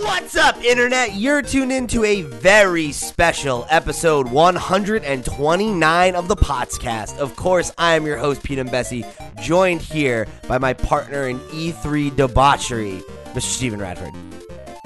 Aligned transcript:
What's 0.00 0.36
up, 0.36 0.62
Internet? 0.62 1.14
You're 1.14 1.42
tuned 1.42 1.72
into 1.72 2.04
a 2.04 2.22
very 2.22 2.92
special 2.92 3.66
episode 3.68 4.28
129 4.28 6.14
of 6.14 6.28
the 6.28 6.36
podcast. 6.36 7.18
Of 7.18 7.34
course, 7.34 7.72
I 7.76 7.94
am 7.94 8.06
your 8.06 8.16
host, 8.16 8.44
Pete 8.44 8.60
and 8.60 8.70
Bessie, 8.70 9.04
joined 9.42 9.82
here 9.82 10.28
by 10.46 10.58
my 10.58 10.72
partner 10.72 11.28
in 11.28 11.40
E3 11.40 12.14
debauchery, 12.14 13.02
Mr. 13.32 13.40
Steven 13.42 13.80
Radford. 13.80 14.12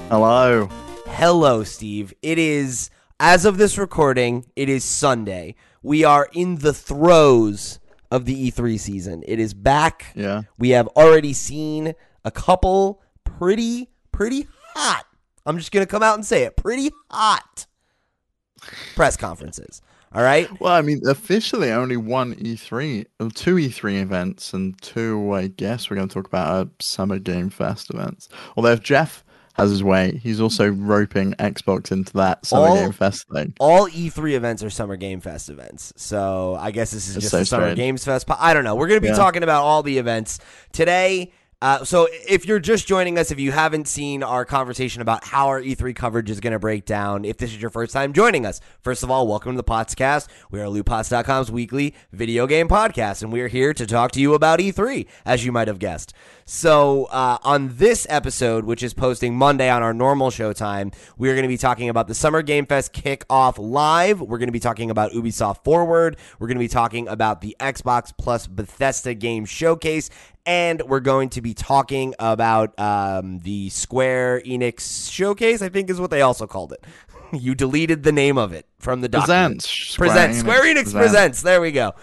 Hello. 0.09 0.67
Hello, 1.05 1.63
Steve. 1.63 2.11
It 2.23 2.39
is, 2.39 2.89
as 3.19 3.45
of 3.45 3.57
this 3.57 3.77
recording, 3.77 4.45
it 4.55 4.67
is 4.67 4.83
Sunday. 4.83 5.53
We 5.83 6.03
are 6.03 6.27
in 6.33 6.55
the 6.55 6.73
throes 6.73 7.79
of 8.09 8.25
the 8.25 8.49
E3 8.49 8.79
season. 8.79 9.23
It 9.27 9.39
is 9.39 9.53
back. 9.53 10.07
Yeah. 10.15 10.43
We 10.57 10.69
have 10.71 10.87
already 10.89 11.33
seen 11.33 11.93
a 12.25 12.31
couple 12.31 13.01
pretty, 13.23 13.91
pretty 14.11 14.47
hot. 14.75 15.05
I'm 15.45 15.57
just 15.57 15.71
going 15.71 15.85
to 15.85 15.89
come 15.89 16.03
out 16.03 16.15
and 16.15 16.25
say 16.25 16.43
it. 16.43 16.55
Pretty 16.55 16.91
hot 17.09 17.65
press 18.95 19.17
conferences. 19.17 19.81
All 20.13 20.21
right. 20.23 20.47
Well, 20.61 20.73
I 20.73 20.81
mean, 20.81 21.01
officially 21.07 21.71
only 21.71 21.97
one 21.97 22.35
E3, 22.35 23.05
two 23.33 23.55
E3 23.55 24.01
events, 24.01 24.53
and 24.53 24.79
two, 24.81 25.33
I 25.33 25.47
guess 25.47 25.89
we're 25.89 25.95
going 25.97 26.07
to 26.07 26.13
talk 26.13 26.27
about 26.27 26.67
are 26.67 26.69
Summer 26.79 27.17
Game 27.19 27.49
Fest 27.49 27.89
events. 27.89 28.29
Although 28.55 28.73
if 28.73 28.81
Geoff 28.83 29.25
has 29.55 29.69
his 29.71 29.83
way, 29.83 30.19
he's 30.23 30.39
also 30.39 30.69
roping 30.69 31.33
Xbox 31.33 31.91
into 31.91 32.13
that 32.13 32.45
Summer 32.45 32.67
All- 32.67 32.75
Game 32.75 32.91
Fest 32.91 33.25
thing. 33.33 33.53
All 33.59 33.89
E3 33.89 34.33
events 34.33 34.63
are 34.63 34.69
Summer 34.69 34.97
Game 34.97 35.19
Fest 35.19 35.49
events. 35.49 35.91
So 35.97 36.55
I 36.59 36.69
guess 36.71 36.91
this 36.91 37.07
is 37.07 37.15
That's 37.15 37.23
just 37.23 37.31
so 37.31 37.39
the 37.39 37.45
Summer 37.45 37.63
strange. 37.65 37.77
Games 37.77 38.05
Fest. 38.05 38.27
I 38.39 38.53
don't 38.53 38.63
know. 38.63 38.75
We're 38.75 38.87
going 38.87 38.97
to 38.99 39.01
be 39.01 39.07
Yeah. 39.07 39.15
talking 39.15 39.41
about 39.43 39.63
all 39.63 39.81
the 39.83 39.97
events 39.97 40.39
today. 40.71 41.33
Uh, 41.63 41.81
so 41.85 42.09
if 42.27 42.45
you're 42.45 42.59
just 42.59 42.85
joining 42.85 43.17
us, 43.17 43.31
if 43.31 43.39
you 43.39 43.49
haven't 43.49 43.87
seen 43.87 44.21
our 44.21 44.43
conversation 44.43 45.01
about 45.01 45.23
how 45.23 45.47
our 45.47 45.61
E3 45.61 45.95
coverage 45.95 46.29
is 46.29 46.41
going 46.41 46.51
to 46.51 46.59
break 46.59 46.83
down, 46.83 47.23
if 47.23 47.37
this 47.37 47.51
is 47.51 47.61
your 47.61 47.69
first 47.69 47.93
time 47.93 48.11
joining 48.11 48.45
us, 48.45 48.59
first 48.81 49.01
of 49.01 49.09
all, 49.09 49.25
welcome 49.25 49.53
to 49.53 49.55
the 49.55 49.63
Potscast. 49.63 50.27
We 50.51 50.59
are 50.59 50.65
LootPots.com's 50.65 51.49
weekly 51.49 51.95
video 52.11 52.47
game 52.47 52.67
podcast, 52.67 53.23
and 53.23 53.31
we 53.31 53.39
are 53.39 53.47
here 53.47 53.73
to 53.75 53.87
talk 53.87 54.11
to 54.11 54.19
you 54.19 54.33
about 54.33 54.59
E3, 54.59 55.07
as 55.25 55.45
you 55.45 55.53
might 55.53 55.69
have 55.69 55.79
guessed. 55.79 56.13
So 56.43 57.05
uh, 57.05 57.37
on 57.43 57.77
this 57.77 58.05
episode, 58.09 58.65
which 58.65 58.83
is 58.83 58.93
posting 58.93 59.33
Monday 59.33 59.69
on 59.69 59.81
our 59.81 59.93
normal 59.93 60.31
showtime, 60.31 60.93
we 61.17 61.29
are 61.29 61.33
going 61.33 61.43
to 61.43 61.47
be 61.47 61.57
talking 61.57 61.87
about 61.87 62.09
the 62.09 62.13
Summer 62.13 62.41
Game 62.41 62.65
Fest 62.65 62.91
kickoff 62.91 63.55
live. 63.57 64.19
We're 64.19 64.37
going 64.37 64.49
to 64.49 64.53
be 64.53 64.59
talking 64.59 64.91
about 64.91 65.13
Ubisoft 65.13 65.63
Forward. 65.63 66.17
We're 66.39 66.47
going 66.47 66.57
to 66.57 66.63
be 66.63 66.67
talking 66.67 67.07
about 67.07 67.39
the 67.39 67.55
Xbox 67.61 68.11
Plus 68.17 68.47
Bethesda 68.47 69.13
Game 69.13 69.45
Showcase. 69.45 70.09
And 70.45 70.81
we're 70.81 70.99
going 70.99 71.29
to 71.29 71.41
be 71.41 71.53
talking 71.53 72.13
about 72.19 72.77
um, 72.77 73.39
the 73.39 73.69
Square 73.69 74.41
Enix 74.41 75.09
Showcase, 75.09 75.61
I 75.61 75.69
think 75.69 75.89
is 75.89 76.01
what 76.01 76.11
they 76.11 76.21
also 76.21 76.47
called 76.47 76.73
it. 76.73 76.83
you 77.33 77.55
deleted 77.55 78.03
the 78.03 78.11
name 78.11 78.37
of 78.37 78.53
it 78.53 78.67
from 78.79 79.01
the 79.01 79.09
document. 79.09 79.61
Presents. 79.61 79.69
Square 79.69 80.09
Presents. 80.09 80.37
Enix 80.37 80.39
Square 80.41 80.61
Enix 80.63 80.73
presents. 80.73 80.93
presents. 80.93 81.41
There 81.41 81.61
we 81.61 81.71
go. 81.71 81.93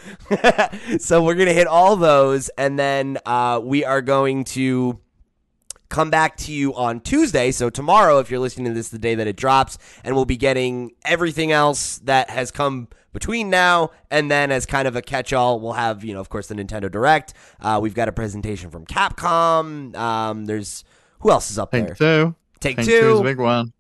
so 0.99 1.23
we're 1.23 1.35
gonna 1.35 1.53
hit 1.53 1.67
all 1.67 1.97
those, 1.97 2.49
and 2.57 2.79
then 2.79 3.19
uh, 3.27 3.61
we 3.63 3.85
are 3.85 4.03
going 4.03 4.45
to 4.45 4.99
come 5.89 6.09
back 6.09 6.37
to 6.37 6.53
you 6.53 6.75
on 6.75 7.01
Tuesday. 7.01 7.51
So 7.51 7.69
tomorrow, 7.69 8.19
if 8.19 8.31
you're 8.31 8.41
listening 8.41 8.67
to 8.67 8.75
this, 8.75 8.89
the 8.89 8.99
day 8.99 9.15
that 9.17 9.27
it 9.27 9.37
drops, 9.37 9.77
and 10.05 10.15
we'll 10.15 10.25
be 10.25 10.37
getting 10.37 10.93
everything 11.05 11.53
else 11.53 11.99
that 12.05 12.31
has 12.31 12.51
come 12.51 12.89
between 13.13 13.51
now 13.51 13.91
and 14.11 14.31
then 14.31 14.51
as 14.51 14.67
kind 14.67 14.87
of 14.87 14.97
a 14.97 15.03
catch-all. 15.03 15.61
We'll 15.61 15.73
have, 15.73 16.05
you 16.05 16.15
know, 16.15 16.21
of 16.21 16.29
course, 16.29 16.47
the 16.49 16.55
Nintendo 16.55 16.91
Direct. 16.91 17.35
Uh, 17.61 17.79
we've 17.83 17.95
got 17.95 18.09
a 18.09 18.13
presentation 18.13 18.71
from 18.71 18.87
Capcom. 18.87 19.97
Um, 19.97 20.47
there's 20.47 20.85
who 21.21 21.31
else 21.31 21.51
is 21.51 21.59
up 21.59 21.71
there? 21.71 21.89
Take 21.89 21.97
two. 21.99 22.35
Take 22.61 22.77
Take 22.77 22.87
two. 22.87 23.01
two 23.01 23.13
is 23.15 23.21
a 23.21 23.25
big 23.25 23.39
one. 23.39 23.73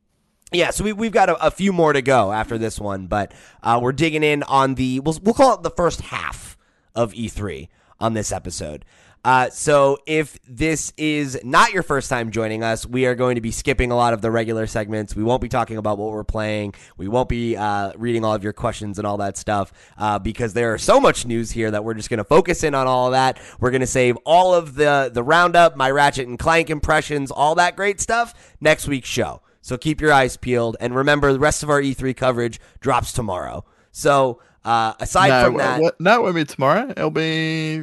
Yeah, 0.52 0.70
so 0.70 0.82
we, 0.82 0.92
we've 0.92 1.12
got 1.12 1.28
a, 1.28 1.46
a 1.46 1.50
few 1.50 1.72
more 1.72 1.92
to 1.92 2.02
go 2.02 2.32
after 2.32 2.58
this 2.58 2.80
one, 2.80 3.06
but 3.06 3.32
uh, 3.62 3.78
we're 3.80 3.92
digging 3.92 4.24
in 4.24 4.42
on 4.44 4.74
the 4.74 4.98
we'll, 5.00 5.18
we'll 5.22 5.34
call 5.34 5.54
it 5.54 5.62
the 5.62 5.70
first 5.70 6.00
half 6.00 6.56
of 6.94 7.12
E3 7.12 7.68
on 8.00 8.14
this 8.14 8.32
episode. 8.32 8.84
Uh, 9.22 9.50
so 9.50 9.98
if 10.06 10.38
this 10.48 10.92
is 10.96 11.38
not 11.44 11.72
your 11.72 11.82
first 11.82 12.08
time 12.08 12.30
joining 12.30 12.62
us, 12.62 12.86
we 12.86 13.04
are 13.04 13.14
going 13.14 13.34
to 13.34 13.40
be 13.42 13.50
skipping 13.50 13.90
a 13.90 13.96
lot 13.96 14.14
of 14.14 14.22
the 14.22 14.30
regular 14.30 14.66
segments. 14.66 15.14
We 15.14 15.22
won't 15.22 15.42
be 15.42 15.48
talking 15.48 15.76
about 15.76 15.98
what 15.98 16.12
we're 16.12 16.24
playing. 16.24 16.74
We 16.96 17.06
won't 17.06 17.28
be 17.28 17.56
uh, 17.56 17.92
reading 17.96 18.24
all 18.24 18.34
of 18.34 18.42
your 18.42 18.54
questions 18.54 18.98
and 18.98 19.06
all 19.06 19.18
that 19.18 19.36
stuff 19.36 19.72
uh, 19.98 20.18
because 20.18 20.54
there 20.54 20.72
are 20.72 20.78
so 20.78 21.00
much 21.00 21.26
news 21.26 21.50
here 21.50 21.70
that 21.70 21.84
we're 21.84 21.94
just 21.94 22.08
going 22.08 22.18
to 22.18 22.24
focus 22.24 22.64
in 22.64 22.74
on 22.74 22.86
all 22.86 23.08
of 23.08 23.12
that. 23.12 23.38
We're 23.60 23.70
going 23.70 23.82
to 23.82 23.86
save 23.86 24.16
all 24.24 24.54
of 24.54 24.74
the 24.74 25.10
the 25.12 25.22
roundup, 25.22 25.76
my 25.76 25.90
Ratchet 25.90 26.26
and 26.26 26.38
Clank 26.38 26.70
impressions, 26.70 27.30
all 27.30 27.54
that 27.56 27.76
great 27.76 28.00
stuff 28.00 28.34
next 28.60 28.88
week's 28.88 29.08
show. 29.08 29.42
So 29.60 29.76
keep 29.76 30.00
your 30.00 30.12
eyes 30.12 30.38
peeled, 30.38 30.78
and 30.80 30.94
remember 30.94 31.32
the 31.34 31.38
rest 31.38 31.62
of 31.62 31.68
our 31.68 31.82
E3 31.82 32.16
coverage 32.16 32.58
drops 32.80 33.12
tomorrow. 33.12 33.66
So 33.92 34.40
uh, 34.64 34.94
aside 34.98 35.28
no, 35.28 35.44
from 35.44 35.54
wh- 35.54 35.58
that, 35.58 35.82
wh- 35.82 36.00
no, 36.00 36.14
it 36.14 36.22
won't 36.22 36.34
be 36.36 36.44
tomorrow. 36.46 36.90
It'll 36.90 37.10
be 37.10 37.82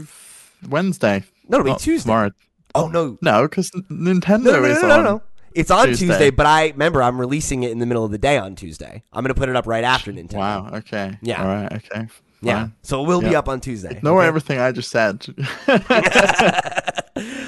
Wednesday. 0.70 1.24
No, 1.48 1.60
it'll 1.60 1.74
be 1.74 1.80
Tuesday. 1.80 2.08
Tomorrow. 2.08 2.32
oh 2.76 2.88
no, 2.88 3.18
No, 3.22 3.44
because 3.44 3.72
Nintendo 3.90 4.44
no, 4.44 4.52
no, 4.52 4.60
no, 4.62 4.66
is 4.66 4.82
no, 4.82 4.88
no, 4.88 4.98
on. 4.98 5.04
no. 5.04 5.22
It's 5.54 5.72
on 5.72 5.88
Tuesday. 5.88 6.08
Tuesday. 6.08 6.30
but 6.30 6.46
I 6.46 6.68
remember 6.68 7.02
I'm 7.02 7.20
releasing 7.20 7.64
it 7.64 7.72
in 7.72 7.80
the 7.80 7.88
middle 7.88 8.06
of 8.06 8.12
the 8.12 8.20
day 8.20 8.38
on 8.38 8.56
Tuesday. 8.56 9.04
I'm 9.12 9.24
going 9.24 9.34
to 9.34 9.40
put 9.40 9.50
it 9.50 9.56
up 9.56 9.66
right 9.66 9.84
after 9.84 10.12
Nintendo. 10.12 10.36
Wow. 10.36 10.70
Okay. 10.72 11.18
Yeah. 11.22 11.42
All 11.42 11.48
right. 11.48 11.74
Okay. 11.74 12.08
Yeah, 12.42 12.68
so 12.84 13.04
it 13.04 13.08
will 13.08 13.22
be 13.22 13.36
up 13.36 13.50
on 13.50 13.60
Tuesday. 13.60 13.98
Ignore 13.98 14.20
okay? 14.20 14.28
everything 14.28 14.60
I 14.60 14.72
just 14.72 14.92
said. 14.92 15.26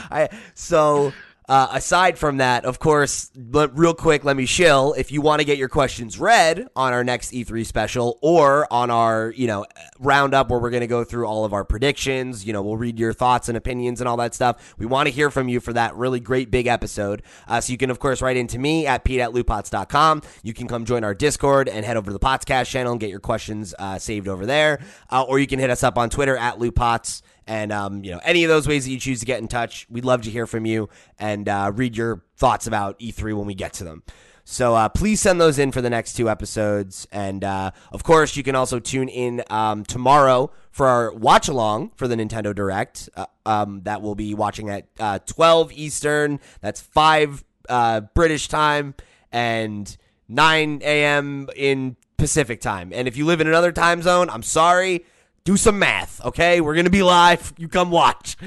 I, 0.10 0.30
so 0.56 1.14
uh, 1.50 1.68
aside 1.72 2.20
from 2.20 2.38
that, 2.38 2.64
of 2.64 2.78
course, 2.78 3.32
but 3.36 3.76
real 3.76 3.96
quick, 3.96 4.24
let 4.24 4.38
me 4.38 4.46
shill. 4.46 4.94
If 4.94 5.12
you 5.12 5.20
want 5.22 5.40
to 5.40 5.46
get 5.46 5.58
your 5.58 5.68
questions 5.68 6.20
read 6.20 6.68
on 6.76 6.94
our 6.94 7.04
next 7.04 7.32
E3 7.32 7.66
special 7.66 8.20
or 8.22 8.72
on 8.72 8.92
our, 8.92 9.34
you 9.36 9.48
know, 9.48 9.66
roundup 9.98 10.52
where 10.52 10.60
we're 10.60 10.70
going 10.70 10.82
to 10.82 10.88
go 10.88 11.04
through 11.04 11.26
all 11.26 11.46
of 11.46 11.54
our 11.54 11.66
predictions, 11.66 12.46
you 12.46 12.54
know, 12.54 12.62
we'll 12.62 12.78
read 12.78 13.00
your 13.00 13.14
thoughts 13.14 13.50
and 13.50 13.58
opinions 13.58 14.00
and 14.00 14.08
all 14.08 14.18
that 14.18 14.36
stuff. 14.36 14.76
We 14.78 14.86
want 14.86 15.08
to 15.08 15.12
hear 15.12 15.32
from 15.32 15.50
you 15.50 15.60
for 15.60 15.74
that 15.74 15.96
really 15.96 16.20
great 16.20 16.52
big 16.52 16.68
episode. 16.68 17.24
Uh, 17.48 17.60
so 17.60 17.72
you 17.72 17.78
can, 17.78 17.90
of 17.90 17.98
course, 17.98 18.22
write 18.22 18.38
into 18.38 18.60
me 18.60 18.86
at 18.86 19.04
pete 19.04 19.20
at 19.20 19.32
lootpots.com. 19.32 20.22
You 20.44 20.54
can 20.54 20.68
come 20.68 20.86
join 20.86 21.04
our 21.04 21.16
Discord 21.16 21.68
and 21.68 21.84
head 21.84 21.98
over 21.98 22.12
to 22.12 22.14
the 22.14 22.20
Potscast 22.20 22.68
channel 22.68 22.92
and 22.92 23.02
get 23.02 23.10
your 23.10 23.20
questions 23.20 23.74
uh, 23.80 23.98
saved 23.98 24.28
over 24.28 24.46
there. 24.46 24.82
Uh, 25.10 25.24
or 25.24 25.40
you 25.40 25.48
can 25.48 25.58
hit 25.58 25.72
us 25.72 25.82
up 25.82 25.98
on 25.98 26.12
Twitter 26.12 26.38
at 26.38 26.60
lootpots. 26.60 27.24
And 27.50 27.72
um, 27.72 28.04
you 28.04 28.12
know, 28.12 28.22
any 28.24 28.44
of 28.44 28.50
those 28.50 28.68
ways 28.68 28.86
that 28.86 28.92
you 28.92 29.00
choose 29.00 29.22
to 29.22 29.26
get 29.26 29.40
in 29.40 29.48
touch, 29.48 29.88
we'd 29.90 30.06
love 30.06 30.22
to 30.22 30.30
hear 30.30 30.46
from 30.46 30.68
you 30.68 30.88
and 31.18 31.50
uh, 31.50 31.72
read 31.74 31.98
your 31.98 32.22
thoughts 32.38 32.68
about 32.68 33.00
E3 33.00 33.36
when 33.36 33.48
we 33.48 33.56
get 33.56 33.74
to 33.74 33.84
them. 33.84 34.04
So 34.46 34.76
uh, 34.76 34.88
please 34.88 35.20
send 35.20 35.42
those 35.42 35.58
in 35.58 35.72
for 35.72 35.82
the 35.82 35.90
next 35.90 36.14
two 36.14 36.30
episodes, 36.30 37.08
and 37.12 37.44
uh, 37.44 37.72
of 37.92 38.04
course, 38.04 38.36
you 38.36 38.44
can 38.44 38.56
also 38.56 38.80
tune 38.80 39.10
in 39.10 39.44
um, 39.50 39.84
tomorrow 39.84 40.52
for 40.72 40.88
our 40.88 41.12
watch 41.12 41.48
along 41.48 41.92
for 41.96 42.08
the 42.08 42.16
Nintendo 42.16 42.54
Direct. 42.54 43.10
Uh, 43.16 43.26
um, 43.48 43.82
that 43.84 44.04
we'll 44.04 44.16
be 44.16 44.36
watching 44.36 44.70
at 44.70 44.88
uh, 45.00 45.18
12 45.26 45.72
Eastern. 45.74 46.40
That's 46.62 46.82
five 46.82 47.44
uh, 47.68 48.02
British 48.02 48.48
time 48.48 48.94
and 49.32 49.98
9 50.28 50.82
a.m. 50.84 51.50
in 51.56 51.96
Pacific 52.18 52.62
time. 52.62 52.92
And 52.94 53.08
if 53.08 53.18
you 53.18 53.26
live 53.26 53.42
in 53.42 53.48
another 53.48 53.72
time 53.72 54.04
zone, 54.04 54.30
I'm 54.30 54.44
sorry 54.44 55.06
do 55.50 55.58
some 55.58 55.80
math, 55.80 56.24
okay? 56.24 56.62
We're 56.62 56.76
going 56.76 56.86
to 56.86 56.92
be 56.92 57.02
live. 57.02 57.54
You 57.58 57.68
come 57.68 57.90
watch. 57.90 58.38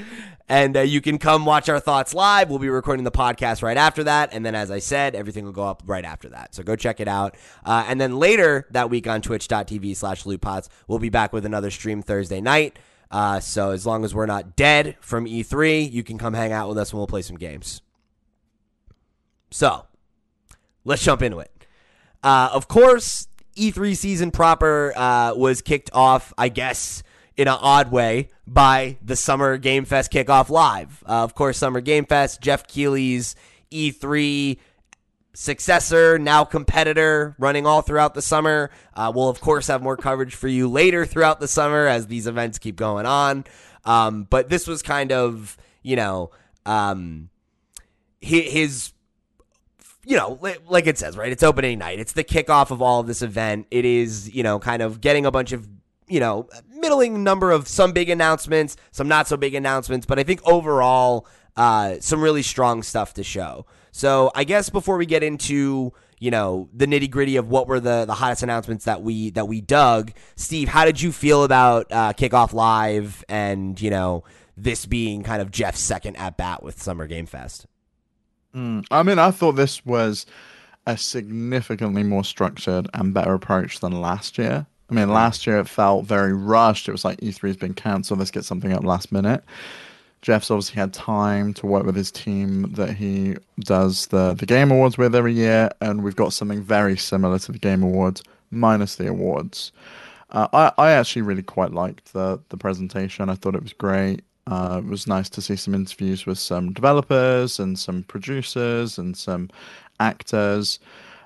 And 0.47 0.77
uh, 0.77 0.81
you 0.81 1.01
can 1.01 1.17
come 1.17 1.45
watch 1.45 1.67
our 1.67 1.81
thoughts 1.81 2.13
live. 2.13 2.49
We'll 2.49 2.59
be 2.59 2.69
recording 2.69 3.03
the 3.03 3.11
podcast 3.11 3.61
right 3.61 3.75
after 3.75 4.05
that. 4.05 4.29
And 4.31 4.45
then, 4.45 4.55
as 4.55 4.71
I 4.71 4.79
said, 4.79 5.13
everything 5.13 5.43
will 5.43 5.51
go 5.51 5.63
up 5.63 5.83
right 5.85 6.05
after 6.05 6.29
that. 6.29 6.55
So 6.55 6.63
go 6.63 6.77
check 6.77 7.01
it 7.01 7.09
out. 7.09 7.35
Uh, 7.65 7.83
and 7.89 7.99
then 7.99 8.19
later 8.19 8.67
that 8.71 8.89
week 8.89 9.05
on 9.05 9.21
twitch.tv 9.21 9.97
slash 9.97 10.23
lootpots, 10.23 10.69
we'll 10.87 10.97
be 10.97 11.09
back 11.09 11.33
with 11.33 11.45
another 11.45 11.71
stream 11.71 12.01
Thursday 12.01 12.39
night. 12.39 12.79
Uh, 13.11 13.41
so 13.41 13.71
as 13.71 13.85
long 13.85 14.05
as 14.05 14.15
we're 14.15 14.25
not 14.25 14.55
dead 14.55 14.95
from 15.01 15.25
E3, 15.25 15.91
you 15.91 16.03
can 16.03 16.17
come 16.17 16.33
hang 16.33 16.53
out 16.53 16.69
with 16.69 16.77
us 16.77 16.91
and 16.91 16.99
we'll 16.99 17.07
play 17.07 17.21
some 17.21 17.37
games. 17.37 17.81
So 19.51 19.87
let's 20.85 21.03
jump 21.03 21.21
into 21.21 21.39
it. 21.39 21.51
Uh, 22.23 22.49
of 22.53 22.69
course, 22.69 23.27
E3 23.55 23.95
season 23.95 24.31
proper 24.31 24.93
uh, 24.95 25.33
was 25.35 25.61
kicked 25.61 25.89
off, 25.93 26.33
I 26.37 26.49
guess, 26.49 27.03
in 27.35 27.47
an 27.47 27.57
odd 27.59 27.91
way 27.91 28.29
by 28.45 28.97
the 29.01 29.15
Summer 29.15 29.57
Game 29.57 29.85
Fest 29.85 30.11
kickoff 30.11 30.49
live. 30.49 31.03
Uh, 31.07 31.23
of 31.23 31.35
course, 31.35 31.57
Summer 31.57 31.81
Game 31.81 32.05
Fest, 32.05 32.41
Geoff 32.41 32.67
Keighley's 32.67 33.35
E3 33.71 34.57
successor, 35.33 36.19
now 36.19 36.43
competitor, 36.43 37.35
running 37.39 37.65
all 37.65 37.81
throughout 37.81 38.13
the 38.13 38.21
summer. 38.21 38.69
Uh, 38.93 39.11
we'll, 39.13 39.29
of 39.29 39.41
course, 39.41 39.67
have 39.67 39.81
more 39.81 39.97
coverage 39.97 40.35
for 40.35 40.47
you 40.47 40.69
later 40.69 41.05
throughout 41.05 41.39
the 41.39 41.47
summer 41.47 41.87
as 41.87 42.07
these 42.07 42.27
events 42.27 42.59
keep 42.59 42.75
going 42.75 43.05
on. 43.05 43.43
Um, 43.85 44.27
but 44.29 44.49
this 44.49 44.67
was 44.67 44.81
kind 44.81 45.11
of, 45.11 45.57
you 45.81 45.95
know, 45.95 46.31
um, 46.65 47.29
hi- 48.23 48.49
his 48.49 48.91
you 50.05 50.17
know, 50.17 50.39
like 50.67 50.87
it 50.87 50.97
says, 50.97 51.17
right? 51.17 51.31
It's 51.31 51.43
opening 51.43 51.79
night. 51.79 51.99
It's 51.99 52.13
the 52.13 52.23
kickoff 52.23 52.71
of 52.71 52.81
all 52.81 52.99
of 52.99 53.07
this 53.07 53.21
event. 53.21 53.67
It 53.71 53.85
is, 53.85 54.33
you 54.33 54.43
know, 54.43 54.59
kind 54.59 54.81
of 54.81 55.01
getting 55.01 55.25
a 55.25 55.31
bunch 55.31 55.51
of, 55.51 55.67
you 56.07 56.19
know, 56.19 56.49
middling 56.69 57.23
number 57.23 57.51
of 57.51 57.67
some 57.67 57.93
big 57.93 58.09
announcements, 58.09 58.75
some 58.91 59.07
not 59.07 59.27
so 59.27 59.37
big 59.37 59.55
announcements. 59.55 60.05
But 60.05 60.19
I 60.19 60.23
think 60.23 60.41
overall, 60.45 61.27
uh, 61.55 61.95
some 61.99 62.21
really 62.21 62.43
strong 62.43 62.83
stuff 62.83 63.13
to 63.13 63.23
show. 63.23 63.65
So 63.91 64.31
I 64.35 64.43
guess 64.43 64.69
before 64.69 64.97
we 64.97 65.05
get 65.05 65.23
into 65.23 65.93
you 66.19 66.31
know 66.31 66.69
the 66.73 66.87
nitty 66.87 67.09
gritty 67.11 67.35
of 67.35 67.49
what 67.49 67.67
were 67.67 67.79
the 67.79 68.05
the 68.05 68.13
hottest 68.13 68.43
announcements 68.43 68.85
that 68.85 69.01
we 69.01 69.29
that 69.31 69.47
we 69.47 69.61
dug, 69.61 70.11
Steve, 70.35 70.69
how 70.69 70.85
did 70.85 71.01
you 71.01 71.11
feel 71.11 71.43
about 71.43 71.91
uh, 71.91 72.13
kickoff 72.13 72.53
live 72.53 73.23
and 73.29 73.79
you 73.81 73.89
know 73.89 74.23
this 74.55 74.85
being 74.85 75.23
kind 75.23 75.41
of 75.41 75.51
Geoff's 75.51 75.79
second 75.79 76.15
at 76.15 76.37
bat 76.37 76.63
with 76.63 76.81
Summer 76.81 77.07
Game 77.07 77.25
Fest? 77.25 77.67
Mm, 78.55 78.85
I 78.91 79.03
mean, 79.03 79.19
I 79.19 79.31
thought 79.31 79.53
this 79.53 79.85
was 79.85 80.25
a 80.85 80.97
significantly 80.97 82.03
more 82.03 82.23
structured 82.23 82.87
and 82.93 83.13
better 83.13 83.33
approach 83.33 83.79
than 83.79 84.01
last 84.01 84.37
year. 84.37 84.65
I 84.89 84.93
mean, 84.93 85.09
last 85.09 85.47
year 85.47 85.57
it 85.59 85.67
felt 85.67 86.05
very 86.05 86.33
rushed. 86.33 86.87
It 86.87 86.91
was 86.91 87.05
like 87.05 87.19
E3 87.21 87.47
has 87.47 87.57
been 87.57 87.73
cancelled. 87.73 88.19
Let's 88.19 88.31
get 88.31 88.45
something 88.45 88.73
up 88.73 88.83
last 88.83 89.11
minute. 89.11 89.43
Geoff's 90.21 90.51
obviously 90.51 90.75
had 90.75 90.93
time 90.93 91.53
to 91.55 91.65
work 91.65 91.85
with 91.85 91.95
his 91.95 92.11
team 92.11 92.71
that 92.73 92.93
he 92.93 93.35
does 93.59 94.07
the, 94.07 94.33
the 94.33 94.45
Game 94.45 94.71
Awards 94.71 94.97
with 94.97 95.15
every 95.15 95.33
year, 95.33 95.69
and 95.81 96.03
we've 96.03 96.15
got 96.15 96.31
something 96.31 96.61
very 96.61 96.95
similar 96.95 97.39
to 97.39 97.51
the 97.51 97.59
Game 97.59 97.83
Awards, 97.83 98.23
minus 98.51 98.95
the 98.95 99.07
awards. 99.07 99.71
Uh, 100.29 100.47
I, 100.53 100.71
I 100.77 100.91
actually 100.91 101.23
really 101.23 101.43
quite 101.43 101.73
liked 101.73 102.13
the, 102.13 102.39
the 102.49 102.57
presentation. 102.57 103.29
I 103.29 103.35
thought 103.35 103.55
it 103.55 103.63
was 103.63 103.73
great. 103.73 104.23
Uh, 104.45 104.81
it 104.83 104.89
was 104.89 105.07
nice 105.07 105.29
to 105.29 105.41
see 105.41 105.55
some 105.55 105.73
interviews 105.73 106.25
with 106.25 106.37
some 106.37 106.73
developers 106.73 107.59
and 107.59 107.79
some 107.79 108.03
producers 108.03 108.97
and 108.97 109.15
some 109.15 109.49
actors. 109.99 110.79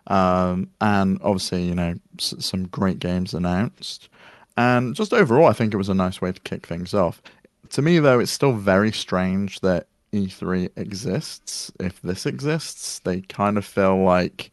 Um, 0.08 0.70
and 0.80 1.20
obviously, 1.22 1.64
you 1.64 1.76
know, 1.76 1.96
s- 2.20 2.36
some 2.40 2.68
great 2.68 3.00
games 3.00 3.34
announced. 3.34 4.10
And 4.56 4.96
just 4.96 5.14
overall, 5.14 5.48
I 5.48 5.54
think 5.54 5.74
it 5.74 5.78
was 5.78 5.90
a 5.90 5.94
nice 5.94 6.22
way 6.22 6.32
to 6.32 6.40
kick 6.42 6.66
things 6.66 6.94
off. 6.94 7.22
To 7.72 7.82
me, 7.82 8.00
though, 8.00 8.20
it's 8.20 8.32
still 8.32 8.54
very 8.54 8.92
strange 8.92 9.60
that 9.62 9.88
E3 10.14 10.70
exists. 10.78 11.72
If 11.80 12.02
this 12.02 12.26
exists, 12.26 13.00
they 13.00 13.22
kind 13.22 13.58
of 13.58 13.66
feel 13.66 13.98
like 13.98 14.52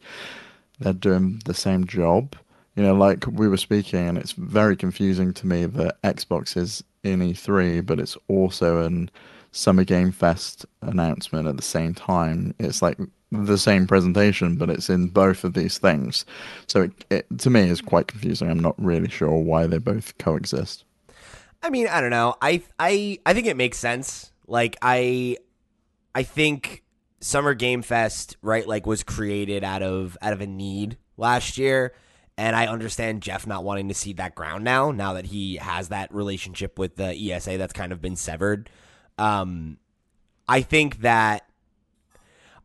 they're 0.79 0.91
doing 0.93 1.41
the 1.45 1.53
same 1.53 1.85
job. 1.87 2.35
You 2.75 2.83
know, 2.83 2.93
like 2.93 3.25
we 3.27 3.47
were 3.47 3.55
speaking, 3.57 4.09
and 4.09 4.17
it's 4.17 4.33
very 4.33 4.75
confusing 4.75 5.33
to 5.35 5.47
me 5.47 5.65
that 5.65 6.01
Xbox 6.01 6.57
is 6.57 6.83
in 7.05 7.19
E3, 7.19 7.85
but 7.85 7.99
it's 7.99 8.17
also 8.27 8.83
an 8.83 9.09
Summer 9.51 9.85
Game 9.85 10.11
Fest 10.11 10.65
announcement 10.81 11.47
at 11.47 11.55
the 11.55 11.63
same 11.63 11.93
time. 11.93 12.53
It's 12.59 12.81
like 12.81 12.97
the 13.31 13.57
same 13.57 13.87
presentation, 13.87 14.57
but 14.57 14.69
it's 14.69 14.89
in 14.89 15.07
both 15.07 15.43
of 15.43 15.53
these 15.53 15.77
things. 15.77 16.25
So 16.67 16.83
it, 16.83 17.05
it 17.09 17.39
to 17.39 17.49
me 17.49 17.69
is 17.69 17.81
quite 17.81 18.07
confusing. 18.07 18.49
I'm 18.49 18.59
not 18.59 18.75
really 18.77 19.09
sure 19.09 19.31
why 19.31 19.67
they 19.67 19.77
both 19.77 20.17
coexist. 20.17 20.83
I 21.63 21.69
mean, 21.69 21.87
I 21.87 22.01
don't 22.01 22.09
know. 22.09 22.35
I 22.41 22.63
I 22.79 23.19
I 23.25 23.33
think 23.33 23.47
it 23.47 23.57
makes 23.57 23.77
sense. 23.77 24.31
Like 24.45 24.77
I 24.81 25.37
I 26.13 26.23
think 26.23 26.83
Summer 27.21 27.53
Game 27.53 27.81
Fest, 27.81 28.37
right, 28.41 28.67
like 28.67 28.85
was 28.85 29.03
created 29.03 29.63
out 29.63 29.81
of 29.81 30.17
out 30.21 30.33
of 30.33 30.41
a 30.41 30.47
need 30.47 30.97
last 31.17 31.57
year. 31.57 31.93
And 32.37 32.55
I 32.55 32.67
understand 32.67 33.21
Geoff 33.21 33.47
not 33.47 33.63
wanting 33.63 33.87
to 33.87 33.93
see 33.93 34.13
that 34.13 34.35
ground 34.35 34.65
now, 34.65 34.91
now 34.91 35.13
that 35.13 35.27
he 35.27 35.55
has 35.55 35.87
that 35.89 36.13
relationship 36.13 36.77
with 36.77 36.97
the 36.97 37.31
ESA 37.31 37.57
that's 37.57 37.71
kind 37.73 37.93
of 37.93 38.01
been 38.01 38.17
severed. 38.17 38.69
Um, 39.17 39.77
I 40.47 40.61
think 40.61 40.99
that 40.99 41.47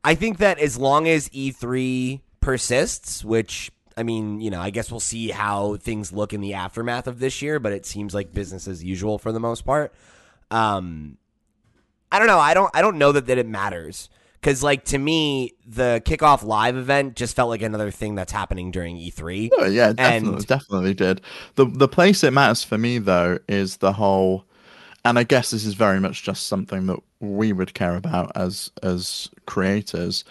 I 0.03 0.15
think 0.15 0.39
that 0.39 0.59
as 0.59 0.77
long 0.77 1.09
as 1.09 1.29
E3 1.29 2.21
persists, 2.41 3.25
which 3.25 3.71
I 3.97 4.03
mean, 4.03 4.41
you 4.41 4.51
know, 4.51 4.61
I 4.61 4.71
guess 4.71 4.91
we'll 4.91 5.01
see 5.01 5.29
how 5.29 5.77
things 5.77 6.13
look 6.13 6.33
in 6.33 6.41
the 6.41 6.55
aftermath 6.55 7.07
of 7.07 7.19
this 7.21 7.43
year, 7.43 7.61
but 7.61 7.73
it 7.73 7.87
seems 7.87 8.15
like 8.15 8.33
business 8.33 8.67
as 8.67 8.83
usual 8.83 9.19
for 9.19 9.31
the 9.31 9.41
most 9.41 9.65
part. 9.65 9.93
Um, 10.51 11.19
I 12.11 12.19
don't 12.19 12.29
know. 12.29 12.39
I 12.39 12.55
don't. 12.55 12.71
I 12.75 12.83
don't 12.83 12.99
know 12.99 13.13
that 13.13 13.27
that 13.27 13.39
it 13.39 13.47
matters 13.47 14.09
because, 14.41 14.63
like, 14.63 14.85
to 14.87 14.99
me, 14.99 15.53
the 15.67 16.03
kickoff 16.05 16.43
live 16.43 16.77
event 16.77 17.15
just 17.17 17.37
felt 17.37 17.49
like 17.51 17.63
another 17.63 17.91
thing 17.91 18.15
that's 18.15 18.33
happening 18.33 18.71
during 18.71 18.97
E3. 18.97 19.51
Oh, 19.59 19.67
yeah, 19.67 19.93
definitely, 19.93 20.37
And- 20.39 20.47
definitely 20.47 20.95
did. 20.95 21.21
The 21.57 21.67
the 21.67 21.89
place 21.89 22.25
it 22.25 22.33
matters 22.33 22.65
for 22.65 22.79
me 22.79 22.99
though 22.99 23.39
is 23.49 23.77
the 23.79 23.93
whole, 23.93 24.45
and 25.05 25.19
I 25.19 25.25
guess 25.25 25.51
this 25.51 25.65
is 25.65 25.75
very 25.75 26.01
much 26.01 26.23
just 26.23 26.47
something 26.47 26.87
that 26.87 26.99
we 27.21 27.53
would 27.53 27.75
care 27.75 27.97
about 27.97 28.33
as 28.35 28.71
as 28.83 29.29
creators, 29.47 30.25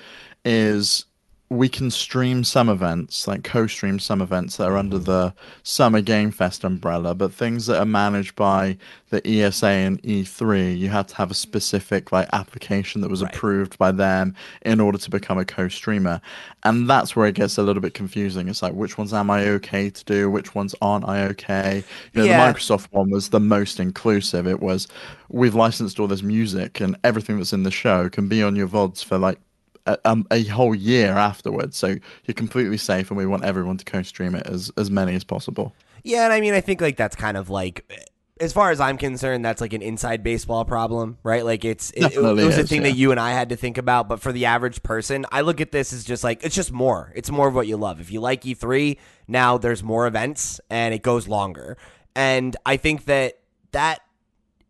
is 0.43 1.05
we 1.51 1.67
can 1.67 1.89
stream 1.89 2.43
some 2.43 2.69
events, 2.69 3.27
like 3.27 3.43
co-stream 3.43 3.97
some 3.97 4.21
events 4.21 4.57
that 4.57 4.67
are 4.67 4.77
under 4.77 4.97
mm-hmm. 4.97 5.05
the 5.05 5.33
Summer 5.63 5.99
Game 5.99 6.29
Fest 6.29 6.63
umbrella, 6.63 7.15
but 7.15 7.33
things 7.33 7.65
that 7.65 7.79
are 7.79 7.85
managed 7.85 8.35
by 8.35 8.77
the 9.09 9.27
ESA 9.27 9.65
and 9.65 10.01
E3, 10.03 10.77
you 10.77 10.89
had 10.89 11.07
to 11.07 11.15
have 11.15 11.31
a 11.31 11.33
specific 11.33 12.11
like 12.11 12.29
application 12.33 13.01
that 13.01 13.09
was 13.09 13.23
Right. 13.23 13.33
approved 13.35 13.79
by 13.79 13.91
them 13.91 14.35
in 14.61 14.79
order 14.79 14.99
to 14.99 15.09
become 15.09 15.39
a 15.39 15.45
co-streamer. 15.45 16.21
And 16.63 16.87
that's 16.87 17.15
where 17.15 17.25
it 17.27 17.33
gets 17.33 17.57
a 17.57 17.63
little 17.63 17.81
bit 17.81 17.95
confusing. 17.95 18.47
It's 18.47 18.61
like 18.61 18.73
which 18.73 18.99
ones 18.99 19.11
am 19.11 19.31
I 19.31 19.45
okay 19.45 19.89
to 19.89 20.05
do, 20.05 20.29
which 20.29 20.53
ones 20.53 20.75
aren't 20.83 21.07
I 21.09 21.23
okay? 21.29 21.83
You 22.13 22.21
know, 22.21 22.27
Yeah. 22.27 22.51
the 22.51 22.53
Microsoft 22.59 22.87
one 22.91 23.09
was 23.09 23.29
the 23.29 23.39
most 23.39 23.79
inclusive. 23.79 24.45
It 24.45 24.59
was 24.59 24.87
we've 25.29 25.55
licensed 25.55 25.99
all 25.99 26.07
this 26.07 26.21
music 26.21 26.79
and 26.79 26.95
everything 27.03 27.37
that's 27.37 27.53
in 27.53 27.63
the 27.63 27.71
show 27.71 28.07
can 28.09 28.27
be 28.27 28.43
on 28.43 28.55
your 28.55 28.67
VODs 28.67 29.03
for 29.03 29.17
like 29.17 29.39
a, 29.85 29.97
um, 30.05 30.25
a 30.31 30.43
whole 30.45 30.75
year 30.75 31.13
afterwards. 31.13 31.77
So 31.77 31.95
you're 32.25 32.35
completely 32.35 32.77
safe, 32.77 33.09
and 33.09 33.17
we 33.17 33.25
want 33.25 33.43
everyone 33.43 33.77
to 33.77 33.85
co-stream 33.85 34.35
it 34.35 34.47
as 34.47 34.71
as 34.77 34.89
many 34.89 35.15
as 35.15 35.23
possible. 35.23 35.73
Yeah, 36.03 36.23
and 36.25 36.33
I 36.33 36.41
mean, 36.41 36.53
I 36.53 36.61
think 36.61 36.81
like 36.81 36.97
that's 36.97 37.15
kind 37.15 37.37
of 37.37 37.49
like, 37.49 37.91
as 38.39 38.53
far 38.53 38.71
as 38.71 38.79
I'm 38.79 38.97
concerned, 38.97 39.43
that's 39.43 39.61
like 39.61 39.73
an 39.73 39.81
inside 39.81 40.23
baseball 40.23 40.63
problem, 40.65 41.17
right? 41.23 41.43
Like 41.43 41.65
it's 41.65 41.91
it, 41.91 42.13
it 42.13 42.21
was 42.21 42.57
a 42.57 42.65
thing 42.65 42.81
yeah. 42.81 42.89
that 42.89 42.97
you 42.97 43.11
and 43.11 43.19
I 43.19 43.31
had 43.31 43.49
to 43.49 43.55
think 43.55 43.77
about, 43.77 44.07
but 44.07 44.21
for 44.21 44.31
the 44.31 44.45
average 44.45 44.81
person, 44.81 45.25
I 45.31 45.41
look 45.41 45.61
at 45.61 45.71
this 45.71 45.91
as 45.93 46.03
just 46.03 46.23
like 46.23 46.43
it's 46.43 46.55
just 46.55 46.71
more. 46.71 47.11
It's 47.15 47.29
more 47.29 47.47
of 47.47 47.55
what 47.55 47.67
you 47.67 47.77
love. 47.77 47.99
If 47.99 48.11
you 48.11 48.21
like 48.21 48.43
E3, 48.43 48.97
now 49.27 49.57
there's 49.57 49.83
more 49.83 50.07
events 50.07 50.59
and 50.69 50.93
it 50.93 51.03
goes 51.03 51.27
longer, 51.27 51.77
and 52.15 52.55
I 52.65 52.77
think 52.77 53.05
that 53.05 53.39
that 53.71 53.99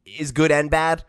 is 0.06 0.32
good 0.32 0.52
and 0.52 0.70
bad. 0.70 1.04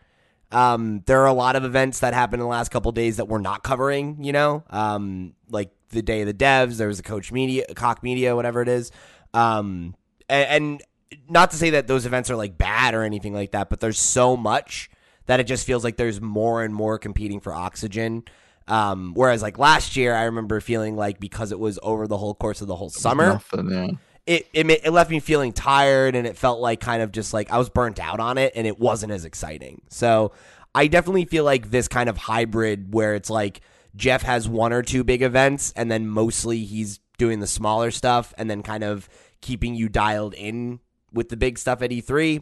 Um, 0.51 1.03
there 1.05 1.21
are 1.21 1.27
a 1.27 1.33
lot 1.33 1.55
of 1.55 1.63
events 1.63 1.99
that 1.99 2.13
happened 2.13 2.41
in 2.41 2.45
the 2.45 2.49
last 2.49 2.69
couple 2.69 2.91
days 2.91 3.17
that 3.17 3.27
we're 3.27 3.39
not 3.39 3.63
covering. 3.63 4.23
You 4.23 4.33
know, 4.33 4.63
um, 4.69 5.33
like 5.49 5.71
the 5.89 6.01
day 6.01 6.21
of 6.21 6.27
the 6.27 6.33
devs. 6.33 6.77
There 6.77 6.87
was 6.87 6.99
a 6.99 7.03
Coach 7.03 7.31
Media, 7.31 7.65
Cock 7.75 8.03
Media, 8.03 8.35
whatever 8.35 8.61
it 8.61 8.67
is. 8.67 8.91
Um, 9.33 9.95
and, 10.29 10.49
and 10.49 10.83
not 11.29 11.51
to 11.51 11.57
say 11.57 11.71
that 11.71 11.87
those 11.87 12.05
events 12.05 12.29
are 12.29 12.35
like 12.35 12.57
bad 12.57 12.93
or 12.93 13.03
anything 13.03 13.33
like 13.33 13.51
that, 13.51 13.69
but 13.69 13.79
there's 13.79 13.99
so 13.99 14.35
much 14.35 14.89
that 15.27 15.39
it 15.39 15.45
just 15.45 15.65
feels 15.65 15.83
like 15.83 15.97
there's 15.97 16.19
more 16.21 16.63
and 16.63 16.73
more 16.73 16.97
competing 16.97 17.39
for 17.39 17.53
oxygen. 17.53 18.23
Um, 18.67 19.13
whereas 19.15 19.41
like 19.41 19.57
last 19.59 19.95
year, 19.95 20.15
I 20.15 20.23
remember 20.23 20.59
feeling 20.61 20.95
like 20.95 21.19
because 21.19 21.51
it 21.51 21.59
was 21.59 21.79
over 21.83 22.07
the 22.07 22.17
whole 22.17 22.33
course 22.35 22.61
of 22.61 22.67
the 22.67 22.75
whole 22.75 22.89
summer, 22.89 23.33
Nothing. 23.33 23.99
It 24.31 24.47
it, 24.53 24.69
it 24.69 24.91
left 24.91 25.09
me 25.09 25.19
feeling 25.19 25.51
tired 25.51 26.15
and 26.15 26.25
it 26.25 26.37
felt 26.37 26.61
like 26.61 26.79
kind 26.79 27.01
of 27.01 27.11
just 27.11 27.33
like 27.33 27.51
I 27.51 27.57
was 27.57 27.69
burnt 27.69 27.99
out 27.99 28.19
on 28.19 28.37
it 28.37 28.53
and 28.55 28.65
it 28.65 28.79
wasn't 28.79 29.11
as 29.11 29.25
exciting. 29.25 29.81
So 29.89 30.31
I 30.73 30.87
definitely 30.87 31.25
feel 31.25 31.43
like 31.43 31.69
this 31.69 31.87
kind 31.87 32.07
of 32.07 32.17
hybrid 32.17 32.93
where 32.93 33.15
it's 33.15 33.29
like 33.29 33.61
Geoff 33.95 34.21
has 34.21 34.47
one 34.47 34.71
or 34.71 34.81
two 34.81 35.03
big 35.03 35.21
events 35.21 35.73
and 35.75 35.91
then 35.91 36.07
mostly 36.07 36.63
he's 36.63 36.99
doing 37.17 37.39
the 37.39 37.47
smaller 37.47 37.91
stuff 37.91 38.33
and 38.37 38.49
then 38.49 38.63
kind 38.63 38.83
of 38.83 39.09
keeping 39.41 39.75
you 39.75 39.89
dialed 39.89 40.33
in 40.33 40.79
with 41.11 41.29
the 41.29 41.37
big 41.37 41.57
stuff 41.57 41.81
at 41.81 41.91
E3. 41.91 42.41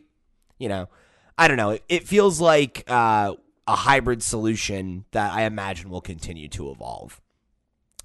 You 0.60 0.70
know, 0.70 0.90
I 1.38 1.48
don't 1.48 1.58
know. 1.58 1.72
It, 1.72 1.84
it 1.90 2.08
feels 2.08 2.40
like 2.40 2.84
uh, 2.88 3.34
a 3.68 3.76
hybrid 3.76 4.22
solution 4.22 5.06
that 5.12 5.34
I 5.34 5.44
imagine 5.44 5.90
will 5.90 6.02
continue 6.02 6.50
to 6.50 6.70
evolve. 6.70 7.20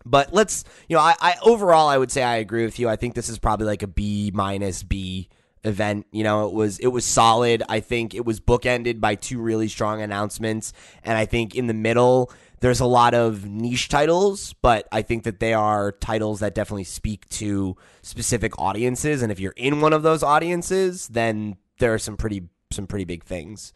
But 0.06 0.32
let's, 0.32 0.64
you 0.88 0.96
know, 0.96 1.02
I, 1.02 1.14
I 1.20 1.34
overall 1.42 1.88
I 1.88 1.98
would 1.98 2.10
say 2.10 2.22
I 2.22 2.36
agree 2.36 2.64
with 2.64 2.78
you. 2.78 2.88
I 2.88 2.96
think 2.96 3.14
this 3.14 3.28
is 3.28 3.38
probably 3.38 3.66
like 3.66 3.82
a 3.82 3.86
B 3.86 4.30
minus 4.34 4.82
B 4.82 5.28
event. 5.64 6.06
You 6.12 6.24
know, 6.24 6.46
it 6.46 6.52
was 6.52 6.78
it 6.78 6.88
was 6.88 7.04
solid. 7.04 7.62
I 7.68 7.80
think 7.80 8.14
it 8.14 8.24
was 8.24 8.40
bookended 8.40 9.00
by 9.00 9.14
two 9.14 9.40
really 9.40 9.68
strong 9.68 10.02
announcements, 10.02 10.72
and 11.02 11.16
I 11.16 11.24
think 11.24 11.54
in 11.54 11.66
the 11.66 11.74
middle 11.74 12.30
there's 12.60 12.80
a 12.80 12.86
lot 12.86 13.12
of 13.12 13.44
niche 13.44 13.90
titles, 13.90 14.54
but 14.62 14.88
I 14.90 15.02
think 15.02 15.24
that 15.24 15.38
they 15.38 15.52
are 15.52 15.92
titles 15.92 16.40
that 16.40 16.54
definitely 16.54 16.84
speak 16.84 17.28
to 17.28 17.76
specific 18.00 18.58
audiences. 18.58 19.20
And 19.20 19.30
if 19.30 19.38
you're 19.38 19.52
in 19.54 19.82
one 19.82 19.92
of 19.92 20.02
those 20.02 20.22
audiences, 20.22 21.08
then 21.08 21.56
there 21.78 21.92
are 21.92 21.98
some 21.98 22.16
pretty 22.16 22.48
some 22.70 22.86
pretty 22.86 23.04
big 23.04 23.24
things. 23.24 23.72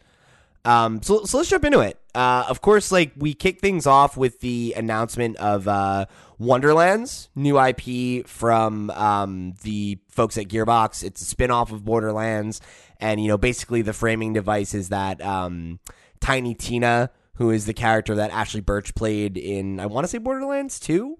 Um, 0.65 1.01
so, 1.01 1.23
so 1.25 1.37
let's 1.37 1.49
jump 1.49 1.63
into 1.63 1.79
it. 1.79 1.99
Uh, 2.13 2.45
of 2.47 2.61
course, 2.61 2.91
like 2.91 3.11
we 3.15 3.33
kick 3.33 3.59
things 3.59 3.85
off 3.85 4.17
with 4.17 4.41
the 4.41 4.73
announcement 4.75 5.37
of 5.37 5.67
uh, 5.67 6.05
Wonderlands, 6.37 7.29
new 7.35 7.59
IP 7.59 8.27
from 8.27 8.89
um, 8.91 9.53
the 9.63 9.99
folks 10.09 10.37
at 10.37 10.47
Gearbox. 10.47 11.03
It's 11.03 11.21
a 11.21 11.25
spin-off 11.25 11.71
of 11.71 11.85
Borderlands, 11.85 12.61
and 12.99 13.21
you 13.21 13.27
know, 13.27 13.37
basically 13.37 13.81
the 13.81 13.93
framing 13.93 14.33
device 14.33 14.73
is 14.73 14.89
that 14.89 15.21
um, 15.21 15.79
Tiny 16.19 16.55
Tina, 16.55 17.11
who 17.35 17.51
is 17.51 17.65
the 17.65 17.73
character 17.73 18.15
that 18.15 18.31
Ashley 18.31 18.61
Burch 18.61 18.95
played 18.95 19.37
in, 19.37 19.79
I 19.79 19.85
want 19.85 20.03
to 20.03 20.09
say 20.09 20.17
Borderlands 20.17 20.79
2, 20.79 21.17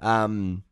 um, 0.00 0.64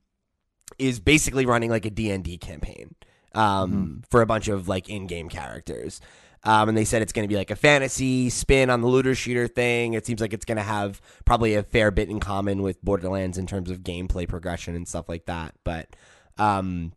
is 0.78 0.98
basically 0.98 1.46
running 1.46 1.70
like 1.70 1.84
a 1.84 1.90
D&D 1.90 2.38
campaign 2.38 2.94
um, 3.34 4.02
for 4.10 4.22
a 4.22 4.26
bunch 4.26 4.48
of 4.48 4.68
like 4.68 4.88
in-game 4.88 5.28
characters. 5.28 6.00
Um, 6.44 6.68
and 6.68 6.78
they 6.78 6.84
said 6.84 7.02
it's 7.02 7.12
going 7.12 7.24
to 7.24 7.32
be 7.32 7.36
like 7.36 7.50
a 7.50 7.56
fantasy 7.56 8.30
spin 8.30 8.70
on 8.70 8.80
the 8.80 8.86
looter 8.86 9.14
shooter 9.14 9.48
thing. 9.48 9.94
It 9.94 10.06
seems 10.06 10.20
like 10.20 10.32
it's 10.32 10.44
going 10.44 10.56
to 10.56 10.62
have 10.62 11.00
probably 11.24 11.54
a 11.54 11.62
fair 11.62 11.90
bit 11.90 12.08
in 12.08 12.20
common 12.20 12.62
with 12.62 12.82
Borderlands 12.82 13.38
in 13.38 13.46
terms 13.46 13.70
of 13.70 13.80
gameplay 13.80 14.28
progression 14.28 14.76
and 14.76 14.86
stuff 14.86 15.08
like 15.08 15.26
that. 15.26 15.54
But, 15.64 15.96
um, 16.36 16.92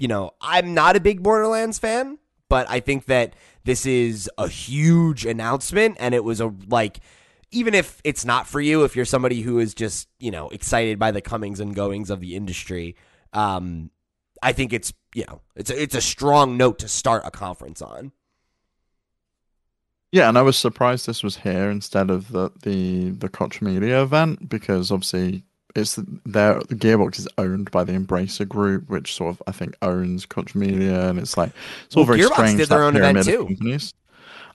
you 0.00 0.08
know, 0.08 0.32
I'm 0.40 0.74
not 0.74 0.96
a 0.96 1.00
big 1.00 1.22
Borderlands 1.22 1.78
fan, 1.78 2.18
but 2.48 2.68
I 2.68 2.80
think 2.80 3.06
that 3.06 3.34
this 3.64 3.86
is 3.86 4.28
a 4.36 4.48
huge 4.48 5.24
announcement 5.24 5.96
and 6.00 6.14
it 6.14 6.24
was 6.24 6.40
a 6.40 6.52
like 6.68 7.00
even 7.50 7.74
if 7.74 8.00
it's 8.04 8.24
not 8.24 8.46
for 8.46 8.60
you, 8.60 8.84
if 8.84 8.96
you're 8.96 9.04
somebody 9.04 9.40
who 9.40 9.58
is 9.58 9.74
just, 9.74 10.08
you 10.18 10.30
know, 10.30 10.48
excited 10.48 10.98
by 10.98 11.10
the 11.10 11.20
comings 11.20 11.60
and 11.60 11.74
goings 11.74 12.10
of 12.10 12.20
the 12.20 12.34
industry, 12.34 12.96
um, 13.32 13.90
I 14.42 14.52
think 14.52 14.72
it's, 14.72 14.92
you 15.14 15.24
know, 15.26 15.40
it's 15.54 15.70
a, 15.70 15.80
it's 15.80 15.94
a 15.94 16.00
strong 16.00 16.56
note 16.56 16.80
to 16.80 16.88
start 16.88 17.22
a 17.24 17.30
conference 17.30 17.80
on. 17.80 18.12
Yeah, 20.16 20.30
and 20.30 20.38
I 20.38 20.42
was 20.42 20.56
surprised 20.56 21.04
this 21.04 21.22
was 21.22 21.36
here 21.36 21.68
instead 21.70 22.08
of 22.08 22.32
the 22.32 22.50
the 22.62 23.10
the 23.10 23.28
Koch 23.28 23.60
Media 23.60 24.02
event 24.02 24.48
because 24.48 24.90
obviously 24.90 25.44
it's 25.74 25.96
their 26.24 26.58
the 26.60 26.74
Gearbox 26.74 27.18
is 27.18 27.28
owned 27.36 27.70
by 27.70 27.84
the 27.84 27.92
Embracer 27.92 28.48
Group, 28.48 28.88
which 28.88 29.14
sort 29.14 29.34
of 29.34 29.42
I 29.46 29.52
think 29.52 29.76
owns 29.82 30.24
Koch 30.24 30.54
Media, 30.54 31.10
and 31.10 31.18
it's 31.18 31.36
like 31.36 31.50
it's 31.84 31.94
all 31.96 32.06
well, 32.06 32.16
very 32.16 32.20
Gearbox 32.20 32.32
strange. 32.32 32.56
Did 32.56 32.68
their 32.70 32.84
own 32.84 32.96
event 32.96 33.26
too. 33.26 33.44
Companies. 33.44 33.92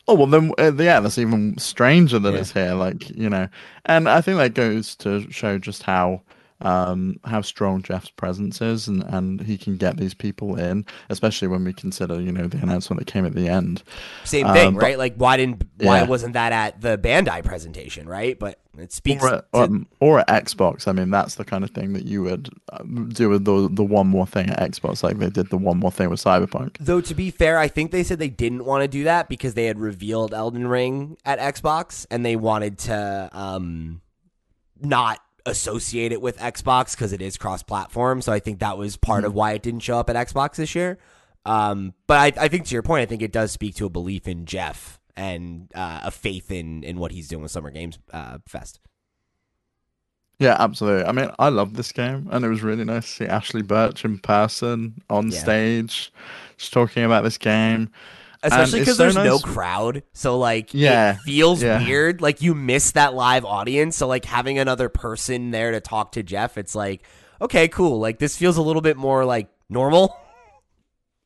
Oh 0.08 0.16
well, 0.16 0.26
then 0.26 0.52
uh, 0.58 0.74
yeah, 0.74 1.00
that's 1.00 1.20
even 1.20 1.56
stranger 1.60 2.18
than 2.18 2.34
yeah. 2.34 2.40
it's 2.40 2.52
here. 2.54 2.74
Like 2.74 3.12
you 3.12 3.30
know, 3.30 3.48
and 3.86 4.10
I 4.10 4.20
think 4.22 4.38
that 4.38 4.56
goes 4.56 4.96
to 4.96 5.32
show 5.32 5.60
just 5.60 5.84
how 5.84 6.24
um, 6.62 7.20
how 7.26 7.42
strong 7.42 7.82
Geoff's 7.82 8.10
presence 8.10 8.62
is, 8.62 8.88
and, 8.88 9.04
and 9.04 9.42
he 9.42 9.58
can 9.58 9.78
get 9.78 9.98
these 9.98 10.14
people 10.14 10.58
in, 10.58 10.86
especially 11.10 11.48
when 11.48 11.64
we 11.64 11.74
consider, 11.74 12.22
you 12.22 12.32
know, 12.32 12.48
the 12.48 12.58
announcement 12.58 13.00
that 13.00 13.12
came 13.12 13.26
at 13.26 13.34
the 13.34 13.48
end. 13.48 13.84
Same 14.24 14.48
thing, 14.54 14.70
um, 14.70 14.78
right? 14.78 14.98
Like, 14.98 15.16
why 15.16 15.38
didn't 15.38 15.64
why 15.78 16.00
yeah. 16.00 16.08
wasn't 16.08 16.34
that 16.34 16.52
at 16.52 16.82
the 16.82 16.98
Bandai 16.98 17.44
presentation, 17.44 18.08
right? 18.08 18.38
But 18.38 18.60
it 18.78 18.94
speaks 18.94 19.24
or 19.24 19.36
at, 19.36 19.54
to... 19.54 19.60
um, 19.60 19.88
or 20.00 20.20
at 20.20 20.28
Xbox. 20.28 20.88
I 20.88 20.92
mean, 20.92 21.10
that's 21.10 21.36
the 21.36 21.46
kind 21.46 21.64
of 21.64 21.72
thing 21.72 21.94
that 21.94 22.06
you 22.06 22.24
would 22.24 22.50
uh, 22.72 22.84
do 22.84 23.30
with 23.30 23.46
the 23.46 23.70
the 23.72 23.84
one 23.84 24.08
more 24.08 24.28
thing 24.28 24.50
at 24.50 24.72
Xbox, 24.72 25.04
like 25.04 25.18
they 25.18 25.30
did 25.30 25.50
the 25.50 25.58
one 25.58 25.78
more 25.78 25.92
thing 25.92 26.10
with 26.10 26.24
Cyberpunk. 26.24 26.78
Though 26.80 27.02
to 27.02 27.16
be 27.16 27.32
fair, 27.32 27.58
I 27.58 27.68
think 27.68 27.92
they 27.92 28.04
said 28.04 28.20
they 28.20 28.30
didn't 28.30 28.66
want 28.66 28.84
to 28.84 28.88
do 28.88 29.04
that 29.06 29.30
because 29.30 29.56
they 29.56 29.66
had 29.66 29.80
revealed 29.80 30.34
Elden 30.34 30.68
Ring 30.68 31.18
at 31.26 31.40
Xbox, 31.40 32.06
and 32.10 32.26
they 32.26 32.36
wanted 32.36 32.78
to 32.80 33.30
um 33.34 34.02
not 34.80 35.20
associate 35.46 36.12
it 36.12 36.22
with 36.22 36.38
Xbox 36.38 36.92
because 36.96 37.14
it 37.14 37.22
is 37.22 37.38
cross 37.38 37.64
platform. 37.64 38.22
So 38.22 38.32
I 38.32 38.40
think 38.40 38.60
that 38.60 38.78
was 38.78 38.98
part 38.98 39.20
mm-hmm. 39.20 39.28
of 39.28 39.34
why 39.34 39.54
it 39.54 39.62
didn't 39.62 39.82
show 39.82 39.98
up 40.00 40.10
at 40.10 40.16
Xbox 40.16 40.56
this 40.56 40.76
year. 40.76 40.98
Um, 41.46 41.94
but 42.08 42.18
I, 42.18 42.44
I, 42.46 42.48
think 42.48 42.66
to 42.68 42.74
your 42.74 42.84
point, 42.84 43.02
I 43.02 43.06
think 43.06 43.22
it 43.22 43.32
does 43.32 43.52
speak 43.52 43.76
to 43.76 43.86
a 43.86 43.90
belief 43.90 44.28
in 44.28 44.46
Geoff 44.46 45.00
and 45.16 45.72
uh, 45.74 46.02
a 46.04 46.12
faith 46.12 46.52
in 46.52 46.84
in 46.84 46.98
what 46.98 47.12
he's 47.12 47.28
doing 47.28 47.42
with 47.42 47.52
Summer 47.52 47.72
Games 47.72 47.98
uh, 48.14 48.38
Fest. 48.48 48.80
Yeah, 50.38 50.56
absolutely. 50.60 51.06
I 51.06 51.12
mean, 51.12 51.32
I 51.38 51.50
love 51.50 51.76
this 51.76 51.92
game, 51.92 52.28
and 52.32 52.44
it 52.46 52.50
was 52.50 52.64
really 52.64 52.84
nice 52.84 53.06
to 53.06 53.12
see 53.12 53.26
Ashley 53.26 53.62
Burch 53.62 54.06
in 54.06 54.20
person 54.20 55.02
on 55.10 55.30
yeah. 55.30 55.40
stage, 55.40 56.12
just 56.58 56.74
talking 56.74 57.04
about 57.04 57.24
this 57.24 57.38
game 57.38 57.90
especially 58.44 58.80
um, 58.80 58.82
because 58.84 58.98
so 58.98 59.04
there's 59.04 59.16
nice. 59.16 59.26
no 59.26 59.40
crowd. 59.40 60.04
So 60.14 60.38
like, 60.38 60.74
yeah, 60.74 61.14
it 61.14 61.20
feels 61.20 61.62
yeah. 61.62 61.84
weird. 61.84 62.22
Like 62.22 62.42
you 62.42 62.56
miss 62.56 62.92
that 62.92 63.14
live 63.14 63.46
audience. 63.46 63.98
So 63.98 64.08
like 64.08 64.26
having 64.26 64.60
another 64.60 64.90
person 64.90 65.52
there 65.52 65.72
to 65.72 65.80
talk 65.80 66.14
to 66.14 66.24
Geoff, 66.24 66.58
it's 66.58 66.76
like, 66.76 67.04
okay, 67.42 67.68
cool. 67.68 68.00
Like 68.00 68.20
this 68.20 68.38
feels 68.38 68.58
a 68.58 68.62
little 68.62 68.82
bit 68.82 68.98
more 68.98 69.26
like 69.26 69.50
normal. 69.70 70.18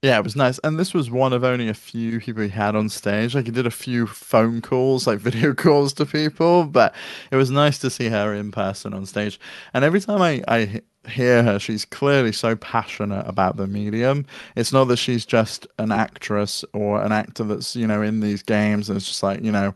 Yeah, 0.02 0.20
it 0.20 0.24
was 0.24 0.36
nice. 0.36 0.60
And 0.64 0.78
this 0.78 0.94
was 0.94 1.10
one 1.10 1.34
of 1.34 1.44
only 1.44 1.68
a 1.68 1.74
few 1.74 2.20
people 2.20 2.44
he 2.44 2.50
had 2.50 2.76
on 2.76 2.90
stage. 2.90 3.34
Like 3.34 3.46
he 3.46 3.52
did 3.52 3.66
a 3.66 3.72
few 3.72 4.06
phone 4.06 4.62
calls, 4.62 5.08
like 5.08 5.18
video 5.20 5.56
calls 5.56 5.94
to 5.94 6.06
people, 6.06 6.66
but 6.66 6.94
it 7.32 7.38
was 7.38 7.50
nice 7.50 7.80
to 7.80 7.90
see 7.90 8.10
her 8.10 8.32
in 8.36 8.52
person 8.52 8.94
on 8.94 9.08
stage. 9.08 9.40
And 9.74 9.84
every 9.84 10.00
time 10.00 10.22
I, 10.22 10.44
I 10.48 10.82
hear 11.10 11.44
her, 11.44 11.60
she's 11.60 11.86
clearly 11.86 12.32
so 12.32 12.56
passionate 12.56 13.26
about 13.28 13.58
the 13.58 13.68
medium. 13.68 14.26
It's 14.56 14.72
not 14.74 14.86
that 14.86 14.98
she's 14.98 15.26
just 15.26 15.68
an 15.80 15.92
actress 15.92 16.66
or 16.74 17.02
an 17.02 17.12
actor 17.12 17.44
that's, 17.44 17.76
you 17.76 17.88
know, 17.88 18.02
in 18.02 18.20
these 18.20 18.44
games 18.44 18.90
and 18.90 18.98
it's 18.98 19.08
just 19.08 19.24
like, 19.24 19.44
you 19.44 19.52
know, 19.52 19.74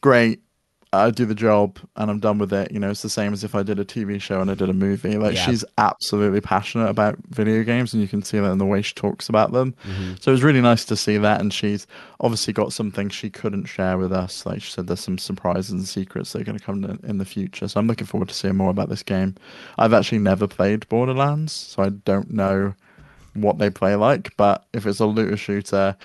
great, 0.00 0.40
I 0.92 1.10
do 1.10 1.26
the 1.26 1.34
job 1.34 1.78
and 1.96 2.10
I'm 2.10 2.20
done 2.20 2.38
with 2.38 2.52
it. 2.52 2.70
You 2.70 2.78
know, 2.78 2.90
it's 2.90 3.02
the 3.02 3.08
same 3.08 3.32
as 3.32 3.44
if 3.44 3.54
I 3.54 3.62
did 3.62 3.78
a 3.78 3.84
TV 3.84 4.20
show 4.20 4.40
and 4.40 4.50
I 4.50 4.54
did 4.54 4.68
a 4.68 4.72
movie. 4.72 5.16
Like 5.16 5.34
yeah. 5.34 5.44
she's 5.44 5.64
absolutely 5.78 6.40
passionate 6.40 6.88
about 6.88 7.18
video 7.28 7.62
games, 7.62 7.92
and 7.92 8.00
you 8.00 8.08
can 8.08 8.22
see 8.22 8.38
that 8.38 8.50
in 8.50 8.58
the 8.58 8.66
way 8.66 8.82
she 8.82 8.94
talks 8.94 9.28
about 9.28 9.52
them. 9.52 9.74
Mm-hmm. 9.84 10.14
So 10.20 10.30
it 10.30 10.32
was 10.32 10.42
really 10.42 10.60
nice 10.60 10.84
to 10.86 10.96
see 10.96 11.18
that, 11.18 11.40
and 11.40 11.52
she's 11.52 11.86
obviously 12.20 12.52
got 12.52 12.72
something 12.72 13.08
she 13.08 13.30
couldn't 13.30 13.66
share 13.66 13.98
with 13.98 14.12
us. 14.12 14.46
Like 14.46 14.62
she 14.62 14.72
said, 14.72 14.86
there's 14.86 15.00
some 15.00 15.18
surprises 15.18 15.72
and 15.72 15.86
secrets 15.86 16.32
that 16.32 16.42
are 16.42 16.44
going 16.44 16.58
to 16.58 16.64
come 16.64 16.84
in 17.02 17.18
the 17.18 17.24
future. 17.24 17.68
So 17.68 17.80
I'm 17.80 17.86
looking 17.86 18.06
forward 18.06 18.28
to 18.28 18.34
seeing 18.34 18.56
more 18.56 18.70
about 18.70 18.88
this 18.88 19.02
game. 19.02 19.34
I've 19.78 19.92
actually 19.92 20.18
never 20.18 20.46
played 20.46 20.88
Borderlands, 20.88 21.52
so 21.52 21.82
I 21.82 21.90
don't 21.90 22.30
know 22.30 22.74
what 23.34 23.58
they 23.58 23.70
play 23.70 23.96
like. 23.96 24.36
But 24.36 24.64
if 24.72 24.86
it's 24.86 25.00
a 25.00 25.06
looter 25.06 25.36
shooter 25.36 25.96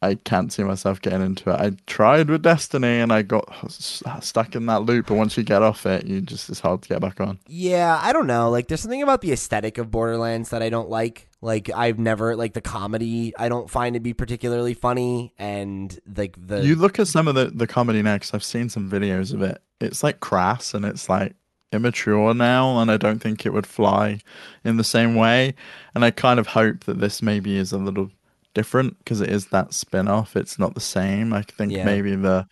I 0.00 0.14
can't 0.14 0.52
see 0.52 0.62
myself 0.62 1.00
getting 1.00 1.22
into 1.22 1.50
it. 1.50 1.54
I 1.54 1.72
tried 1.86 2.30
with 2.30 2.42
Destiny 2.42 3.00
and 3.00 3.12
I 3.12 3.22
got 3.22 3.48
stuck 3.70 4.54
in 4.54 4.66
that 4.66 4.82
loop. 4.82 5.06
But 5.06 5.16
once 5.16 5.36
you 5.36 5.42
get 5.42 5.62
off 5.62 5.86
it, 5.86 6.06
you 6.06 6.20
just 6.20 6.48
it's 6.48 6.60
hard 6.60 6.82
to 6.82 6.88
get 6.88 7.00
back 7.00 7.20
on. 7.20 7.40
Yeah, 7.48 7.98
I 8.00 8.12
don't 8.12 8.28
know. 8.28 8.48
Like, 8.48 8.68
there's 8.68 8.80
something 8.80 9.02
about 9.02 9.22
the 9.22 9.32
aesthetic 9.32 9.76
of 9.76 9.90
Borderlands 9.90 10.50
that 10.50 10.62
I 10.62 10.68
don't 10.68 10.88
like. 10.88 11.28
Like, 11.40 11.68
I've 11.74 11.98
never 11.98 12.36
like 12.36 12.52
the 12.52 12.60
comedy. 12.60 13.32
I 13.36 13.48
don't 13.48 13.68
find 13.68 13.94
to 13.94 14.00
be 14.00 14.14
particularly 14.14 14.74
funny. 14.74 15.34
And 15.36 15.98
like 16.16 16.36
the 16.38 16.64
you 16.64 16.76
look 16.76 17.00
at 17.00 17.08
some 17.08 17.26
of 17.26 17.34
the 17.34 17.46
the 17.46 17.66
comedy 17.66 18.00
next. 18.02 18.34
I've 18.34 18.44
seen 18.44 18.68
some 18.68 18.88
videos 18.88 19.34
of 19.34 19.42
it. 19.42 19.60
It's 19.80 20.04
like 20.04 20.20
crass 20.20 20.74
and 20.74 20.84
it's 20.84 21.08
like 21.08 21.34
immature 21.72 22.32
now 22.32 22.80
and 22.80 22.90
I 22.90 22.96
don't 22.96 23.18
think 23.18 23.44
it 23.44 23.52
would 23.52 23.66
fly 23.66 24.20
in 24.64 24.78
the 24.78 24.84
same 24.84 25.14
way 25.14 25.54
and 25.94 26.02
I 26.02 26.10
kind 26.10 26.40
of 26.40 26.46
hope 26.46 26.84
that 26.84 26.98
this 26.98 27.20
maybe 27.20 27.58
is 27.58 27.72
a 27.72 27.78
little 27.78 28.10
different 28.54 28.98
because 28.98 29.20
it 29.20 29.30
is 29.30 29.46
that 29.46 29.72
spin-off 29.72 30.36
it's 30.36 30.58
not 30.58 30.74
the 30.74 30.80
same. 30.80 31.32
I 31.32 31.42
think 31.42 31.72
yeah. 31.72 31.84
maybe 31.84 32.14
the 32.14 32.46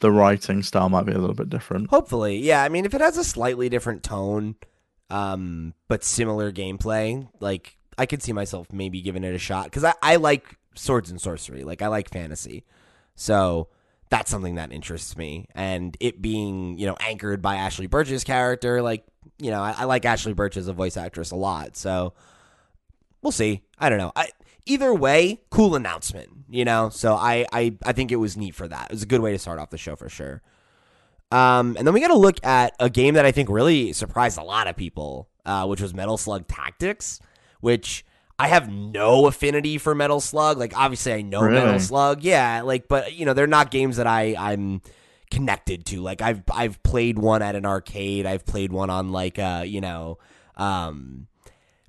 the 0.00 0.10
writing 0.10 0.62
style 0.62 0.88
might 0.88 1.06
be 1.06 1.12
a 1.12 1.18
little 1.18 1.36
bit 1.36 1.50
different. 1.50 1.90
Hopefully 1.90 2.38
yeah 2.38 2.62
i 2.62 2.68
mean 2.68 2.84
if 2.84 2.94
it 2.94 3.00
has 3.00 3.16
a 3.16 3.24
slightly 3.24 3.68
different 3.68 4.02
tone 4.02 4.56
um 5.10 5.74
but 5.88 6.02
similar 6.02 6.50
gameplay 6.50 7.28
like 7.40 7.76
i 7.98 8.06
could 8.06 8.22
see 8.22 8.32
myself 8.32 8.72
maybe 8.72 9.00
giving 9.02 9.24
it 9.24 9.34
a 9.34 9.38
shot 9.38 9.64
because 9.64 9.84
I, 9.84 9.94
I 10.02 10.16
like 10.16 10.56
swords 10.74 11.10
and 11.10 11.20
sorcery 11.20 11.64
like 11.64 11.82
i 11.82 11.88
like 11.88 12.10
fantasy. 12.10 12.64
So 13.14 13.68
that's 14.08 14.30
something 14.30 14.56
that 14.56 14.72
interests 14.72 15.16
me. 15.16 15.46
And 15.54 15.96
it 16.00 16.20
being 16.20 16.78
you 16.78 16.86
know 16.86 16.96
anchored 17.00 17.42
by 17.42 17.56
ashley 17.56 17.86
burch's 17.86 18.24
character 18.24 18.82
like 18.82 19.04
you 19.38 19.50
know 19.50 19.60
i, 19.62 19.74
I 19.78 19.84
like 19.84 20.04
ashley 20.04 20.32
burch 20.32 20.56
as 20.56 20.68
a 20.68 20.72
voice 20.72 20.96
actress 20.96 21.30
a 21.30 21.36
lot 21.36 21.76
so 21.76 22.14
we'll 23.22 23.32
see. 23.32 23.62
I 23.78 23.88
don't 23.88 23.98
know. 23.98 24.12
I 24.14 24.28
either 24.66 24.94
way, 24.94 25.40
cool 25.50 25.74
announcement, 25.74 26.30
you 26.48 26.64
know? 26.64 26.88
So 26.88 27.14
I, 27.14 27.46
I, 27.52 27.76
I 27.84 27.92
think 27.92 28.12
it 28.12 28.16
was 28.16 28.36
neat 28.36 28.54
for 28.54 28.68
that. 28.68 28.86
It 28.86 28.92
was 28.92 29.02
a 29.02 29.06
good 29.06 29.20
way 29.20 29.32
to 29.32 29.38
start 29.38 29.58
off 29.58 29.70
the 29.70 29.78
show 29.78 29.96
for 29.96 30.08
sure. 30.08 30.42
Um, 31.30 31.76
and 31.78 31.86
then 31.86 31.94
we 31.94 32.00
got 32.00 32.08
to 32.08 32.18
look 32.18 32.44
at 32.44 32.74
a 32.78 32.90
game 32.90 33.14
that 33.14 33.24
I 33.24 33.32
think 33.32 33.48
really 33.48 33.92
surprised 33.94 34.38
a 34.38 34.42
lot 34.42 34.68
of 34.68 34.76
people, 34.76 35.28
uh, 35.46 35.66
which 35.66 35.80
was 35.80 35.94
Metal 35.94 36.18
Slug 36.18 36.46
Tactics, 36.46 37.20
which 37.60 38.04
I 38.38 38.48
have 38.48 38.70
no 38.70 39.26
affinity 39.26 39.78
for 39.78 39.94
Metal 39.94 40.20
Slug. 40.20 40.58
Like, 40.58 40.76
obviously, 40.76 41.12
I 41.12 41.22
know 41.22 41.40
really? 41.40 41.64
Metal 41.64 41.80
Slug, 41.80 42.22
yeah. 42.22 42.62
Like, 42.62 42.86
but 42.88 43.14
you 43.14 43.24
know, 43.24 43.32
they're 43.32 43.46
not 43.46 43.70
games 43.70 43.96
that 43.96 44.06
I 44.06 44.34
I'm 44.38 44.82
connected 45.30 45.86
to. 45.86 46.00
Like, 46.00 46.20
I've 46.20 46.42
I've 46.52 46.82
played 46.82 47.18
one 47.18 47.40
at 47.40 47.56
an 47.56 47.64
arcade. 47.64 48.26
I've 48.26 48.44
played 48.44 48.72
one 48.72 48.90
on 48.90 49.10
like 49.10 49.38
uh, 49.38 49.64
you 49.66 49.80
know, 49.80 50.18
um, 50.56 51.28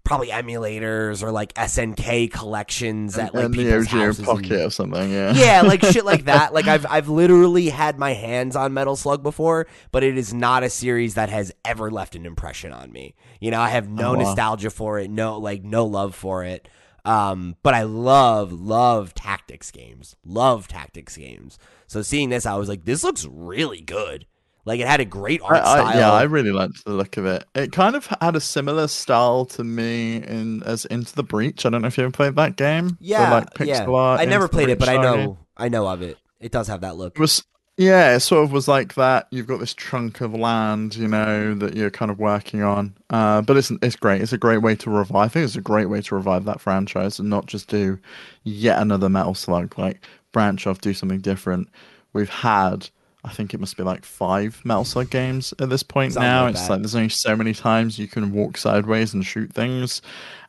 probably 0.04 0.28
emulators 0.28 1.24
or 1.24 1.32
like 1.32 1.54
SNK 1.54 2.32
collections 2.32 3.18
at 3.18 3.34
like 3.34 3.52
people's 3.52 3.86
the 3.86 3.90
houses 3.90 4.26
Pocket 4.26 4.52
and, 4.52 4.62
or 4.64 4.70
something. 4.70 5.12
Yeah, 5.12 5.34
yeah, 5.34 5.62
like 5.62 5.84
shit 5.92 6.06
like 6.06 6.26
that. 6.26 6.54
Like 6.54 6.68
I've 6.68 6.86
I've 6.90 7.10
literally 7.10 7.70
had 7.70 7.98
my 7.98 8.14
hands 8.14 8.56
on 8.56 8.74
Metal 8.74 8.96
Slug 8.96 9.24
before, 9.24 9.68
but 9.92 10.04
it 10.04 10.18
is 10.18 10.34
not 10.34 10.64
a 10.64 10.70
series 10.70 11.16
that 11.16 11.30
has 11.30 11.54
ever 11.64 11.90
left 11.90 12.16
an 12.16 12.26
impression 12.26 12.74
on 12.74 12.92
me. 12.92 13.16
You 13.40 13.52
know, 13.52 13.62
I 13.62 13.70
have 13.70 13.90
no 13.90 14.10
oh, 14.10 14.14
wow. 14.14 14.24
nostalgia 14.24 14.70
for 14.70 15.00
it, 15.00 15.10
no 15.10 15.38
like 15.38 15.64
no 15.64 15.86
love 15.86 16.16
for 16.16 16.44
it. 16.44 16.68
Um, 17.06 17.58
but 17.64 17.74
I 17.74 17.84
love 17.84 18.54
love 18.54 19.14
tactics 19.14 19.72
games, 19.72 20.16
love 20.26 20.68
tactics 20.68 21.18
games. 21.18 21.60
So 21.88 22.02
seeing 22.02 22.30
this, 22.30 22.46
I 22.46 22.56
was 22.56 22.70
like, 22.70 22.86
this 22.86 23.04
looks 23.04 23.26
really 23.26 23.82
good. 23.82 24.26
Like 24.66 24.80
it 24.80 24.88
had 24.88 25.02
a 25.02 25.06
great 25.06 25.42
art 25.42 25.58
I, 25.58 25.62
style. 25.62 25.98
yeah, 25.98 26.12
I 26.12 26.24
really 26.24 26.52
liked 26.52 26.86
the 26.86 26.94
look 26.94 27.18
of 27.18 27.26
it. 27.26 27.44
It 27.54 27.72
kind 27.72 27.96
of 27.96 28.08
had 28.22 28.36
a 28.36 28.40
similar 28.40 28.88
style 28.88 29.46
to 29.48 29.64
me 29.64 30.18
in 30.18 30.64
as 30.64 30.86
Into 30.86 31.14
the 31.16 31.24
Breach. 31.24 31.66
I 31.66 31.70
don't 31.70 31.82
know 31.82 31.88
if 31.88 31.98
you 31.98 32.04
ever 32.04 32.12
played 32.12 32.36
that 32.36 32.56
game. 32.56 32.98
Yeah, 33.02 33.30
like 33.32 33.68
yeah. 33.68 33.86
I 33.90 34.26
never 34.26 34.48
played 34.48 34.70
it, 34.70 34.80
but 34.80 34.90
I 34.90 34.98
know 34.98 35.38
I 35.58 35.70
know 35.70 35.88
of 35.88 36.02
it. 36.02 36.18
It 36.40 36.52
does 36.52 36.68
have 36.68 36.82
that 36.82 36.96
look. 36.96 37.16
It 37.16 37.20
was 37.20 37.44
yeah, 37.78 38.16
it 38.16 38.20
sort 38.20 38.44
of 38.44 38.52
was 38.52 38.68
like 38.68 38.94
that. 38.96 39.28
You've 39.32 39.48
got 39.48 39.60
this 39.60 39.74
chunk 39.74 40.22
of 40.22 40.36
land, 40.36 40.96
you 40.96 41.08
know, 41.08 41.56
that 41.56 41.76
you're 41.76 41.90
kind 41.90 42.12
of 42.12 42.20
working 42.20 42.62
on. 42.62 42.96
Uh, 43.10 43.42
but 43.42 43.58
it's 43.58 43.72
it's 43.82 43.96
great. 43.96 44.22
It's 44.22 44.34
a 44.34 44.38
great 44.38 44.60
way 44.60 44.76
to 44.76 44.92
revive. 44.92 45.26
I 45.26 45.28
think 45.28 45.46
it's 45.46 45.56
a 45.56 45.62
great 45.62 45.88
way 45.88 46.02
to 46.02 46.16
revive 46.16 46.46
that 46.46 46.62
franchise 46.62 47.18
and 47.18 47.30
not 47.30 47.48
just 47.48 47.70
do 47.70 47.98
yet 48.44 48.80
another 48.80 49.10
Metal 49.10 49.34
Slug. 49.34 49.78
Like 49.78 50.06
branch 50.32 50.68
off, 50.68 50.82
do 50.82 50.94
something 50.94 51.20
different. 51.20 51.68
We've 52.14 52.30
had, 52.30 52.90
I 53.26 53.30
think 53.30 53.54
it 53.54 53.60
must 53.60 53.78
be 53.78 53.84
like 53.84 54.04
five 54.04 54.62
Metal 54.66 54.84
Slug 54.84 55.10
games 55.10 55.54
at 55.60 55.70
this 55.70 55.84
point 55.84 56.14
Something 56.14 56.30
now. 56.30 56.44
like 56.44 56.56
it's 56.56 56.70
like 56.70 56.82
there's 56.82 56.96
only 56.96 57.10
so 57.10 57.36
many 57.36 57.54
times 57.54 57.98
you 57.98 58.08
can 58.08 58.34
walk 58.34 58.58
sideways 58.58 59.14
and 59.14 59.26
shoot 59.26 59.54
things, 59.54 60.02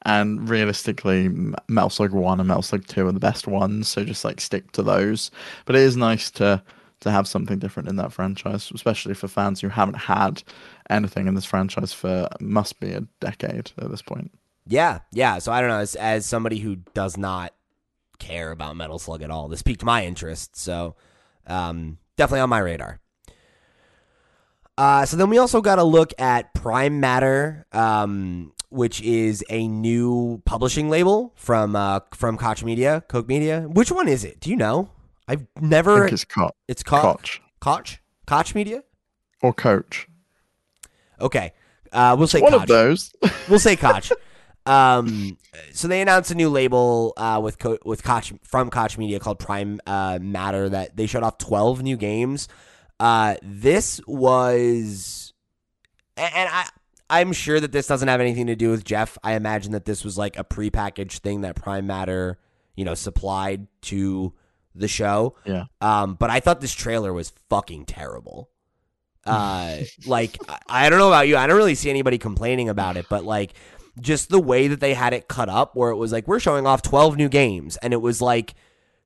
and 0.03 0.49
realistically, 0.49 1.29
Metal 1.69 1.91
Slug 1.91 2.13
One 2.13 2.41
and 2.41 2.49
Metal 2.49 2.63
Slug 2.63 2.87
Two 2.87 3.07
are 3.07 3.13
the 3.13 3.21
best 3.21 3.47
ones. 3.47 3.89
So 3.89 4.05
just 4.05 4.25
like 4.25 4.41
stick 4.41 4.73
to 4.73 4.83
those. 4.83 5.31
But 5.67 5.77
it 5.77 5.83
is 5.83 5.97
nice 5.97 6.31
to 6.33 6.63
to 7.01 7.11
have 7.11 7.29
something 7.29 7.59
different 7.59 7.89
in 7.89 7.97
that 7.97 8.13
franchise, 8.13 8.71
especially 8.75 9.15
for 9.15 9.29
fans 9.29 9.61
who 9.61 9.69
haven't 9.69 9.99
had 9.99 10.43
anything 10.91 11.27
in 11.27 11.35
this 11.35 11.45
franchise 11.45 11.93
for 11.93 12.29
must 12.41 12.81
be 12.81 12.93
a 12.93 13.03
decade 13.21 13.73
at 13.79 13.91
this 13.91 14.03
point. 14.03 14.33
Yeah, 14.67 15.01
yeah. 15.13 15.39
So 15.39 15.53
I 15.53 15.61
don't 15.61 15.71
know. 15.71 15.79
As, 15.79 15.95
as 15.95 16.27
somebody 16.27 16.59
who 16.59 16.77
does 16.95 17.17
not 17.17 17.53
care 18.19 18.51
about 18.51 18.77
Metal 18.77 18.99
Slug 18.99 19.23
at 19.23 19.31
all, 19.31 19.49
this 19.49 19.63
piqued 19.63 19.85
my 19.85 20.05
interest. 20.07 20.57
So 20.57 20.97
um, 21.47 21.99
definitely 22.17 22.41
on 22.41 22.49
my 22.51 22.59
radar. 22.59 23.01
Uh, 24.77 25.07
so 25.07 25.17
then 25.17 25.31
we 25.31 25.39
also 25.39 25.61
got 25.61 25.77
to 25.77 25.85
look 25.85 26.13
at 26.19 26.53
Prime 26.55 26.99
Matter, 26.99 27.65
um, 27.73 28.53
which 28.71 29.01
is 29.03 29.45
a 29.49 29.69
new 29.69 30.43
publishing 30.45 30.89
label 30.91 31.33
from 31.37 31.77
uh, 31.77 32.01
from 32.13 32.37
Koch 32.37 32.65
Media, 32.65 33.05
Coke 33.09 33.29
Media. 33.29 33.63
Which 33.63 33.93
one 33.93 34.09
is 34.09 34.25
it? 34.25 34.41
Do 34.41 34.51
you 34.51 34.57
know? 34.57 34.91
I've 35.29 35.43
I 35.57 35.61
never. 35.61 36.01
think 36.01 36.13
it's 36.15 36.25
Co- 36.25 36.51
it's 36.67 36.83
Koch. 36.83 37.03
Koch 37.03 37.41
Koch. 37.61 37.99
Koch 38.27 38.55
Media. 38.55 38.83
or 39.43 39.53
Coach. 39.53 40.09
Okay. 41.21 41.53
Uh, 41.93 42.17
we'll 42.19 42.27
say 42.27 42.41
One 42.41 42.51
Koch. 42.53 42.63
of 42.63 42.69
those. 42.69 43.13
We'll 43.49 43.61
say 43.61 43.77
Koch. 43.77 44.11
um, 44.67 45.37
so 45.73 45.89
they 45.89 46.01
announced 46.01 46.31
a 46.31 46.35
new 46.35 46.49
label 46.49 47.13
uh, 47.17 47.41
with 47.43 47.59
Co- 47.59 47.79
with 47.85 48.03
Koch 48.03 48.33
from 48.43 48.71
Koch 48.71 48.97
Media 48.97 49.21
called 49.21 49.39
Prime 49.39 49.81
uh, 49.87 50.19
Matter 50.21 50.69
that 50.69 50.97
they 50.97 51.07
showed 51.07 51.23
off 51.23 51.39
twelve 51.39 51.83
new 51.83 51.97
games. 51.97 52.49
Uh, 52.99 53.35
this 53.43 54.01
was, 54.07 55.33
and 56.17 56.49
I 56.51 56.69
I'm 57.11 57.33
sure 57.33 57.61
that 57.61 57.73
this 57.73 57.87
doesn't 57.87 58.09
have 58.09 58.21
anything 58.21 58.47
to 58.47 58.57
do 58.57 58.71
with 58.71 58.85
Geoff. 58.85 59.19
I 59.23 59.35
imagine 59.35 59.73
that 59.73 59.85
this 59.85 60.05
was 60.05 60.17
like 60.17 60.39
a 60.39 60.45
prepackaged 60.45 61.19
thing 61.19 61.43
that 61.43 61.57
Prime 61.57 61.87
Matter 61.87 62.39
you 62.77 62.85
know 62.85 62.95
supplied 62.95 63.67
to 63.83 64.33
the 64.75 64.89
show. 64.89 65.37
yeah. 65.45 65.65
Um, 65.81 66.15
but 66.15 66.31
I 66.31 66.41
thought 66.41 66.61
this 66.61 66.73
trailer 66.73 67.13
was 67.13 67.33
fucking 67.49 67.87
terrible. 67.87 68.51
Uh, 69.27 69.79
like 70.07 70.37
I, 70.49 70.59
I 70.69 70.91
don't 70.91 70.99
know 70.99 71.09
about 71.09 71.29
you, 71.29 71.37
I 71.37 71.47
don't 71.47 71.57
really 71.57 71.75
see 71.75 71.89
anybody 71.89 72.19
complaining 72.19 72.69
about 72.69 72.97
it, 72.97 73.07
but 73.09 73.25
like 73.25 73.55
just 74.01 74.29
the 74.29 74.41
way 74.41 74.69
that 74.69 74.81
they 74.81 74.95
had 74.95 75.13
it 75.13 75.29
cut 75.29 75.49
up, 75.49 75.77
where 75.77 75.91
it 75.91 75.97
was 75.97 76.13
like 76.13 76.27
we're 76.27 76.41
showing 76.41 76.67
off 76.67 76.83
twelve 76.83 77.17
new 77.17 77.29
games, 77.29 77.77
and 77.79 77.93
it 77.93 78.01
was 78.01 78.21
like 78.21 78.55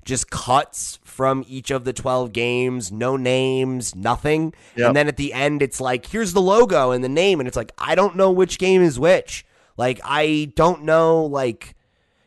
just 0.04 0.30
cuts 0.30 0.98
from 1.04 1.44
each 1.46 1.70
of 1.70 1.84
the 1.84 1.92
twelve 1.92 2.32
games, 2.32 2.90
no 2.90 3.16
names, 3.16 3.94
nothing, 3.94 4.54
Yep. 4.76 4.86
and 4.88 4.96
then 4.96 5.08
at 5.08 5.16
the 5.16 5.32
end 5.34 5.60
it's 5.62 5.80
like 5.80 6.06
here's 6.06 6.32
the 6.32 6.40
logo 6.40 6.90
and 6.92 7.04
the 7.04 7.08
name, 7.08 7.40
and 7.40 7.46
it's 7.46 7.56
like 7.56 7.72
I 7.78 7.94
don't 7.94 8.16
know 8.16 8.30
which 8.30 8.58
game 8.58 8.82
is 8.82 8.98
which. 8.98 9.44
Like 9.76 10.00
I 10.04 10.52
don't 10.56 10.82
know 10.84 11.24
like 11.24 11.74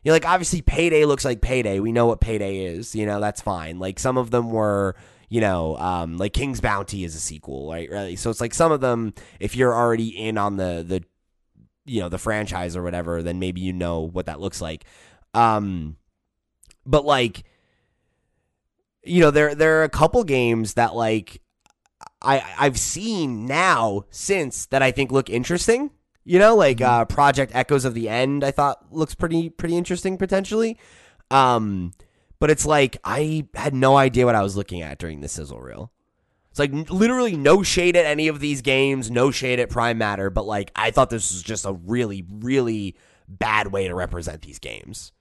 you 0.04 0.10
know, 0.10 0.14
like 0.14 0.26
obviously 0.28 0.62
payday 0.62 1.06
looks 1.06 1.26
like 1.26 1.42
payday. 1.42 1.80
We 1.80 1.92
know 1.92 2.06
what 2.08 2.22
payday 2.22 2.66
is. 2.66 2.96
You 2.96 3.06
know, 3.06 3.20
that's 3.20 3.42
fine. 3.42 3.78
Like 3.78 4.00
some 4.00 4.18
of 4.18 4.32
them 4.32 4.50
were, 4.50 4.96
you 5.30 5.42
know, 5.42 5.78
um, 5.78 6.18
like 6.18 6.34
King's 6.34 6.60
Bounty 6.60 7.04
is 7.04 7.14
a 7.16 7.20
sequel, 7.20 7.70
right? 7.72 7.88
Really. 7.88 8.16
So 8.16 8.32
it's 8.32 8.42
like 8.42 8.54
some 8.56 8.72
of 8.72 8.82
them, 8.82 9.14
if 9.40 9.56
you're 9.56 9.76
already 9.76 10.08
in 10.10 10.40
on 10.40 10.58
the 10.58 10.84
the 10.88 11.04
you 11.86 12.02
know, 12.02 12.10
the 12.10 12.18
franchise 12.18 12.76
or 12.76 12.84
whatever, 12.84 13.24
then 13.24 13.40
maybe 13.40 13.62
you 13.62 13.74
know 13.74 14.02
what 14.02 14.26
that 14.28 14.40
looks 14.40 14.62
like. 14.62 14.86
Um 15.34 15.98
but 16.86 17.06
like 17.06 17.44
you 19.04 19.22
know, 19.22 19.32
there 19.32 19.56
there 19.56 19.80
are 19.80 19.84
a 19.84 19.90
couple 19.90 20.24
games 20.24 20.76
that 20.76 20.96
like 20.96 21.42
I 22.22 22.44
I've 22.60 22.80
seen 22.80 23.46
now 23.46 24.06
since 24.10 24.68
that 24.68 24.82
I 24.82 24.92
think 24.92 25.12
look 25.12 25.30
interesting. 25.30 25.92
You 26.24 26.38
know, 26.38 26.56
like 26.56 26.82
uh, 26.82 27.06
Project 27.06 27.52
Echoes 27.56 27.84
of 27.84 27.96
the 27.96 28.08
End, 28.08 28.44
I 28.44 28.52
thought 28.52 28.94
looks 28.94 29.16
pretty 29.16 29.50
pretty 29.50 29.76
interesting 29.76 30.18
potentially. 30.18 30.78
Um, 31.32 31.94
but 32.40 32.52
it's 32.52 32.66
like 32.66 32.98
I 33.04 33.48
had 33.56 33.74
no 33.74 33.98
idea 33.98 34.26
what 34.26 34.36
I 34.36 34.44
was 34.44 34.56
looking 34.56 34.82
at 34.82 35.00
during 35.00 35.22
the 35.22 35.28
sizzle 35.28 35.60
reel. 35.60 35.92
It's 36.52 36.60
like 36.60 36.72
literally 36.90 37.38
no 37.38 37.64
shade 37.64 37.96
at 37.96 38.06
any 38.06 38.28
of 38.28 38.42
these 38.42 38.62
games, 38.62 39.10
no 39.10 39.32
shade 39.32 39.60
at 39.60 39.70
Prime 39.70 39.98
Matter, 39.98 40.30
but 40.30 40.46
like 40.46 40.70
I 40.76 40.92
thought 40.92 41.10
this 41.10 41.32
was 41.32 41.42
just 41.42 41.66
a 41.66 41.72
really 41.72 42.26
really 42.30 42.96
bad 43.28 43.68
way 43.72 43.88
to 43.88 43.96
represent 43.96 44.42
these 44.42 44.60
games. 44.60 45.14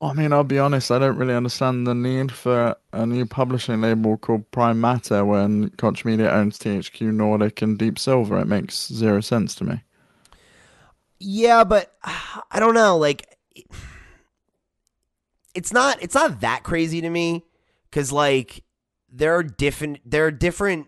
I 0.00 0.14
mean, 0.14 0.32
I'll 0.32 0.42
be 0.44 0.58
honest, 0.58 0.90
I 0.90 0.98
don't 0.98 1.16
really 1.16 1.34
understand 1.34 1.86
the 1.86 1.94
need 1.94 2.32
for 2.32 2.74
a 2.92 3.06
new 3.06 3.24
publishing 3.24 3.82
label 3.82 4.16
called 4.16 4.50
Prime 4.50 4.80
Matter 4.80 5.24
when 5.24 5.70
Koch 5.76 6.04
Media 6.04 6.28
owns 6.32 6.58
THQ 6.58 7.12
Nordic 7.12 7.62
and 7.62 7.78
Deep 7.78 8.00
Silver. 8.00 8.40
It 8.40 8.48
makes 8.48 8.88
zero 8.88 9.20
sense 9.20 9.54
to 9.56 9.64
me. 9.64 9.82
Yeah, 11.20 11.62
but 11.62 11.94
I 12.50 12.58
don't 12.58 12.74
know. 12.74 12.96
Like, 12.96 13.38
it's 15.54 15.72
not 15.72 15.98
it's 16.00 16.14
not 16.14 16.40
that 16.40 16.62
crazy 16.62 17.02
to 17.02 17.10
me 17.10 17.44
because 17.90 18.10
like 18.10 18.64
there 19.12 19.34
are 19.36 19.42
different 19.42 19.98
there 20.10 20.26
are 20.26 20.30
different 20.30 20.86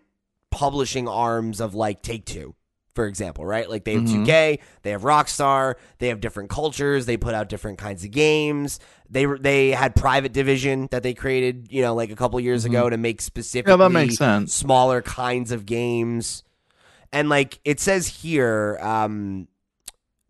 publishing 0.50 1.06
arms 1.08 1.60
of 1.60 1.74
like 1.74 2.00
Take 2.02 2.24
Two, 2.24 2.54
for 2.94 3.06
example, 3.06 3.44
right? 3.44 3.68
Like 3.68 3.84
they 3.84 3.94
have 3.94 4.04
Mhm. 4.04 4.24
2K, 4.24 4.58
they 4.82 4.90
have 4.90 5.02
Rockstar, 5.02 5.74
they 5.98 6.08
have 6.08 6.20
different 6.20 6.48
cultures, 6.48 7.06
they 7.06 7.16
put 7.16 7.34
out 7.34 7.48
different 7.48 7.78
kinds 7.78 8.04
of 8.04 8.10
games. 8.12 8.78
They 9.10 9.26
were 9.26 9.38
they 9.38 9.70
had 9.72 9.94
Private 9.96 10.32
Division 10.32 10.88
that 10.90 11.02
they 11.02 11.12
created, 11.14 11.68
you 11.70 11.82
know, 11.82 11.94
like 11.94 12.10
a 12.10 12.16
couple 12.16 12.38
years 12.40 12.64
ago 12.64 12.88
to 12.88 12.96
make 12.96 13.20
specifically 13.20 13.72
Yeah, 13.72 13.76
that 13.76 13.90
makes 13.90 14.16
sense. 14.16 14.54
smaller 14.54 15.02
kinds 15.02 15.50
of 15.52 15.66
games. 15.66 16.42
And 17.12 17.28
like 17.28 17.60
it 17.64 17.78
says 17.80 18.06
here, 18.08 18.78
um, 18.80 19.48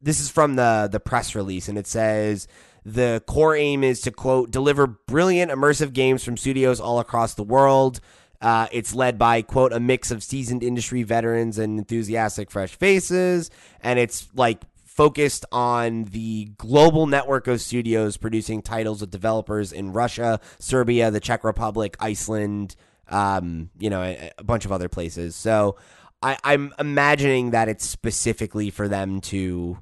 this 0.03 0.21
is 0.21 0.29
from 0.31 0.57
the 0.57 0.89
the 0.91 1.01
press 1.01 1.35
release, 1.35 1.69
and 1.69 1.79
it 1.79 1.87
says 1.87 2.47
the 2.85 3.23
core 3.27 3.57
aim 3.57 3.83
is 3.83 4.01
to 4.03 4.11
quote 4.11 4.51
deliver 4.51 4.87
brilliant 4.87 5.51
immersive 5.51 5.93
games 5.93 6.23
from 6.23 6.37
studios 6.37 6.81
all 6.81 7.01
across 7.01 7.35
the 7.35 7.43
world. 7.43 8.01
Uh, 8.41 8.67
it's 8.73 8.95
led 8.95 9.19
by 9.19 9.41
quote 9.41 9.73
a 9.73 9.81
mix 9.81 10.11
of 10.11 10.23
seasoned 10.23 10.63
industry 10.63 11.03
veterans 11.03 11.59
and 11.59 11.79
enthusiastic 11.79 12.51
fresh 12.51 12.75
faces, 12.75 13.51
and 13.81 13.99
it's 13.99 14.29
like 14.35 14.63
focused 14.85 15.45
on 15.51 16.05
the 16.05 16.53
global 16.57 17.07
network 17.07 17.49
of 17.49 17.61
studios 17.61 18.17
producing 18.17 18.63
titles 18.63 19.01
with 19.01 19.11
developers 19.11 19.73
in 19.73 19.93
Russia, 19.93 20.39
Serbia, 20.61 21.11
the 21.11 21.21
Czech 21.21 21.43
Republic, 21.43 21.97
Iceland, 21.99 22.77
um, 23.09 23.71
you 23.79 23.91
know, 23.91 24.03
a, 24.03 24.31
a 24.39 24.45
bunch 24.45 24.65
of 24.65 24.73
other 24.73 24.89
places. 24.89 25.35
So 25.35 25.77
I, 26.23 26.39
I'm 26.45 26.73
imagining 26.79 27.51
that 27.51 27.69
it's 27.69 27.85
specifically 27.85 28.71
for 28.71 28.89
them 28.89 29.21
to 29.23 29.79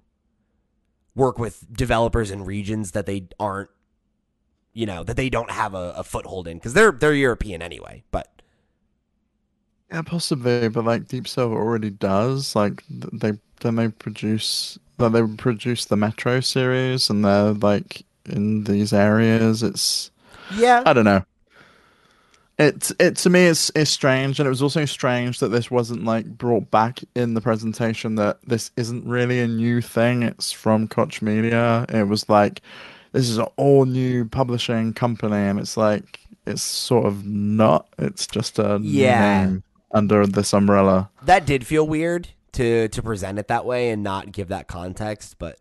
work 1.15 1.39
with 1.39 1.67
developers 1.73 2.31
in 2.31 2.45
regions 2.45 2.93
that 2.93 3.07
they 3.07 3.29
aren't, 3.39 3.71
you 4.73 4.87
know, 4.87 5.05
that 5.05 5.17
they 5.17 5.29
don't 5.29 5.51
have 5.51 5.75
a, 5.75 5.93
a 5.97 6.05
foothold 6.05 6.49
in 6.49 6.59
because 6.59 6.75
they're 6.75 6.93
they're 6.93 7.15
European 7.15 7.63
anyway. 7.63 8.05
But 8.11 8.43
Yeah, 9.91 10.03
possibly, 10.03 10.69
but 10.69 10.85
like 10.85 11.09
Deep 11.09 11.29
Silver 11.29 11.57
already 11.57 11.91
does. 11.91 12.57
Like 12.57 12.83
they 12.89 13.33
then 13.61 13.77
they 13.77 13.89
produce 13.89 14.79
like 14.99 15.13
they 15.13 15.23
produce 15.37 15.85
the 15.85 15.97
Metro 15.97 16.41
series, 16.41 17.11
and 17.11 17.25
they're 17.25 17.53
like 17.53 18.05
in 18.27 18.65
these 18.65 18.93
areas. 18.93 19.63
It's 19.63 20.11
yeah, 20.55 20.83
I 20.87 20.93
don't 20.93 21.05
know. 21.05 21.25
It 22.69 22.91
it 23.01 23.17
to 23.17 23.31
me 23.31 23.47
it's 23.47 23.71
it's 23.75 23.91
strange, 23.91 24.39
and 24.39 24.47
it 24.47 24.51
was 24.51 24.63
also 24.63 24.85
strange 24.85 25.39
that 25.41 25.49
this 25.49 25.71
wasn't 25.71 26.05
like 26.05 26.27
brought 26.27 26.71
back 26.71 27.01
in 27.15 27.35
the 27.35 27.41
presentation. 27.41 28.15
That 28.17 28.39
this 28.47 28.71
isn't 28.77 29.05
really 29.07 29.41
a 29.41 29.49
new 29.49 29.81
thing. 29.81 30.23
It's 30.23 30.53
from 30.53 30.87
Koch 30.89 31.21
Media. 31.23 31.85
It 31.89 32.09
was 32.09 32.29
like 32.29 32.61
this 33.13 33.29
is 33.29 33.39
an 33.39 33.47
all 33.57 33.85
new 33.85 34.25
publishing 34.27 34.93
company, 34.95 35.37
and 35.37 35.59
it's 35.59 35.77
like 35.77 36.21
it's 36.47 36.63
sort 36.63 37.07
of 37.07 37.25
not. 37.27 37.89
It's 37.99 38.27
just 38.27 38.59
a 38.59 38.79
Yeah. 38.83 39.45
name 39.47 39.63
under 39.93 40.27
this 40.27 40.53
umbrella. 40.53 41.11
that 41.25 41.45
did 41.47 41.67
feel 41.67 41.87
weird 41.87 42.29
to 42.53 42.89
to 42.89 43.03
present 43.03 43.39
it 43.39 43.49
that 43.49 43.65
way 43.65 43.91
and 43.91 44.03
not 44.03 44.33
give 44.33 44.49
that 44.49 44.69
context. 44.69 45.37
But 45.39 45.59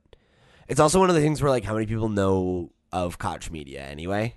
it's 0.68 0.80
also 0.80 1.00
one 1.00 1.10
of 1.10 1.16
the 1.16 1.22
things 1.22 1.42
where 1.42 1.50
like 1.52 1.64
how 1.66 1.74
many 1.74 1.86
people 1.86 2.10
know 2.10 2.72
of 2.92 3.18
Koch 3.18 3.50
Media 3.52 3.82
anyway. 3.82 4.36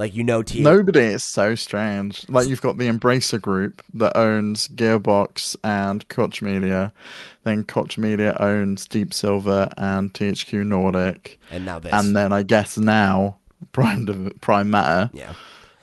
Like 0.00 0.14
you 0.14 0.24
know, 0.24 0.42
T. 0.42 0.62
Nobody 0.62 1.00
is 1.00 1.22
so 1.22 1.54
strange. 1.54 2.26
Like 2.30 2.48
you've 2.48 2.62
got 2.62 2.78
the 2.78 2.88
Embracer 2.88 3.38
Group 3.38 3.82
that 3.92 4.16
owns 4.16 4.66
Gearbox 4.68 5.56
and 5.62 6.08
Koch 6.08 6.40
Media, 6.40 6.90
then 7.44 7.64
Koch 7.64 7.98
Media 7.98 8.34
owns 8.40 8.88
Deep 8.88 9.12
Silver 9.12 9.68
and 9.76 10.10
THQ 10.14 10.64
Nordic, 10.66 11.38
and 11.50 11.66
now 11.66 11.78
this. 11.80 11.92
and 11.92 12.16
then 12.16 12.32
I 12.32 12.42
guess 12.42 12.78
now 12.78 13.40
Prime 13.72 14.32
Prime 14.40 14.70
Matter. 14.70 15.10
yeah. 15.12 15.34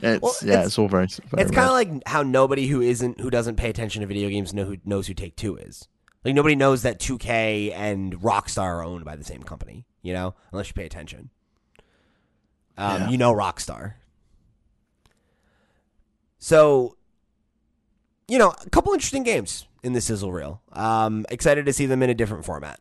It's 0.01 0.21
Well, 0.23 0.33
yeah, 0.41 0.49
it's- 0.53 0.65
it's, 0.67 0.79
all 0.79 0.87
very. 0.87 1.05
very 1.29 1.43
It's 1.43 1.51
kind 1.51 1.67
of 1.67 1.73
like 1.73 2.07
how 2.07 2.23
nobody 2.23 2.65
who 2.65 2.81
isn't 2.81 3.19
who 3.21 3.29
doesn't 3.29 3.57
pay 3.57 3.69
attention 3.69 4.01
to 4.01 4.07
video 4.07 4.29
games 4.29 4.51
know 4.51 4.65
who 4.65 4.77
knows 4.83 5.05
who 5.05 5.13
Take 5.13 5.35
Two 5.35 5.57
is. 5.57 5.87
Like 6.25 6.33
nobody 6.33 6.55
knows 6.55 6.81
that 6.81 6.99
2K 6.99 7.71
and 7.71 8.19
Rockstar 8.19 8.63
are 8.63 8.83
owned 8.83 9.05
by 9.05 9.15
the 9.15 9.23
same 9.23 9.43
company. 9.43 9.85
You 10.01 10.13
know, 10.13 10.33
unless 10.51 10.69
you 10.69 10.73
pay 10.73 10.85
attention. 10.87 11.29
Um, 12.79 13.01
Yeah. 13.03 13.09
You 13.09 13.17
know 13.19 13.31
Rockstar. 13.33 13.93
So, 16.39 16.97
you 18.27 18.37
know, 18.37 18.53
a 18.65 18.69
couple 18.69 18.93
interesting 18.93 19.23
games 19.23 19.67
in 19.83 19.93
the 19.93 20.01
sizzle 20.01 20.31
reel. 20.31 20.61
Um, 20.73 21.25
excited 21.29 21.65
to 21.65 21.73
see 21.73 21.85
them 21.85 22.03
in 22.03 22.09
a 22.09 22.13
different 22.13 22.45
format. 22.45 22.79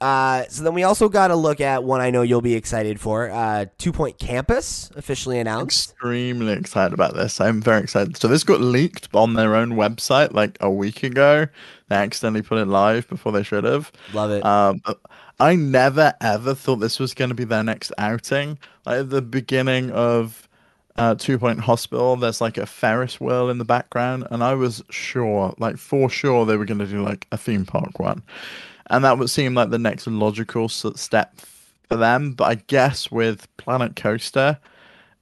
Uh, 0.00 0.44
so 0.48 0.62
then 0.64 0.74
we 0.74 0.82
also 0.82 1.08
got 1.08 1.28
to 1.28 1.36
look 1.36 1.60
at 1.60 1.82
one 1.82 2.00
I 2.00 2.10
know 2.10 2.22
you'll 2.22 2.42
be 2.42 2.54
excited 2.54 3.00
for. 3.00 3.30
Uh, 3.30 3.66
Two 3.78 3.92
Point 3.92 4.18
Campus 4.18 4.90
officially 4.96 5.38
announced. 5.38 5.92
Extremely 5.92 6.52
excited 6.52 6.92
about 6.92 7.14
this. 7.14 7.40
I'm 7.40 7.62
very 7.62 7.82
excited. 7.82 8.16
So 8.16 8.28
this 8.28 8.44
got 8.44 8.60
leaked 8.60 9.08
on 9.14 9.34
their 9.34 9.54
own 9.54 9.72
website 9.72 10.32
like 10.34 10.58
a 10.60 10.70
week 10.70 11.04
ago. 11.04 11.46
They 11.88 11.96
accidentally 11.96 12.42
put 12.42 12.58
it 12.58 12.66
live 12.66 13.08
before 13.08 13.32
they 13.32 13.42
should 13.42 13.64
have. 13.64 13.92
Love 14.12 14.30
it. 14.32 14.44
Um, 14.44 14.82
I 15.40 15.56
never 15.56 16.12
ever 16.20 16.54
thought 16.54 16.76
this 16.76 16.98
was 16.98 17.14
going 17.14 17.30
to 17.30 17.34
be 17.34 17.44
their 17.44 17.64
next 17.64 17.92
outing. 17.96 18.58
Like 18.84 19.00
at 19.00 19.10
the 19.10 19.22
beginning 19.22 19.90
of 19.90 20.43
uh, 20.96 21.14
Two 21.16 21.38
Point 21.38 21.60
Hospital, 21.60 22.16
there's 22.16 22.40
like 22.40 22.56
a 22.58 22.66
Ferris 22.66 23.20
wheel 23.20 23.50
in 23.50 23.58
the 23.58 23.64
background, 23.64 24.26
and 24.30 24.44
I 24.44 24.54
was 24.54 24.82
sure, 24.90 25.54
like 25.58 25.76
for 25.76 26.08
sure, 26.08 26.46
they 26.46 26.56
were 26.56 26.64
going 26.64 26.78
to 26.78 26.86
do 26.86 27.02
like 27.02 27.26
a 27.32 27.36
theme 27.36 27.64
park 27.66 27.98
one, 27.98 28.22
and 28.90 29.04
that 29.04 29.18
would 29.18 29.30
seem 29.30 29.54
like 29.54 29.70
the 29.70 29.78
next 29.78 30.06
logical 30.06 30.68
step 30.68 31.40
for 31.88 31.96
them. 31.96 32.32
But 32.32 32.44
I 32.44 32.54
guess 32.56 33.10
with 33.10 33.48
Planet 33.56 33.96
Coaster, 33.96 34.58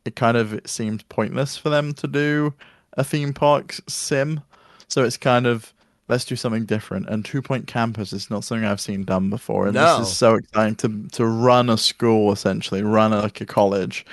it 0.05 0.17
kind 0.17 0.37
of 0.37 0.61
seemed 0.67 1.09
pointless 1.09 1.57
for 1.57 1.71
them 1.71 1.95
to 1.95 2.07
do 2.09 2.55
a 2.95 3.05
theme 3.05 3.33
park 3.33 3.77
sim. 3.89 4.41
So 4.89 5.05
it's 5.05 5.17
kind 5.17 5.47
of 5.47 5.73
let's 6.09 6.25
do 6.25 6.37
something 6.37 6.67
different. 6.67 7.09
And 7.09 7.25
Two 7.25 7.41
Point 7.43 7.67
Campus 7.67 8.13
is 8.13 8.31
not 8.31 8.45
something 8.45 8.67
I've 8.67 8.81
seen 8.81 9.05
done 9.05 9.31
before, 9.31 9.67
and 9.69 9.75
No. 9.75 9.99
this 9.99 10.09
is 10.09 10.15
so 10.15 10.35
exciting 10.35 10.77
to 10.77 11.09
to 11.17 11.27
run 11.27 11.71
a 11.71 11.79
school 11.79 12.33
essentially, 12.33 12.83
run 12.83 13.13
a, 13.13 13.23
like 13.23 13.41
a 13.41 13.47
college. 13.47 14.05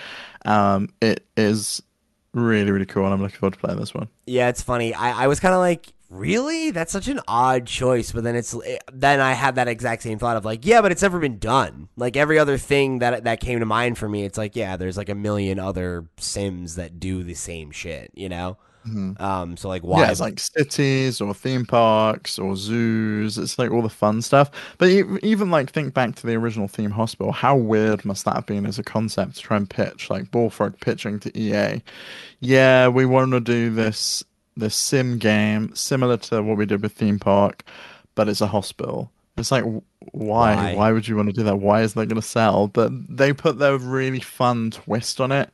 Um, 0.46 0.90
it 1.02 1.26
is 1.38 1.82
really 2.34 2.72
really 2.72 2.86
cool, 2.86 3.06
and 3.06 3.14
I'm 3.14 3.22
looking 3.22 3.38
forward 3.38 3.54
to 3.54 3.60
playing 3.60 3.80
this 3.80 3.94
one. 3.94 4.08
Yeah, 4.26 4.50
it's 4.50 4.62
funny. 4.62 4.94
I, 4.94 5.24
I 5.24 5.28
was 5.28 5.40
kind 5.40 5.54
of 5.54 5.60
like, 5.60 5.94
really? 6.10 6.72
That's 6.72 6.92
such 6.92 7.08
an 7.08 7.20
odd 7.28 7.66
choice. 7.66 8.12
But 8.12 8.24
then 8.24 8.36
it's 8.36 8.56
then 8.92 9.20
I 9.20 9.34
had 9.34 9.56
that 9.56 9.68
exact 9.68 10.04
same 10.04 10.20
thought 10.20 10.38
of 10.38 10.46
like, 10.46 10.66
yeah, 10.66 10.82
but 10.82 10.92
it's 10.92 11.02
never 11.02 11.20
been 11.20 11.40
done. 11.40 11.90
Like 11.96 12.18
every 12.18 12.40
other 12.40 12.58
thing 12.58 13.00
that 13.00 13.24
that 13.24 13.40
came 13.40 13.60
to 13.60 13.66
mind 13.66 13.98
for 13.98 14.10
me, 14.10 14.24
it's 14.24 14.38
like, 14.38 14.56
yeah, 14.56 14.78
there's 14.78 14.98
like 14.98 15.10
a 15.10 15.16
million 15.16 15.60
other 15.60 16.06
Sims 16.18 16.76
that 16.76 17.00
do 17.00 17.24
the 17.24 17.36
same 17.36 17.72
shit, 17.72 18.12
you 18.14 18.30
know. 18.30 18.58
Um, 18.86 19.58
so 19.58 19.68
like, 19.68 19.84
why? 19.84 20.02
Yeah, 20.02 20.12
it's 20.12 20.20
like 20.20 20.40
cities 20.40 21.22
or 21.22 21.34
theme 21.34 21.66
parks 21.66 22.40
or 22.40 22.56
zoos. 22.56 23.38
It's 23.38 23.60
like 23.60 23.72
all 23.72 23.82
the 23.82 23.90
fun 23.90 24.22
stuff. 24.22 24.50
But 24.78 24.90
even 24.90 25.52
like 25.52 25.72
think 25.72 25.94
back 25.94 26.16
to 26.16 26.28
the 26.28 26.36
original 26.36 26.68
theme 26.68 26.92
hospital. 26.92 27.32
How 27.32 27.56
weird 27.56 28.06
must 28.06 28.26
that 28.26 28.36
have 28.36 28.46
been 28.46 28.66
as 28.66 28.80
a 28.80 28.84
concept 28.84 29.36
to 29.36 29.42
try 29.42 29.58
and 29.58 29.70
pitch? 29.70 30.10
Like 30.10 30.32
Bullfrog 30.32 30.80
pitching 30.80 31.20
to 31.20 31.40
EA. 31.40 31.82
Yeah, 32.40 32.88
we 32.88 33.06
want 33.06 33.32
to 33.32 33.40
do 33.40 33.70
this 33.70 34.24
this 34.58 34.76
sim 34.76 35.18
game 35.18 35.74
similar 35.76 36.18
to 36.18 36.42
what 36.42 36.58
we 36.58 36.66
did 36.66 36.82
with 36.82 36.94
theme 36.94 37.20
park, 37.20 37.64
but 38.16 38.28
it's 38.28 38.42
a 38.42 38.48
hospital. 38.48 39.12
It's 39.38 39.52
like 39.52 39.64
why? 40.12 40.56
Why? 40.56 40.76
Why 40.76 40.92
would 40.92 41.08
you 41.08 41.16
want 41.16 41.30
to 41.30 41.34
do 41.34 41.44
that? 41.44 41.58
Why 41.58 41.82
is 41.82 41.94
that 41.94 42.08
going 42.08 42.22
to 42.22 42.28
sell? 42.28 42.68
But 42.68 42.92
they 43.10 43.34
put 43.34 43.60
their 43.60 43.78
really 43.78 44.20
fun 44.20 44.72
twist 44.72 45.22
on 45.22 45.32
it. 45.32 45.50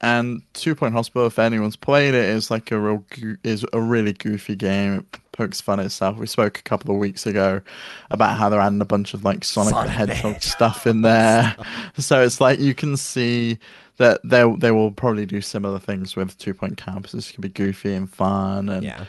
And 0.00 0.42
Two 0.52 0.74
Point 0.74 0.94
Hospital, 0.94 1.26
if 1.26 1.38
anyone's 1.38 1.76
played 1.76 2.14
it, 2.14 2.24
is 2.28 2.50
like 2.50 2.70
a 2.70 2.78
real 2.78 3.04
goo- 3.10 3.38
is 3.42 3.64
a 3.72 3.80
really 3.80 4.12
goofy 4.12 4.54
game. 4.54 4.98
It 4.98 5.20
pokes 5.32 5.60
fun 5.60 5.80
at 5.80 5.86
itself. 5.86 6.18
We 6.18 6.26
spoke 6.26 6.58
a 6.58 6.62
couple 6.62 6.94
of 6.94 7.00
weeks 7.00 7.26
ago 7.26 7.62
about 8.10 8.36
how 8.36 8.48
they're 8.48 8.60
adding 8.60 8.80
a 8.80 8.86
bunch 8.86 9.14
of 9.14 9.24
like 9.24 9.42
Sonic, 9.42 9.72
Sonic 9.72 9.88
the 9.88 9.92
Hedgehog 9.92 10.16
Hedgehog 10.16 10.42
stuff 10.42 10.86
in 10.86 11.00
there. 11.02 11.56
so 11.98 12.22
it's 12.22 12.40
like 12.40 12.58
you 12.58 12.74
can 12.74 12.96
see 12.96 13.58
that 13.96 14.20
they 14.22 14.44
they 14.58 14.70
will 14.70 14.90
probably 14.90 15.24
do 15.24 15.40
similar 15.40 15.78
things 15.78 16.14
with 16.14 16.36
Two 16.36 16.52
Point 16.52 16.76
Campus. 16.76 17.14
It's 17.14 17.32
gonna 17.32 17.40
be 17.40 17.48
goofy 17.48 17.94
and 17.94 18.10
fun, 18.10 18.68
and 18.68 18.84
yeah. 18.84 19.04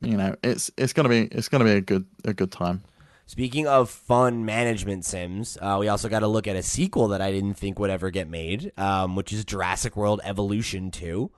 you 0.00 0.16
know 0.16 0.36
it's 0.44 0.70
it's 0.76 0.92
gonna 0.92 1.08
be 1.08 1.22
it's 1.32 1.48
gonna 1.48 1.64
be 1.64 1.72
a 1.72 1.80
good 1.80 2.04
a 2.24 2.32
good 2.32 2.52
time. 2.52 2.82
Speaking 3.32 3.66
of 3.66 3.88
fun 3.88 4.44
management 4.44 5.06
sims, 5.06 5.56
uh, 5.58 5.78
we 5.80 5.88
also 5.88 6.10
got 6.10 6.18
to 6.18 6.26
look 6.26 6.46
at 6.46 6.54
a 6.54 6.62
sequel 6.62 7.08
that 7.08 7.22
I 7.22 7.32
didn't 7.32 7.54
think 7.54 7.78
would 7.78 7.88
ever 7.88 8.10
get 8.10 8.28
made, 8.28 8.72
um, 8.76 9.16
which 9.16 9.32
is 9.32 9.42
Jurassic 9.46 9.96
World 9.96 10.20
Evolution 10.22 10.90
2. 10.90 11.30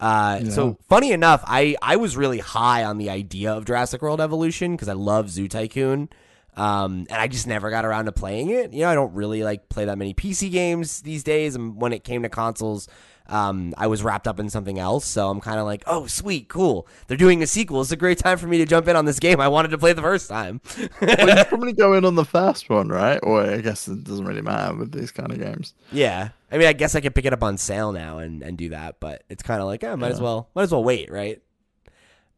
Uh, 0.00 0.48
So, 0.48 0.78
funny 0.88 1.12
enough, 1.12 1.44
I, 1.46 1.76
I 1.82 1.96
was 1.96 2.16
really 2.16 2.38
high 2.38 2.84
on 2.84 2.96
the 2.96 3.10
idea 3.10 3.52
of 3.52 3.66
Jurassic 3.66 4.00
World 4.00 4.22
Evolution 4.22 4.72
because 4.72 4.88
I 4.88 4.94
love 4.94 5.28
Zoo 5.28 5.46
Tycoon. 5.46 6.08
Um, 6.56 7.06
and 7.10 7.20
I 7.20 7.28
just 7.28 7.46
never 7.46 7.68
got 7.68 7.84
around 7.84 8.06
to 8.06 8.12
playing 8.12 8.48
it. 8.48 8.72
You 8.72 8.84
know, 8.84 8.88
I 8.88 8.94
don't 8.94 9.12
really 9.12 9.42
like 9.42 9.68
play 9.68 9.84
that 9.84 9.98
many 9.98 10.14
PC 10.14 10.50
games 10.50 11.02
these 11.02 11.24
days. 11.24 11.56
And 11.56 11.78
when 11.78 11.92
it 11.92 12.04
came 12.04 12.22
to 12.22 12.30
consoles, 12.30 12.88
um, 13.26 13.74
I 13.78 13.86
was 13.86 14.02
wrapped 14.02 14.28
up 14.28 14.38
in 14.38 14.50
something 14.50 14.78
else. 14.78 15.06
So 15.06 15.30
I'm 15.30 15.40
kind 15.40 15.58
of 15.58 15.64
like, 15.64 15.82
oh, 15.86 16.06
sweet, 16.06 16.48
cool. 16.48 16.86
They're 17.06 17.16
doing 17.16 17.42
a 17.42 17.46
sequel. 17.46 17.80
It's 17.80 17.90
a 17.90 17.96
great 17.96 18.18
time 18.18 18.38
for 18.38 18.46
me 18.46 18.58
to 18.58 18.66
jump 18.66 18.86
in 18.88 18.96
on 18.96 19.04
this 19.04 19.18
game 19.18 19.40
I 19.40 19.48
wanted 19.48 19.68
to 19.68 19.78
play 19.78 19.92
the 19.92 20.02
first 20.02 20.28
time. 20.28 20.60
Well, 21.00 21.38
you 21.38 21.44
probably 21.48 21.72
go 21.72 21.94
in 21.94 22.04
on 22.04 22.14
the 22.16 22.24
first 22.24 22.68
one, 22.68 22.88
right? 22.88 23.18
Or 23.22 23.42
I 23.42 23.60
guess 23.60 23.88
it 23.88 24.04
doesn't 24.04 24.26
really 24.26 24.42
matter 24.42 24.74
with 24.76 24.92
these 24.92 25.10
kind 25.10 25.32
of 25.32 25.38
games. 25.38 25.74
Yeah. 25.90 26.30
I 26.52 26.58
mean, 26.58 26.68
I 26.68 26.72
guess 26.72 26.94
I 26.94 27.00
could 27.00 27.14
pick 27.14 27.24
it 27.24 27.32
up 27.32 27.42
on 27.42 27.56
sale 27.56 27.92
now 27.92 28.18
and, 28.18 28.42
and 28.42 28.58
do 28.58 28.68
that, 28.70 29.00
but 29.00 29.24
it's 29.28 29.42
kind 29.42 29.60
of 29.60 29.66
like, 29.66 29.82
eh, 29.82 29.94
might 29.96 30.12
as 30.12 30.20
well, 30.20 30.50
might 30.54 30.64
as 30.64 30.72
well 30.72 30.84
wait, 30.84 31.10
right? 31.10 31.40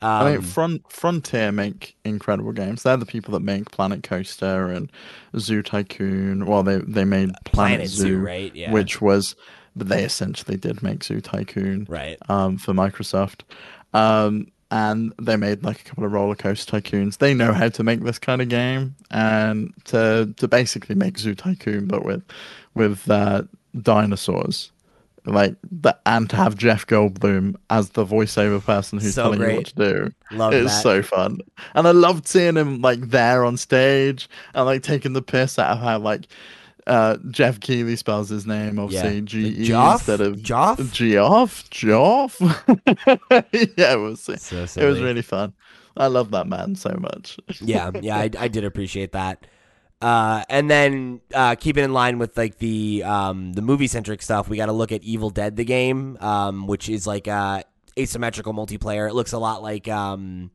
Um, 0.02 0.10
I 0.10 0.32
mean, 0.32 0.42
Front 0.42 0.92
Frontier 0.92 1.50
make 1.52 1.96
incredible 2.04 2.52
games. 2.52 2.82
They're 2.82 2.98
the 2.98 3.06
people 3.06 3.32
that 3.32 3.40
make 3.40 3.70
Planet 3.70 4.02
Coaster 4.02 4.66
and 4.70 4.92
Zoo 5.38 5.62
Tycoon. 5.62 6.44
Well, 6.44 6.62
they 6.62 6.78
they 6.78 7.04
made 7.06 7.30
Planet, 7.44 7.78
Planet 7.78 7.88
Zoo, 7.88 8.08
Zoo, 8.08 8.18
right? 8.18 8.54
Yeah. 8.54 8.72
which 8.72 9.00
was, 9.00 9.36
they 9.76 10.04
essentially 10.04 10.56
did 10.56 10.82
make 10.82 11.04
Zoo 11.04 11.20
Tycoon, 11.20 11.86
right. 11.88 12.16
um, 12.28 12.58
for 12.58 12.72
Microsoft. 12.72 13.42
Um, 13.94 14.48
and 14.70 15.12
they 15.20 15.36
made 15.36 15.62
like 15.62 15.80
a 15.80 15.84
couple 15.84 16.04
of 16.04 16.12
roller 16.12 16.34
coaster 16.34 16.80
tycoons. 16.80 17.18
They 17.18 17.34
know 17.34 17.52
how 17.52 17.68
to 17.68 17.82
make 17.84 18.02
this 18.02 18.18
kind 18.18 18.42
of 18.42 18.48
game 18.48 18.96
and 19.10 19.72
to 19.86 20.32
to 20.36 20.48
basically 20.48 20.94
make 20.94 21.18
Zoo 21.18 21.34
Tycoon, 21.34 21.86
but 21.86 22.04
with 22.04 22.22
with 22.74 23.08
uh, 23.10 23.44
dinosaurs. 23.80 24.72
Like 25.28 25.56
that, 25.80 26.00
and 26.06 26.30
to 26.30 26.36
have 26.36 26.56
Jeff 26.56 26.86
Goldblum 26.86 27.56
as 27.68 27.90
the 27.90 28.06
voiceover 28.06 28.64
person 28.64 29.00
who's 29.00 29.16
So 29.16 29.24
telling 29.24 29.40
you 29.40 29.56
what 29.56 29.66
to 29.66 29.74
do. 29.74 30.12
Love 30.30 30.52
it's 30.52 30.82
so 30.82 31.02
fun, 31.02 31.40
and 31.74 31.88
I 31.88 31.90
loved 31.90 32.28
seeing 32.28 32.56
him 32.56 32.80
like 32.80 33.00
there 33.10 33.44
on 33.44 33.56
stage 33.56 34.28
and 34.54 34.66
like 34.66 34.84
taking 34.84 35.14
the 35.14 35.22
piss 35.22 35.58
out 35.58 35.72
of 35.72 35.78
how 35.80 35.98
like 35.98 36.28
uh, 36.86 37.16
Geoff 37.30 37.60
Keighley 37.60 37.96
spells 37.96 38.28
his 38.28 38.46
name, 38.46 38.78
obviously 38.78 39.16
Yeah. 39.16 39.20
G 39.22 39.46
E 39.48 39.68
Joff? 39.68 39.92
instead 39.94 40.20
of 40.20 40.36
Joff? 40.36 40.92
Geoff, 40.92 41.68
Geoff. 41.70 42.36
yeah, 43.52 43.94
it 43.94 44.00
was 44.00 44.20
So 44.22 44.56
it 44.56 44.84
was 44.84 45.00
really 45.00 45.22
fun. 45.22 45.52
I 45.96 46.08
love 46.08 46.30
that 46.32 46.46
man 46.46 46.74
so 46.76 46.94
much. 46.98 47.38
yeah, 47.60 47.90
yeah, 48.00 48.16
I, 48.18 48.30
I 48.38 48.48
did 48.48 48.64
appreciate 48.64 49.12
that. 49.12 49.46
Uh, 50.02 50.44
and 50.50 50.70
then 50.70 51.22
uh, 51.34 51.54
keep 51.54 51.78
it 51.78 51.82
in 51.82 51.92
line 51.94 52.18
with 52.18 52.36
like 52.36 52.58
the 52.58 53.02
um, 53.02 53.54
the 53.54 53.62
movie 53.62 53.86
centric 53.86 54.20
stuff. 54.20 54.46
We 54.48 54.58
got 54.58 54.66
to 54.66 54.72
look 54.72 54.92
at 54.92 55.02
Evil 55.02 55.30
Dead 55.30 55.56
the 55.56 55.64
game, 55.64 56.18
um, 56.20 56.66
which 56.66 56.90
is 56.90 57.06
like 57.06 57.26
uh, 57.28 57.62
asymmetrical 57.98 58.52
multiplayer. 58.52 59.08
It 59.08 59.14
looks 59.14 59.32
a 59.32 59.38
lot 59.38 59.62
like 59.62 59.88
um, 59.88 60.50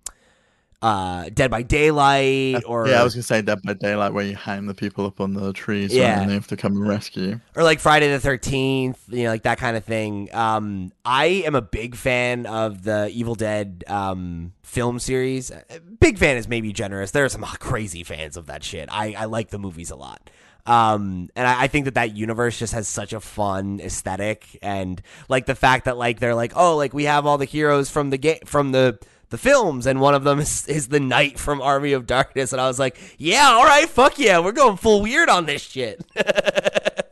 uh, 0.82 1.30
Dead 1.34 1.52
by 1.52 1.62
Daylight 1.64 2.64
or 2.66 2.88
yeah, 2.88 3.02
I 3.02 3.04
was 3.04 3.14
gonna 3.14 3.24
say 3.24 3.42
Dead 3.42 3.60
by 3.64 3.74
Daylight, 3.74 4.14
where 4.14 4.26
you 4.26 4.36
hang 4.36 4.66
the 4.66 4.74
people 4.74 5.06
up 5.06 5.22
on 5.22 5.34
the 5.34 5.54
trees, 5.54 5.94
Yeah. 5.94 6.22
and 6.22 6.30
they 6.30 6.34
have 6.34 6.48
to 6.48 6.58
come 6.58 6.74
and 6.74 6.88
rescue. 6.88 7.24
you. 7.24 7.42
or 7.56 7.64
like 7.64 7.80
Friday 7.80 8.10
the 8.12 8.20
Thirteenth, 8.20 9.00
you 9.08 9.24
know, 9.26 9.30
like 9.30 9.44
that 9.44 9.58
kind 9.60 9.78
of 9.78 9.86
thing. 9.86 10.30
Um, 10.34 10.92
I 11.06 11.26
am 11.46 11.56
a 11.56 11.62
big 11.62 11.96
fan 11.96 12.46
of 12.46 12.84
the 12.84 13.10
Evil 13.14 13.36
Dead 13.36 13.84
um, 13.88 14.54
film 14.64 14.98
series. 15.00 15.52
Uh, 15.52 15.62
Big 16.00 16.18
fan 16.18 16.36
is 16.38 16.48
maybe 16.48 16.74
generous. 16.74 17.12
There 17.12 17.26
are 17.26 17.30
some 17.30 17.44
crazy 17.60 18.04
fans 18.04 18.36
of 18.38 18.48
that 18.48 18.64
shit. 18.64 18.90
I, 18.92 19.14
I 19.18 19.26
like 19.26 19.50
the 19.50 19.60
movies 19.60 19.92
a 19.92 19.96
lot. 19.96 20.30
Um, 20.66 21.30
and 21.36 21.48
I, 21.48 21.64
I 21.64 21.68
think 21.68 21.86
that 21.86 21.96
that 21.96 22.16
universe 22.16 22.58
just 22.60 22.74
has 22.74 22.88
such 22.88 23.14
a 23.14 23.20
fun 23.20 23.80
aesthetic, 23.84 24.60
and 24.62 25.02
like 25.30 25.46
the 25.48 25.56
fact 25.56 25.86
that 25.86 25.98
like 25.98 26.20
they're 26.20 26.36
like, 26.36 26.54
oh, 26.56 26.76
like 26.78 26.94
we 26.94 27.06
have 27.06 27.26
all 27.26 27.38
the 27.40 27.46
heroes 27.46 27.90
from 27.90 28.10
the 28.12 28.18
game 28.18 28.40
from 28.46 28.72
the 28.72 29.00
the 29.32 29.38
films, 29.40 29.88
and 29.88 30.00
one 30.00 30.14
of 30.14 30.24
them 30.24 30.40
is, 30.40 30.68
is 30.68 30.90
the 30.90 31.00
knight 31.00 31.40
from 31.40 31.62
Army 31.62 31.94
of 31.94 32.06
Darkness, 32.06 32.52
and 32.54 32.62
I 32.62 32.68
was 32.68 32.78
like, 32.78 32.98
yeah, 33.18 33.50
all 33.54 33.64
right, 33.66 33.90
fuck 33.90 34.20
yeah, 34.20 34.38
we're 34.40 34.52
going 34.52 34.78
full 34.78 35.02
weird 35.02 35.28
on 35.30 35.46
this 35.48 35.62
shit. 35.64 36.06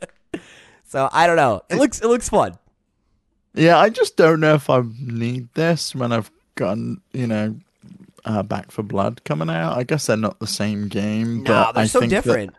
So 0.86 1.08
I 1.12 1.28
don't 1.28 1.36
know. 1.36 1.62
It 1.70 1.76
looks 1.76 2.00
it 2.00 2.08
looks 2.08 2.28
fun. 2.28 2.58
Yeah, 3.54 3.78
I 3.78 3.90
just 3.90 4.16
don't 4.16 4.40
know 4.40 4.54
if 4.54 4.68
I 4.68 4.82
need 5.00 5.48
this 5.54 5.94
when 5.94 6.10
I've 6.10 6.32
gotten 6.56 7.00
you 7.12 7.28
know 7.28 7.54
uh, 8.24 8.42
Back 8.42 8.72
4 8.72 8.84
Blood 8.84 9.22
coming 9.24 9.48
out. 9.48 9.78
I 9.78 9.84
guess 9.84 10.06
they're 10.06 10.16
not 10.16 10.40
the 10.40 10.48
same 10.48 10.88
game, 10.88 11.44
No, 11.44 11.52
but 11.52 11.72
they're 11.74 11.84
I 11.84 11.86
so 11.86 12.00
think 12.00 12.10
that- 12.10 12.24
different. 12.24 12.54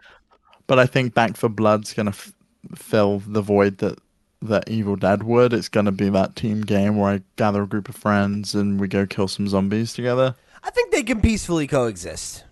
but 0.65 0.79
I 0.79 0.85
think 0.85 1.13
Back 1.13 1.35
4 1.35 1.49
Blood's 1.49 1.93
gonna 1.93 2.11
f- 2.11 2.31
fill 2.73 3.19
the 3.19 3.41
void 3.41 3.79
that 3.79 3.99
that 4.41 4.69
Evil 4.69 4.95
Dead 4.95 5.23
would. 5.23 5.53
It's 5.53 5.69
gonna 5.69 5.91
be 5.91 6.09
that 6.09 6.35
team 6.35 6.61
game 6.61 6.97
where 6.97 7.13
I 7.13 7.21
gather 7.35 7.63
a 7.63 7.67
group 7.67 7.89
of 7.89 7.95
friends 7.95 8.55
and 8.55 8.79
we 8.79 8.87
go 8.87 9.05
kill 9.05 9.27
some 9.27 9.47
zombies 9.47 9.93
together. 9.93 10.35
I 10.63 10.69
think 10.69 10.91
they 10.91 11.03
can 11.03 11.21
peacefully 11.21 11.67
coexist. 11.67 12.43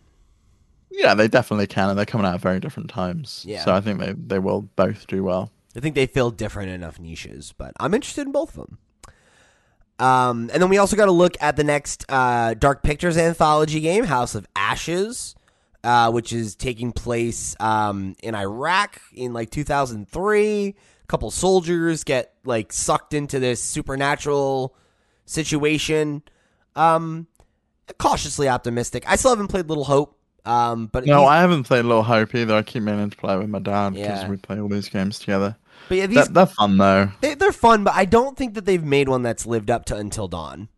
Yeah, 0.92 1.14
they 1.14 1.28
definitely 1.28 1.68
can, 1.68 1.90
and 1.90 1.98
they're 1.98 2.06
coming 2.06 2.26
out 2.26 2.34
at 2.34 2.42
very 2.42 2.60
different 2.60 2.90
times. 2.90 3.44
Yeah. 3.48 3.64
So 3.64 3.74
I 3.74 3.82
think 3.82 4.00
they 4.00 4.14
they 4.14 4.40
will 4.40 4.64
both 4.76 5.08
do 5.08 5.24
well. 5.24 5.52
I 5.76 5.80
think 5.80 5.96
they 5.96 6.08
fill 6.08 6.32
different 6.32 6.72
enough 6.72 7.00
niches, 7.00 7.54
but 7.58 7.74
I'm 7.80 7.94
interested 7.94 8.26
in 8.26 8.32
both 8.32 8.58
of 8.58 8.68
them. 8.68 8.78
Um, 10.00 10.50
and 10.54 10.62
then 10.62 10.70
we 10.70 10.78
also 10.78 10.96
got 10.96 11.06
to 11.06 11.12
look 11.12 11.36
at 11.42 11.58
the 11.58 11.64
next 11.64 12.06
uh, 12.10 12.54
Dark 12.54 12.84
Pictures 12.84 13.18
anthology 13.18 13.82
game, 13.82 14.06
House 14.06 14.34
of 14.34 14.48
Ashes, 14.56 15.36
uh, 15.84 16.10
which 16.12 16.32
is 16.34 16.56
taking 16.56 16.92
place 16.92 17.56
um, 17.60 18.16
in 18.24 18.34
Iraq 18.34 19.02
in 19.14 19.34
like 19.34 19.52
2003. 19.52 20.76
Couple 21.10 21.30
soldiers 21.32 22.04
get 22.06 22.36
like 22.46 22.72
sucked 22.72 23.14
into 23.14 23.40
this 23.40 23.62
supernatural 23.62 24.76
situation. 25.26 26.24
Um, 26.76 27.28
cautiously 27.98 28.48
optimistic. 28.48 29.04
I 29.08 29.16
still 29.16 29.32
haven't 29.32 29.48
played 29.48 29.68
Little 29.68 29.84
Hope. 29.86 30.16
Um, 30.46 30.88
but 30.88 31.06
No, 31.06 31.26
I 31.26 31.42
haven't 31.42 31.64
played 31.64 31.84
Little 31.86 32.04
Hope 32.04 32.34
either. 32.34 32.56
I 32.56 32.62
keep 32.62 32.84
meaning 32.84 33.10
to 33.10 33.18
play 33.18 33.38
with 33.38 33.50
my 33.50 33.60
dad 33.60 33.94
because 33.96 34.22
Yeah. 34.24 34.30
we 34.30 34.38
play 34.38 34.60
all 34.60 34.70
these 34.70 34.88
games 34.90 35.20
together. 35.20 35.58
but 35.90 35.98
yeah, 35.98 36.06
these 36.08 36.28
They're, 36.30 36.46
fun 36.46 36.78
though. 36.78 37.10
they, 37.22 37.34
they're 37.36 37.52
fun, 37.52 37.84
but 37.84 37.94
I 37.96 38.06
don't 38.06 38.38
think 38.38 38.54
that 38.54 38.66
they've 38.66 38.84
made 38.84 39.10
one 39.10 39.22
that's 39.24 39.46
lived 39.46 39.70
up 39.72 39.86
to 39.86 39.96
Until 39.96 40.28
Dawn. 40.28 40.70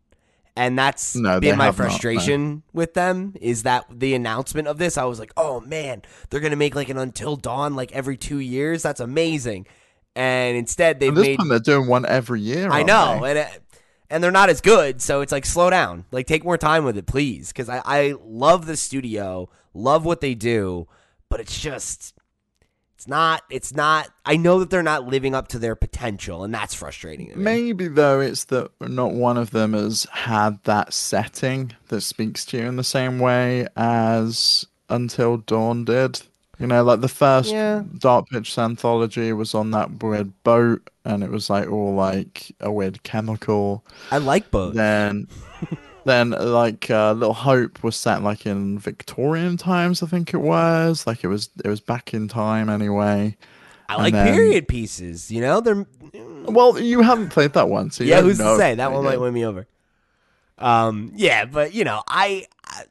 And 0.56 0.78
that's 0.78 1.14
No, 1.14 1.40
been 1.40 1.56
my 1.58 1.66
have 1.66 1.78
not, 1.78 1.86
frustration 1.86 2.62
with 2.72 2.94
them 2.94 3.34
is 3.40 3.62
that 3.62 3.84
the 3.90 4.14
announcement 4.14 4.68
of 4.68 4.78
this, 4.78 4.98
I 4.98 5.04
was 5.04 5.18
like, 5.18 5.32
oh 5.36 5.60
man, 5.60 6.02
they're 6.30 6.40
gonna 6.40 6.56
make 6.56 6.74
like 6.74 6.88
an 6.88 6.98
Until 6.98 7.36
Dawn 7.36 7.74
like 7.74 7.92
every 7.92 8.16
two 8.16 8.38
years. 8.38 8.82
That's 8.82 9.00
amazing. 9.00 9.66
And 10.14 10.56
instead, 10.56 11.00
they've 11.00 11.12
made 11.12 11.38
they're 11.48 11.58
doing 11.58 11.86
one 11.86 12.04
every 12.04 12.40
year. 12.40 12.70
I 12.70 12.82
know, 12.82 13.20
they? 13.22 13.30
and 13.30 13.38
it, 13.38 13.62
and 14.10 14.22
they're 14.22 14.30
not 14.30 14.50
as 14.50 14.60
good. 14.60 15.00
So 15.00 15.22
it's 15.22 15.32
like 15.32 15.46
slow 15.46 15.70
down, 15.70 16.04
like 16.10 16.26
take 16.26 16.44
more 16.44 16.58
time 16.58 16.84
with 16.84 16.98
it, 16.98 17.06
please, 17.06 17.48
because 17.48 17.68
I 17.68 17.80
I 17.84 18.14
love 18.22 18.66
the 18.66 18.76
studio, 18.76 19.48
love 19.72 20.04
what 20.04 20.20
they 20.20 20.34
do, 20.34 20.86
but 21.30 21.40
it's 21.40 21.58
just 21.58 22.14
it's 23.02 23.08
not 23.08 23.42
it's 23.50 23.74
not. 23.74 24.10
I 24.24 24.36
know 24.36 24.60
that 24.60 24.70
they're 24.70 24.80
not 24.80 25.08
living 25.08 25.34
up 25.34 25.48
to 25.48 25.58
their 25.58 25.74
potential, 25.74 26.44
and 26.44 26.54
that's 26.54 26.72
frustrating. 26.72 27.32
Maybe 27.34 27.88
though 27.88 28.20
it's 28.20 28.44
that 28.44 28.70
not 28.80 29.12
one 29.12 29.36
of 29.36 29.50
them 29.50 29.72
has 29.72 30.06
had 30.12 30.62
that 30.64 30.92
setting 30.92 31.72
that 31.88 32.02
speaks 32.02 32.44
to 32.46 32.58
you 32.58 32.66
in 32.66 32.76
the 32.76 32.84
same 32.84 33.18
way 33.18 33.66
as 33.76 34.66
Until 34.88 35.38
Dawn 35.38 35.84
did. 35.84 36.22
You 36.62 36.68
know, 36.68 36.84
like 36.84 37.00
the 37.00 37.08
first 37.08 37.50
Yeah. 37.50 37.82
Dark 37.98 38.28
Pitch 38.28 38.56
anthology 38.56 39.32
was 39.32 39.52
on 39.52 39.72
that 39.72 40.02
weird 40.02 40.32
boat, 40.44 40.88
and 41.04 41.24
it 41.24 41.30
was 41.30 41.50
like 41.50 41.68
all 41.68 41.94
like 41.94 42.54
a 42.60 42.70
weird 42.70 43.02
chemical. 43.02 43.84
I 44.12 44.18
like 44.18 44.50
both. 44.52 44.74
Then, 44.74 45.26
then 46.04 46.30
like 46.30 46.88
uh, 46.88 47.14
Little 47.14 47.34
Hope 47.34 47.82
was 47.82 47.96
set 47.96 48.22
like 48.22 48.46
in 48.46 48.78
Victorian 48.78 49.56
times, 49.56 50.04
I 50.04 50.06
think 50.06 50.32
it 50.32 50.38
was. 50.38 51.04
Like 51.04 51.24
it 51.24 51.28
was, 51.28 51.50
it 51.64 51.68
was 51.68 51.80
back 51.80 52.14
in 52.14 52.28
time 52.28 52.68
anyway. 52.70 53.36
I 53.88 53.94
and 53.94 54.02
like 54.04 54.12
then- 54.14 54.32
period 54.32 54.68
pieces. 54.68 55.32
You 55.32 55.40
know, 55.40 55.60
they're 55.60 55.84
Well, 56.44 56.78
you 56.78 57.02
haven't 57.02 57.30
played 57.30 57.54
that 57.54 57.68
one, 57.68 57.90
so 57.90 58.04
you 58.04 58.10
yeah. 58.10 58.20
Who's 58.22 58.38
know 58.38 58.52
to 58.54 58.58
say 58.58 58.76
that 58.76 58.92
one 58.92 59.02
might 59.04 59.20
win 59.20 59.34
me 59.34 59.44
over? 59.44 59.66
Um, 60.58 61.10
yeah, 61.16 61.44
but 61.44 61.74
you 61.74 61.82
know, 61.82 62.04
I, 62.06 62.46
I 62.64 62.84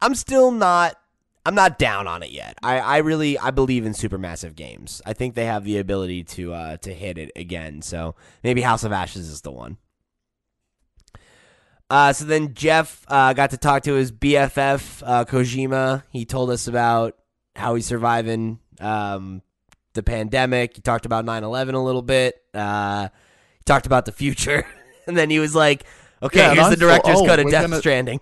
I'm 0.00 0.14
still 0.14 0.50
not. 0.50 0.98
I'm 1.46 1.54
not 1.54 1.78
down 1.78 2.08
on 2.08 2.22
it 2.22 2.30
yet. 2.30 2.56
I, 2.62 2.78
I 2.78 2.96
really 2.98 3.38
I 3.38 3.50
believe 3.50 3.84
in 3.84 3.92
supermassive 3.92 4.54
games. 4.54 5.02
I 5.04 5.12
think 5.12 5.34
they 5.34 5.44
have 5.44 5.64
the 5.64 5.78
ability 5.78 6.24
to 6.24 6.54
uh, 6.54 6.76
to 6.78 6.92
hit 6.94 7.18
it 7.18 7.32
again. 7.36 7.82
So 7.82 8.14
maybe 8.42 8.62
House 8.62 8.82
of 8.84 8.92
Ashes 8.92 9.28
is 9.28 9.42
the 9.42 9.52
one. 9.52 9.76
Uh, 11.90 12.12
so 12.12 12.24
then 12.24 12.54
Geoff 12.54 13.04
uh, 13.08 13.34
got 13.34 13.50
to 13.50 13.56
talk 13.58 13.82
to 13.82 13.94
his 13.94 14.10
BFF 14.10 15.02
uh, 15.04 15.24
Kojima. 15.26 16.02
He 16.10 16.24
told 16.24 16.50
us 16.50 16.66
about 16.66 17.14
how 17.54 17.74
he's 17.74 17.86
surviving 17.86 18.58
um, 18.80 19.42
the 19.92 20.02
pandemic. 20.02 20.76
He 20.76 20.82
talked 20.82 21.04
about 21.04 21.26
9/11 21.26 21.74
a 21.74 21.78
little 21.78 22.02
bit. 22.02 22.36
Uh, 22.54 23.08
he 23.58 23.62
talked 23.64 23.84
about 23.86 24.06
the 24.06 24.12
future, 24.12 24.66
and 25.06 25.16
then 25.16 25.28
he 25.28 25.38
was 25.38 25.54
like, 25.54 25.84
"Okay, 26.22 26.38
Yeah, 26.40 26.54
here's 26.54 26.70
the 26.70 26.76
director's 26.76 27.16
thought, 27.16 27.24
oh, 27.24 27.26
cut 27.26 27.38
of 27.40 27.50
Death 27.50 27.64
gonna- 27.64 27.78
Stranding." 27.78 28.20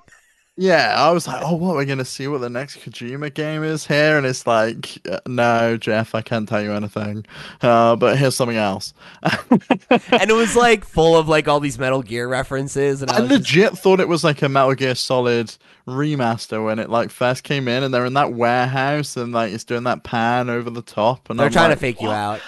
Yeah, 0.58 0.94
I 0.98 1.10
was 1.12 1.26
like, 1.26 1.42
oh, 1.42 1.54
what? 1.56 1.76
We're 1.76 1.86
going 1.86 1.96
to 1.96 2.04
see 2.04 2.28
what 2.28 2.42
the 2.42 2.50
next 2.50 2.78
Kojima 2.80 3.32
game 3.32 3.64
is 3.64 3.86
here? 3.86 4.18
And 4.18 4.26
it's 4.26 4.46
like, 4.46 4.98
uh, 5.10 5.20
no, 5.26 5.78
Geoff, 5.78 6.14
I 6.14 6.20
can't 6.20 6.46
tell 6.46 6.62
you 6.62 6.72
anything. 6.72 7.24
Uh, 7.62 7.96
but 7.96 8.18
here's 8.18 8.36
something 8.36 8.58
else. 8.58 8.92
and 9.22 10.30
it 10.30 10.34
was 10.34 10.54
like 10.54 10.84
full 10.84 11.16
of 11.16 11.26
like 11.26 11.48
all 11.48 11.58
these 11.58 11.78
Metal 11.78 12.02
Gear 12.02 12.28
references, 12.28 13.00
and 13.00 13.10
I, 13.10 13.16
I 13.16 13.20
was 13.20 13.30
just- 13.30 13.40
legit 13.40 13.78
thought 13.78 13.98
it 13.98 14.08
was 14.08 14.24
like 14.24 14.42
a 14.42 14.48
Metal 14.50 14.74
Gear 14.74 14.94
Solid 14.94 15.56
remaster 15.88 16.62
when 16.62 16.78
it 16.78 16.90
like 16.90 17.10
first 17.10 17.44
came 17.44 17.66
in, 17.66 17.82
and 17.82 17.92
they're 17.92 18.04
in 18.04 18.14
that 18.14 18.34
warehouse, 18.34 19.16
and 19.16 19.32
like 19.32 19.52
it's 19.54 19.64
doing 19.64 19.84
that 19.84 20.04
pan 20.04 20.50
over 20.50 20.68
the 20.68 20.82
top, 20.82 21.30
and 21.30 21.38
they're 21.38 21.46
I'm 21.46 21.52
trying 21.52 21.70
like, 21.70 21.78
to 21.78 21.80
fake 21.80 22.02
you 22.02 22.10
out. 22.10 22.42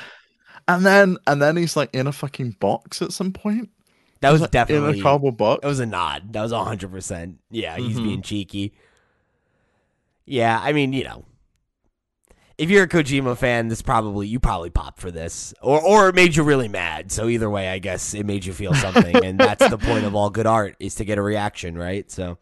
And 0.68 0.84
then, 0.84 1.16
and 1.26 1.40
then 1.40 1.56
he's 1.56 1.74
like 1.74 1.94
in 1.94 2.06
a 2.06 2.12
fucking 2.12 2.56
box 2.60 3.00
at 3.00 3.12
some 3.12 3.32
point. 3.32 3.70
That 4.24 4.32
was 4.32 4.48
definitely 4.48 4.94
in 4.94 5.00
a 5.00 5.02
cardboard 5.02 5.36
box. 5.36 5.62
That 5.62 5.68
was 5.68 5.80
a 5.80 5.86
nod. 5.86 6.32
That 6.32 6.42
was 6.42 6.52
hundred 6.52 6.90
percent. 6.90 7.38
Yeah, 7.50 7.76
he's 7.76 7.98
Mhm. 7.98 8.02
being 8.04 8.22
cheeky. 8.22 8.74
Yeah, 10.26 10.58
I 10.62 10.72
mean, 10.72 10.92
you 10.92 11.04
know, 11.04 11.24
if 12.56 12.70
you're 12.70 12.84
a 12.84 12.88
Kojima 12.88 13.36
fan, 13.36 13.68
this 13.68 13.82
probably 13.82 14.26
you 14.28 14.40
probably 14.40 14.70
popped 14.70 15.00
for 15.00 15.10
this, 15.10 15.52
or 15.60 15.80
or 15.82 16.08
it 16.08 16.14
made 16.14 16.36
you 16.36 16.42
really 16.44 16.68
mad. 16.68 17.10
So 17.12 17.28
either 17.28 17.50
way, 17.50 17.68
I 17.68 17.78
guess 17.78 18.14
it 18.14 18.24
made 18.24 18.44
you 18.44 18.52
feel 18.52 18.74
something, 18.74 19.24
and 19.24 19.38
that's 19.38 19.68
the 19.68 19.76
point 19.78 20.04
of 20.04 20.14
all 20.14 20.30
good 20.30 20.46
art 20.46 20.76
is 20.80 20.94
to 20.96 21.04
get 21.04 21.18
a 21.18 21.22
reaction, 21.22 21.76
right? 21.76 22.10
So 22.10 22.38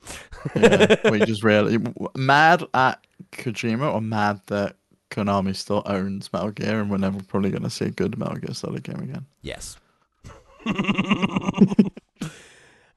yeah, 0.55 0.97
we 1.11 1.21
just 1.21 1.43
really 1.43 1.79
mad 2.15 2.65
at 2.75 3.05
Kojima 3.33 3.93
or 3.93 4.01
mad 4.01 4.41
that 4.47 4.77
Konami 5.11 5.57
still 5.57 5.83
owns 5.87 6.33
Metal 6.33 6.51
Gear, 6.53 6.81
and 6.81 6.91
we're 6.91 6.99
never 6.99 7.21
probably 7.23 7.51
going 7.51 7.63
to 7.65 7.71
see 7.71 7.87
a 7.87 7.91
good 7.91 8.17
Metal 8.19 8.37
Gear 8.37 8.55
Solid 8.55 8.83
game 8.85 9.01
again. 9.01 9.27
yes. 9.41 9.77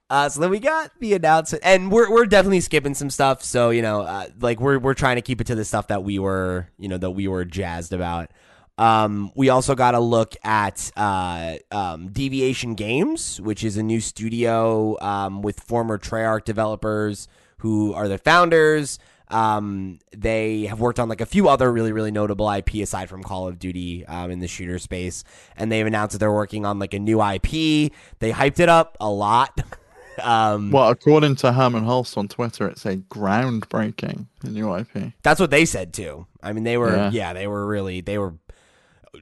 Uh, 0.07 0.29
so 0.29 0.39
then 0.39 0.51
we 0.51 0.59
got 0.59 0.91
the 0.99 1.15
announcement, 1.15 1.63
and 1.65 1.91
we're 1.91 2.11
we're 2.11 2.27
definitely 2.27 2.61
skipping 2.61 2.93
some 2.93 3.09
stuff. 3.09 3.43
So 3.43 3.71
you 3.71 3.81
know, 3.81 4.01
uh, 4.01 4.27
like 4.39 4.59
we're 4.59 4.77
we're 4.77 4.93
trying 4.93 5.15
to 5.15 5.21
keep 5.21 5.41
it 5.41 5.47
to 5.47 5.55
the 5.55 5.65
stuff 5.65 5.87
that 5.87 6.03
we 6.03 6.19
were 6.19 6.67
you 6.77 6.87
know 6.87 6.97
that 6.97 7.11
we 7.11 7.27
were 7.27 7.43
jazzed 7.43 7.91
about. 7.91 8.29
Um, 8.77 9.31
we 9.35 9.49
also 9.49 9.73
got 9.73 9.95
a 9.95 9.99
look 9.99 10.35
at 10.43 10.91
uh, 10.95 11.55
um, 11.71 12.09
Deviation 12.09 12.75
Games, 12.75 13.41
which 13.41 13.63
is 13.63 13.77
a 13.77 13.83
new 13.83 14.01
studio 14.01 14.97
um, 15.01 15.41
with 15.41 15.59
former 15.61 15.97
Treyarch 15.97 16.43
developers 16.43 17.27
who 17.59 17.93
are 17.93 18.07
the 18.07 18.17
founders. 18.17 18.99
Um, 19.29 19.99
they 20.15 20.65
have 20.65 20.79
worked 20.79 20.99
on 20.99 21.09
like 21.09 21.21
a 21.21 21.25
few 21.25 21.49
other 21.49 21.71
really 21.71 21.91
really 21.91 22.11
notable 22.11 22.49
IP 22.51 22.75
aside 22.75 23.09
from 23.09 23.23
Call 23.23 23.47
of 23.47 23.57
Duty 23.59 24.05
um, 24.05 24.29
in 24.31 24.39
the 24.39 24.47
shooter 24.47 24.79
space, 24.79 25.23
and 25.57 25.71
they've 25.71 25.85
announced 25.85 26.13
that 26.13 26.19
they're 26.19 26.31
working 26.31 26.65
on 26.65 26.79
like 26.79 26.93
a 26.93 26.99
new 26.99 27.21
IP. 27.23 27.91
They 28.19 28.31
hyped 28.31 28.59
it 28.59 28.69
up 28.69 28.97
a 28.99 29.09
lot. 29.09 29.59
um, 30.21 30.71
Well, 30.71 30.89
according 30.89 31.37
to 31.37 31.51
Hermen 31.51 31.85
Hulst 31.85 32.17
on 32.17 32.27
Twitter, 32.27 32.67
it's 32.67 32.85
a 32.85 32.97
groundbreaking 32.97 34.27
new 34.43 34.75
IP. 34.75 35.13
That's 35.23 35.39
what 35.39 35.49
they 35.51 35.65
said 35.65 35.93
too. 35.93 36.27
I 36.43 36.53
mean, 36.53 36.63
they 36.63 36.77
were 36.77 36.95
yeah, 36.95 37.09
Yeah. 37.11 37.33
they 37.33 37.47
were 37.47 37.65
really 37.65 38.01
they 38.01 38.17
were. 38.17 38.35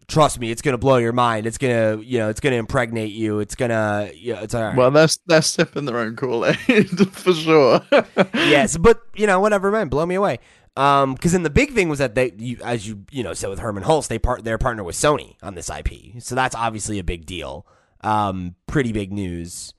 Trust 0.08 0.40
me, 0.40 0.52
it's 0.52 0.62
gonna 0.62 0.78
blow 0.78 0.98
your 0.98 1.14
mind. 1.14 1.46
It's 1.46 1.58
gonna 1.58 2.02
you 2.02 2.20
know 2.20 2.30
it's 2.30 2.40
gonna 2.40 2.56
impregnate 2.56 3.12
you. 3.12 3.40
It's 3.40 3.56
gonna 3.56 4.12
yeah, 4.16 4.42
it's 4.42 4.54
all 4.54 4.64
right. 4.64 4.76
Well, 4.76 4.92
they're 4.92 5.08
they're 5.26 5.42
sipping 5.42 5.86
their 5.86 5.98
own 5.98 6.16
Kool 6.16 6.46
Aid 6.46 6.90
for 7.12 7.34
sure. 7.34 7.82
yes, 8.34 8.78
but 8.78 9.02
you 9.16 9.28
know 9.28 9.40
whatever, 9.40 9.72
man, 9.72 9.90
blow 9.90 10.06
me 10.06 10.16
away. 10.16 10.40
Um, 10.76 11.14
because 11.14 11.34
then 11.34 11.44
the 11.44 11.52
big 11.52 11.74
thing 11.74 11.88
was 11.88 12.00
that 12.00 12.16
they, 12.16 12.34
you, 12.38 12.58
as 12.64 12.88
you 12.88 13.06
you 13.12 13.24
know 13.24 13.34
said 13.34 13.50
with 13.50 13.60
Hermen 13.60 13.84
Hulst, 13.84 14.10
they 14.10 14.20
part 14.20 14.44
they're 14.44 14.58
partner 14.58 14.84
with 14.84 14.96
Sony 14.96 15.36
on 15.44 15.56
this 15.56 15.70
IP, 15.70 16.22
so 16.22 16.36
that's 16.36 16.56
obviously 16.56 17.00
a 17.00 17.04
big 17.04 17.26
deal. 17.26 17.66
Um, 18.02 18.56
pretty 18.68 18.92
big 18.92 19.12
news. 19.12 19.74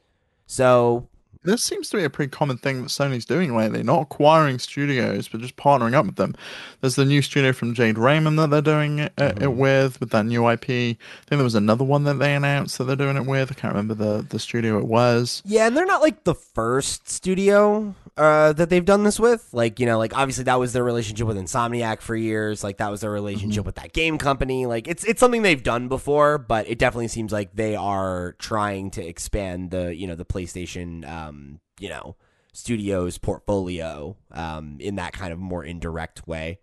So 0.47 1.09
this 1.45 1.63
seems 1.63 1.91
to 1.91 1.97
be 1.97 2.05
a 2.05 2.11
pretty 2.11 2.31
common 2.31 2.57
thing 2.57 2.83
that 2.83 2.89
Sony's 2.89 3.25
doing 3.25 3.57
lately. 3.57 3.83
Not 3.83 4.03
acquiring 4.03 4.59
studios, 4.59 5.29
but 5.29 5.41
just 5.41 5.57
partnering 5.57 5.95
up 5.95 6.07
with 6.07 6.17
them. 6.17 6.35
There's 6.81 6.97
the 6.97 7.05
new 7.05 7.23
studio 7.23 7.53
from 7.53 7.75
Jade 7.75 7.99
Raymond 7.99 8.39
that 8.39 8.51
they're 8.51 8.63
doing 8.63 8.99
it, 9.01 9.13
it 9.19 9.37
mm. 9.37 9.55
with, 9.55 10.01
with 10.01 10.11
that 10.11 10.27
new 10.27 10.49
IP. 10.49 10.63
I 10.63 10.65
think 10.65 10.99
there 11.29 11.45
was 11.45 11.55
another 11.55 11.85
one 11.85 12.05
that 12.05 12.19
they 12.19 12.35
announced 12.35 12.79
that 12.79 12.85
they're 12.85 12.97
doing 12.97 13.17
it 13.17 13.27
with. 13.27 13.53
I 13.53 13.55
can't 13.55 13.75
remember 13.75 13.95
the, 13.95 14.27
the 14.29 14.39
studio 14.39 14.79
it 14.79 14.87
was. 14.87 15.43
Yeah, 15.45 15.67
and 15.67 15.77
they're 15.77 15.87
not 15.87 16.03
like 16.03 16.25
the 16.25 16.35
first 16.35 17.09
studio 17.09 17.95
uh, 18.17 18.53
that 18.53 18.71
they've 18.71 18.85
done 18.85 19.03
this 19.03 19.19
with. 19.19 19.49
Like, 19.53 19.81
you 19.81 19.87
know, 19.87 19.99
like 19.99 20.17
obviously 20.17 20.45
that 20.45 20.59
was 20.59 20.73
their 20.73 20.85
relationship 20.85 21.27
with 21.27 21.37
Insomniac 21.37 22.01
for 22.01 22.15
years. 22.15 22.63
Like 22.63 22.79
that 22.79 22.91
was 22.91 23.01
their 23.01 23.11
relationship 23.11 23.65
with 23.67 23.77
that 23.77 23.93
game 23.93 24.19
company. 24.19 24.67
Like 24.67 24.87
it's 24.89 25.05
it's 25.05 25.21
something 25.21 25.43
they've 25.43 25.63
done 25.63 25.89
before, 25.89 26.39
but 26.39 26.69
it 26.69 26.79
definitely 26.79 27.09
seems 27.09 27.33
like 27.33 27.55
they 27.55 27.77
are 27.77 28.37
trying 28.39 28.91
to 28.93 29.05
expand 29.05 29.71
the 29.71 29.95
you 29.95 30.07
know 30.07 30.15
the 30.15 30.25
PlayStation 30.25 31.09
um, 31.09 31.61
you 31.81 31.89
know 31.89 32.17
studios 32.53 33.19
portfolio 33.19 34.17
um, 34.31 34.77
in 34.79 34.97
that 34.97 35.13
kind 35.13 35.33
of 35.33 35.39
more 35.39 35.65
indirect 35.65 36.27
way. 36.27 36.61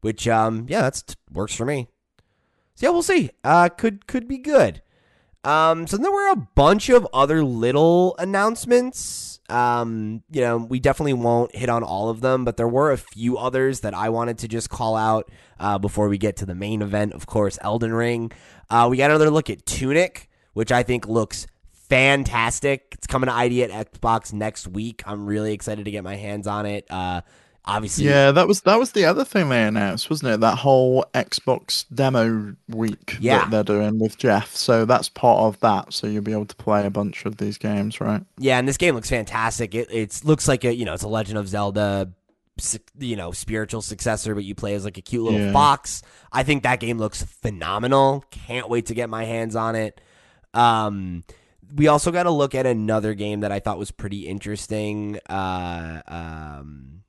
Which 0.00 0.28
um 0.28 0.66
yeah, 0.68 0.82
that's 0.82 1.04
works 1.32 1.54
for 1.54 1.64
me. 1.64 1.88
So 2.74 2.86
yeah, 2.86 2.90
we'll 2.90 3.02
see. 3.02 3.30
Uh, 3.42 3.68
could 3.68 4.06
could 4.06 4.26
be 4.26 4.38
good. 4.38 4.82
Um, 5.44 5.86
so 5.86 5.98
there 5.98 6.10
were 6.10 6.30
a 6.30 6.36
bunch 6.36 6.88
of 6.88 7.06
other 7.12 7.44
little 7.44 8.16
announcements. 8.18 9.33
Um, 9.48 10.22
you 10.30 10.40
know, 10.40 10.56
we 10.56 10.80
definitely 10.80 11.12
won't 11.12 11.54
hit 11.54 11.68
on 11.68 11.82
all 11.82 12.08
of 12.08 12.20
them, 12.20 12.44
but 12.44 12.56
there 12.56 12.68
were 12.68 12.92
a 12.92 12.96
few 12.96 13.36
others 13.36 13.80
that 13.80 13.94
I 13.94 14.08
wanted 14.08 14.38
to 14.38 14.48
just 14.48 14.70
call 14.70 14.96
out 14.96 15.30
uh, 15.60 15.78
before 15.78 16.08
we 16.08 16.18
get 16.18 16.36
to 16.38 16.46
the 16.46 16.54
main 16.54 16.82
event. 16.82 17.12
Of 17.12 17.26
course, 17.26 17.58
Elden 17.60 17.92
Ring. 17.92 18.32
Uh, 18.70 18.88
we 18.90 18.96
got 18.96 19.10
another 19.10 19.30
look 19.30 19.50
at 19.50 19.66
Tunic, 19.66 20.30
which 20.54 20.72
I 20.72 20.82
think 20.82 21.06
looks 21.06 21.46
fantastic. 21.72 22.86
It's 22.92 23.06
coming 23.06 23.28
to 23.28 23.34
ID 23.34 23.64
at 23.64 23.92
Xbox 23.92 24.32
next 24.32 24.66
week. 24.66 25.02
I'm 25.06 25.26
really 25.26 25.52
excited 25.52 25.84
to 25.84 25.90
get 25.90 26.02
my 26.02 26.16
hands 26.16 26.46
on 26.46 26.64
it. 26.64 26.86
Uh, 26.88 27.20
obviously, 27.66 28.04
Yeah, 28.06 28.30
that 28.32 28.46
was 28.48 28.60
that 28.62 28.78
was 28.78 28.92
the 28.92 29.04
other 29.04 29.24
thing 29.24 29.48
they 29.48 29.62
announced, 29.64 30.10
wasn't 30.10 30.32
it? 30.34 30.40
That 30.40 30.58
whole 30.58 31.04
Xbox 31.14 31.84
demo 31.94 32.54
week 32.68 33.16
Yeah. 33.20 33.40
that 33.40 33.50
they're 33.50 33.62
doing 33.78 33.98
with 33.98 34.18
Geoff. 34.18 34.54
So 34.56 34.84
that's 34.84 35.08
part 35.08 35.40
of 35.40 35.60
that. 35.60 35.92
So 35.92 36.06
you'll 36.06 36.22
be 36.22 36.32
able 36.32 36.46
to 36.46 36.56
play 36.56 36.86
a 36.86 36.90
bunch 36.90 37.24
of 37.26 37.36
these 37.38 37.58
games, 37.58 38.00
right? 38.00 38.22
Yeah, 38.38 38.58
and 38.58 38.66
this 38.68 38.76
game 38.76 38.94
looks 38.94 39.10
fantastic. 39.10 39.74
It 39.74 39.88
it's 39.90 40.24
looks 40.24 40.46
like 40.48 40.64
a 40.64 40.74
you 40.74 40.84
know 40.84 40.94
it's 40.94 41.02
a 41.02 41.08
Legend 41.08 41.38
of 41.38 41.48
Zelda, 41.48 42.10
you 42.98 43.16
know 43.16 43.32
spiritual 43.32 43.82
successor, 43.82 44.34
but 44.34 44.44
you 44.44 44.54
play 44.54 44.74
as 44.74 44.84
like 44.84 44.96
a 44.98 45.02
cute 45.02 45.24
little 45.24 45.40
Yeah. 45.40 45.52
fox. 45.52 46.02
I 46.32 46.42
think 46.44 46.62
that 46.62 46.80
game 46.80 46.98
looks 46.98 47.22
phenomenal. 47.22 48.24
Can't 48.30 48.68
wait 48.68 48.86
to 48.86 48.94
get 48.94 49.08
my 49.10 49.24
hands 49.24 49.56
on 49.56 49.74
it. 49.74 50.00
Um, 50.52 51.24
we 51.74 51.88
also 51.88 52.12
got 52.12 52.24
to 52.24 52.30
look 52.30 52.54
at 52.54 52.66
another 52.66 53.14
game 53.14 53.40
that 53.40 53.50
I 53.50 53.58
thought 53.58 53.78
was 53.78 53.90
pretty 53.90 54.28
interesting. 54.28 55.18
Uh, 55.28 56.02
um, 56.06 57.00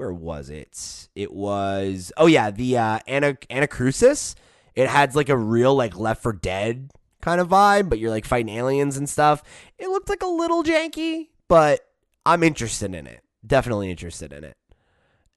where 0.00 0.14
was 0.14 0.48
it? 0.48 1.08
It 1.14 1.30
was 1.30 2.10
oh 2.16 2.24
yeah, 2.26 2.50
the 2.50 2.78
uh, 2.78 3.00
Ana 3.06 3.34
Anacrusis. 3.50 4.34
It 4.74 4.88
had 4.88 5.14
like 5.14 5.28
a 5.28 5.36
real 5.36 5.74
like 5.74 5.94
Left 5.94 6.22
4 6.22 6.32
Dead 6.32 6.90
kind 7.20 7.38
of 7.38 7.48
vibe, 7.48 7.90
but 7.90 7.98
you're 7.98 8.08
like 8.08 8.24
fighting 8.24 8.56
aliens 8.56 8.96
and 8.96 9.06
stuff. 9.06 9.42
It 9.78 9.90
looked 9.90 10.08
like 10.08 10.22
a 10.22 10.26
little 10.26 10.64
janky, 10.64 11.28
but 11.48 11.80
I'm 12.24 12.42
interested 12.42 12.94
in 12.94 13.06
it. 13.06 13.22
Definitely 13.46 13.90
interested 13.90 14.32
in 14.32 14.44
it. 14.44 14.56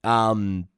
Um, 0.02 0.68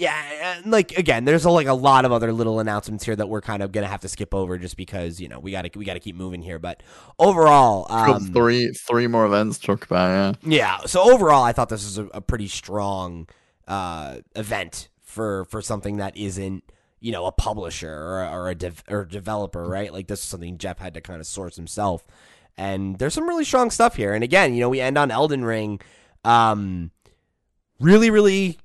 yeah, 0.00 0.56
and 0.56 0.72
like 0.72 0.96
again, 0.96 1.26
there's 1.26 1.44
a, 1.44 1.50
like 1.50 1.66
a 1.66 1.74
lot 1.74 2.06
of 2.06 2.12
other 2.12 2.32
little 2.32 2.58
announcements 2.58 3.04
here 3.04 3.14
that 3.14 3.28
we're 3.28 3.42
kind 3.42 3.62
of 3.62 3.70
gonna 3.70 3.86
have 3.86 4.00
to 4.00 4.08
skip 4.08 4.34
over 4.34 4.56
just 4.56 4.78
because 4.78 5.20
you 5.20 5.28
know 5.28 5.38
we 5.38 5.50
got 5.50 5.62
to 5.70 5.78
we 5.78 5.84
got 5.84 5.92
to 5.94 6.00
keep 6.00 6.16
moving 6.16 6.40
here. 6.40 6.58
But 6.58 6.82
overall, 7.18 7.86
um, 7.90 8.32
three 8.32 8.72
three 8.72 9.06
more 9.06 9.26
events 9.26 9.58
to 9.58 9.66
talk 9.66 9.84
about. 9.84 10.38
Yeah. 10.42 10.50
yeah. 10.50 10.78
So 10.86 11.12
overall, 11.12 11.42
I 11.42 11.52
thought 11.52 11.68
this 11.68 11.84
was 11.84 11.98
a, 11.98 12.06
a 12.14 12.20
pretty 12.22 12.48
strong 12.48 13.28
uh, 13.68 14.20
event 14.34 14.88
for 15.02 15.44
for 15.44 15.60
something 15.60 15.98
that 15.98 16.16
isn't 16.16 16.64
you 17.00 17.12
know 17.12 17.26
a 17.26 17.32
publisher 17.32 17.92
or, 17.92 18.22
a- 18.22 18.30
or 18.30 18.48
a 18.48 18.54
dev, 18.54 18.82
or 18.88 19.04
developer, 19.04 19.64
right? 19.68 19.92
Like 19.92 20.06
this 20.06 20.20
is 20.20 20.24
something 20.24 20.56
Geoff 20.56 20.78
had 20.78 20.94
to 20.94 21.02
kind 21.02 21.20
of 21.20 21.26
source 21.26 21.56
himself. 21.56 22.06
And 22.56 22.98
there's 22.98 23.12
some 23.12 23.28
really 23.28 23.44
strong 23.44 23.70
stuff 23.70 23.96
here. 23.96 24.14
And 24.14 24.24
again, 24.24 24.54
you 24.54 24.60
know, 24.60 24.70
we 24.70 24.80
end 24.80 24.96
on 24.98 25.10
Elden 25.10 25.44
Ring. 25.44 25.80
Um, 26.24 26.90
really, 27.78 28.10
really, 28.10 28.58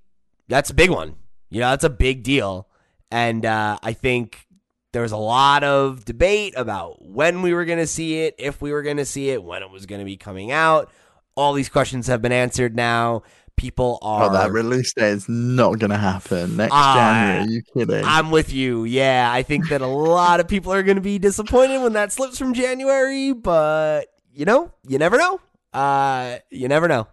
that's 0.48 0.70
a 0.70 0.74
big 0.74 0.90
one. 0.90 1.16
You 1.50 1.62
know, 1.62 1.70
that's 1.70 1.84
a 1.84 1.90
big 1.90 2.24
deal. 2.24 2.68
And 3.12 3.46
uh, 3.46 3.78
I 3.82 3.94
think 3.94 4.48
there 4.94 5.02
was 5.02 5.12
a 5.12 5.18
lot 5.18 5.64
of 5.64 6.06
debate 6.06 6.54
about 6.58 7.06
when 7.06 7.42
we 7.42 7.54
were 7.54 7.66
going 7.66 7.80
to 7.80 7.88
see 7.88 8.22
it, 8.22 8.36
if 8.38 8.62
we 8.62 8.72
were 8.72 8.82
going 8.82 8.98
to 8.98 9.06
see 9.06 9.30
it, 9.30 9.44
when 9.44 9.62
it 9.62 9.70
was 9.70 9.86
going 9.86 10.00
to 10.00 10.06
be 10.06 10.18
coming 10.18 10.52
out. 10.52 10.92
All 11.36 11.54
these 11.54 11.70
questions 11.70 12.08
have 12.08 12.22
been 12.22 12.32
answered 12.32 12.76
now. 12.76 13.24
People 13.58 14.00
are. 14.02 14.30
Oh, 14.30 14.34
that 14.34 14.52
release 14.52 14.94
date 14.94 15.12
is 15.12 15.30
not 15.30 15.80
going 15.80 15.92
to 15.92 15.98
happen 15.98 16.58
next 16.58 16.74
Uh, 16.74 16.94
January. 16.96 17.40
Are 17.44 17.50
you 17.50 17.62
kidding? 17.74 18.06
I'm 18.06 18.32
with 18.32 18.52
you. 18.54 18.84
Yeah, 18.86 19.30
I 19.32 19.44
think 19.44 19.70
that 19.70 19.82
a 19.82 19.88
lot 19.88 20.40
of 20.40 20.48
people 20.48 20.74
are 20.74 20.84
going 20.84 20.96
to 20.96 21.02
be 21.02 21.20
disappointed 21.20 21.82
when 21.82 21.94
that 21.94 22.12
slips 22.12 22.38
from 22.38 22.54
January, 22.54 23.32
but 23.34 24.08
you 24.34 24.46
know, 24.46 24.72
you 24.88 24.98
never 24.98 25.18
know. 25.18 25.40
Uh, 25.74 26.38
you 26.50 26.68
never 26.68 26.88
know. 26.88 27.08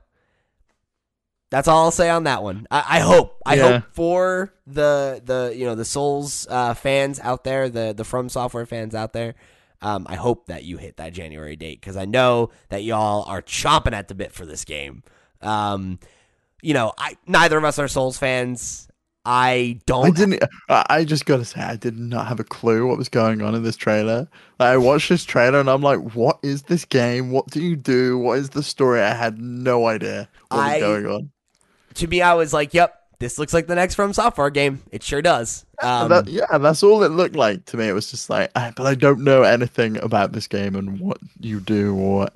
That's 1.52 1.68
all 1.68 1.84
I'll 1.84 1.90
say 1.90 2.08
on 2.08 2.24
that 2.24 2.42
one. 2.42 2.66
I, 2.70 2.84
I 2.96 3.00
hope. 3.00 3.38
I 3.44 3.54
Yeah. 3.56 3.62
hope 3.80 3.84
for 3.92 4.54
the 4.66 5.20
the 5.22 5.52
you 5.54 5.66
know 5.66 5.74
the 5.74 5.84
Souls 5.84 6.46
uh, 6.48 6.72
fans 6.72 7.20
out 7.20 7.44
there, 7.44 7.68
the 7.68 7.92
the 7.94 8.04
From 8.04 8.30
Software 8.30 8.64
fans 8.64 8.94
out 8.94 9.12
there. 9.12 9.34
Um, 9.82 10.06
I 10.08 10.14
hope 10.14 10.46
that 10.46 10.64
you 10.64 10.78
hit 10.78 10.96
that 10.96 11.12
January 11.12 11.56
date 11.56 11.78
because 11.80 11.98
I 11.98 12.06
know 12.06 12.48
that 12.70 12.84
y'all 12.84 13.24
are 13.28 13.42
chomping 13.42 13.92
at 13.92 14.08
the 14.08 14.14
bit 14.14 14.32
for 14.32 14.46
this 14.46 14.64
game. 14.64 15.02
Um, 15.42 15.98
you 16.62 16.72
know, 16.72 16.94
I 16.96 17.16
neither 17.26 17.58
of 17.58 17.64
us 17.64 17.78
are 17.78 17.86
Souls 17.86 18.16
fans. 18.16 18.88
I 19.26 19.78
don't. 19.84 20.06
I 20.06 20.10
didn't. 20.10 20.42
I 20.70 20.86
I 20.88 21.04
just 21.04 21.26
got 21.26 21.36
to 21.36 21.44
say, 21.44 21.60
I 21.60 21.76
did 21.76 21.98
not 21.98 22.28
have 22.28 22.40
a 22.40 22.44
clue 22.44 22.86
what 22.86 22.96
was 22.96 23.10
going 23.10 23.42
on 23.42 23.54
in 23.54 23.62
this 23.62 23.76
trailer. 23.76 24.26
Like, 24.58 24.68
I 24.68 24.76
watched 24.78 25.10
this 25.10 25.24
trailer 25.24 25.60
and 25.60 25.68
I'm 25.68 25.82
like, 25.82 26.14
"What 26.14 26.38
is 26.42 26.62
this 26.62 26.86
game? 26.86 27.30
What 27.30 27.48
do 27.48 27.60
you 27.62 27.76
do? 27.76 28.16
What 28.16 28.38
is 28.38 28.48
the 28.50 28.62
story?" 28.62 29.02
I 29.02 29.12
had 29.12 29.38
no 29.38 29.86
idea 29.86 30.30
what 30.48 30.58
was 30.72 30.80
going 30.80 31.06
on. 31.06 31.30
To 31.94 32.06
me, 32.06 32.22
I 32.22 32.34
was 32.34 32.52
like, 32.52 32.74
"Yep, 32.74 32.94
this 33.18 33.38
looks 33.38 33.52
like 33.54 33.66
the 33.66 33.74
next 33.74 33.94
From 33.94 34.12
Software 34.12 34.50
game. 34.50 34.82
It 34.90 35.02
sure 35.02 35.22
does." 35.22 35.64
Um, 35.82 36.08
That- 36.10 36.28
yeah, 36.28 36.58
that's 36.58 36.82
all 36.82 37.02
it 37.02 37.10
looked 37.10 37.36
like 37.36 37.64
to 37.66 37.76
me. 37.76 37.88
It 37.88 37.92
was 37.92 38.10
just 38.10 38.30
like, 38.30 38.50
I, 38.54 38.72
but 38.76 38.86
I 38.86 38.94
don't 38.94 39.20
know 39.24 39.42
anything 39.42 39.96
about 40.02 40.32
this 40.32 40.46
game 40.46 40.76
and 40.76 41.00
what 41.00 41.18
you 41.40 41.58
do, 41.60 41.94
or, 41.96 42.28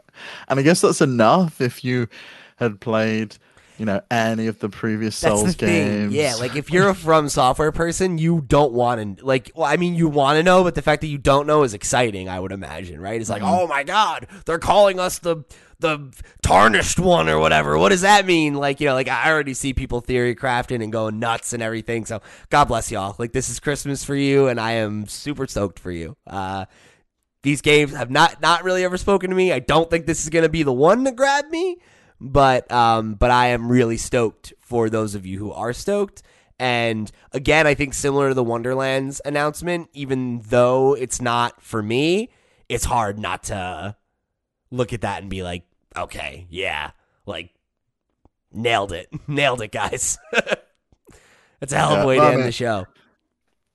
and 0.49 0.59
I 0.59 0.63
guess 0.63 0.81
that's 0.81 1.01
enough 1.01 1.61
if 1.61 1.85
you 1.85 2.09
had 2.57 2.81
played, 2.81 3.37
you 3.79 3.85
know, 3.85 4.01
any 4.11 4.47
of 4.49 4.59
the 4.61 4.69
previous 4.69 5.21
that's 5.21 5.41
Souls 5.41 5.55
the 5.57 5.67
games. 5.67 6.13
Yeah, 6.15 6.35
like 6.37 6.57
if 6.57 6.71
you're 6.73 6.89
a 6.89 6.95
From 6.95 7.29
Software 7.29 7.71
person, 7.71 8.19
you 8.19 8.43
don't 8.49 8.73
want 8.73 9.19
to 9.19 9.25
like. 9.25 9.53
Well, 9.55 9.67
I 9.67 9.77
mean, 9.77 9.95
you 9.95 10.09
want 10.09 10.39
to 10.39 10.43
know, 10.43 10.65
but 10.65 10.75
the 10.75 10.83
fact 10.83 11.03
that 11.03 11.09
you 11.09 11.19
don't 11.19 11.47
know 11.47 11.63
is 11.63 11.75
exciting. 11.75 12.29
I 12.29 12.41
would 12.41 12.53
imagine, 12.53 13.01
right? 13.01 13.21
It's 13.21 13.31
like, 13.31 13.43
Mm-hmm. 13.43 13.55
oh 13.55 13.67
my 13.69 13.85
god, 13.85 14.27
they're 14.47 14.59
calling 14.59 14.99
us 14.99 15.19
the 15.19 15.45
the 15.79 16.13
tarnished 16.43 16.99
one 16.99 17.29
or 17.29 17.39
whatever. 17.39 17.77
What 17.79 17.91
does 17.91 18.01
that 18.01 18.27
mean? 18.27 18.55
Like, 18.55 18.81
you 18.81 18.87
know, 18.87 18.95
like 18.95 19.09
I 19.09 19.31
already 19.31 19.55
see 19.55 19.75
people 19.75 20.01
theory 20.01 20.35
crafting 20.35 20.83
and 20.83 20.91
going 20.91 21.19
nuts 21.19 21.53
and 21.53 21.63
everything. 21.63 22.05
So 22.07 22.23
God 22.51 22.65
bless 22.67 22.91
y'all. 22.91 23.15
Like 23.19 23.33
this 23.33 23.49
is 23.49 23.61
Christmas 23.61 24.05
for 24.05 24.15
you, 24.15 24.49
and 24.49 24.61
I 24.61 24.73
am 24.73 25.07
super 25.07 25.47
stoked 25.47 25.79
for 25.79 25.91
you. 25.91 26.17
Uh, 26.27 26.67
these 27.43 27.61
games 27.61 27.95
have 27.95 28.11
not 28.11 28.41
not 28.41 28.65
really 28.65 28.85
ever 28.85 28.97
spoken 28.97 29.31
to 29.31 29.37
me. 29.37 29.53
I 29.53 29.61
don't 29.61 29.89
think 29.91 30.07
this 30.07 30.25
is 30.25 30.31
to 30.31 30.49
be 30.49 30.63
the 30.63 30.73
one 30.73 31.05
to 31.05 31.13
grab 31.13 31.49
me, 31.51 31.79
but 32.21 32.71
um, 32.73 33.15
but 33.15 33.31
I 33.31 33.49
am 33.49 33.71
really 33.71 33.97
stoked 33.97 34.53
for 34.61 34.91
those 34.91 35.15
of 35.15 35.27
you 35.27 35.39
who 35.39 35.53
are 35.53 35.73
stoked. 35.73 36.23
And 36.59 37.11
again, 37.33 37.67
I 37.67 37.75
think 37.75 37.93
similar 37.95 38.29
to 38.29 38.35
the 38.35 38.43
Wonderlands 38.43 39.21
announcement, 39.25 39.91
even 39.93 40.41
though 40.49 40.95
it's 40.95 41.21
not 41.21 41.63
for 41.63 41.83
me, 41.83 42.31
it's 42.69 42.87
hard 42.87 43.19
not 43.19 43.45
to 43.45 43.95
look 44.77 44.93
at 44.93 45.01
that 45.03 45.23
and 45.23 45.31
be 45.31 45.43
like, 45.43 45.65
okay, 45.97 46.47
yeah, 46.51 46.91
like 47.27 47.51
nailed 48.53 48.93
it, 48.93 49.09
nailed 49.29 49.63
it, 49.63 49.73
guys. 49.73 50.19
That's 51.61 51.73
a 51.73 51.77
hell 51.79 51.95
of 51.95 51.99
a 51.99 52.01
Yeah, 52.01 52.07
way 52.07 52.17
to 52.17 52.23
I 52.23 52.27
end 52.29 52.37
mean- 52.37 52.47
the 52.47 52.53
show. 52.53 52.87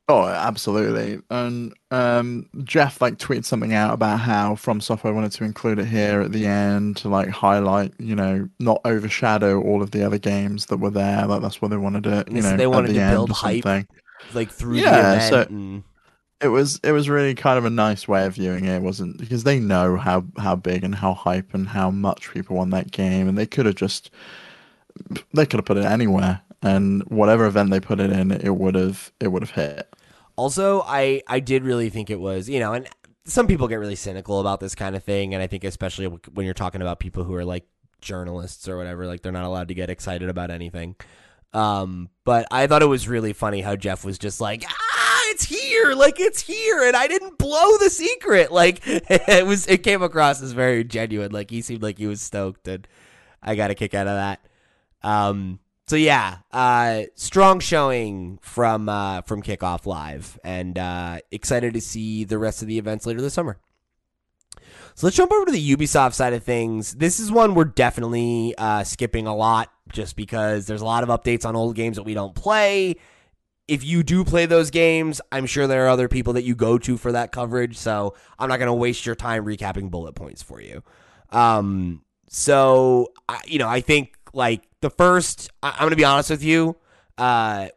Oh, 0.07 0.25
absolutely. 0.25 1.21
And 1.29 1.73
um, 1.89 2.49
Geoff 2.65 2.99
like 3.01 3.17
tweeted 3.17 3.45
something 3.45 3.73
out 3.73 3.93
about 3.93 4.19
how 4.19 4.55
From 4.55 4.81
Software 4.81 5.13
wanted 5.13 5.31
to 5.33 5.45
include 5.45 5.79
it 5.79 5.85
here 5.85 6.19
at 6.19 6.33
the 6.33 6.45
end 6.45 6.97
to 6.97 7.07
like 7.07 7.29
highlight, 7.29 7.93
you 7.97 8.13
know, 8.13 8.49
not 8.59 8.81
overshadow 8.83 9.61
all 9.61 9.81
of 9.81 9.91
the 9.91 10.03
other 10.05 10.17
games 10.17 10.65
that 10.65 10.77
were 10.77 10.89
there. 10.89 11.25
Like 11.27 11.41
that's 11.41 11.61
what 11.61 11.71
they 11.71 11.77
wanted 11.77 12.07
it, 12.07 12.29
you 12.29 12.41
know, 12.41 12.57
they 12.57 12.67
wanted 12.67 12.89
to 12.89 12.93
build 13.09 13.31
hype. 13.31 13.63
Like 14.33 14.51
through 14.51 14.77
Yeah, 14.77 14.91
the 14.91 14.99
event. 15.15 15.23
so- 15.29 15.41
and, 15.55 15.83
It 16.41 16.47
was 16.47 16.80
it 16.84 16.91
was 16.91 17.10
really 17.10 17.36
kind 17.36 17.58
of 17.58 17.65
a 17.65 17.69
nice 17.69 18.08
way 18.08 18.25
of 18.25 18.36
viewing 18.36 18.65
it, 18.65 18.82
wasn't 18.82 19.17
because 19.17 19.43
they 19.43 19.60
know 19.60 19.97
how 19.97 20.25
how 20.38 20.56
big 20.56 20.84
and 20.84 20.95
how 20.95 21.13
hype 21.13 21.54
and 21.54 21.67
how 21.67 21.91
much 21.91 22.32
people 22.32 22.56
want 22.56 22.71
that 22.71 22.91
game, 22.91 23.27
and 23.27 23.38
they 23.38 23.45
could 23.45 23.65
have 23.65 23.75
just 23.75 24.10
they 25.34 25.45
could 25.45 25.60
have 25.60 25.65
put 25.65 25.77
it 25.77 25.86
anywhere, 25.86 26.41
and 26.62 27.04
whatever 27.04 27.45
event 27.45 27.69
they 27.69 27.80
put 27.80 27.99
it 27.99 28.12
in, 28.12 28.32
it 28.32 28.56
would 28.56 28.75
have 28.75 29.12
it 29.19 29.30
would 29.30 29.43
have 29.43 29.51
hit. 29.51 29.93
Also, 30.36 30.82
I 30.82 31.21
I 31.27 31.39
did 31.39 31.63
really 31.63 31.89
think 31.89 32.10
it 32.10 32.19
was 32.19 32.49
you 32.49 32.60
know, 32.60 32.73
and 32.73 32.88
some 33.25 33.47
people 33.47 33.67
get 33.67 33.75
really 33.75 33.95
cynical 33.95 34.39
about 34.39 34.60
this 34.60 34.75
kind 34.75 34.95
of 34.95 35.04
thing, 35.04 35.34
and 35.34 35.43
I 35.43 35.47
think 35.47 35.63
especially 35.63 36.08
when 36.08 36.45
you're 36.45 36.54
talking 36.54 36.82
about 36.82 36.99
people 36.99 37.23
who 37.23 37.36
are 37.36 37.45
like 37.45 37.65
journalists 38.01 38.67
or 38.67 38.77
whatever, 38.77 39.06
like 39.06 39.21
they're 39.21 39.32
not 39.32 39.45
allowed 39.45 39.67
to 39.67 39.73
get 39.73 39.89
excited 39.89 40.30
about 40.30 40.49
anything. 40.49 40.95
Um, 41.54 42.10
but 42.23 42.47
I 42.51 42.67
thought 42.67 42.82
it 42.82 42.88
was 42.88 43.08
really 43.08 43.34
funny 43.34 43.62
how 43.62 43.75
Geoff 43.75 44.06
was 44.06 44.17
just 44.17 44.39
like, 44.39 44.63
ah, 44.67 44.80
it's 45.41 45.62
here, 45.62 45.93
like 45.93 46.19
it's 46.19 46.41
here, 46.41 46.84
and 46.84 46.95
I 46.95 47.08
didn't 47.08 47.38
blow 47.38 47.77
the 47.77 47.89
secret. 47.89 48.51
Like 48.51 48.82
it 48.86 49.45
was, 49.45 49.68
it 49.68 49.84
came 49.84 50.01
across 50.01 50.41
as 50.41 50.51
very 50.51 50.84
genuine. 50.84 51.32
Like 51.32 51.49
he 51.49 51.61
seemed 51.61 51.84
like 51.84 51.97
he 51.97 52.07
was 52.07 52.22
stoked, 52.22 52.68
and 52.68 52.88
I 53.41 53.55
got 53.55 53.72
a 53.72 53.76
kick 53.76 53.93
out 53.93 54.07
of 54.07 54.15
that. 54.15 54.39
Um, 55.03 55.59
so 55.88 55.95
yeah, 55.95 56.38
uh, 56.51 57.03
strong 57.15 57.59
showing 57.59 58.39
from 58.41 58.88
uh, 58.88 59.22
from 59.22 59.41
Kickoff 59.41 59.86
Live, 59.86 60.39
and 60.43 60.78
uh, 60.78 61.20
excited 61.32 61.74
to 61.74 61.82
see 61.82 62.24
the 62.24 62.38
rest 62.38 62.61
of 62.61 62.68
the 62.68 62.78
events 62.78 63.05
later 63.05 63.22
this 63.22 63.34
summer. 63.34 63.57
So 64.93 65.07
let's 65.07 65.15
jump 65.15 65.32
over 65.32 65.45
to 65.45 65.51
the 65.51 65.76
Ubisoft 65.76 66.13
side 66.13 66.34
of 66.34 66.43
things. 66.43 66.93
This 66.93 67.20
is 67.20 67.32
one 67.32 67.55
we're 67.55 67.63
definitely 67.63 68.53
uh, 68.57 68.84
skipping 68.84 69.26
a 69.26 69.36
lot, 69.36 69.72
just 69.89 70.15
because 70.15 70.68
there's 70.68 70.82
a 70.82 70.86
lot 70.86 71.03
of 71.03 71.09
updates 71.09 71.45
on 71.45 71.55
old 71.55 71.76
games 71.76 71.95
that 71.95 72.03
we 72.03 72.13
don't 72.13 72.36
play. 72.36 72.97
If 73.68 73.84
you 73.84 74.03
do 74.03 74.24
play 74.26 74.45
those 74.45 74.70
games, 74.70 75.22
I'm 75.32 75.45
sure 75.45 75.66
there 75.68 75.86
are 75.86 75.89
other 75.89 76.07
people 76.07 76.34
that 76.34 76.43
you 76.43 76.55
go 76.55 76.78
to 76.80 76.97
for 76.97 77.12
that 77.14 77.32
coverage. 77.32 77.78
So 77.78 78.16
I'm 78.38 78.49
not 78.49 78.57
going 78.57 78.68
to 78.68 78.74
waste 78.74 79.05
your 79.05 79.16
time 79.16 79.45
recapping 79.45 79.89
bullet 79.89 80.14
points 80.14 80.41
for 80.41 80.62
you. 80.62 80.84
Um, 81.30 82.03
so 82.28 83.14
I, 83.30 83.39
you 83.45 83.59
know, 83.59 83.70
I 83.70 83.82
think 83.82 84.18
like 84.34 84.64
the 84.82 84.89
first, 84.89 85.49
I, 85.64 85.70
I'm 85.72 85.80
going 85.80 85.89
to 85.91 85.95
be 85.95 86.03
honest 86.03 86.30
with 86.30 86.43
you. 86.43 86.76
Uh, 87.18 87.68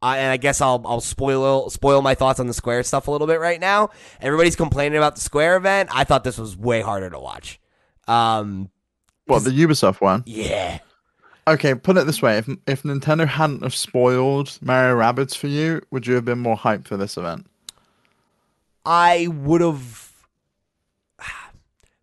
I, 0.00 0.18
and 0.18 0.30
I 0.30 0.36
guess 0.36 0.60
I'll 0.60 0.80
I'll 0.84 1.00
spoil 1.00 1.70
spoil 1.70 2.02
my 2.02 2.14
thoughts 2.14 2.38
on 2.38 2.46
the 2.46 2.54
Square 2.54 2.84
stuff 2.84 3.08
a 3.08 3.10
little 3.10 3.26
bit 3.26 3.40
right 3.40 3.58
now. 3.60 3.90
Everybody's 4.20 4.54
complaining 4.54 4.96
about 4.96 5.16
the 5.16 5.20
Square 5.20 5.56
event. 5.56 5.88
I 5.92 6.04
thought 6.04 6.22
this 6.22 6.38
was 6.38 6.56
way 6.56 6.82
harder 6.82 7.10
to 7.10 7.18
watch. 7.18 7.58
Um, 8.06 8.70
What 9.26 9.42
the 9.44 9.50
Ubisoft 9.50 10.00
one? 10.00 10.22
yeah, 10.24 10.78
Okay, 11.48 11.74
put 11.74 11.96
it 11.96 12.06
this 12.06 12.20
way: 12.20 12.38
if 12.38 12.48
if 12.66 12.82
Nintendo 12.82 13.26
hadn't 13.26 13.62
have 13.62 13.74
spoiled 13.74 14.58
Mario 14.60 14.96
Rabbids 14.96 15.34
for 15.34 15.46
you, 15.46 15.80
would 15.90 16.06
you 16.06 16.14
have 16.14 16.24
been 16.24 16.38
more 16.38 16.56
hyped 16.56 16.86
for 16.86 16.96
this 16.96 17.16
event? 17.16 17.46
I 18.84 19.28
would 19.28 19.60
have 19.60 20.12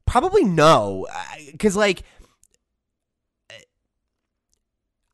probably 0.06 0.44
no, 0.44 1.08
because 1.52 1.76
like 1.76 2.04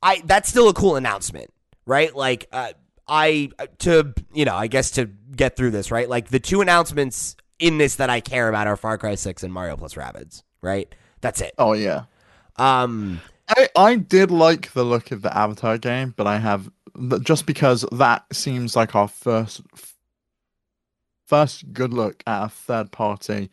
I 0.01 0.21
that's 0.25 0.49
still 0.49 0.69
a 0.69 0.73
cool 0.73 0.95
announcement, 0.95 1.51
right? 1.85 2.15
Like 2.15 2.47
uh, 2.51 2.73
I 3.07 3.49
to 3.79 4.13
you 4.33 4.45
know 4.45 4.55
I 4.55 4.67
guess 4.67 4.91
to 4.91 5.05
get 5.35 5.55
through 5.55 5.71
this 5.71 5.91
right, 5.91 6.07
like 6.07 6.29
the 6.29 6.39
two 6.39 6.61
announcements 6.61 7.35
in 7.59 7.77
this 7.77 7.95
that 7.95 8.09
I 8.09 8.19
care 8.21 8.49
about 8.49 8.67
are 8.67 8.77
Far 8.77 8.97
Cry 8.97 9.15
Six 9.15 9.43
and 9.43 9.53
Mario 9.53 9.75
plus 9.77 9.95
Rabbids, 9.95 10.43
right? 10.61 10.93
That's 11.21 11.41
it. 11.41 11.53
Oh 11.57 11.73
yeah, 11.73 12.05
Um, 12.57 13.21
I 13.57 13.69
I 13.75 13.95
did 13.95 14.31
like 14.31 14.71
the 14.73 14.83
look 14.83 15.11
of 15.11 15.21
the 15.21 15.35
Avatar 15.35 15.77
game, 15.77 16.13
but 16.15 16.27
I 16.27 16.37
have 16.37 16.69
just 17.23 17.45
because 17.45 17.85
that 17.91 18.25
seems 18.33 18.75
like 18.75 18.95
our 18.95 19.07
first 19.07 19.61
first 21.27 21.71
good 21.73 21.93
look 21.93 22.23
at 22.27 22.43
a 22.43 22.49
third 22.49 22.91
party 22.91 23.49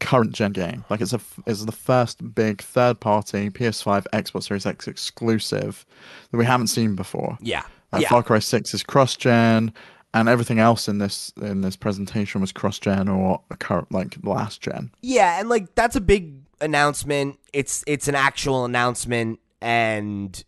current 0.00 0.32
gen 0.32 0.52
game. 0.52 0.84
Like 0.90 1.00
it's 1.00 1.12
a 1.12 1.20
it's 1.46 1.64
the 1.64 1.72
first 1.72 2.34
big 2.34 2.60
third 2.60 3.00
party 3.00 3.50
PS5 3.50 4.06
Xbox 4.12 4.44
Series 4.44 4.66
X 4.66 4.86
exclusive 4.86 5.86
that 6.30 6.36
we 6.36 6.44
haven't 6.44 6.68
seen 6.68 6.94
before. 6.94 7.38
yeah, 7.40 7.64
Like 7.92 8.02
yeah, 8.02 8.08
Far 8.08 8.22
Cry 8.22 8.38
Six 8.38 8.74
is 8.74 8.82
cross 8.82 9.16
gen, 9.16 9.72
and 10.14 10.28
everything 10.28 10.58
else 10.58 10.88
in 10.88 10.98
this 10.98 11.32
in 11.40 11.62
this 11.62 11.76
presentation 11.76 12.40
was 12.40 12.52
cross 12.52 12.78
gen 12.78 13.08
or 13.08 13.40
a 13.50 13.56
current 13.56 13.90
like 13.90 14.16
last 14.22 14.60
gen. 14.60 14.90
Yeah, 15.00 15.40
and 15.40 15.48
like 15.48 15.74
that's 15.74 15.96
a 15.96 16.00
big 16.00 16.34
announcement. 16.60 17.38
It's 17.52 17.84
it's 17.86 18.08
an 18.08 18.14
actual 18.14 18.64
announcement 18.64 19.40
and 19.60 20.42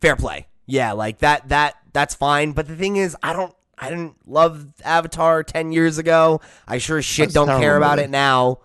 fair 0.00 0.16
play. 0.16 0.46
Yeah, 0.66 0.92
like 0.92 1.18
that 1.18 1.48
that 1.48 1.76
that's 1.92 2.14
fine. 2.14 2.52
But 2.52 2.68
the 2.68 2.76
thing 2.76 2.96
is, 2.96 3.16
I 3.22 3.32
don't 3.32 3.54
I 3.78 3.90
didn't 3.90 4.16
love 4.26 4.66
Avatar 4.84 5.42
ten 5.42 5.72
years 5.72 5.98
ago. 5.98 6.40
I 6.66 6.78
sure 6.78 6.98
as 6.98 7.04
shit 7.04 7.26
That's 7.26 7.34
don't 7.34 7.60
care 7.60 7.76
about 7.76 7.96
movie. 7.96 8.04
it 8.04 8.10
now. 8.10 8.60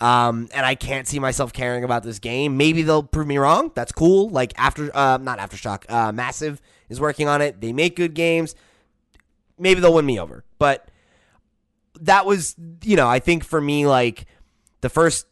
Um, 0.00 0.48
and 0.52 0.66
I 0.66 0.74
can't 0.74 1.06
see 1.06 1.18
myself 1.20 1.52
caring 1.52 1.84
about 1.84 2.02
this 2.02 2.18
game. 2.18 2.56
Maybe 2.56 2.82
they'll 2.82 3.04
prove 3.04 3.26
me 3.26 3.38
wrong. 3.38 3.70
That's 3.74 3.92
cool. 3.92 4.28
Like 4.28 4.52
after, 4.56 4.94
uh, 4.94 5.18
not 5.18 5.38
aftershock. 5.38 5.88
Uh, 5.88 6.10
Massive 6.12 6.60
is 6.88 7.00
working 7.00 7.28
on 7.28 7.40
it. 7.40 7.60
They 7.60 7.72
make 7.72 7.94
good 7.94 8.12
games. 8.12 8.56
Maybe 9.56 9.80
they'll 9.80 9.94
win 9.94 10.04
me 10.04 10.18
over. 10.18 10.44
But 10.58 10.90
that 12.00 12.26
was, 12.26 12.56
you 12.82 12.96
know, 12.96 13.08
I 13.08 13.20
think 13.20 13.44
for 13.44 13.60
me, 13.60 13.86
like 13.86 14.26
the 14.80 14.88
first 14.88 15.26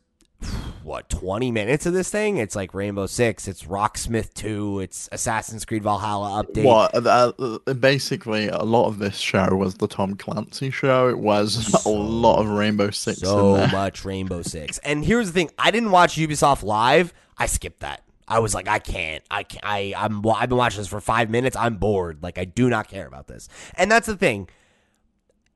what 0.85 1.09
20 1.09 1.51
minutes 1.51 1.87
of 1.87 1.93
this 1.93 2.11
thing? 2.11 2.39
It's 2.39 2.57
like 2.57 2.75
rainbow 2.75 3.07
six 3.07 3.49
it's 3.49 3.65
rocksmith 3.65 4.35
2 4.35 4.81
it's 4.81 5.09
assassin's 5.13 5.65
creed 5.65 5.83
valhalla 5.83 6.43
update. 6.43 6.65
What 6.65 6.95
uh, 6.95 7.33
uh, 7.39 7.75
basically 7.75 8.49
a 8.49 8.63
lot 8.63 8.87
of 8.87 8.99
this 8.99 9.17
show 9.17 9.55
was 9.57 9.75
the 9.75 9.89
Tom 9.89 10.15
Clancy 10.15 10.71
show. 10.71 11.09
It 11.09 11.19
was 11.19 11.85
a 11.87 11.89
lot 11.89 12.41
of 12.41 12.49
Rainbow 12.49 12.91
Six 12.91 13.21
so 13.21 13.67
much 13.73 14.05
rainbow 14.05 14.43
six. 14.43 14.79
And 14.79 15.05
here's 15.05 15.27
the 15.29 15.33
thing 15.33 15.51
i 15.59 15.71
didn't 15.71 15.91
watch 15.91 16.17
ubisoft 16.17 16.63
live. 16.63 17.13
I 17.39 17.47
skipped 17.47 17.81
that. 17.81 18.03
I 18.29 18.39
was 18.39 18.55
like 18.55 18.69
i 18.69 18.79
can't 18.79 19.23
i 19.31 19.43
can't 19.43 19.65
i 19.65 19.95
i'm 19.97 20.27
i've 20.29 20.49
been 20.49 20.59
watching 20.59 20.79
this 20.79 20.89
for 20.89 21.01
five 21.01 21.31
minutes. 21.31 21.57
I'm 21.57 21.77
bored. 21.77 22.23
Like 22.23 22.39
i 22.39 22.45
do 22.45 22.69
not 22.69 22.89
care 22.89 23.07
about 23.07 23.27
this. 23.29 23.49
And 23.75 23.91
that's 23.91 24.07
the 24.07 24.17
thing. 24.17 24.49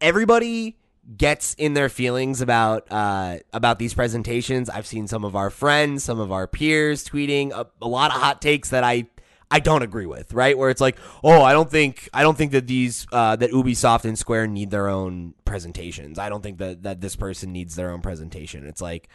Everybody 0.01 0.77
gets 1.17 1.55
in 1.55 1.75
their 1.75 1.89
feelings 1.89 2.41
about 2.41 2.87
uh, 2.91 3.39
about 3.53 3.79
these 3.79 3.95
presentations. 3.95 4.71
I've 4.71 4.87
seen 4.87 5.07
some 5.07 5.25
of 5.25 5.37
our 5.37 5.51
friends, 5.51 6.05
some 6.05 6.19
of 6.19 6.33
our 6.33 6.47
peers 6.47 7.05
tweeting 7.05 7.53
a, 7.53 7.67
a 7.83 7.89
lot 7.89 8.15
of 8.15 8.21
hot 8.21 8.41
takes 8.41 8.71
that 8.71 8.85
I 8.85 9.07
I 9.51 9.61
don't 9.61 9.83
agree 9.83 10.07
with. 10.07 10.33
Right, 10.33 10.57
where 10.57 10.71
it's 10.71 10.81
like, 10.81 10.97
oh, 11.23 11.43
I 11.43 11.53
don't 11.53 11.71
think 11.71 12.09
I 12.13 12.23
don't 12.23 12.37
think 12.37 12.53
that 12.53 12.67
these 12.67 13.07
uh, 13.13 13.37
that 13.37 13.51
Ubisoft 13.51 14.05
and 14.05 14.19
Square 14.19 14.49
need 14.49 14.71
their 14.71 14.89
own 14.89 15.35
presentations. 15.45 16.19
I 16.19 16.29
don't 16.29 16.43
think 16.43 16.59
that 16.59 16.83
that 16.85 17.01
this 17.01 17.17
person 17.17 17.53
needs 17.53 17.77
their 17.77 17.91
own 17.91 18.01
presentation. 18.01 18.67
It's 18.67 18.81
like. 18.81 19.09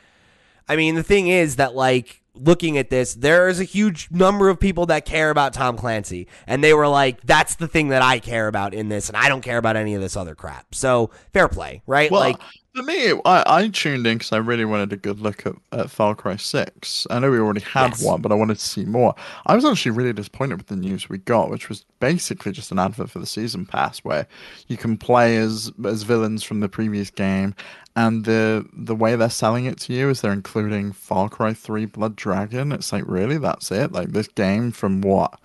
I 0.69 0.77
mean, 0.77 0.95
the 0.95 1.03
thing 1.03 1.27
is 1.27 1.57
that, 1.57 1.75
like, 1.75 2.20
looking 2.33 2.77
at 2.77 2.89
this, 2.89 3.13
there 3.13 3.49
is 3.49 3.59
a 3.59 3.63
huge 3.63 4.09
number 4.11 4.49
of 4.49 4.59
people 4.59 4.85
that 4.87 5.05
care 5.05 5.29
about 5.29 5.53
Tom 5.53 5.77
Clancy. 5.77 6.27
And 6.47 6.63
they 6.63 6.73
were 6.73 6.87
like, 6.87 7.21
that's 7.21 7.55
the 7.55 7.67
thing 7.67 7.89
that 7.89 8.01
I 8.01 8.19
care 8.19 8.47
about 8.47 8.73
in 8.73 8.89
this, 8.89 9.09
and 9.09 9.17
I 9.17 9.29
don't 9.29 9.41
care 9.41 9.57
about 9.57 9.75
any 9.75 9.95
of 9.95 10.01
this 10.01 10.15
other 10.15 10.35
crap. 10.35 10.73
So, 10.73 11.11
fair 11.33 11.47
play, 11.47 11.81
right? 11.85 12.09
Well, 12.09 12.21
like, 12.21 12.37
for 12.73 12.83
me, 12.83 13.11
I, 13.25 13.43
I 13.45 13.67
tuned 13.67 14.07
in 14.07 14.17
because 14.17 14.31
I 14.31 14.37
really 14.37 14.65
wanted 14.65 14.93
a 14.93 14.97
good 14.97 15.19
look 15.19 15.45
at, 15.45 15.53
at 15.71 15.89
Far 15.89 16.15
Cry 16.15 16.35
6. 16.37 17.07
I 17.09 17.19
know 17.19 17.29
we 17.31 17.37
already 17.39 17.61
had 17.61 17.91
Yes. 17.91 18.03
one, 18.03 18.21
but 18.21 18.31
I 18.31 18.35
wanted 18.35 18.57
to 18.59 18.65
see 18.65 18.85
more. 18.85 19.13
I 19.45 19.55
was 19.55 19.65
actually 19.65 19.91
really 19.91 20.13
disappointed 20.13 20.57
with 20.57 20.67
the 20.67 20.75
news 20.75 21.09
we 21.09 21.17
got, 21.17 21.49
which 21.49 21.67
was 21.69 21.85
basically 21.99 22.51
just 22.51 22.71
an 22.71 22.79
advert 22.79 23.09
for 23.09 23.19
the 23.19 23.25
season 23.25 23.65
pass 23.65 23.99
where 23.99 24.25
you 24.67 24.77
can 24.77 24.97
play 24.97 25.37
as 25.37 25.71
as 25.85 26.03
villains 26.03 26.43
from 26.43 26.59
the 26.61 26.69
previous 26.69 27.09
game. 27.09 27.55
And 27.95 28.23
the 28.23 28.65
the 28.71 28.95
way 28.95 29.15
they're 29.17 29.29
selling 29.29 29.65
it 29.65 29.77
to 29.81 29.93
you 29.93 30.09
is 30.09 30.21
they're 30.21 30.31
including 30.31 30.93
Far 30.93 31.27
Cry 31.27 31.53
3 31.53 31.85
Blood 31.87 32.15
Dragon. 32.15 32.71
It's 32.71 32.93
like, 32.93 33.03
really? 33.05 33.37
That's 33.37 33.69
it? 33.71 33.91
Like 33.91 34.09
this 34.13 34.29
game 34.29 34.71
from 34.71 35.01
what? 35.01 35.37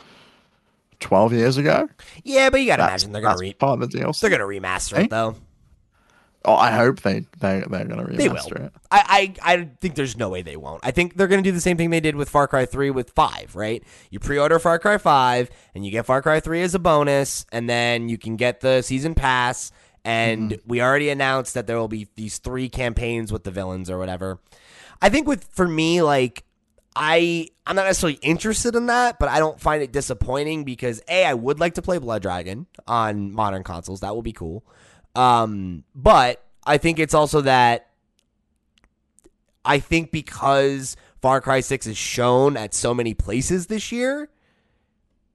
12 1.00 1.32
years 1.34 1.56
ago? 1.58 1.88
yeah, 2.24 2.48
but 2.50 2.60
you 2.60 2.66
got 2.66 2.76
to 2.76 2.84
imagine 2.84 3.12
they're 3.12 3.20
going 3.20 3.36
to 3.36 3.40
re- 3.40 3.52
part 3.52 3.82
of 3.82 3.90
the 3.90 3.98
DLC. 3.98 4.20
they're 4.20 4.30
going 4.30 4.40
to 4.40 4.46
remaster 4.66 4.96
Eh? 4.96 5.02
it, 5.02 5.10
though. 5.10 5.36
Oh, 6.46 6.54
I 6.54 6.70
hope 6.70 7.00
they 7.00 7.20
they 7.40 7.64
they're 7.68 7.84
gonna 7.84 8.04
remaster 8.04 8.16
They 8.16 8.28
will. 8.28 8.66
it. 8.66 8.72
I, 8.90 9.34
I, 9.42 9.54
I 9.56 9.68
think 9.80 9.96
there's 9.96 10.16
no 10.16 10.28
way 10.30 10.42
they 10.42 10.56
won't. 10.56 10.80
I 10.84 10.92
think 10.92 11.16
they're 11.16 11.26
going 11.26 11.42
to 11.42 11.48
do 11.50 11.52
the 11.52 11.60
same 11.60 11.76
thing 11.76 11.90
they 11.90 12.00
did 12.00 12.14
with 12.14 12.28
Far 12.30 12.46
Cry 12.46 12.64
3 12.66 12.90
with 12.90 13.10
5, 13.10 13.56
right? 13.56 13.82
You 14.10 14.20
pre 14.20 14.38
order 14.38 14.58
Far 14.60 14.78
Cry 14.78 14.96
5, 14.96 15.50
and 15.74 15.84
you 15.84 15.90
get 15.90 16.06
Far 16.06 16.22
Cry 16.22 16.38
3 16.40 16.62
as 16.62 16.74
a 16.74 16.78
bonus, 16.78 17.44
and 17.50 17.68
then 17.68 18.08
you 18.08 18.16
can 18.16 18.36
get 18.36 18.60
the 18.60 18.80
season 18.82 19.14
pass. 19.14 19.72
And 20.04 20.52
Mm-hmm. 20.52 20.68
we 20.70 20.80
already 20.80 21.08
announced 21.10 21.54
that 21.54 21.66
there 21.66 21.76
will 21.78 21.88
be 21.88 22.06
these 22.14 22.38
three 22.38 22.68
campaigns 22.68 23.32
with 23.32 23.42
the 23.42 23.50
villains 23.50 23.90
or 23.90 23.98
whatever. 23.98 24.38
I 25.02 25.08
think 25.08 25.26
with 25.26 25.42
for 25.52 25.66
me, 25.66 26.00
like 26.02 26.44
I 26.94 27.48
I'm 27.66 27.74
not 27.76 27.86
necessarily 27.86 28.18
interested 28.22 28.76
in 28.76 28.86
that, 28.86 29.18
but 29.18 29.28
I 29.28 29.40
don't 29.40 29.60
find 29.60 29.82
it 29.82 29.90
disappointing 29.92 30.62
because 30.62 31.02
a 31.08 31.24
I 31.24 31.34
would 31.34 31.58
like 31.58 31.74
to 31.74 31.82
play 31.82 31.98
Blood 31.98 32.22
Dragon 32.22 32.66
on 32.86 33.32
modern 33.32 33.64
consoles. 33.64 34.00
That 34.00 34.14
will 34.14 34.22
be 34.22 34.32
cool. 34.32 34.64
Um, 35.16 35.84
but 35.94 36.42
I 36.64 36.78
think 36.78 36.98
it's 36.98 37.14
also 37.14 37.40
that 37.42 37.88
I 39.64 39.78
think 39.78 40.10
because 40.12 40.96
Far 41.22 41.40
Cry 41.40 41.60
6 41.60 41.86
is 41.86 41.96
shown 41.96 42.56
at 42.56 42.74
so 42.74 42.94
many 42.94 43.14
places 43.14 43.66
this 43.66 43.90
year, 43.90 44.28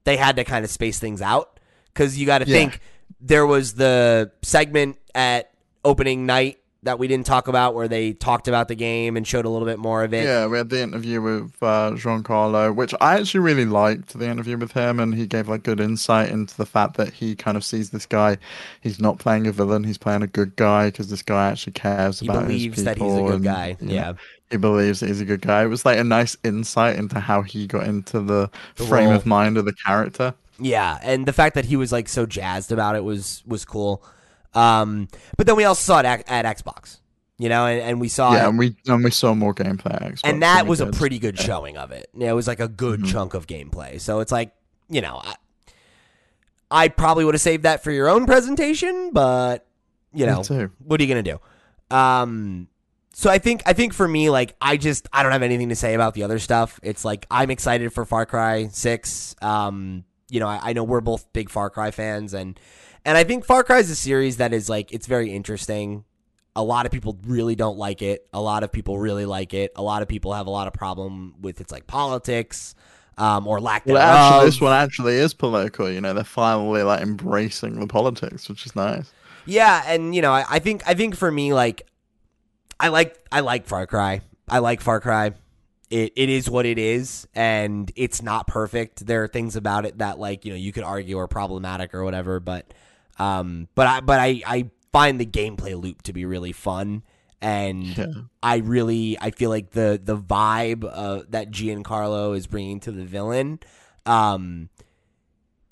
they 0.04 0.16
had 0.16 0.36
to 0.36 0.44
kind 0.44 0.64
of 0.64 0.70
space 0.70 0.98
things 0.98 1.20
out 1.20 1.58
cuz 1.94 2.16
you 2.18 2.26
got 2.26 2.38
to 2.38 2.46
Yeah. 2.48 2.54
think 2.54 2.80
there 3.20 3.46
was 3.46 3.74
the 3.74 4.32
segment 4.42 4.98
at 5.14 5.52
opening 5.84 6.24
night 6.26 6.58
that 6.84 6.98
we 6.98 7.06
didn't 7.06 7.26
talk 7.26 7.46
about 7.46 7.74
where 7.74 7.86
they 7.86 8.12
talked 8.12 8.48
about 8.48 8.66
the 8.66 8.74
game 8.74 9.16
and 9.16 9.24
showed 9.26 9.44
a 9.44 9.48
little 9.48 9.66
bit 9.66 9.78
more 9.78 10.02
of 10.02 10.12
it. 10.12 10.24
Yeah, 10.24 10.46
we 10.46 10.58
had 10.58 10.68
the 10.68 10.82
interview 10.82 11.20
with 11.22 11.52
uh, 11.62 11.92
Giancarlo, 11.92 12.74
which 12.74 12.92
I 13.00 13.20
actually 13.20 13.40
really 13.40 13.64
liked 13.66 14.18
the 14.18 14.28
interview 14.28 14.56
with 14.58 14.72
him, 14.72 14.98
and 14.98 15.14
he 15.14 15.26
gave 15.26 15.48
like 15.48 15.62
good 15.62 15.78
insight 15.80 16.30
into 16.30 16.56
the 16.56 16.66
fact 16.66 16.96
that 16.96 17.12
he 17.12 17.36
kind 17.36 17.56
of 17.56 17.64
sees 17.64 17.90
this 17.90 18.04
guy. 18.06 18.36
He's 18.80 18.98
not 19.00 19.18
playing 19.18 19.46
a 19.46 19.52
villain; 19.52 19.84
he's 19.84 19.98
playing 19.98 20.22
a 20.22 20.26
good 20.26 20.56
guy 20.56 20.86
because 20.88 21.08
this 21.08 21.22
guy 21.22 21.50
actually 21.50 21.74
cares 21.74 22.18
He 22.20 22.26
about 22.26 22.42
believes 22.42 22.78
his 22.78 22.88
people 22.88 23.14
He 23.16 23.22
believes 23.22 23.44
that 23.44 23.68
he's 23.68 23.84
a 23.84 23.86
good 23.86 23.86
and, 23.86 23.90
guy. 23.90 23.94
Yeah. 23.94 24.12
he 24.50 24.56
believes 24.56 25.00
that 25.00 25.06
he's 25.06 25.20
a 25.20 25.24
good 25.24 25.42
guy. 25.42 25.62
It 25.62 25.68
was 25.68 25.84
like 25.86 25.98
a 25.98 26.04
nice 26.04 26.36
insight 26.42 26.96
into 26.96 27.20
how 27.20 27.42
he 27.42 27.66
got 27.68 27.86
into 27.86 28.20
the, 28.20 28.50
The 28.76 28.84
frame 28.86 29.08
role. 29.08 29.16
of 29.16 29.24
mind 29.26 29.56
of 29.56 29.64
the 29.66 29.72
character. 29.72 30.34
Yeah, 30.58 30.98
and 31.02 31.26
the 31.26 31.32
fact 31.32 31.54
that 31.54 31.64
he 31.66 31.76
was 31.76 31.92
like 31.92 32.08
so 32.08 32.26
jazzed 32.26 32.72
about 32.72 32.96
it 32.96 33.04
was 33.04 33.42
was 33.46 33.64
cool. 33.64 34.02
Um, 34.54 35.08
but 35.36 35.46
then 35.46 35.56
we 35.56 35.64
also 35.64 35.80
saw 35.80 36.00
it 36.00 36.04
at, 36.06 36.28
at 36.28 36.44
Xbox, 36.56 36.98
you 37.38 37.48
know, 37.48 37.66
and, 37.66 37.80
and 37.80 38.00
we 38.00 38.08
saw 38.08 38.32
yeah, 38.34 38.44
it, 38.44 38.48
and 38.50 38.58
we 38.58 38.76
and 38.86 39.02
we 39.04 39.10
saw 39.10 39.34
more 39.34 39.54
gameplay. 39.54 39.94
at 39.94 40.02
Xbox 40.02 40.20
and 40.24 40.42
that 40.42 40.66
was 40.66 40.80
a 40.80 40.86
pretty 40.86 41.18
good 41.18 41.38
showing 41.38 41.76
of 41.76 41.90
it. 41.90 42.08
Yeah, 42.16 42.30
it 42.30 42.34
was 42.34 42.46
like 42.46 42.60
a 42.60 42.68
good 42.68 43.00
Mhm. 43.00 43.10
chunk 43.12 43.34
of 43.34 43.46
gameplay. 43.46 44.00
So 44.00 44.20
it's 44.20 44.30
like, 44.32 44.52
you 44.90 45.00
know, 45.00 45.20
I, 45.24 45.34
I 46.70 46.88
probably 46.88 47.24
would 47.24 47.34
have 47.34 47.40
saved 47.40 47.64
that 47.64 47.82
for 47.82 47.90
your 47.90 48.08
own 48.08 48.26
presentation, 48.26 49.10
but 49.12 49.66
you 50.14 50.26
know, 50.26 50.42
what 50.84 51.00
are 51.00 51.04
you 51.04 51.08
gonna 51.08 51.22
do? 51.22 51.40
Um, 51.94 52.68
so 53.14 53.30
I 53.30 53.38
think 53.38 53.62
I 53.66 53.72
think 53.74 53.92
for 53.92 54.06
me, 54.08 54.30
like 54.30 54.54
I 54.60 54.76
just 54.76 55.08
I 55.12 55.22
don't 55.22 55.32
have 55.32 55.42
anything 55.42 55.68
to 55.70 55.76
say 55.76 55.94
about 55.94 56.14
the 56.14 56.22
other 56.24 56.38
stuff. 56.38 56.80
It's 56.82 57.04
like 57.04 57.26
I'm 57.30 57.50
excited 57.50 57.92
for 57.92 58.04
Far 58.04 58.26
Cry 58.26 58.68
Six. 58.68 59.34
Um, 59.42 60.04
you 60.30 60.40
know, 60.40 60.48
I, 60.48 60.70
I 60.70 60.72
know 60.72 60.84
we're 60.84 61.00
both 61.02 61.30
big 61.34 61.50
Far 61.50 61.68
Cry 61.68 61.90
fans, 61.90 62.32
and 62.32 62.58
and 63.04 63.16
I 63.18 63.24
think 63.24 63.44
Far 63.44 63.64
Cry 63.64 63.78
is 63.78 63.90
a 63.90 63.96
series 63.96 64.36
that 64.38 64.52
is 64.52 64.68
like 64.68 64.92
it's 64.92 65.06
very 65.06 65.32
interesting. 65.34 66.04
A 66.54 66.62
lot 66.62 66.84
of 66.86 66.92
people 66.92 67.18
really 67.26 67.54
don't 67.54 67.78
like 67.78 68.02
it. 68.02 68.28
A 68.32 68.40
lot 68.40 68.62
of 68.62 68.70
people 68.72 68.98
really 68.98 69.24
like 69.26 69.54
it. 69.54 69.72
A 69.76 69.82
lot 69.82 70.02
of 70.02 70.08
people 70.08 70.34
have 70.34 70.46
a 70.46 70.50
lot 70.50 70.66
of 70.66 70.74
problem 70.74 71.34
with 71.40 71.60
its 71.60 71.72
like 71.72 71.86
politics. 71.86 72.74
um, 73.18 73.46
or 73.46 73.60
lack 73.60 73.86
Well, 73.86 73.96
thereof. 73.96 74.26
actually, 74.34 74.44
this 74.46 74.60
one 74.60 74.72
actually 74.72 75.14
is 75.16 75.34
political. 75.34 75.90
You 75.90 76.00
know, 76.00 76.14
they're 76.14 76.24
finally 76.24 76.82
like 76.82 77.00
embracing 77.02 77.78
the 77.80 77.86
politics, 77.86 78.48
which 78.48 78.64
is 78.66 78.74
nice. 78.76 79.12
Yeah, 79.44 79.82
and 79.86 80.14
you 80.14 80.22
know, 80.22 80.32
I, 80.32 80.44
I 80.48 80.58
think 80.60 80.82
I 80.86 80.94
think 80.94 81.16
for 81.16 81.30
me, 81.30 81.52
like, 81.52 81.86
I 82.80 82.88
like 82.88 83.18
I 83.30 83.40
like 83.40 83.66
Far 83.66 83.86
Cry. 83.86 84.20
I 84.48 84.58
like 84.58 84.80
Far 84.80 85.00
Cry. 85.00 85.32
It 85.90 86.12
it 86.16 86.28
is 86.30 86.48
what 86.50 86.64
it 86.66 86.78
is, 86.78 87.26
and 87.34 87.90
it's 87.96 88.22
not 88.22 88.46
perfect. 88.46 89.06
There 89.06 89.24
are 89.24 89.28
things 89.28 89.56
about 89.56 89.84
it 89.84 89.98
that, 89.98 90.18
like, 90.18 90.44
you 90.44 90.52
know, 90.52 90.56
you 90.56 90.72
could 90.72 90.84
argue 90.84 91.18
are 91.18 91.28
problematic 91.28 91.94
or 91.94 92.04
whatever. 92.04 92.40
But, 92.40 92.72
um, 93.18 93.68
but 93.74 93.86
I 93.86 94.00
but 94.00 94.20
I 94.20 94.42
I 94.46 94.70
find 94.92 95.20
the 95.20 95.26
gameplay 95.26 95.80
loop 95.80 96.02
to 96.02 96.12
be 96.12 96.24
really 96.24 96.52
fun, 96.52 97.02
and 97.40 97.96
Yeah. 97.96 98.06
I 98.42 98.56
really 98.58 99.16
I 99.20 99.30
feel 99.30 99.50
like 99.50 99.70
the 99.70 100.00
the 100.02 100.16
vibe 100.16 100.84
uh, 100.90 101.22
that 101.30 101.50
Giancarlo 101.50 102.36
is 102.36 102.46
bringing 102.46 102.80
to 102.80 102.92
the 102.92 103.04
villain, 103.04 103.60
um, 104.06 104.68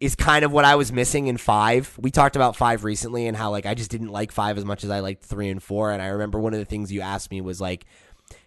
is 0.00 0.14
kind 0.14 0.44
of 0.44 0.52
what 0.52 0.64
I 0.64 0.76
was 0.76 0.92
missing 0.92 1.26
in 1.26 1.36
five. 1.36 1.94
We 1.98 2.10
talked 2.10 2.36
about 2.36 2.56
five 2.56 2.84
recently 2.84 3.26
and 3.26 3.36
how 3.36 3.50
like 3.50 3.66
I 3.66 3.74
just 3.74 3.90
didn't 3.90 4.08
like 4.08 4.32
five 4.32 4.56
as 4.56 4.64
much 4.64 4.84
as 4.84 4.90
I 4.90 5.00
liked 5.00 5.24
three 5.24 5.48
and 5.48 5.62
four. 5.62 5.90
And 5.92 6.00
I 6.00 6.06
remember 6.08 6.38
one 6.38 6.54
of 6.54 6.58
the 6.58 6.64
things 6.64 6.90
you 6.90 7.02
asked 7.02 7.30
me 7.30 7.40
was 7.40 7.60
like, 7.60 7.84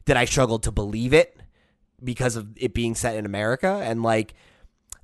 did 0.06 0.18
I 0.18 0.26
struggle 0.26 0.58
to 0.60 0.72
believe 0.72 1.14
it 1.14 1.38
because 2.04 2.36
of 2.36 2.48
it 2.58 2.74
being 2.74 2.96
set 2.96 3.16
in 3.16 3.26
America? 3.26 3.82
And 3.84 4.02
like 4.02 4.34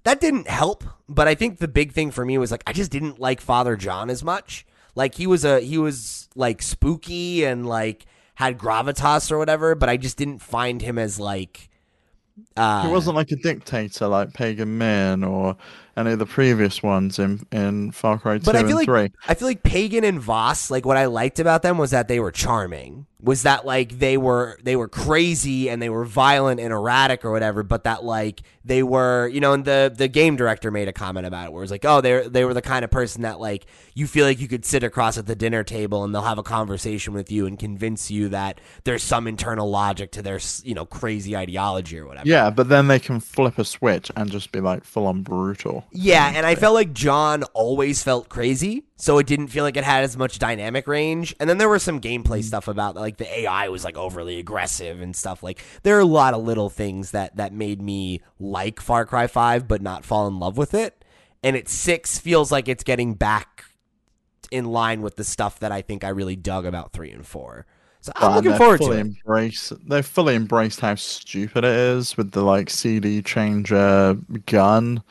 that 0.04 0.22
didn't 0.22 0.48
help. 0.48 0.84
But 1.08 1.28
I 1.28 1.36
think 1.36 1.60
the 1.60 1.68
big 1.68 1.92
thing 1.92 2.12
for 2.12 2.26
me 2.26 2.38
was 2.38 2.52
like 2.52 2.64
I 2.68 2.74
just 2.74 2.92
didn't 2.92 3.20
like 3.20 3.42
Father 3.42 3.76
John 3.76 4.10
as 4.10 4.24
much. 4.24 4.66
Like 4.96 5.16
he 5.16 5.28
was 5.28 5.46
a 5.46 5.60
he 5.60 5.78
was 5.78 6.30
like 6.36 6.62
spooky 6.62 7.44
and 7.46 7.66
like 7.66 8.06
had 8.36 8.58
gravitas 8.58 9.32
or 9.32 9.38
whatever, 9.38 9.76
but 9.76 9.90
I 9.90 9.98
just 9.98 10.18
didn't 10.18 10.40
find 10.40 10.82
him 10.82 10.98
as 10.98 11.20
like 11.20 11.70
uh 12.56 12.84
He 12.84 12.92
wasn't 12.92 13.16
like 13.16 13.32
a 13.32 13.36
dictator 13.36 14.08
like 14.08 14.34
Pagan 14.34 14.78
Min 14.78 15.24
or 15.24 15.58
any 15.98 16.12
of 16.12 16.20
the 16.20 16.26
previous 16.26 16.82
ones 16.82 17.20
in 17.20 17.46
in 17.52 17.92
Far 17.92 18.18
Cry 18.18 18.38
Two 18.38 18.46
But 18.46 18.56
I 18.56 18.60
and 18.60 18.74
like 18.74 18.86
Three. 18.86 19.12
I 19.28 19.34
feel 19.34 19.48
like 19.48 19.64
Pagan 19.64 20.04
and 20.04 20.22
Vaas, 20.22 20.72
like 20.72 20.86
what 20.86 20.98
I 20.98 21.06
liked 21.06 21.40
about 21.40 21.62
them 21.62 21.78
was 21.78 21.92
that 21.92 22.08
they 22.08 22.20
were 22.20 22.32
charming. 22.32 23.06
Was 23.22 23.44
that 23.44 23.66
like 23.66 24.00
they 24.00 24.16
were 24.16 24.58
they 24.64 24.78
were 24.78 24.88
crazy 24.88 25.70
and 25.70 25.82
they 25.82 25.90
were 25.90 26.06
violent 26.06 26.62
and 26.62 26.72
erratic 26.72 27.26
or 27.26 27.32
whatever, 27.32 27.64
but 27.64 27.84
that 27.84 28.04
like 28.06 28.44
they 28.64 28.82
were, 28.82 29.28
you 29.28 29.42
know, 29.42 29.52
and 29.52 29.66
the 29.66 29.94
the 29.94 30.08
game 30.08 30.38
director 30.38 30.72
made 30.72 30.88
a 30.88 30.94
comment 30.94 31.28
about 31.28 31.48
it 31.48 31.52
where 31.52 31.62
it's 31.62 31.72
like, 31.72 31.84
oh, 31.84 32.00
they 32.00 32.28
they 32.30 32.46
were 32.46 32.54
the 32.54 32.62
kind 32.62 32.86
of 32.86 32.92
person 32.92 33.24
that 33.24 33.42
like 33.42 33.66
you 33.94 34.08
feel 34.08 34.26
like 34.26 34.40
you 34.40 34.48
could 34.48 34.64
sit 34.64 34.84
across 34.84 35.18
at 35.18 35.26
the 35.26 35.36
dinner 35.36 35.66
table 35.66 36.06
and 36.06 36.16
they'll 36.16 36.22
have 36.22 36.38
a 36.38 36.44
conversation 36.44 37.14
with 37.14 37.30
you 37.30 37.46
and 37.46 37.60
convince 37.60 38.10
you 38.10 38.30
that 38.30 38.62
there's 38.86 39.04
some 39.04 39.28
internal 39.28 39.70
logic 39.70 40.12
to 40.12 40.22
their 40.22 40.40
you 40.64 40.74
know 40.74 40.86
crazy 40.86 41.36
ideology 41.36 42.00
or 42.00 42.08
whatever. 42.08 42.28
Yeah, 42.28 42.50
but 42.50 42.70
then 42.70 42.88
they 42.88 43.00
can 43.00 43.20
flip 43.20 43.58
a 43.58 43.66
switch 43.66 44.10
and 44.16 44.32
just 44.32 44.54
be 44.54 44.62
like 44.62 44.86
full 44.86 45.08
on 45.08 45.24
brutal. 45.24 45.86
Yeah, 45.92 46.32
and 46.34 46.46
I 46.46 46.56
felt 46.56 46.74
like 46.74 46.94
John 46.94 47.44
always 47.54 48.02
felt 48.02 48.30
crazy, 48.30 48.86
so 49.00 49.18
it 49.18 49.26
didn't 49.28 49.48
feel 49.48 49.64
like 49.64 49.78
it 49.78 49.86
had 49.86 50.04
as 50.04 50.18
much 50.18 50.40
dynamic 50.40 50.86
range. 50.86 51.34
And 51.40 51.50
then 51.50 51.58
there 51.58 51.70
was 51.70 51.84
some 51.84 52.02
gameplay 52.02 52.44
stuff 52.44 52.68
about 52.68 52.96
like 52.96 53.16
the 53.16 53.40
AI 53.40 53.70
was 53.70 53.86
like 53.86 53.96
overly 53.96 54.40
aggressive 54.40 55.00
and 55.00 55.16
stuff. 55.16 55.42
Like 55.42 55.64
there 55.84 55.96
are 55.96 56.02
a 56.02 56.06
lot 56.06 56.34
of 56.34 56.44
little 56.44 56.70
things 56.70 57.12
that 57.12 57.38
that 57.38 57.54
made 57.54 57.82
me 57.82 58.22
like 58.40 58.82
Far 58.82 59.06
Cry 59.06 59.28
5 59.28 59.70
but 59.70 59.82
not 59.82 60.04
fall 60.04 60.28
in 60.28 60.38
love 60.38 60.58
with 60.58 60.74
it. 60.74 61.06
And 61.42 61.56
it 61.56 61.70
6 61.70 62.20
feels 62.20 62.52
like 62.52 62.68
it's 62.68 62.84
getting 62.84 63.14
back 63.14 63.64
in 64.52 64.66
line 64.66 65.02
with 65.02 65.16
the 65.16 65.24
stuff 65.24 65.60
that 65.60 65.72
I 65.72 65.82
think 65.82 66.04
I 66.04 66.10
really 66.10 66.36
dug 66.36 66.66
about 66.66 66.92
3 66.92 67.12
and 67.12 67.26
4. 67.26 67.66
So 68.02 68.12
I'm 68.18 68.34
And 68.34 68.36
looking 68.36 68.58
forward 68.58 68.82
to 68.82 68.92
it. 68.92 69.00
Embrace, 69.00 69.72
they've 69.88 70.06
fully 70.06 70.36
embraced 70.36 70.82
how 70.82 70.96
stupid 70.96 71.64
it 71.64 71.74
is 71.74 72.18
with 72.18 72.32
the 72.32 72.44
like 72.44 72.70
CD 72.70 73.22
changer 73.22 74.18
gun 74.46 75.04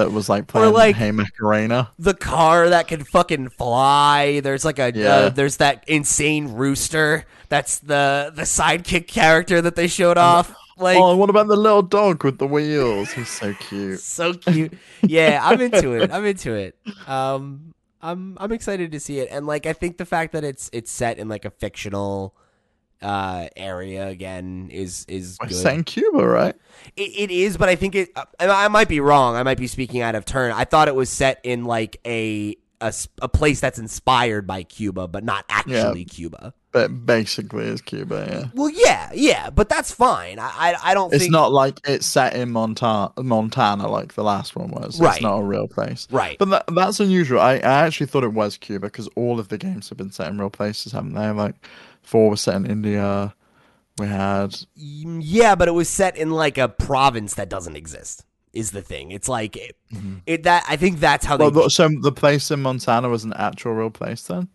that 0.00 0.10
was 0.12 0.28
like 0.28 0.46
playing 0.46 0.72
like- 0.72 0.96
Hey 0.96 1.10
Macarena. 1.12 1.90
the 1.98 2.14
car 2.14 2.68
that 2.70 2.88
can 2.88 3.04
fucking 3.04 3.50
fly. 3.50 4.40
There's 4.40 4.64
like 4.64 4.78
a 4.78 4.92
Yeah. 4.94 5.08
uh, 5.08 5.28
there's 5.30 5.58
that 5.58 5.84
insane 5.86 6.48
rooster. 6.48 7.24
That's 7.48 7.78
the 7.78 8.32
the 8.34 8.42
sidekick 8.42 9.06
character 9.06 9.60
that 9.62 9.76
they 9.76 9.86
showed 9.86 10.18
off. 10.18 10.54
Like 10.78 10.96
oh, 10.98 11.14
what 11.16 11.28
about 11.30 11.46
the 11.48 11.56
little 11.56 11.82
dog 11.82 12.24
with 12.24 12.38
the 12.38 12.46
wheels? 12.46 13.12
He's 13.12 13.28
so 13.28 13.52
cute. 13.54 14.00
so 14.18 14.32
cute. 14.34 14.72
Yeah, 15.02 15.40
I'm 15.42 15.60
into 15.68 15.92
it. 15.92 16.10
I'm 16.10 16.24
into 16.24 16.54
it. 16.54 16.74
Um, 17.06 17.74
I'm 18.00 18.38
I'm 18.40 18.50
excited 18.52 18.92
to 18.92 19.00
see 19.00 19.18
it, 19.18 19.28
and 19.30 19.46
like 19.46 19.66
I 19.66 19.74
think 19.74 19.98
the 19.98 20.06
fact 20.06 20.32
that 20.32 20.42
it's 20.42 20.70
it's 20.72 20.90
set 20.90 21.18
in 21.18 21.28
like 21.28 21.44
a 21.44 21.50
fictional 21.50 22.34
uh 23.02 23.48
area 23.56 24.08
again 24.08 24.68
is 24.72 25.04
is 25.08 25.38
good. 25.38 25.52
saying 25.52 25.84
Cuba, 25.84 26.26
right? 26.26 26.54
It, 26.96 27.02
it 27.02 27.30
is, 27.30 27.56
but 27.56 27.68
I 27.68 27.76
think 27.76 27.94
it. 27.94 28.10
I, 28.16 28.48
I 28.48 28.68
might 28.68 28.88
be 28.88 29.00
wrong. 29.00 29.36
I 29.36 29.42
might 29.42 29.58
be 29.58 29.66
speaking 29.66 30.00
out 30.00 30.14
of 30.14 30.24
turn. 30.24 30.52
I 30.52 30.64
thought 30.64 30.88
it 30.88 30.94
was 30.94 31.10
set 31.10 31.40
in 31.42 31.64
like 31.64 31.98
a 32.06 32.56
a, 32.80 32.94
a 33.20 33.28
place 33.28 33.60
that's 33.60 33.78
inspired 33.78 34.46
by 34.46 34.62
Cuba, 34.62 35.06
but 35.06 35.24
not 35.24 35.44
actually 35.48 36.04
Cuba. 36.04 36.54
But 36.72 37.04
basically, 37.04 37.64
it's 37.64 37.80
Cuba. 37.82 38.28
Yeah. 38.30 38.48
Well, 38.54 38.70
yeah, 38.70 39.10
yeah, 39.12 39.50
but 39.50 39.68
that's 39.68 39.90
fine. 39.90 40.38
I 40.38 40.50
I, 40.56 40.90
I 40.90 40.94
don't 40.94 41.10
think 41.10 41.16
It's 41.16 41.24
think 41.24 41.32
not 41.32 41.52
like 41.52 41.80
it's 41.84 42.06
set 42.06 42.34
in 42.36 42.50
Montana, 42.52 43.12
Montana 43.18 43.88
like 43.88 44.14
the 44.14 44.22
last 44.22 44.54
one 44.54 44.70
was. 44.70 45.00
Right. 45.00 45.14
It's 45.14 45.22
not 45.22 45.38
a 45.38 45.42
real 45.42 45.66
place. 45.66 46.06
right. 46.12 46.38
But 46.38 46.50
that, 46.50 46.64
that's 46.72 47.00
unusual. 47.00 47.40
I, 47.40 47.54
I 47.54 47.86
actually 47.86 48.06
thought 48.06 48.22
it 48.22 48.32
was 48.32 48.56
Cuba 48.56 48.86
because 48.86 49.08
all 49.16 49.40
of 49.40 49.48
the 49.48 49.58
games 49.58 49.88
have 49.88 49.98
been 49.98 50.12
set 50.12 50.28
in 50.28 50.38
real 50.38 50.50
places, 50.50 50.92
haven't 50.92 51.14
they? 51.14 51.28
Like 51.30 51.56
four 52.02 52.30
was 52.30 52.40
set 52.40 52.56
in 52.56 52.66
India. 52.66 53.34
We 53.98 54.06
had 54.06 54.52
Mm, 54.78 55.20
Yeah, 55.22 55.54
but 55.54 55.68
it 55.68 55.72
was 55.72 55.88
set 55.88 56.16
in 56.16 56.30
like 56.30 56.58
a 56.58 56.68
province 56.68 57.34
that 57.34 57.48
doesn't 57.48 57.76
exist. 57.76 58.24
Is 58.52 58.72
the 58.72 58.82
thing? 58.82 59.12
It's 59.12 59.28
like 59.28 59.56
it, 59.56 59.76
it 60.26 60.42
that 60.42 60.64
I 60.68 60.74
think 60.76 60.98
that's 60.98 61.24
how 61.24 61.36
they. 61.36 61.44
well, 61.44 61.50
the, 61.52 61.68
so 61.68 61.88
the 62.00 62.10
place 62.10 62.50
in 62.50 62.60
Montana 62.60 63.08
was 63.08 63.22
an 63.22 63.32
actual 63.34 63.74
real 63.74 63.90
place 63.90 64.22
then, 64.24 64.48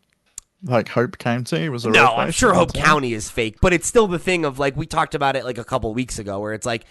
like 0.64 0.90
Hope 0.90 1.18
County 1.18 1.70
was 1.70 1.86
a 1.86 1.92
real 1.92 2.04
no, 2.04 2.08
place 2.10 2.26
I'm 2.26 2.32
sure 2.32 2.54
Hope 2.54 2.70
Montana? 2.70 2.86
County 2.86 3.14
is 3.14 3.30
fake, 3.30 3.58
but 3.62 3.72
it's 3.72 3.88
still 3.88 4.08
the 4.08 4.20
thing 4.20 4.44
of 4.44 4.60
like 4.60 4.76
we 4.76 4.86
talked 4.86 5.16
about 5.16 5.38
it 5.38 5.46
like 5.46 5.58
a 5.58 5.64
couple 5.64 5.94
weeks 5.94 6.20
ago, 6.20 6.40
where 6.40 6.54
it's 6.54 6.66
like 6.66 6.84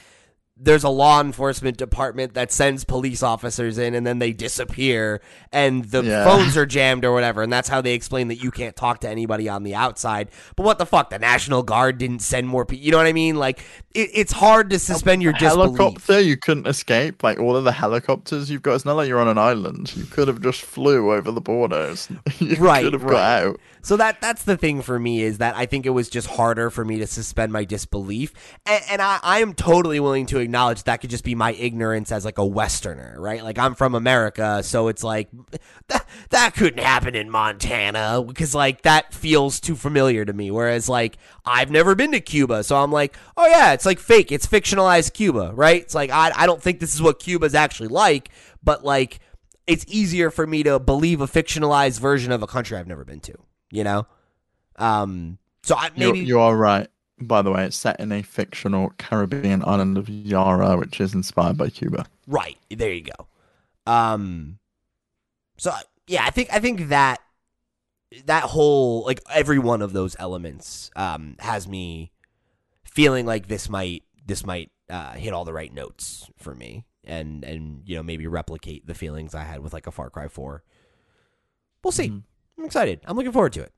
there's 0.56 0.84
a 0.84 0.88
law 0.88 1.20
enforcement 1.20 1.76
department 1.76 2.34
that 2.34 2.52
sends 2.52 2.84
police 2.84 3.24
officers 3.24 3.76
in 3.76 3.92
and 3.92 4.06
then 4.06 4.20
they 4.20 4.32
disappear 4.32 5.20
and 5.52 5.84
the 5.86 6.02
Yeah. 6.04 6.24
phones 6.24 6.56
are 6.56 6.64
jammed 6.64 7.04
or 7.04 7.12
whatever 7.12 7.42
and 7.42 7.52
that's 7.52 7.68
how 7.68 7.80
they 7.80 7.92
explain 7.92 8.28
that 8.28 8.36
you 8.36 8.52
can't 8.52 8.76
talk 8.76 9.00
to 9.00 9.08
anybody 9.08 9.48
on 9.48 9.64
the 9.64 9.74
outside 9.74 10.28
but 10.54 10.62
what 10.64 10.78
the 10.78 10.86
fuck 10.86 11.10
the 11.10 11.18
national 11.18 11.64
guard 11.64 11.98
didn't 11.98 12.20
send 12.20 12.46
more 12.46 12.64
people 12.64 12.84
you 12.84 12.92
know 12.92 12.98
what 12.98 13.06
i 13.08 13.12
mean 13.12 13.34
like 13.34 13.64
it, 13.94 14.10
it's 14.14 14.32
hard 14.32 14.70
to 14.70 14.78
suspend 14.78 15.22
your 15.24 15.32
disbelief 15.32 15.76
Helicopter, 15.76 16.20
you 16.20 16.36
couldn't 16.36 16.66
escape. 16.66 17.22
Like 17.22 17.38
all 17.38 17.56
of 17.56 17.62
the 17.64 17.70
helicopters 17.72 18.50
you've 18.50 18.62
got, 18.62 18.74
it's 18.74 18.84
not 18.84 18.94
like 18.96 19.06
you're 19.06 19.20
on 19.20 19.28
an 19.28 19.38
island. 19.38 19.94
You 19.96 20.04
could 20.04 20.26
have 20.26 20.40
just 20.42 20.62
flew 20.62 21.12
over 21.12 21.30
the 21.30 21.40
borders. 21.40 22.08
you 22.40 22.56
Right, 22.56 22.82
could 22.82 22.92
have 22.92 23.04
right. 23.04 23.12
got 23.12 23.44
out. 23.46 23.60
So 23.84 23.98
that 23.98 24.22
that's 24.22 24.44
the 24.44 24.56
thing 24.56 24.80
for 24.80 24.98
me 24.98 25.22
is 25.22 25.36
that 25.38 25.54
I 25.56 25.66
think 25.66 25.84
it 25.84 25.90
was 25.90 26.08
just 26.08 26.26
harder 26.26 26.70
for 26.70 26.86
me 26.86 27.00
to 27.00 27.06
suspend 27.06 27.52
my 27.52 27.66
disbelief, 27.66 28.32
and, 28.64 28.82
and 28.88 29.02
I, 29.02 29.20
I 29.22 29.40
am 29.40 29.52
totally 29.52 30.00
willing 30.00 30.24
to 30.26 30.38
acknowledge 30.38 30.84
that 30.84 31.02
could 31.02 31.10
just 31.10 31.22
be 31.22 31.34
my 31.34 31.52
ignorance 31.52 32.10
as 32.10 32.24
like 32.24 32.38
a 32.38 32.46
Westerner, 32.46 33.14
right? 33.18 33.44
Like 33.44 33.58
I'm 33.58 33.74
from 33.74 33.94
America, 33.94 34.62
so 34.62 34.88
it's 34.88 35.04
like 35.04 35.28
that 35.88 36.06
that 36.30 36.54
couldn't 36.54 36.82
happen 36.82 37.14
in 37.14 37.28
Montana 37.28 38.22
because 38.22 38.54
like 38.54 38.80
that 38.82 39.12
feels 39.12 39.60
too 39.60 39.76
familiar 39.76 40.24
to 40.24 40.32
me. 40.32 40.50
Whereas 40.50 40.88
like 40.88 41.18
I've 41.44 41.70
never 41.70 41.94
been 41.94 42.12
to 42.12 42.20
Cuba, 42.20 42.64
so 42.64 42.76
I'm 42.76 42.90
like, 42.90 43.14
oh 43.36 43.46
yeah, 43.46 43.74
it's 43.74 43.84
like 43.84 43.98
fake, 43.98 44.32
it's 44.32 44.46
fictionalized 44.46 45.12
Cuba, 45.12 45.52
right? 45.54 45.82
It's 45.82 45.94
like 45.94 46.08
I 46.08 46.32
I 46.34 46.46
don't 46.46 46.62
think 46.62 46.80
this 46.80 46.94
is 46.94 47.02
what 47.02 47.18
Cuba's 47.18 47.54
actually 47.54 47.88
like, 47.88 48.30
but 48.62 48.82
like 48.82 49.20
it's 49.66 49.84
easier 49.88 50.30
for 50.30 50.46
me 50.46 50.62
to 50.62 50.78
believe 50.78 51.20
a 51.20 51.26
fictionalized 51.26 52.00
version 52.00 52.32
of 52.32 52.42
a 52.42 52.46
country 52.46 52.78
I've 52.78 52.88
never 52.88 53.04
been 53.04 53.20
to. 53.20 53.34
You 53.74 53.82
know, 53.82 54.06
um. 54.76 55.38
So 55.64 55.74
I 55.74 55.90
You're, 55.96 56.12
maybe 56.12 56.24
you 56.24 56.38
are 56.38 56.56
right. 56.56 56.86
By 57.18 57.42
the 57.42 57.50
way, 57.50 57.64
it's 57.64 57.76
set 57.76 57.98
in 57.98 58.12
a 58.12 58.22
fictional 58.22 58.92
Caribbean 58.98 59.64
island 59.64 59.98
of 59.98 60.08
Yara, 60.08 60.76
which 60.76 61.00
is 61.00 61.12
inspired 61.12 61.56
by 61.56 61.70
Cuba. 61.70 62.06
right 62.28 62.56
there. 62.70 62.92
You 62.92 63.02
go. 63.02 63.26
Um. 63.90 64.58
So 65.56 65.72
yeah, 66.06 66.24
I 66.24 66.30
think 66.30 66.52
I 66.52 66.60
think 66.60 66.88
that 66.88 67.20
that 68.26 68.44
whole 68.44 69.04
like 69.04 69.20
every 69.32 69.58
one 69.58 69.82
of 69.82 69.92
those 69.92 70.14
elements 70.20 70.88
um 70.94 71.34
has 71.40 71.66
me 71.66 72.12
feeling 72.84 73.26
like 73.26 73.48
this 73.48 73.68
might 73.68 74.04
this 74.24 74.46
might 74.46 74.70
uh, 74.88 75.14
hit 75.14 75.32
all 75.32 75.44
the 75.44 75.52
right 75.52 75.74
notes 75.74 76.30
for 76.38 76.54
me 76.54 76.84
and 77.02 77.42
and 77.42 77.82
you 77.86 77.96
know 77.96 78.04
maybe 78.04 78.28
replicate 78.28 78.86
the 78.86 78.94
feelings 78.94 79.34
I 79.34 79.42
had 79.42 79.60
with 79.60 79.72
like 79.72 79.88
a 79.88 79.90
Far 79.90 80.10
Cry 80.10 80.28
Four. 80.28 80.62
We'll 81.82 81.90
see. 81.90 82.10
Mhm. 82.10 82.22
I'm 82.58 82.64
excited. 82.64 83.00
I'm 83.04 83.16
looking 83.16 83.32
forward 83.32 83.52
to 83.54 83.62
it. 83.62 83.72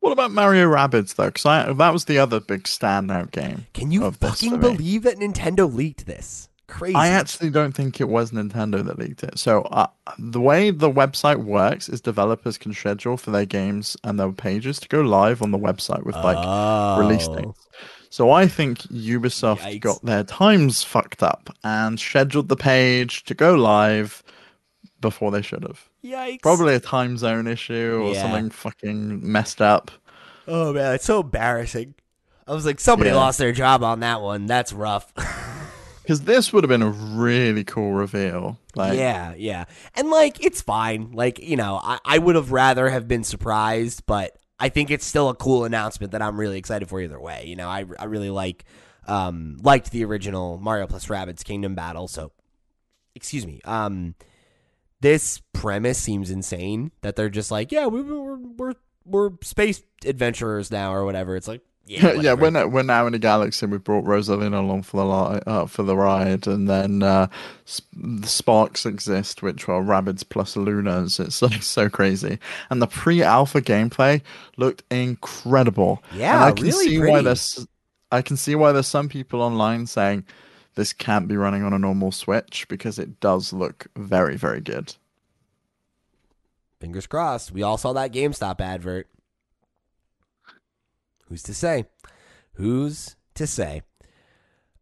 What 0.00 0.12
about 0.12 0.30
Mario 0.30 0.66
Rabbids 0.70 1.16
though? 1.16 1.26
Because 1.30 1.76
that 1.76 1.92
was 1.92 2.04
the 2.04 2.18
other 2.18 2.38
big 2.40 2.64
standout 2.64 3.32
game. 3.32 3.66
Can 3.74 3.90
you 3.90 4.08
fucking 4.12 4.60
believe 4.60 5.02
that 5.02 5.16
Nintendo 5.18 5.72
leaked 5.72 6.06
this? 6.06 6.48
Crazy. 6.68 6.94
I 6.94 7.08
actually 7.08 7.48
don't 7.50 7.72
think 7.72 7.98
it 7.98 8.08
was 8.10 8.30
Nintendo 8.30 8.84
that 8.84 8.98
leaked 8.98 9.24
it. 9.24 9.38
So 9.38 9.62
uh, 9.62 9.86
the 10.18 10.40
way 10.40 10.70
the 10.70 10.90
website 10.90 11.42
works 11.42 11.88
is 11.88 12.00
developers 12.02 12.58
can 12.58 12.74
schedule 12.74 13.16
for 13.16 13.30
their 13.30 13.46
games 13.46 13.96
and 14.04 14.20
their 14.20 14.30
pages 14.32 14.78
to 14.80 14.88
go 14.88 15.00
live 15.00 15.40
on 15.42 15.50
the 15.50 15.58
website 15.58 16.04
with 16.04 16.14
like 16.16 16.36
release 17.00 17.26
Oh. 17.26 17.36
dates. 17.36 17.68
So 18.10 18.30
I 18.30 18.46
think 18.46 18.80
Ubisoft 18.82 19.60
Yikes. 19.60 19.80
got 19.80 20.02
their 20.02 20.24
times 20.24 20.82
fucked 20.84 21.22
up 21.22 21.50
and 21.64 21.98
scheduled 21.98 22.48
the 22.48 22.56
page 22.56 23.24
to 23.24 23.34
go 23.34 23.54
live 23.54 24.22
before 25.00 25.30
they 25.30 25.42
should 25.42 25.62
have. 25.62 25.87
Yikes! 26.04 26.42
Probably 26.42 26.74
a 26.74 26.80
time 26.80 27.16
zone 27.16 27.46
issue 27.46 28.00
or 28.04 28.12
Yeah. 28.14 28.22
something 28.22 28.50
fucking 28.50 29.30
messed 29.30 29.60
up. 29.60 29.90
Oh 30.46 30.72
man, 30.72 30.94
it's 30.94 31.04
so 31.04 31.20
embarrassing. 31.20 31.94
I 32.46 32.52
was 32.54 32.64
like, 32.64 32.80
somebody 32.80 33.10
Yeah. 33.10 33.16
lost 33.16 33.38
their 33.38 33.52
job 33.52 33.82
on 33.82 34.00
that 34.00 34.22
one. 34.22 34.46
That's 34.46 34.72
rough. 34.72 35.12
Because 36.02 36.22
this 36.22 36.54
would 36.54 36.64
have 36.64 36.70
been 36.70 36.80
a 36.80 36.88
really 36.88 37.64
cool 37.64 37.92
reveal. 37.92 38.58
Like, 38.74 38.96
yeah, 38.96 39.34
yeah. 39.36 39.66
And 39.94 40.08
like 40.08 40.42
it's 40.42 40.62
fine. 40.62 41.12
Like, 41.12 41.38
you 41.38 41.54
know, 41.58 41.78
I, 41.82 41.98
I 42.02 42.16
would 42.16 42.34
have 42.34 42.50
rather 42.50 42.88
have 42.88 43.06
been 43.06 43.24
surprised, 43.24 44.04
but 44.06 44.34
I 44.58 44.70
think 44.70 44.90
it's 44.90 45.04
still 45.04 45.28
a 45.28 45.34
cool 45.34 45.66
announcement 45.66 46.12
that 46.12 46.22
I'm 46.22 46.40
really 46.40 46.56
excited 46.56 46.88
for 46.88 46.98
either 47.02 47.20
way. 47.20 47.44
You 47.46 47.56
know, 47.56 47.68
I, 47.68 47.84
I 47.98 48.04
really 48.06 48.30
like 48.30 48.64
um 49.06 49.58
liked 49.60 49.90
the 49.90 50.02
original 50.06 50.56
Mario 50.56 50.86
plus 50.86 51.08
Rabbids 51.08 51.44
Kingdom 51.44 51.74
Battle, 51.74 52.08
so 52.08 52.32
excuse 53.14 53.46
me. 53.46 53.60
Um 53.66 54.14
this 55.00 55.40
premise 55.52 55.98
seems 55.98 56.30
insane 56.30 56.92
that 57.02 57.16
they're 57.16 57.28
just 57.28 57.50
like, 57.50 57.72
yeah, 57.72 57.86
we, 57.86 58.02
we're 58.02 58.36
we're 58.36 58.74
we're 59.04 59.30
space 59.42 59.82
adventurers 60.04 60.70
now 60.70 60.92
or 60.92 61.04
whatever. 61.04 61.36
It's 61.36 61.48
like, 61.48 61.62
yeah, 61.86 62.12
yeah, 62.20 62.32
we're 62.34 62.50
now, 62.50 62.66
we're 62.66 62.82
now 62.82 63.06
in 63.06 63.14
a 63.14 63.18
galaxy. 63.18 63.66
We 63.66 63.78
brought 63.78 64.04
Rosalina 64.04 64.58
along 64.58 64.82
for 64.82 64.98
the 64.98 65.06
li- 65.06 65.42
uh, 65.46 65.66
for 65.66 65.82
the 65.82 65.96
ride, 65.96 66.46
and 66.46 66.68
then 66.68 67.02
uh, 67.02 67.28
sp- 67.64 67.88
the 67.96 68.26
Sparks 68.26 68.84
exist, 68.84 69.42
which 69.42 69.68
are 69.68 69.82
Rabbids 69.82 70.28
plus 70.28 70.54
Lumas. 70.54 71.18
It's 71.18 71.42
like 71.42 71.62
so 71.62 71.88
crazy, 71.88 72.38
and 72.70 72.82
the 72.82 72.86
pre-alpha 72.86 73.62
gameplay 73.62 74.20
looked 74.56 74.82
incredible. 74.90 76.02
Yeah, 76.12 76.34
and 76.34 76.44
I 76.44 76.52
can 76.52 76.66
really 76.66 76.84
see 76.84 76.98
why 76.98 77.04
pretty. 77.06 77.24
there's 77.24 77.66
I 78.10 78.22
can 78.22 78.36
see 78.36 78.54
why 78.54 78.72
there's 78.72 78.86
some 78.86 79.08
people 79.08 79.42
online 79.42 79.86
saying 79.86 80.24
this 80.78 80.92
can't 80.92 81.26
be 81.26 81.36
running 81.36 81.64
on 81.64 81.72
a 81.72 81.78
normal 81.78 82.12
Switch 82.12 82.64
because 82.68 83.00
it 83.00 83.18
does 83.18 83.52
look 83.52 83.88
very 83.96 84.36
very 84.36 84.60
good. 84.60 84.94
Fingers 86.78 87.08
crossed. 87.08 87.50
We 87.50 87.64
all 87.64 87.76
saw 87.76 87.92
that 87.94 88.12
GameStop 88.12 88.60
advert. 88.60 89.08
Who's 91.26 91.42
to 91.42 91.52
say? 91.52 91.86
Who's 92.52 93.16
to 93.34 93.44
say? 93.44 93.82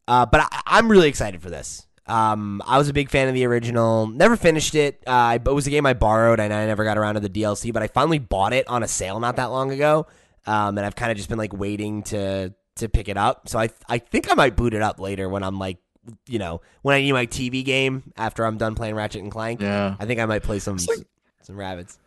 Uh, 0.07 0.27
but 0.27 0.43
I, 0.43 0.61
I'm 0.67 0.91
really 0.91 1.09
excited 1.09 1.41
for 1.41 1.49
this. 1.49 1.87
Um, 2.05 2.61
I 2.67 2.77
was 2.77 2.91
a 2.91 2.93
big 2.93 3.09
fan 3.09 3.29
of 3.29 3.35
the 3.35 3.47
original. 3.47 4.07
Never 4.07 4.37
finished 4.37 4.75
it. 4.75 5.03
Uh, 5.07 5.39
it 5.43 5.51
was 5.51 5.67
a 5.67 5.71
game 5.71 5.87
I 5.87 5.95
borrowed, 5.95 6.41
and 6.41 6.53
I 6.53 6.67
never 6.67 6.85
got 6.85 6.99
around 6.99 7.15
to 7.15 7.21
the 7.21 7.31
DLC. 7.31 7.73
But 7.73 7.83
I 7.83 7.87
finally 7.87 8.19
bought 8.19 8.53
it 8.53 8.69
on 8.69 8.83
a 8.83 8.89
sale 8.89 9.19
not 9.19 9.37
that 9.37 9.47
long 9.47 9.73
ago, 9.73 10.07
um, 10.47 10.77
and 10.77 10.87
I've 10.87 10.95
kind 10.95 11.11
of 11.11 11.17
just 11.17 11.31
been 11.31 11.39
like 11.39 11.55
waiting 11.55 12.03
to 12.05 12.55
to 12.77 12.89
pick 12.91 13.09
it 13.09 13.17
up. 13.17 13.49
So 13.49 13.59
I 13.59 13.71
I 13.89 13.97
think 13.97 14.31
I 14.31 14.35
might 14.35 14.57
boot 14.57 14.75
it 14.75 14.83
up 14.83 15.01
later 15.01 15.27
when 15.31 15.43
I'm 15.43 15.59
like, 15.59 15.79
you 16.27 16.39
know, 16.39 16.61
when 16.83 16.95
I 16.97 17.01
need 17.01 17.13
my 17.13 17.27
TV 17.27 17.65
game 17.65 18.13
after 18.17 18.45
I'm 18.45 18.57
done 18.59 18.75
playing 18.75 18.95
Ratchet 18.95 19.23
and 19.23 19.31
Clank. 19.31 19.61
Yeah. 19.61 19.97
I 19.99 20.07
think 20.07 20.21
I 20.21 20.27
might 20.27 20.43
play 20.43 20.59
some 20.59 20.77
like- 20.77 21.07
some 21.43 21.57
Rabbids. 21.57 21.99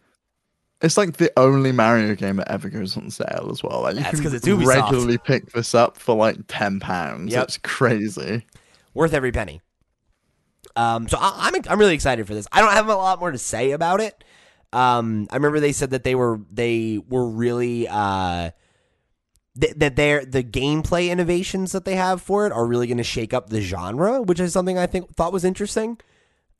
It's 0.81 0.95
like 0.97 1.17
the 1.17 1.29
only 1.37 1.71
Mario 1.73 2.15
game 2.15 2.37
that 2.37 2.49
ever 2.49 2.69
goes 2.69 2.95
on 2.95 3.09
sale 3.09 3.49
as 3.51 3.61
well. 3.61 3.81
Like 3.81 3.95
you 3.95 4.01
That's 4.01 4.15
can 4.15 4.23
'cause 4.23 4.33
it's 4.33 4.47
Ubisoft. 4.47 4.65
regularly 4.65 5.17
pick 5.17 5.51
this 5.51 5.75
up 5.75 5.97
for 5.97 6.15
like 6.15 6.37
ten 6.47 6.79
pounds. 6.79 7.33
Yep. 7.33 7.43
It's 7.43 7.57
crazy. 7.57 8.45
worth 8.93 9.13
every 9.13 9.31
penny. 9.33 9.61
Um, 10.75 11.07
so 11.07 11.17
I, 11.19 11.49
I'm 11.53 11.61
I'm 11.69 11.79
really 11.79 11.93
excited 11.95 12.25
for 12.27 12.33
this. 12.33 12.47
I 12.51 12.61
don't 12.61 12.71
have 12.71 12.87
a 12.87 12.95
lot 12.95 13.19
more 13.19 13.31
to 13.31 13.37
say 13.37 13.71
about 13.71 13.99
it. 14.01 14.23
Um, 14.71 15.27
I 15.31 15.35
remember 15.35 15.59
they 15.59 15.71
said 15.73 15.89
that 15.91 16.03
they 16.03 16.15
were 16.15 16.39
they 16.51 16.99
were 17.09 17.27
really 17.27 17.87
uh 17.89 18.51
th- 19.59 19.75
that 19.77 19.95
they're 19.95 20.25
the 20.25 20.43
gameplay 20.43 21.09
innovations 21.09 21.71
that 21.71 21.85
they 21.85 21.95
have 21.95 22.21
for 22.21 22.45
it 22.45 22.51
are 22.51 22.65
really 22.65 22.87
going 22.87 22.97
to 22.97 23.03
shake 23.03 23.33
up 23.33 23.49
the 23.49 23.61
genre, 23.61 24.21
which 24.21 24.39
is 24.39 24.51
something 24.53 24.77
I 24.77 24.87
think 24.87 25.15
thought 25.15 25.33
was 25.33 25.45
interesting. 25.45 25.97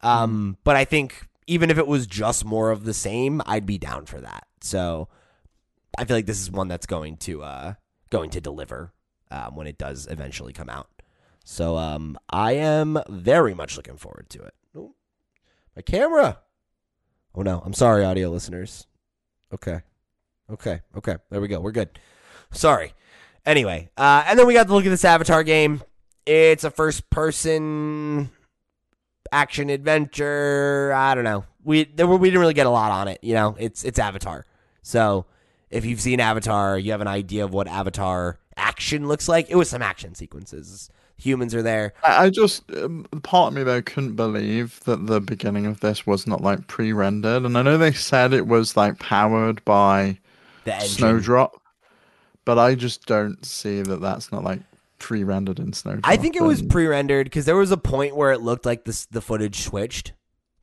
Um, 0.02 0.58
but 0.64 0.76
I 0.76 0.86
think 0.86 1.28
even 1.48 1.70
if 1.70 1.78
it 1.78 1.88
was 1.88 2.08
just 2.08 2.46
more 2.46 2.72
of 2.72 2.86
the 2.86 2.94
same, 2.94 3.42
I'd 3.46 3.66
be 3.66 3.78
down 3.78 4.06
for 4.06 4.22
that. 4.22 4.48
So 4.62 5.10
I 5.98 6.06
feel 6.06 6.16
like 6.16 6.26
this 6.26 6.42
is 6.42 6.52
one 6.52 6.68
that's 6.68 6.86
going 6.86 7.18
to 7.18 7.44
uh 7.44 7.74
going 8.10 8.30
to 8.32 8.42
deliver 8.42 8.94
um, 9.32 9.56
when 9.56 9.68
it 9.68 9.78
does 9.78 10.08
eventually 10.10 10.54
come 10.54 10.70
out. 10.70 10.90
So 11.44 11.78
um, 11.78 12.18
I 12.30 12.54
am 12.54 13.00
very 13.10 13.54
much 13.54 13.76
looking 13.78 13.98
forward 13.98 14.30
to 14.30 14.44
it. 14.44 14.54
Oh, 14.76 14.94
my 15.76 15.82
camera. 15.82 16.40
Oh 17.36 17.42
no, 17.42 17.62
I'm 17.66 17.74
sorry, 17.74 18.04
audio 18.04 18.30
listeners. 18.30 18.88
Okay, 19.54 19.82
okay, 20.52 20.82
okay. 20.98 21.18
There 21.30 21.42
we 21.42 21.48
go. 21.48 21.60
We're 21.60 21.72
good. 21.72 22.00
Sorry. 22.52 22.94
Anyway, 23.46 23.90
uh, 23.98 24.24
and 24.28 24.38
then 24.38 24.46
we 24.48 24.54
got 24.54 24.68
to 24.68 24.74
look 24.74 24.86
at 24.86 24.90
this 24.90 25.06
Avatar 25.06 25.44
game. 25.44 25.82
It's 26.26 26.64
a 26.64 26.70
first-person 26.72 28.30
action 29.32 29.70
adventure. 29.70 30.92
I 30.96 31.16
don't 31.16 31.24
know. 31.24 31.46
We 31.64 31.86
there 31.86 32.08
were, 32.08 32.18
we 32.18 32.30
didn't 32.30 32.42
really 32.42 32.54
get 32.54 32.68
a 32.68 32.72
lot 32.72 32.92
on 32.92 33.08
it. 33.08 33.20
You 33.24 33.34
know, 33.34 33.56
it's 33.60 33.84
it's 33.84 34.00
Avatar. 34.00 34.46
So 34.82 35.26
if 35.70 35.86
you've 35.86 36.02
seen 36.02 36.20
Avatar, 36.20 36.78
you 36.78 36.92
have 36.92 37.02
an 37.02 37.08
idea 37.08 37.44
of 37.44 37.54
what 37.54 37.68
Avatar 37.68 38.40
action 38.58 39.08
looks 39.08 39.28
like. 39.28 39.50
It 39.50 39.56
was 39.56 39.70
some 39.70 39.82
action 39.82 40.16
sequences. 40.16 40.90
Humans 41.18 41.54
are 41.54 41.62
there. 41.62 41.94
I, 42.04 42.26
I 42.26 42.30
just 42.30 42.64
um, 42.72 43.06
part 43.24 43.52
of 43.52 43.54
me 43.56 43.64
though 43.64 43.82
couldn't 43.82 44.16
believe 44.16 44.80
that 44.86 45.08
the 45.08 45.20
beginning 45.20 45.66
of 45.66 45.80
this 45.82 46.08
was 46.08 46.26
not 46.28 46.42
like 46.42 46.68
pre-rendered, 46.68 47.44
and 47.44 47.58
I 47.58 47.62
know 47.62 47.78
they 47.78 47.92
said 47.94 48.34
it 48.34 48.48
was 48.48 48.78
like 48.78 49.00
powered 49.00 49.64
by 49.66 50.18
The 50.64 50.76
engine. 50.76 50.90
Snowdrop, 50.90 51.59
but 52.50 52.58
I 52.58 52.74
just 52.74 53.06
don't 53.06 53.46
see 53.46 53.84
that 53.84 54.02
that's 54.02 54.32
not 54.32 54.44
like 54.44 54.60
pre-rendered 54.98 55.60
in 55.60 55.72
Snowdrop. 55.72 56.02
I 56.04 56.18
think 56.18 56.36
it 56.36 56.42
was 56.42 56.62
and- 56.62 56.72
pre-rendered 56.72 57.26
because 57.28 57.46
there 57.46 57.56
was 57.56 57.70
a 57.70 57.78
point 57.78 58.16
where 58.16 58.32
it 58.32 58.42
looked 58.42 58.66
like 58.66 58.86
this 58.86 59.06
the 59.06 59.22
footage 59.22 59.60
switched 59.62 60.14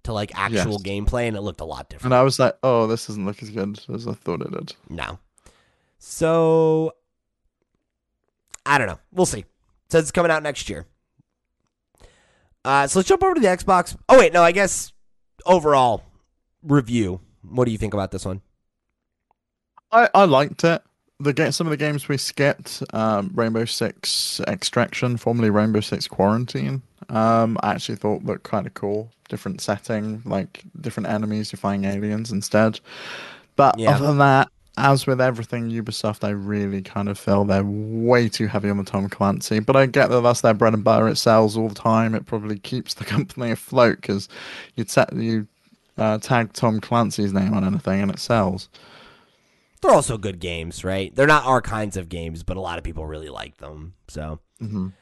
to 0.03 0.13
like 0.13 0.33
actual 0.35 0.73
Yes. 0.73 0.83
gameplay 0.83 1.29
and 1.29 1.37
it 1.37 1.43
looked 1.43 1.61
a 1.61 1.65
lot 1.65 1.89
different. 1.89 2.07
and 2.13 2.15
I 2.19 2.25
was 2.25 2.41
like, 2.41 2.57
oh, 2.65 2.89
this 2.89 3.07
doesn't 3.07 3.25
look 3.25 3.41
as 3.41 3.51
good 3.51 3.79
as 3.95 4.09
I 4.09 4.15
thought 4.15 4.41
it 4.43 4.51
did. 4.51 4.75
No. 4.89 5.21
So 6.01 6.91
I 8.67 8.79
don't 8.79 8.89
know. 8.89 8.99
We'll 9.13 9.27
see. 9.27 9.45
Says 9.89 10.03
it's 10.03 10.11
coming 10.11 10.33
out 10.33 10.43
next 10.43 10.69
year. 10.69 10.87
Uh, 12.65 12.89
so 12.89 12.99
let's 12.99 13.09
jump 13.09 13.23
over 13.23 13.35
to 13.35 13.41
the 13.41 13.47
Xbox. 13.47 13.97
Oh 14.09 14.19
wait, 14.19 14.33
no, 14.33 14.43
I 14.43 14.51
guess 14.51 14.93
overall 15.45 16.03
review. 16.65 17.21
What 17.49 17.67
do 17.67 17.71
you 17.71 17.79
think 17.79 17.95
about 17.95 18.11
this 18.11 18.25
one? 18.25 18.43
I, 19.93 20.09
I 20.13 20.25
liked 20.25 20.65
it. 20.65 20.83
The 21.19 21.33
ga- 21.33 21.51
some 21.51 21.67
of 21.67 21.71
the 21.71 21.77
games 21.79 22.09
we 22.09 22.19
skipped, 22.19 22.83
um, 22.93 23.31
Rainbow 23.35 23.65
Six 23.65 24.41
Extraction, 24.47 25.17
formerly 25.17 25.49
Rainbow 25.49 25.81
Six 25.81 26.07
Quarantine, 26.07 26.83
um, 27.09 27.57
I 27.63 27.71
actually 27.73 27.97
thought 27.97 28.25
looked 28.25 28.43
kind 28.45 28.67
of 28.67 28.75
cool. 28.75 29.11
Different 29.31 29.61
setting, 29.63 30.21
like 30.27 30.63
different 30.81 31.09
enemies, 31.09 31.53
you're 31.53 31.59
fighting 31.59 31.85
aliens 31.85 32.33
instead. 32.33 32.81
But 33.57 33.79
Yeah. 33.79 33.95
other 33.95 34.07
than 34.09 34.19
that, 34.19 34.49
as 34.77 35.07
with 35.07 35.19
everything 35.23 35.71
Ubisoft, 35.71 36.23
I 36.23 36.29
really 36.31 36.83
kind 36.83 37.09
of 37.09 37.19
feel 37.19 37.47
they're 37.47 37.65
way 37.65 38.29
too 38.29 38.47
heavy 38.47 38.69
on 38.69 38.77
the 38.77 38.85
Tom 38.85 39.09
Clancy. 39.09 39.59
But 39.59 39.75
I 39.75 39.87
get 39.87 40.11
that 40.11 40.21
that's 40.21 40.43
their 40.43 40.53
bread 40.53 40.75
and 40.75 40.85
butter. 40.85 41.09
It 41.09 41.17
sells 41.17 41.57
all 41.57 41.69
the 41.71 41.75
time. 41.75 42.15
It 42.15 42.27
probably 42.27 42.59
keeps 42.59 42.93
the 42.93 43.05
company 43.07 43.53
afloat 43.53 44.03
because 44.03 44.29
you 44.75 44.85
ta- 44.85 45.07
you 45.15 45.47
uh, 45.97 46.19
tag 46.19 46.53
Tom 46.53 46.79
Clancy's 46.81 47.33
name 47.33 47.55
on 47.55 47.65
anything 47.65 48.03
and 48.03 48.11
it 48.11 48.19
sells. 48.19 48.69
They're 49.83 49.93
also 49.95 50.19
good 50.19 50.41
games, 50.41 50.85
right? 50.85 51.15
They're 51.15 51.27
not 51.27 51.45
our 51.45 51.61
kinds 51.61 51.97
of 51.97 52.09
games, 52.09 52.43
but 52.43 52.57
a 52.57 52.61
lot 52.61 52.79
of 52.79 52.85
people 52.85 53.07
really 53.07 53.29
like 53.29 53.59
them. 53.59 53.95
So 54.09 54.41
Mhm. 54.63 54.93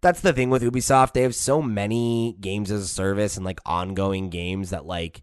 that's 0.00 0.20
the 0.20 0.32
thing 0.32 0.50
with 0.50 0.62
Ubisoft. 0.62 1.12
They 1.12 1.22
have 1.22 1.34
so 1.34 1.62
many 1.62 2.36
games 2.40 2.70
as 2.70 2.82
a 2.82 2.88
service 2.88 3.36
and 3.36 3.44
like 3.46 3.60
ongoing 3.64 4.30
games 4.30 4.70
that 4.70 4.86
like 4.86 5.22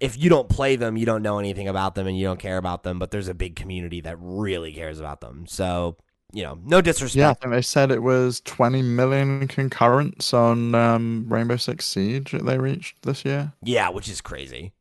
if 0.00 0.16
you 0.16 0.30
don't 0.30 0.48
play 0.48 0.76
them, 0.76 0.96
you 0.96 1.04
don't 1.04 1.22
know 1.22 1.38
anything 1.40 1.66
about 1.66 1.96
them 1.96 2.06
and 2.06 2.16
you 2.16 2.24
don't 2.24 2.38
care 2.38 2.56
about 2.56 2.84
them, 2.84 2.98
but 3.00 3.10
there's 3.10 3.26
a 3.28 3.34
big 3.34 3.56
community 3.56 4.00
that 4.00 4.16
really 4.20 4.72
cares 4.72 5.00
about 5.00 5.20
them. 5.20 5.44
So, 5.48 5.96
you 6.32 6.44
know, 6.44 6.56
no 6.64 6.80
disrespect. 6.80 7.40
Yeah, 7.42 7.48
I 7.50 7.56
they 7.56 7.62
said 7.62 7.90
it 7.90 8.02
was 8.02 8.40
20 8.42 8.80
million 8.82 9.48
concurrents 9.48 10.32
on 10.32 10.74
um, 10.76 11.26
Rainbow 11.28 11.56
Six 11.56 11.84
Siege 11.84 12.30
that 12.30 12.46
they 12.46 12.58
reached 12.58 13.02
this 13.02 13.24
year. 13.24 13.54
Yeah, 13.62 13.88
which 13.88 14.08
is 14.08 14.20
crazy. 14.20 14.72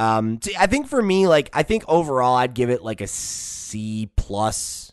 Um, 0.00 0.40
I 0.58 0.66
think 0.66 0.88
for 0.88 1.02
me, 1.02 1.26
like, 1.26 1.50
I 1.52 1.62
think 1.62 1.84
overall, 1.86 2.34
I'd 2.36 2.54
give 2.54 2.70
it 2.70 2.82
like 2.82 3.00
a 3.02 3.06
C 3.06 4.10
plus, 4.16 4.92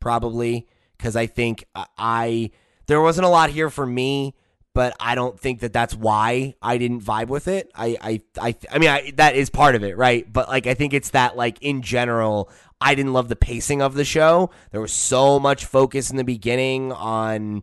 probably, 0.00 0.66
because 0.96 1.14
I 1.14 1.26
think 1.26 1.64
I- 1.74 1.86
I 1.96 2.50
there 2.86 3.00
wasn't 3.00 3.26
a 3.26 3.30
lot 3.30 3.50
here 3.50 3.70
for 3.70 3.86
me, 3.86 4.34
but 4.74 4.96
I 4.98 5.14
don't 5.14 5.38
think 5.38 5.60
that 5.60 5.72
that's 5.72 5.94
why 5.94 6.54
I 6.60 6.78
didn't 6.78 7.02
vibe 7.02 7.28
with 7.28 7.46
it. 7.46 7.70
I, 7.74 7.96
I, 8.00 8.20
I, 8.40 8.54
I 8.72 8.78
mean, 8.78 8.90
I, 8.90 9.12
that 9.14 9.36
is 9.36 9.50
part 9.50 9.76
of 9.76 9.84
it, 9.84 9.96
right? 9.96 10.30
But 10.30 10.48
like, 10.48 10.66
I 10.66 10.74
think 10.74 10.94
it's 10.94 11.10
that 11.10 11.36
like 11.36 11.58
in 11.62 11.82
general, 11.82 12.50
I 12.80 12.96
didn't 12.96 13.12
love 13.12 13.28
the 13.28 13.36
pacing 13.36 13.82
of 13.82 13.94
the 13.94 14.04
show. 14.04 14.50
There 14.72 14.80
was 14.80 14.92
so 14.92 15.38
much 15.38 15.64
focus 15.64 16.10
in 16.10 16.16
the 16.16 16.24
beginning 16.24 16.90
on, 16.90 17.62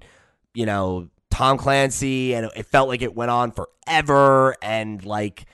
you 0.53 0.65
know, 0.65 1.09
Tom 1.29 1.57
Clancy, 1.57 2.33
and 2.33 2.49
it 2.55 2.65
felt 2.65 2.87
like 2.87 3.01
it 3.01 3.13
went 3.13 3.31
on 3.31 3.51
forever, 3.51 4.55
and 4.61 5.03
like 5.03 5.45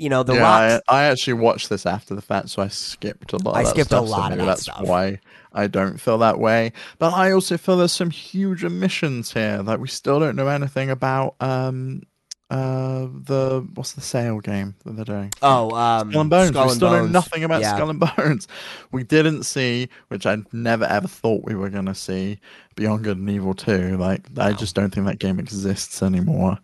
you 0.00 0.08
know, 0.08 0.22
the 0.22 0.34
yeah, 0.34 0.40
rocks. 0.72 0.84
I, 0.88 1.00
I 1.00 1.04
actually 1.04 1.34
watched 1.34 1.68
this 1.68 1.84
after 1.86 2.14
the 2.14 2.22
fact, 2.22 2.48
so 2.50 2.62
I 2.62 2.68
skipped 2.68 3.32
a 3.32 3.36
lot. 3.36 3.52
Of 3.52 3.56
I 3.56 3.62
that 3.64 3.70
skipped 3.70 3.92
a 3.92 3.96
stuff, 3.96 4.06
so 4.06 4.10
lot 4.10 4.32
of 4.32 4.38
maybe 4.38 4.46
that 4.46 4.46
that's 4.46 4.62
stuff. 4.62 4.80
why 4.82 5.20
I 5.52 5.66
don't 5.66 5.98
feel 6.00 6.18
that 6.18 6.38
way. 6.38 6.72
But 6.98 7.12
I 7.12 7.32
also 7.32 7.56
feel 7.58 7.76
there's 7.76 7.92
some 7.92 8.10
huge 8.10 8.64
omissions 8.64 9.32
here. 9.32 9.60
Like 9.62 9.78
we 9.80 9.88
still 9.88 10.18
don't 10.18 10.36
know 10.36 10.48
anything 10.48 10.90
about 10.90 11.36
um 11.40 12.02
uh 12.50 13.06
the 13.22 13.64
what's 13.74 13.92
the 13.92 14.00
sale 14.00 14.40
game 14.40 14.74
that 14.84 14.96
they're 14.96 15.04
doing. 15.04 15.32
oh, 15.42 15.70
um, 15.76 16.10
Skull 16.10 16.20
and 16.22 16.30
Bones. 16.30 16.48
Skull 16.48 16.64
we 16.64 16.70
and 16.70 16.76
still 16.76 16.90
know 16.90 17.06
nothing 17.06 17.44
about 17.44 17.60
Yeah. 17.60 17.76
Skull 17.76 17.90
and 17.90 18.00
Bones. 18.16 18.48
We 18.90 19.04
didn't 19.04 19.44
see, 19.44 19.88
which 20.08 20.26
I 20.26 20.38
never 20.52 20.84
ever 20.84 21.06
thought 21.06 21.44
we 21.44 21.54
were 21.54 21.70
gonna 21.70 21.94
see, 21.94 22.40
Beyond 22.74 23.04
Good 23.04 23.18
and 23.18 23.30
Evil 23.30 23.54
2. 23.54 23.96
Like 23.98 24.22
I 24.38 24.52
just 24.52 24.74
don't 24.74 24.92
think 24.92 25.06
that 25.06 25.18
game 25.20 25.38
exists 25.38 26.02
anymore. 26.02 26.58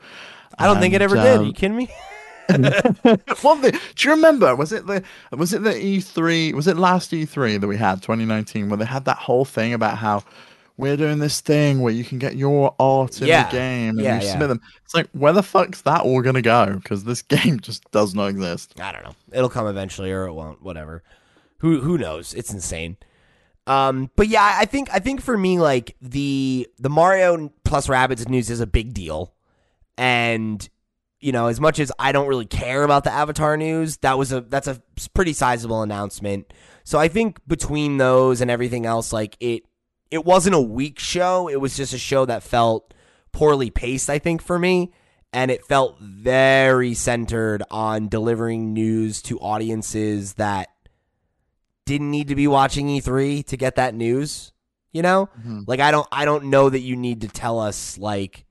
I 0.58 0.66
don't 0.66 0.80
think 0.80 0.94
it 0.94 1.02
And, 1.02 1.04
ever 1.04 1.16
did. 1.16 1.36
Are 1.36 1.40
um, 1.40 1.46
you 1.46 1.52
kidding 1.52 1.76
me? 1.76 1.88
One 3.42 3.60
thing, 3.60 3.72
do 3.94 4.08
you 4.08 4.14
remember? 4.14 4.54
Was 4.56 4.72
it 4.72 4.86
the 4.86 5.02
was 5.32 5.52
it 5.52 5.62
the 5.62 5.70
E3? 5.74 6.52
Was 6.54 6.66
it 6.66 6.76
last 6.76 7.10
E3 7.12 7.60
that 7.60 7.66
we 7.66 7.76
had 7.76 8.02
2019 8.02 8.68
where 8.68 8.76
they 8.76 8.84
had 8.84 9.04
that 9.06 9.18
whole 9.18 9.44
thing 9.44 9.72
about 9.72 9.98
how 9.98 10.22
we're 10.78 10.96
doing 10.96 11.18
this 11.18 11.40
thing 11.40 11.80
where 11.80 11.92
you 11.92 12.04
can 12.04 12.18
get 12.18 12.36
your 12.36 12.74
art 12.78 13.20
in 13.22 13.28
Yeah. 13.28 13.44
the 13.44 13.52
game 13.52 13.88
and 13.96 14.00
Yeah, 14.00 14.18
you 14.20 14.26
yeah. 14.26 14.30
submit 14.32 14.48
them. 14.48 14.60
It's 14.84 14.94
like 14.94 15.08
where 15.12 15.32
the 15.32 15.42
fuck's 15.42 15.80
that 15.82 16.02
all 16.02 16.20
gonna 16.22 16.42
go? 16.42 16.74
Because 16.82 17.04
this 17.04 17.22
game 17.36 17.60
just 17.60 17.90
does 17.90 18.14
not 18.14 18.26
exist. 18.26 18.74
I 18.80 18.92
don't 18.92 19.04
know. 19.04 19.14
It'll 19.32 19.48
come 19.48 19.66
eventually, 19.66 20.12
or 20.12 20.26
it 20.26 20.32
won't. 20.32 20.62
Whatever. 20.62 21.02
Who 21.58 21.80
who 21.80 21.96
knows? 21.98 22.34
It's 22.34 22.52
insane. 22.52 22.96
Um, 23.66 24.10
but 24.14 24.28
yeah, 24.28 24.56
I 24.60 24.64
think 24.66 24.88
I 24.92 25.00
think 25.00 25.20
for 25.20 25.36
me, 25.36 25.58
like 25.58 25.96
the 26.00 26.68
the 26.78 26.90
Mario 26.90 27.50
plus 27.64 27.88
Rabbids 27.88 28.28
news 28.28 28.48
is 28.50 28.60
a 28.60 28.66
big 28.66 28.94
deal, 28.94 29.32
and 29.98 30.68
you 31.20 31.32
know, 31.32 31.46
as 31.46 31.60
much 31.60 31.78
as 31.78 31.90
I 31.98 32.12
don't 32.12 32.28
really 32.28 32.46
care 32.46 32.82
about 32.82 33.04
the 33.04 33.12
Avatar 33.12 33.56
news, 33.56 33.96
that 33.98 34.18
was 34.18 34.32
a 34.32 34.42
that's 34.42 34.68
a 34.68 34.80
pretty 35.14 35.32
sizable 35.32 35.82
announcement. 35.82 36.52
So 36.84 36.98
I 36.98 37.08
think 37.08 37.40
between 37.46 37.96
those 37.96 38.40
and 38.40 38.50
everything 38.50 38.86
else, 38.86 39.12
like 39.12 39.36
it 39.40 39.64
it 40.10 40.24
wasn't 40.24 40.54
a 40.54 40.60
weak 40.60 40.98
show. 40.98 41.48
It 41.48 41.60
was 41.60 41.76
just 41.76 41.92
a 41.92 41.98
show 41.98 42.24
that 42.26 42.42
felt 42.42 42.94
poorly 43.32 43.70
paced. 43.70 44.08
I 44.10 44.18
think 44.18 44.42
for 44.42 44.58
me, 44.58 44.92
and 45.32 45.50
it 45.50 45.64
felt 45.64 45.98
very 46.00 46.94
centered 46.94 47.62
on 47.70 48.08
delivering 48.08 48.72
news 48.72 49.20
to 49.22 49.38
audiences 49.40 50.34
that 50.34 50.68
didn't 51.84 52.10
need 52.10 52.28
to 52.28 52.34
be 52.34 52.46
watching 52.46 52.88
E3 52.88 53.44
to 53.46 53.56
get 53.56 53.76
that 53.76 53.94
news. 53.94 54.52
You 54.92 55.02
know, 55.02 55.28
mm-hmm. 55.38 55.62
like 55.66 55.80
I 55.80 55.90
don't 55.90 56.08
I 56.10 56.24
don't 56.24 56.44
know 56.44 56.70
that 56.70 56.80
you 56.80 56.96
need 56.96 57.22
to 57.22 57.28
tell 57.28 57.58
us 57.58 57.98
like 57.98 58.45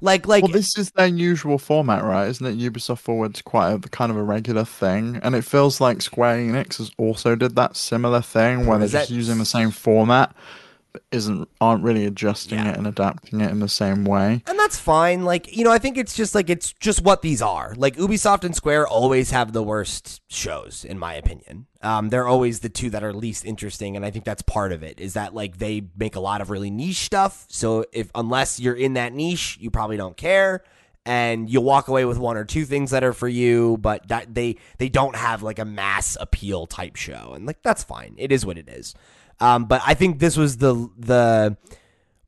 like 0.00 0.26
like 0.26 0.42
Well, 0.44 0.52
this 0.52 0.76
is 0.76 0.90
their 0.92 1.06
usual 1.06 1.58
format, 1.58 2.04
right? 2.04 2.28
Isn't 2.28 2.46
it? 2.46 2.58
Ubisoft 2.58 2.98
Forward's 2.98 3.42
quite 3.42 3.72
a 3.72 3.78
kind 3.78 4.10
of 4.10 4.16
a 4.16 4.22
regular 4.22 4.64
thing, 4.64 5.18
and 5.22 5.34
it 5.34 5.42
feels 5.44 5.80
like 5.80 6.02
Square 6.02 6.38
Enix 6.38 6.78
has 6.78 6.90
also 6.98 7.34
did 7.36 7.54
that 7.56 7.76
similar 7.76 8.20
thing 8.20 8.66
where 8.66 8.78
they're 8.78 8.86
Is 8.86 8.92
just 8.92 9.08
that- 9.08 9.14
using 9.14 9.38
the 9.38 9.44
same 9.44 9.70
format, 9.70 10.34
isn't 11.10 11.48
aren't 11.60 11.82
really 11.82 12.04
adjusting 12.04 12.58
Yeah. 12.58 12.70
it 12.72 12.76
and 12.76 12.86
adapting 12.86 13.40
it 13.40 13.50
in 13.50 13.60
the 13.60 13.68
same 13.68 14.04
way. 14.04 14.42
And 14.46 14.58
that's 14.58 14.78
fine. 14.78 15.24
Like, 15.24 15.56
you 15.56 15.64
know, 15.64 15.72
I 15.72 15.78
think 15.78 15.96
it's 15.96 16.14
just 16.14 16.34
like 16.34 16.50
it's 16.50 16.72
just 16.74 17.02
what 17.02 17.22
these 17.22 17.40
are. 17.40 17.74
Like 17.76 17.96
Ubisoft 17.96 18.44
and 18.44 18.54
Square 18.54 18.88
always 18.88 19.30
have 19.30 19.52
the 19.52 19.62
worst 19.62 20.20
shows, 20.28 20.84
in 20.84 20.98
my 20.98 21.14
opinion. 21.14 21.66
Um, 21.82 22.10
they're 22.10 22.28
always 22.28 22.60
the 22.60 22.68
two 22.68 22.90
that 22.90 23.02
are 23.02 23.12
least 23.12 23.44
interesting, 23.44 23.96
and 23.96 24.04
I 24.04 24.10
think 24.10 24.24
that's 24.24 24.42
part 24.42 24.72
of 24.72 24.82
it. 24.82 25.00
Is 25.00 25.14
that 25.14 25.34
like 25.34 25.58
they 25.58 25.82
make 25.96 26.14
a 26.16 26.20
lot 26.20 26.40
of 26.40 26.50
really 26.50 26.70
niche 26.70 27.04
stuff. 27.04 27.46
So 27.48 27.84
if 27.92 28.10
unless 28.14 28.60
you're 28.60 28.74
in 28.76 28.92
that 28.94 29.12
niche, 29.12 29.58
you 29.60 29.70
probably 29.70 29.96
don't 29.96 30.16
care. 30.16 30.62
And 31.04 31.50
you'll 31.50 31.64
walk 31.64 31.88
away 31.88 32.04
with 32.04 32.16
one 32.18 32.36
or 32.36 32.44
two 32.44 32.64
things 32.64 32.92
that 32.92 33.02
are 33.02 33.12
for 33.12 33.26
you, 33.26 33.76
but 33.80 34.06
that 34.06 34.36
they 34.36 34.54
they 34.78 34.88
don't 34.88 35.16
have 35.16 35.42
like 35.42 35.58
a 35.58 35.64
mass 35.64 36.16
appeal 36.20 36.66
type 36.68 36.94
show, 36.94 37.32
and 37.34 37.44
like 37.44 37.60
that's 37.64 37.82
fine. 37.82 38.14
It 38.18 38.30
is 38.30 38.46
what 38.46 38.56
it 38.56 38.68
is. 38.68 38.94
Um, 39.42 39.64
but 39.64 39.82
I 39.84 39.94
think 39.94 40.20
this 40.20 40.36
was 40.36 40.58
the 40.58 40.88
the 40.96 41.56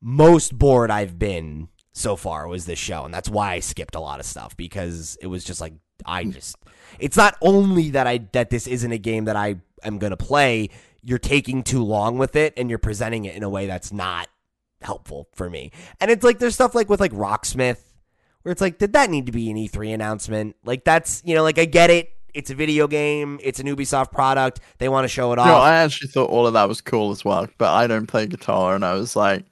most 0.01 0.57
bored 0.57 0.91
I've 0.91 1.17
been 1.17 1.69
so 1.93 2.17
far 2.17 2.45
was 2.47 2.65
this 2.65 2.77
show, 2.77 3.05
and 3.05 3.13
that's 3.13 3.29
why 3.29 3.53
I 3.53 3.59
skipped 3.61 3.95
a 3.95 4.01
lot 4.01 4.19
of 4.19 4.25
stuff 4.25 4.57
because 4.57 5.17
it 5.21 5.27
was 5.27 5.45
just 5.45 5.61
like 5.61 5.73
I 6.05 6.25
just. 6.25 6.57
It's 6.99 7.15
not 7.15 7.37
only 7.41 7.91
that 7.91 8.05
I 8.05 8.17
that 8.33 8.49
this 8.49 8.67
isn't 8.67 8.91
a 8.91 8.97
game 8.97 9.25
that 9.25 9.37
I 9.37 9.55
am 9.83 9.97
gonna 9.97 10.17
play. 10.17 10.69
You're 11.01 11.17
taking 11.17 11.63
too 11.63 11.83
long 11.83 12.17
with 12.17 12.35
it, 12.35 12.53
and 12.57 12.69
you're 12.69 12.79
presenting 12.79 13.23
it 13.23 13.35
in 13.35 13.43
a 13.43 13.49
way 13.49 13.65
that's 13.65 13.93
not 13.93 14.27
helpful 14.81 15.29
for 15.33 15.49
me. 15.49 15.71
And 16.01 16.11
it's 16.11 16.23
like 16.23 16.39
there's 16.39 16.55
stuff 16.55 16.75
like 16.75 16.89
with 16.89 16.99
like 16.99 17.13
Rocksmith, 17.13 17.79
where 18.41 18.51
it's 18.51 18.61
like, 18.61 18.77
did 18.77 18.91
that 18.91 19.09
need 19.09 19.27
to 19.27 19.31
be 19.31 19.49
an 19.49 19.55
E3 19.55 19.93
announcement? 19.93 20.57
Like 20.65 20.83
that's 20.83 21.21
you 21.25 21.33
know, 21.33 21.43
like 21.43 21.59
I 21.59 21.65
get 21.65 21.89
it. 21.89 22.11
It's 22.35 22.51
a 22.51 22.55
video 22.55 22.87
game. 22.87 23.39
It's 23.41 23.59
an 23.59 23.67
Ubisoft 23.67 24.11
product. 24.11 24.59
They 24.77 24.89
want 24.89 25.05
to 25.05 25.07
show 25.07 25.31
it 25.31 25.39
off. 25.39 25.47
No, 25.47 25.55
I 25.55 25.75
actually 25.75 26.09
thought 26.09 26.29
all 26.29 26.45
of 26.45 26.53
that 26.53 26.67
was 26.67 26.81
cool 26.81 27.11
as 27.11 27.23
well, 27.23 27.47
but 27.57 27.73
I 27.73 27.87
don't 27.87 28.07
play 28.07 28.27
guitar, 28.27 28.75
and 28.75 28.83
I 28.83 28.93
was 28.93 29.15
like, 29.15 29.45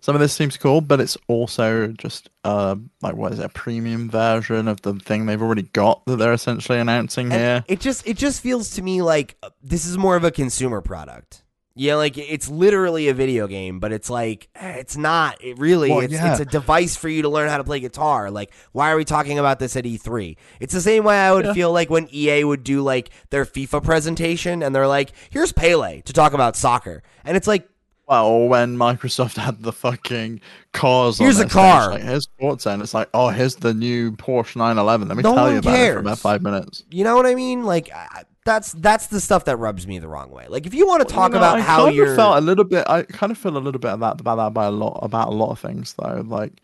some 0.00 0.14
of 0.14 0.20
this 0.20 0.34
seems 0.34 0.58
cool, 0.58 0.82
but 0.82 1.00
it's 1.00 1.16
also 1.28 1.88
just 1.88 2.28
uh 2.44 2.76
like 3.00 3.16
what 3.16 3.32
is 3.32 3.38
it, 3.38 3.46
a 3.46 3.48
premium 3.48 4.10
version 4.10 4.68
of 4.68 4.82
the 4.82 4.94
thing 4.94 5.24
they've 5.24 5.40
already 5.40 5.62
got 5.62 6.04
that 6.04 6.16
they're 6.16 6.34
essentially 6.34 6.78
announcing 6.78 7.32
And 7.32 7.40
here. 7.40 7.64
It 7.68 7.80
just 7.80 8.06
it 8.06 8.18
just 8.18 8.42
feels 8.42 8.70
to 8.72 8.82
me 8.82 9.00
like 9.00 9.36
uh, 9.42 9.48
this 9.62 9.86
is 9.86 9.96
more 9.96 10.14
of 10.14 10.22
a 10.22 10.30
consumer 10.30 10.82
product. 10.82 11.42
Yeah, 11.76 11.96
like 11.96 12.16
it's 12.16 12.48
literally 12.48 13.08
a 13.08 13.14
video 13.14 13.48
game, 13.48 13.80
but 13.80 13.90
it's 13.92 14.08
like 14.08 14.48
eh, 14.54 14.74
it's 14.78 14.96
not. 14.96 15.42
It 15.42 15.58
really 15.58 15.90
Well, 15.90 16.00
it's 16.00 16.12
yeah. 16.12 16.30
it's 16.30 16.40
a 16.40 16.44
device 16.44 16.94
for 16.94 17.08
you 17.08 17.22
to 17.22 17.28
learn 17.28 17.48
how 17.48 17.58
to 17.58 17.64
play 17.64 17.80
guitar. 17.80 18.30
Like 18.30 18.52
why 18.72 18.90
are 18.92 18.96
we 18.96 19.04
talking 19.04 19.38
about 19.40 19.58
this 19.58 19.74
at 19.76 19.84
E3? 19.84 20.36
It's 20.60 20.72
the 20.72 20.80
same 20.80 21.02
way 21.02 21.18
I 21.18 21.32
would 21.32 21.48
feel 21.54 21.72
like 21.72 21.90
when 21.90 22.08
EA 22.14 22.44
would 22.44 22.62
do 22.62 22.80
like 22.82 23.10
their 23.30 23.44
FIFA 23.44 23.82
presentation 23.82 24.62
and 24.62 24.72
they're 24.74 24.86
like, 24.86 25.12
"Here's 25.30 25.50
Pele 25.52 26.00
to 26.02 26.12
talk 26.12 26.32
about 26.32 26.54
soccer." 26.56 27.02
And 27.24 27.36
it's 27.36 27.48
like 27.48 27.68
Well, 28.06 28.46
when 28.46 28.76
Microsoft 28.76 29.36
had 29.44 29.62
the 29.64 29.72
fucking 29.72 30.42
cars, 30.72 31.18
on 31.18 31.24
Here's 31.24 31.38
their 31.38 31.46
a 31.46 31.50
car. 31.50 31.90
like, 31.90 32.02
here's 32.02 32.28
Forza, 32.38 32.70
and 32.70 32.82
it's 32.82 32.94
like, 32.94 33.08
oh, 33.14 33.30
here's 33.30 33.56
the 33.56 33.74
new 33.74 34.12
Porsche 34.12 34.54
911. 34.56 35.08
Let 35.08 35.16
me 35.16 35.22
No 35.24 35.34
tell 35.34 35.50
you 35.50 35.58
about 35.58 35.76
it 35.76 35.92
for 35.94 35.98
about 36.00 36.18
five 36.18 36.40
minutes. 36.42 36.84
You 36.90 37.02
know 37.02 37.16
what 37.16 37.26
I 37.26 37.34
mean? 37.34 37.64
Like 37.64 37.90
I- 37.92 38.22
that's 38.44 38.72
that's 38.72 39.06
the 39.08 39.20
stuff 39.20 39.46
that 39.46 39.56
rubs 39.56 39.86
me 39.86 39.98
the 39.98 40.08
wrong 40.08 40.30
way. 40.30 40.46
Like 40.48 40.66
if 40.66 40.74
you 40.74 40.86
want 40.86 41.06
to 41.06 41.12
talk 41.12 41.30
You 41.30 41.34
know, 41.34 41.38
about 41.38 41.58
I 41.58 41.60
how 41.62 41.86
of 41.88 42.16
felt 42.16 42.36
a 42.38 42.40
little 42.40 42.64
bit. 42.64 42.84
I 42.88 43.02
kind 43.02 43.32
of 43.32 43.38
feel 43.38 43.56
a 43.56 43.58
little 43.58 43.80
bit 43.80 43.98
that 43.98 44.20
about 44.20 44.36
that 44.36 44.52
by 44.54 44.66
a 44.66 44.70
lot 44.70 44.98
about 45.02 45.28
a 45.28 45.32
lot 45.32 45.50
of 45.50 45.58
things 45.58 45.94
though. 45.94 46.22
Like, 46.26 46.60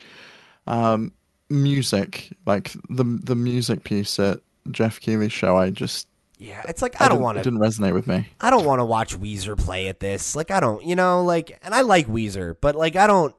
um, 0.66 1.12
music, 1.49 2.31
like 2.47 2.72
the 2.89 3.05
the 3.05 3.35
music 3.35 3.85
piece 3.85 4.18
at 4.18 4.41
Geoff 4.70 5.01
Keighley's 5.01 5.33
show. 5.33 5.57
I 5.57 5.70
just 5.70 6.07
yeah, 6.39 6.62
it's 6.68 6.83
like 6.83 7.01
I 7.01 7.05
don't 7.09 7.16
didn't- 7.16 7.22
want 7.24 7.39
It 7.39 7.45
didn't 7.45 7.59
resonate 7.61 7.95
with 7.95 8.07
me. 8.07 8.28
I 8.41 8.51
don't 8.51 8.64
want 8.64 8.81
to 8.81 8.85
watch 8.85 9.18
Weezer 9.18 9.59
play 9.59 9.89
at 9.89 10.01
this. 10.01 10.35
Like 10.37 10.51
I 10.51 10.61
don't, 10.61 10.85
you 10.85 10.97
know, 10.97 11.24
like 11.24 11.59
and 11.62 11.74
I 11.74 11.81
like 11.83 12.07
Weezer, 12.09 12.57
but 12.61 12.76
like 12.76 12.97
I 12.97 13.07
don't 13.07 13.35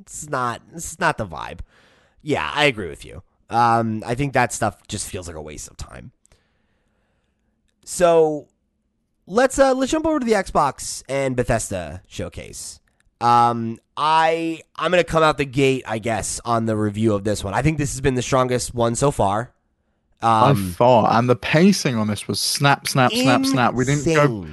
it's 0.00 0.28
not 0.28 0.62
it's 0.74 0.98
not 0.98 1.18
the 1.18 1.26
vibe. 1.26 1.60
Yeah, 2.22 2.50
I 2.54 2.64
agree 2.64 2.88
with 2.88 3.04
you. 3.04 3.22
Um 3.50 4.02
I 4.06 4.14
think 4.14 4.32
that 4.34 4.52
stuff 4.52 4.86
just 4.88 5.08
feels 5.08 5.26
like 5.26 5.36
a 5.36 5.42
waste 5.42 5.68
of 5.68 5.76
time. 5.76 6.12
So 7.84 8.48
let's 9.26 9.58
uh 9.58 9.74
let's 9.74 9.92
jump 9.92 10.06
over 10.06 10.20
to 10.20 10.26
the 10.26 10.32
Xbox 10.32 11.02
and 11.08 11.36
Bethesda 11.36 12.02
showcase. 12.08 12.80
Um 13.20 13.78
I 13.96 14.62
I'm 14.76 14.90
going 14.90 15.02
to 15.02 15.10
come 15.10 15.22
out 15.22 15.38
the 15.38 15.44
gate, 15.44 15.84
I 15.86 15.98
guess, 15.98 16.40
on 16.44 16.66
the 16.66 16.76
review 16.76 17.14
of 17.14 17.24
this 17.24 17.44
one. 17.44 17.54
I 17.54 17.62
think 17.62 17.78
this 17.78 17.92
has 17.92 18.00
been 18.00 18.14
the 18.14 18.22
strongest 18.22 18.74
one 18.74 18.94
so 18.94 19.10
far. 19.10 19.52
By 20.20 20.50
Um 20.50 20.72
far, 20.72 21.18
and 21.18 21.28
the 21.28 21.36
pacing 21.36 21.96
on 21.96 22.06
this 22.06 22.28
was 22.28 22.40
snap, 22.40 22.86
snap, 22.86 23.12
snap, 23.12 23.44
snap. 23.46 23.74
We 23.74 23.84
didn't 23.84 24.04
go. 24.04 24.46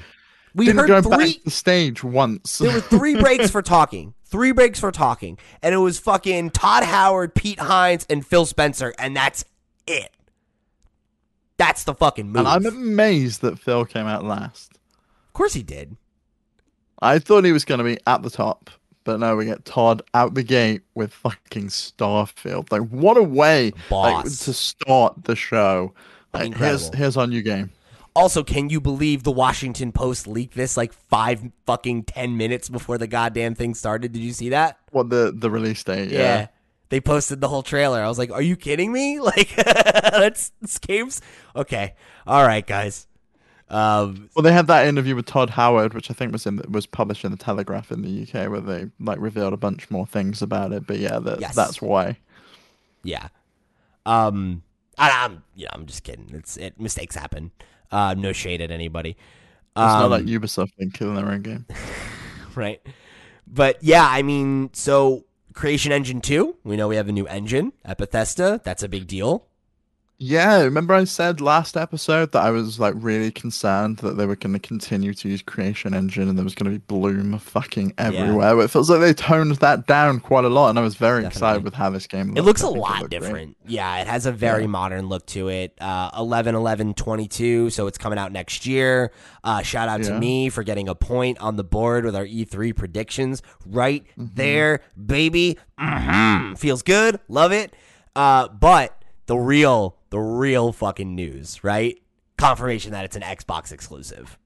We 0.56 0.66
didn't 0.66 0.80
heard 0.80 0.88
go 0.88 1.02
three 1.02 1.34
back 1.34 1.44
the 1.44 1.52
stage 1.52 2.04
once. 2.04 2.58
There 2.58 2.74
were 2.74 2.82
three 2.82 3.16
breaks 3.16 3.52
for 3.52 3.62
talking. 3.62 4.16
Three 4.26 4.52
breaks 4.52 4.80
for 4.80 4.92
talking. 4.92 5.38
And 5.62 5.74
it 5.76 5.78
was 5.78 6.00
fucking 6.00 6.50
Todd 6.50 6.84
Howard, 6.84 7.36
Pete 7.36 7.60
Hines, 7.60 8.08
and 8.10 8.26
Phil 8.26 8.46
Spencer, 8.46 8.94
and 8.98 9.16
that's 9.16 9.46
it. 9.86 10.10
That's 11.58 11.84
the 11.84 11.94
fucking 11.94 12.28
move. 12.28 12.38
and 12.38 12.48
I'm 12.48 12.66
amazed 12.66 13.42
that 13.42 13.60
Phil 13.60 13.86
came 13.86 14.06
out 14.06 14.24
last. 14.24 14.72
of 15.28 15.34
course 15.34 15.54
he 15.54 15.64
did. 15.64 15.98
I 17.02 17.20
thought 17.20 17.44
he 17.44 17.52
was 17.52 17.66
going 17.66 17.78
to 17.78 17.84
be 17.84 17.98
at 18.08 18.24
the 18.24 18.30
top, 18.30 18.70
but 19.04 19.20
no, 19.20 19.36
we 19.36 19.46
get 19.46 19.66
Todd 19.66 20.02
out 20.14 20.34
the 20.34 20.44
gate 20.44 20.82
with 20.96 21.14
fucking 21.14 21.68
Starfield. 21.68 22.72
Like, 22.72 22.88
what 22.90 23.18
a 23.18 23.24
way 23.24 23.72
like, 23.92 24.26
to 24.26 24.54
start 24.54 25.24
the 25.24 25.36
show. 25.36 25.94
Like, 26.34 26.56
here's 26.56 26.94
here's 26.94 27.18
our 27.18 27.28
new 27.28 27.42
game. 27.42 27.72
Also, 28.16 28.44
can 28.44 28.70
you 28.72 28.82
believe 28.82 29.22
the 29.22 29.32
Washington 29.32 29.92
Post 29.92 30.28
leaked 30.28 30.56
this 30.56 30.76
like 30.76 30.92
five 30.92 31.52
fucking 31.68 32.04
ten 32.04 32.36
minutes 32.36 32.68
before 32.68 32.98
the 32.98 33.06
goddamn 33.06 33.54
thing 33.54 33.76
started? 33.76 34.12
Did 34.12 34.24
you 34.24 34.34
see 34.34 34.50
that? 34.50 34.80
What 34.90 35.10
the 35.10 35.32
the 35.36 35.52
release 35.52 35.84
date? 35.84 36.10
Yeah. 36.10 36.48
They 36.90 37.02
posted 37.02 37.42
the 37.42 37.50
whole 37.50 37.64
trailer. 37.64 38.02
I 38.02 38.08
was 38.08 38.18
like, 38.18 38.32
"Are 38.32 38.42
you 38.42 38.56
kidding 38.56 38.92
me? 38.92 39.20
Like, 39.28 39.56
that's 39.56 40.52
this 40.62 40.78
game's 40.80 41.22
okay. 41.56 41.96
All 42.26 42.46
right, 42.46 42.66
guys. 42.66 43.08
Um, 43.70 44.30
Well, 44.36 44.44
they 44.44 44.54
had 44.54 44.68
that 44.68 44.88
interview 44.88 45.14
with 45.16 45.26
Todd 45.26 45.50
Howard, 45.52 45.94
which 45.94 46.10
I 46.10 46.14
think 46.14 46.32
was 46.32 46.46
in 46.46 46.62
was 46.70 46.86
published 46.86 47.26
in 47.26 47.32
the 47.32 47.38
Telegraph 47.38 47.92
in 47.92 48.02
the 48.02 48.22
UK, 48.24 48.50
where 48.50 48.62
they 48.62 48.90
like 49.00 49.20
revealed 49.20 49.52
a 49.54 49.58
bunch 49.58 49.92
more 49.92 50.06
things 50.08 50.42
about 50.42 50.72
it. 50.72 50.88
But 50.88 51.00
yeah, 51.00 51.20
that, 51.20 51.42
Yes. 51.42 51.56
that's 51.56 51.82
why. 51.82 52.18
Yeah. 53.04 53.28
Um 54.06 54.64
I, 54.98 55.26
I'm 55.26 55.44
yeah, 55.56 55.68
I'm 55.74 55.86
just 55.86 56.04
kidding. 56.04 56.30
It's 56.34 56.56
it 56.58 56.80
mistakes 56.80 57.16
happen. 57.16 57.52
Uh, 57.92 58.16
no 58.18 58.32
shade 58.34 58.62
at 58.62 58.72
anybody. 58.72 59.12
It's 59.12 59.18
not 59.76 60.06
Um, 60.06 60.12
like 60.12 60.24
Ubisoft 60.26 60.76
been 60.78 60.92
killing 60.92 61.16
their 61.16 61.28
own 61.30 61.42
game. 61.42 61.66
right? 62.56 62.82
But 63.46 63.78
yeah, 63.84 64.06
I 64.10 64.24
mean, 64.24 64.70
so 64.74 65.26
Creation 65.58 65.92
Engine 65.92 66.22
2, 66.22 66.58
we 66.64 66.78
know 66.78 66.88
we 66.88 66.98
have 66.98 67.10
a 67.10 67.12
new 67.12 67.26
engine 67.26 67.74
at 67.84 67.98
Bethesda. 67.98 68.62
That's 68.64 68.84
a 68.84 68.88
big 68.88 69.08
deal. 69.08 69.48
Yeah, 70.20 70.62
remember 70.64 70.96
I 70.96 71.04
said 71.04 71.42
last 71.42 71.78
episode 71.78 72.32
that 72.32 72.42
I 72.42 72.50
was 72.50 72.80
like 72.80 72.96
really 72.98 73.30
concerned 73.30 73.98
that 73.98 74.18
they 74.18 74.26
were 74.26 74.36
going 74.36 74.54
to 74.54 74.60
continue 74.60 75.14
to 75.14 75.30
use 75.30 75.44
Creation 75.44 75.94
Engine 75.94 76.28
and 76.28 76.36
there 76.36 76.44
was 76.44 76.56
going 76.56 76.72
to 76.74 76.80
be 76.80 76.84
Bloom 76.88 77.38
fucking 77.38 77.94
everywhere. 78.00 78.56
But 78.56 78.62
it 78.62 78.68
feels 78.72 78.90
like 78.90 79.00
they 79.00 79.14
toned 79.14 79.58
that 79.58 79.86
down 79.86 80.20
quite 80.20 80.44
a 80.44 80.50
lot, 80.50 80.70
and 80.72 80.80
I 80.80 80.82
was 80.82 80.96
very 80.96 81.22
Definitely. 81.22 81.38
excited 81.38 81.64
with 81.64 81.74
how 81.76 81.92
this 81.92 82.08
game. 82.08 82.36
It 82.36 82.42
looks 82.42 82.64
a 82.64 82.66
I 82.66 82.70
think 82.70 82.78
it 82.78 82.80
lot 82.82 83.00
looked 83.02 83.12
great. 83.12 83.20
different. 83.22 83.58
Yeah, 83.68 83.98
it 84.02 84.08
has 84.08 84.26
a 84.26 84.32
very 84.32 84.62
Yeah. 84.64 84.68
modern 84.70 85.08
look 85.08 85.28
to 85.28 85.50
it. 85.50 85.76
Uh, 85.80 86.10
11 86.18 86.56
11 86.56 86.96
22, 86.96 87.70
so 87.70 87.86
it's 87.86 88.00
coming 88.00 88.18
out 88.18 88.32
next 88.32 88.66
year. 88.66 89.12
Uh, 89.44 89.62
shout 89.62 89.88
out 89.88 90.02
to 90.02 90.18
me 90.20 90.50
for 90.50 90.64
getting 90.64 90.90
a 90.90 90.96
point 90.96 91.38
on 91.40 91.58
the 91.58 91.64
board 91.64 92.06
with 92.06 92.16
our 92.16 92.26
E3 92.26 92.76
predictions. 92.76 93.44
Right 93.68 94.04
Mm-hmm. 94.18 94.34
there, 94.34 94.80
baby. 95.06 95.60
hmm 95.78 96.56
Feels 96.56 96.82
good. 96.82 97.20
Love 97.28 97.52
it. 97.52 97.72
Uh, 98.16 98.48
but 98.48 99.00
the 99.28 99.38
real, 99.38 99.96
the 100.10 100.20
real 100.20 100.72
fucking 100.72 101.16
news, 101.16 101.64
right? 101.64 102.02
Confirmation 102.38 102.92
that 102.92 103.06
it's 103.06 103.16
an 103.16 103.22
Xbox 103.22 103.72
exclusive. 103.72 104.38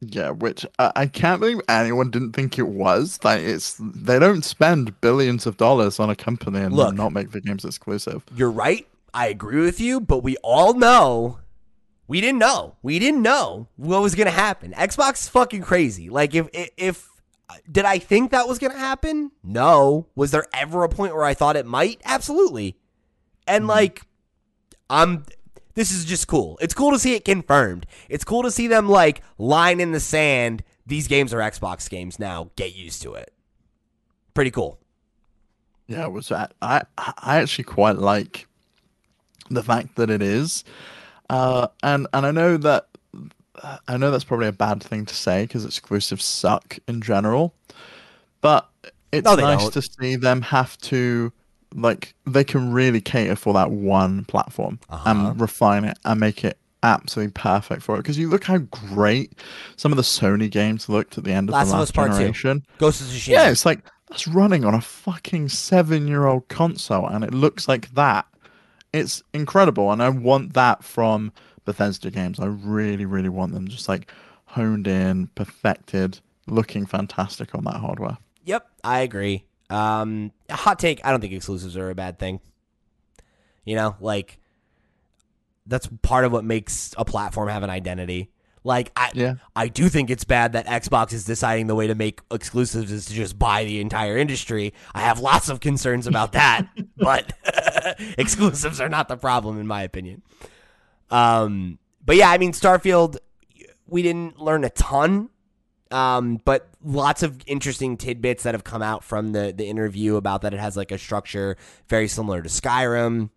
Yeah, 0.00 0.30
which 0.30 0.66
I, 0.78 0.92
I 0.94 1.06
can't 1.06 1.40
believe 1.40 1.60
anyone 1.68 2.10
didn't 2.10 2.32
think 2.32 2.58
it 2.58 2.68
was. 2.68 3.18
Like 3.24 3.40
it's 3.40 3.80
they 3.80 4.18
don't 4.18 4.44
spend 4.44 5.00
billions 5.00 5.46
of 5.46 5.56
dollars 5.56 5.98
on 5.98 6.10
a 6.10 6.16
company 6.16 6.60
and 6.60 6.74
Look. 6.74 6.94
not 6.94 7.12
make 7.12 7.30
the 7.30 7.40
games 7.40 7.64
exclusive. 7.64 8.22
You're 8.34 8.50
right. 8.50 8.86
I 9.14 9.28
agree 9.28 9.62
with 9.62 9.80
you, 9.80 10.00
but 10.00 10.22
we 10.22 10.36
all 10.38 10.74
know 10.74 11.38
we 12.08 12.20
didn't 12.20 12.38
know. 12.38 12.76
We 12.82 12.98
didn't 12.98 13.22
know 13.22 13.68
what 13.76 14.02
was 14.02 14.14
going 14.14 14.26
to 14.26 14.32
happen. 14.32 14.72
Xbox 14.72 15.22
is 15.22 15.28
fucking 15.28 15.62
crazy. 15.62 16.08
Like 16.08 16.34
if 16.34 16.48
if, 16.52 16.70
if 16.76 17.08
did 17.70 17.84
I 17.84 17.98
think 17.98 18.30
that 18.30 18.48
was 18.48 18.58
going 18.58 18.72
to 18.72 18.78
happen? 18.78 19.32
No. 19.42 20.06
Was 20.14 20.30
there 20.30 20.46
ever 20.52 20.84
a 20.84 20.88
point 20.88 21.14
where 21.14 21.24
I 21.24 21.34
thought 21.34 21.56
it 21.56 21.66
might? 21.66 22.00
Absolutely. 22.04 22.76
And 23.46 23.62
mm-hmm. 23.62 23.70
like 23.70 24.02
I'm 24.88 25.24
this 25.74 25.90
is 25.92 26.04
just 26.04 26.26
cool. 26.26 26.58
It's 26.60 26.74
cool 26.74 26.92
to 26.92 26.98
see 26.98 27.14
it 27.14 27.24
confirmed. 27.24 27.86
It's 28.08 28.24
cool 28.24 28.42
to 28.42 28.50
see 28.50 28.66
them 28.66 28.88
like 28.88 29.22
line 29.38 29.80
in 29.80 29.92
the 29.92 30.00
sand. 30.00 30.62
These 30.86 31.08
games 31.08 31.34
are 31.34 31.38
Xbox 31.38 31.88
games 31.90 32.18
now. 32.18 32.50
Get 32.56 32.74
used 32.74 33.02
to 33.02 33.14
it. 33.14 33.32
Pretty 34.34 34.50
cool. 34.50 34.78
Yeah, 35.86 36.06
was 36.06 36.32
I 36.32 36.48
I 36.62 36.82
I 36.96 37.36
actually 37.38 37.64
quite 37.64 37.98
like 37.98 38.46
the 39.50 39.62
fact 39.62 39.96
that 39.96 40.10
it 40.10 40.22
is, 40.22 40.64
uh, 41.30 41.68
and 41.82 42.06
and 42.12 42.26
I 42.26 42.30
know 42.32 42.56
that 42.56 42.88
I 43.86 43.96
know 43.96 44.10
that's 44.10 44.24
probably 44.24 44.48
a 44.48 44.52
bad 44.52 44.82
thing 44.82 45.06
to 45.06 45.14
say 45.14 45.44
because 45.44 45.64
exclusives 45.64 46.24
suck 46.24 46.78
in 46.88 47.00
general, 47.00 47.54
but 48.40 48.68
it's 49.12 49.24
No, 49.24 49.34
nice 49.36 49.62
don't. 49.62 49.72
to 49.74 49.82
see 49.82 50.16
them 50.16 50.42
have 50.42 50.76
to 50.78 51.32
like 51.76 52.14
they 52.26 52.42
can 52.44 52.72
really 52.72 53.00
cater 53.00 53.36
for 53.36 53.52
that 53.54 53.70
one 53.70 54.24
platform 54.24 54.78
Uh-huh. 54.88 55.10
and 55.10 55.40
refine 55.40 55.84
it 55.84 55.98
and 56.04 56.18
make 56.18 56.44
it 56.44 56.58
absolutely 56.82 57.32
perfect 57.32 57.82
for 57.82 57.94
it 57.94 57.98
because 57.98 58.16
you 58.18 58.28
look 58.28 58.44
how 58.44 58.58
great 58.58 59.32
some 59.76 59.92
of 59.92 59.96
the 59.96 60.02
Sony 60.02 60.50
games 60.50 60.88
looked 60.88 61.18
at 61.18 61.24
the 61.24 61.32
end 61.32 61.48
of 61.48 61.54
Last 61.54 61.70
the 61.70 61.76
last 61.76 61.94
Part 61.94 62.10
Two. 62.12 62.16
generation. 62.18 62.64
Ghost 62.78 63.00
of 63.02 63.08
Tsushima. 63.08 63.28
Yeah, 63.28 63.50
it's 63.50 63.66
like 63.66 63.80
that's 64.08 64.26
running 64.26 64.64
on 64.64 64.74
a 64.74 64.80
fucking 64.80 65.48
seven 65.48 66.06
year 66.08 66.26
old 66.26 66.48
console 66.48 67.06
and 67.06 67.24
it 67.24 67.34
looks 67.34 67.66
like 67.68 67.92
that. 67.94 68.26
It's 68.92 69.22
incredible 69.34 69.90
and 69.92 70.02
I 70.02 70.08
want 70.08 70.54
that 70.54 70.82
from 70.84 71.32
Bethesda 71.64 72.10
games. 72.10 72.38
I 72.40 72.46
really, 72.46 73.04
really 73.04 73.28
want 73.28 73.52
them 73.52 73.68
just 73.68 73.88
like 73.88 74.10
honed 74.46 74.86
in, 74.86 75.26
perfected, 75.34 76.20
looking 76.46 76.86
fantastic 76.86 77.54
on 77.54 77.64
that 77.64 77.76
hardware. 77.76 78.16
Yep, 78.44 78.66
I 78.84 79.00
agree. 79.00 79.44
Um, 79.70 80.32
hot 80.50 80.78
take: 80.78 81.00
I 81.04 81.10
don't 81.10 81.20
think 81.20 81.32
exclusives 81.32 81.76
are 81.76 81.90
a 81.90 81.94
bad 81.94 82.18
thing. 82.18 82.40
You 83.64 83.76
know, 83.76 83.96
like 84.00 84.38
that's 85.66 85.88
part 86.02 86.24
of 86.24 86.32
what 86.32 86.44
makes 86.44 86.94
a 86.96 87.04
platform 87.04 87.48
have 87.48 87.62
an 87.62 87.70
identity. 87.70 88.30
Like 88.62 88.90
I, 88.96 89.10
Yeah. 89.14 89.34
I 89.54 89.68
do 89.68 89.88
think 89.88 90.10
it's 90.10 90.24
bad 90.24 90.52
that 90.54 90.66
Xbox 90.66 91.12
is 91.12 91.24
deciding 91.24 91.68
the 91.68 91.74
way 91.74 91.86
to 91.86 91.94
make 91.94 92.20
exclusives 92.32 92.90
is 92.90 93.06
to 93.06 93.14
just 93.14 93.38
buy 93.38 93.64
the 93.64 93.80
entire 93.80 94.16
industry. 94.16 94.74
I 94.94 95.00
have 95.02 95.20
lots 95.20 95.48
of 95.48 95.60
concerns 95.60 96.06
about 96.08 96.32
that, 96.32 96.66
but 96.96 97.32
exclusives 98.18 98.80
are 98.80 98.88
not 98.88 99.06
the 99.08 99.16
problem 99.16 99.60
in 99.60 99.66
my 99.68 99.82
opinion. 99.82 100.22
Um, 101.10 101.78
but 102.04 102.16
yeah, 102.16 102.28
I 102.30 102.38
mean, 102.38 102.52
Starfield, 102.52 103.18
we 103.86 104.02
didn't 104.02 104.40
learn 104.40 104.64
a 104.64 104.70
ton 104.70 105.30
um, 105.90 106.40
but 106.44 106.68
lots 106.84 107.22
of 107.22 107.40
interesting 107.46 107.96
tidbits 107.96 108.42
that 108.42 108.54
have 108.54 108.64
come 108.64 108.82
out 108.82 109.04
from 109.04 109.32
the 109.32 109.52
the 109.56 109.66
interview 109.66 110.16
about 110.16 110.42
that 110.42 110.52
it 110.52 110.60
has 110.60 110.76
like 110.76 110.90
a 110.90 110.98
structure 110.98 111.56
very 111.88 112.08
similar 112.08 112.42
to 112.42 112.48
Skyrim. 112.48 113.30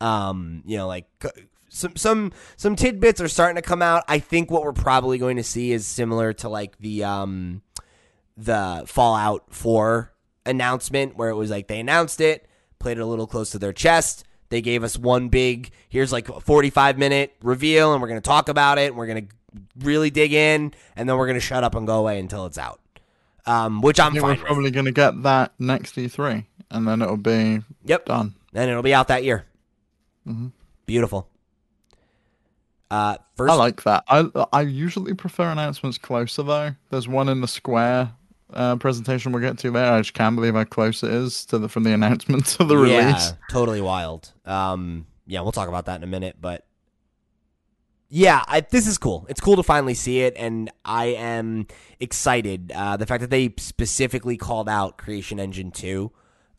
Um, 0.00 0.62
you 0.66 0.76
know, 0.76 0.86
like 0.86 1.06
some 1.68 1.96
some 1.96 2.32
some 2.56 2.76
tidbits 2.76 3.20
are 3.20 3.28
starting 3.28 3.56
to 3.56 3.62
come 3.62 3.82
out. 3.82 4.04
I 4.08 4.18
think 4.18 4.50
what 4.50 4.62
we're 4.62 4.72
probably 4.72 5.18
going 5.18 5.36
to 5.36 5.42
see 5.44 5.72
is 5.72 5.86
similar 5.86 6.32
to 6.34 6.48
like 6.48 6.78
the 6.78 7.04
um 7.04 7.62
the 8.36 8.84
Fallout 8.86 9.44
4 9.48 10.12
announcement 10.44 11.16
where 11.16 11.30
it 11.30 11.34
was 11.34 11.50
like 11.50 11.68
they 11.68 11.80
announced 11.80 12.20
it, 12.20 12.46
played 12.78 12.98
it 12.98 13.00
a 13.00 13.06
little 13.06 13.26
close 13.26 13.50
to 13.50 13.58
their 13.58 13.72
chest. 13.72 14.24
They 14.48 14.60
gave 14.60 14.84
us 14.84 14.96
one 14.96 15.28
big, 15.28 15.72
here's 15.88 16.12
like 16.12 16.28
a 16.28 16.38
45 16.38 16.98
minute 16.98 17.34
reveal, 17.42 17.92
and 17.92 18.00
we're 18.00 18.08
going 18.08 18.20
to 18.20 18.28
talk 18.28 18.48
about 18.48 18.78
it, 18.78 18.88
and 18.88 18.96
we're 18.96 19.06
going 19.06 19.26
to 19.26 19.34
really 19.78 20.10
dig 20.10 20.32
in, 20.32 20.72
and 20.96 21.08
then 21.08 21.16
we're 21.16 21.26
going 21.26 21.34
to 21.38 21.44
shut 21.44 21.64
up 21.64 21.74
and 21.74 21.86
go 21.86 21.98
away 21.98 22.18
until 22.18 22.46
it's 22.46 22.58
out. 22.58 22.80
Um, 23.46 23.80
which 23.80 24.00
I'm 24.00 24.14
we're 24.14 24.34
probably 24.36 24.70
going 24.72 24.86
to 24.86 24.92
get 24.92 25.22
that 25.22 25.52
next 25.60 25.94
E3 25.94 26.44
and 26.68 26.88
then 26.88 27.00
it'll 27.00 27.16
be 27.16 27.60
Yep. 27.84 28.06
done. 28.06 28.34
Then 28.52 28.68
it'll 28.68 28.82
be 28.82 28.92
out 28.92 29.06
that 29.06 29.22
year. 29.22 29.46
Mhm. 30.26 30.50
Beautiful. 30.84 31.28
Uh, 32.90 33.16
first, 33.36 33.52
I 33.52 33.54
like 33.54 33.82
that. 33.84 34.04
I 34.08 34.28
I 34.52 34.62
usually 34.62 35.14
prefer 35.14 35.50
announcements 35.50 35.98
closer 35.98 36.42
though. 36.42 36.74
There's 36.90 37.08
one 37.08 37.28
in 37.28 37.40
the 37.40 37.48
Square 37.48 38.12
uh, 38.52 38.76
presentation 38.76 39.32
we'll 39.32 39.42
get 39.42 39.58
to 39.58 39.70
there. 39.72 39.92
I 39.92 39.98
just 40.00 40.14
can't 40.14 40.36
believe 40.36 40.54
how 40.54 40.64
close 40.64 41.02
it 41.02 41.10
is 41.12 41.44
to 41.46 41.58
the 41.58 41.68
from 41.68 41.82
the 41.84 41.92
announcement 41.94 42.46
to 42.46 42.64
the 42.64 42.76
release. 42.76 42.92
yeah, 42.92 43.06
release. 43.06 43.32
totally 43.50 43.80
wild. 43.80 44.32
Um, 44.44 45.06
yeah, 45.26 45.40
we'll 45.40 45.52
talk 45.52 45.68
about 45.68 45.86
that 45.86 45.96
in 45.96 46.04
a 46.04 46.06
minute, 46.08 46.36
but 46.40 46.64
yeah, 48.08 48.44
I, 48.46 48.60
this 48.60 48.86
is 48.86 48.98
cool. 48.98 49.26
It's 49.28 49.40
cool 49.40 49.56
to 49.56 49.62
finally 49.62 49.94
see 49.94 50.20
it, 50.20 50.34
and 50.36 50.70
I 50.84 51.06
am 51.06 51.66
excited. 51.98 52.72
Uh, 52.74 52.96
the 52.96 53.06
fact 53.06 53.20
that 53.20 53.30
they 53.30 53.52
specifically 53.58 54.36
called 54.36 54.68
out 54.68 54.96
Creation 54.96 55.40
Engine 55.40 55.70
Two 55.72 56.12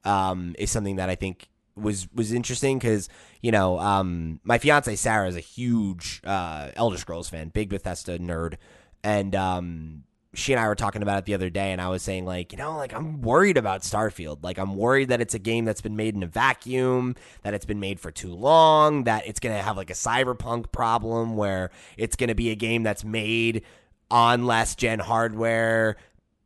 um, 0.03 0.55
is 0.59 0.71
something 0.71 0.97
that 0.97 1.09
I 1.09 1.15
think 1.15 1.49
was 1.75 2.07
was 2.13 2.33
interesting 2.33 2.79
because 2.79 3.07
you 3.41 3.51
know 3.51 3.79
um, 3.79 4.41
my 4.43 4.57
fiance 4.57 4.95
Sarah 4.95 5.27
is 5.27 5.37
a 5.37 5.41
huge 5.41 6.21
uh, 6.25 6.71
Elder 6.75 6.97
Scrolls 6.97 7.29
fan, 7.29 7.49
big 7.49 7.69
Bethesda 7.69 8.19
nerd, 8.19 8.55
and 9.03 9.33
um, 9.33 10.03
she 10.37 10.53
and 10.53 10.59
I 10.59 10.67
were 10.67 10.75
talking 10.75 11.01
about 11.01 11.17
it 11.17 11.25
the 11.25 11.33
other 11.33 11.49
day, 11.49 11.71
and 11.71 11.81
I 11.81 11.89
was 11.89 12.03
saying 12.03 12.25
like, 12.25 12.51
you 12.51 12.59
know, 12.59 12.77
like 12.77 12.93
I'm 12.93 13.21
worried 13.21 13.57
about 13.57 13.81
Starfield. 13.81 14.43
Like 14.43 14.59
I'm 14.59 14.75
worried 14.75 15.09
that 15.09 15.19
it's 15.19 15.33
a 15.33 15.39
game 15.39 15.65
that's 15.65 15.81
been 15.81 15.95
made 15.95 16.13
in 16.13 16.21
a 16.21 16.27
vacuum, 16.27 17.15
that 17.41 17.55
it's 17.55 17.65
been 17.65 17.79
made 17.79 17.99
for 17.99 18.11
too 18.11 18.31
long, 18.31 19.05
that 19.05 19.25
it's 19.27 19.39
gonna 19.39 19.61
have 19.61 19.77
like 19.77 19.89
a 19.89 19.93
cyberpunk 19.93 20.71
problem 20.71 21.35
where 21.35 21.71
it's 21.97 22.15
gonna 22.15 22.35
be 22.35 22.51
a 22.51 22.55
game 22.55 22.83
that's 22.83 23.03
made 23.03 23.63
on 24.11 24.45
last 24.45 24.77
gen 24.77 24.99
hardware, 24.99 25.97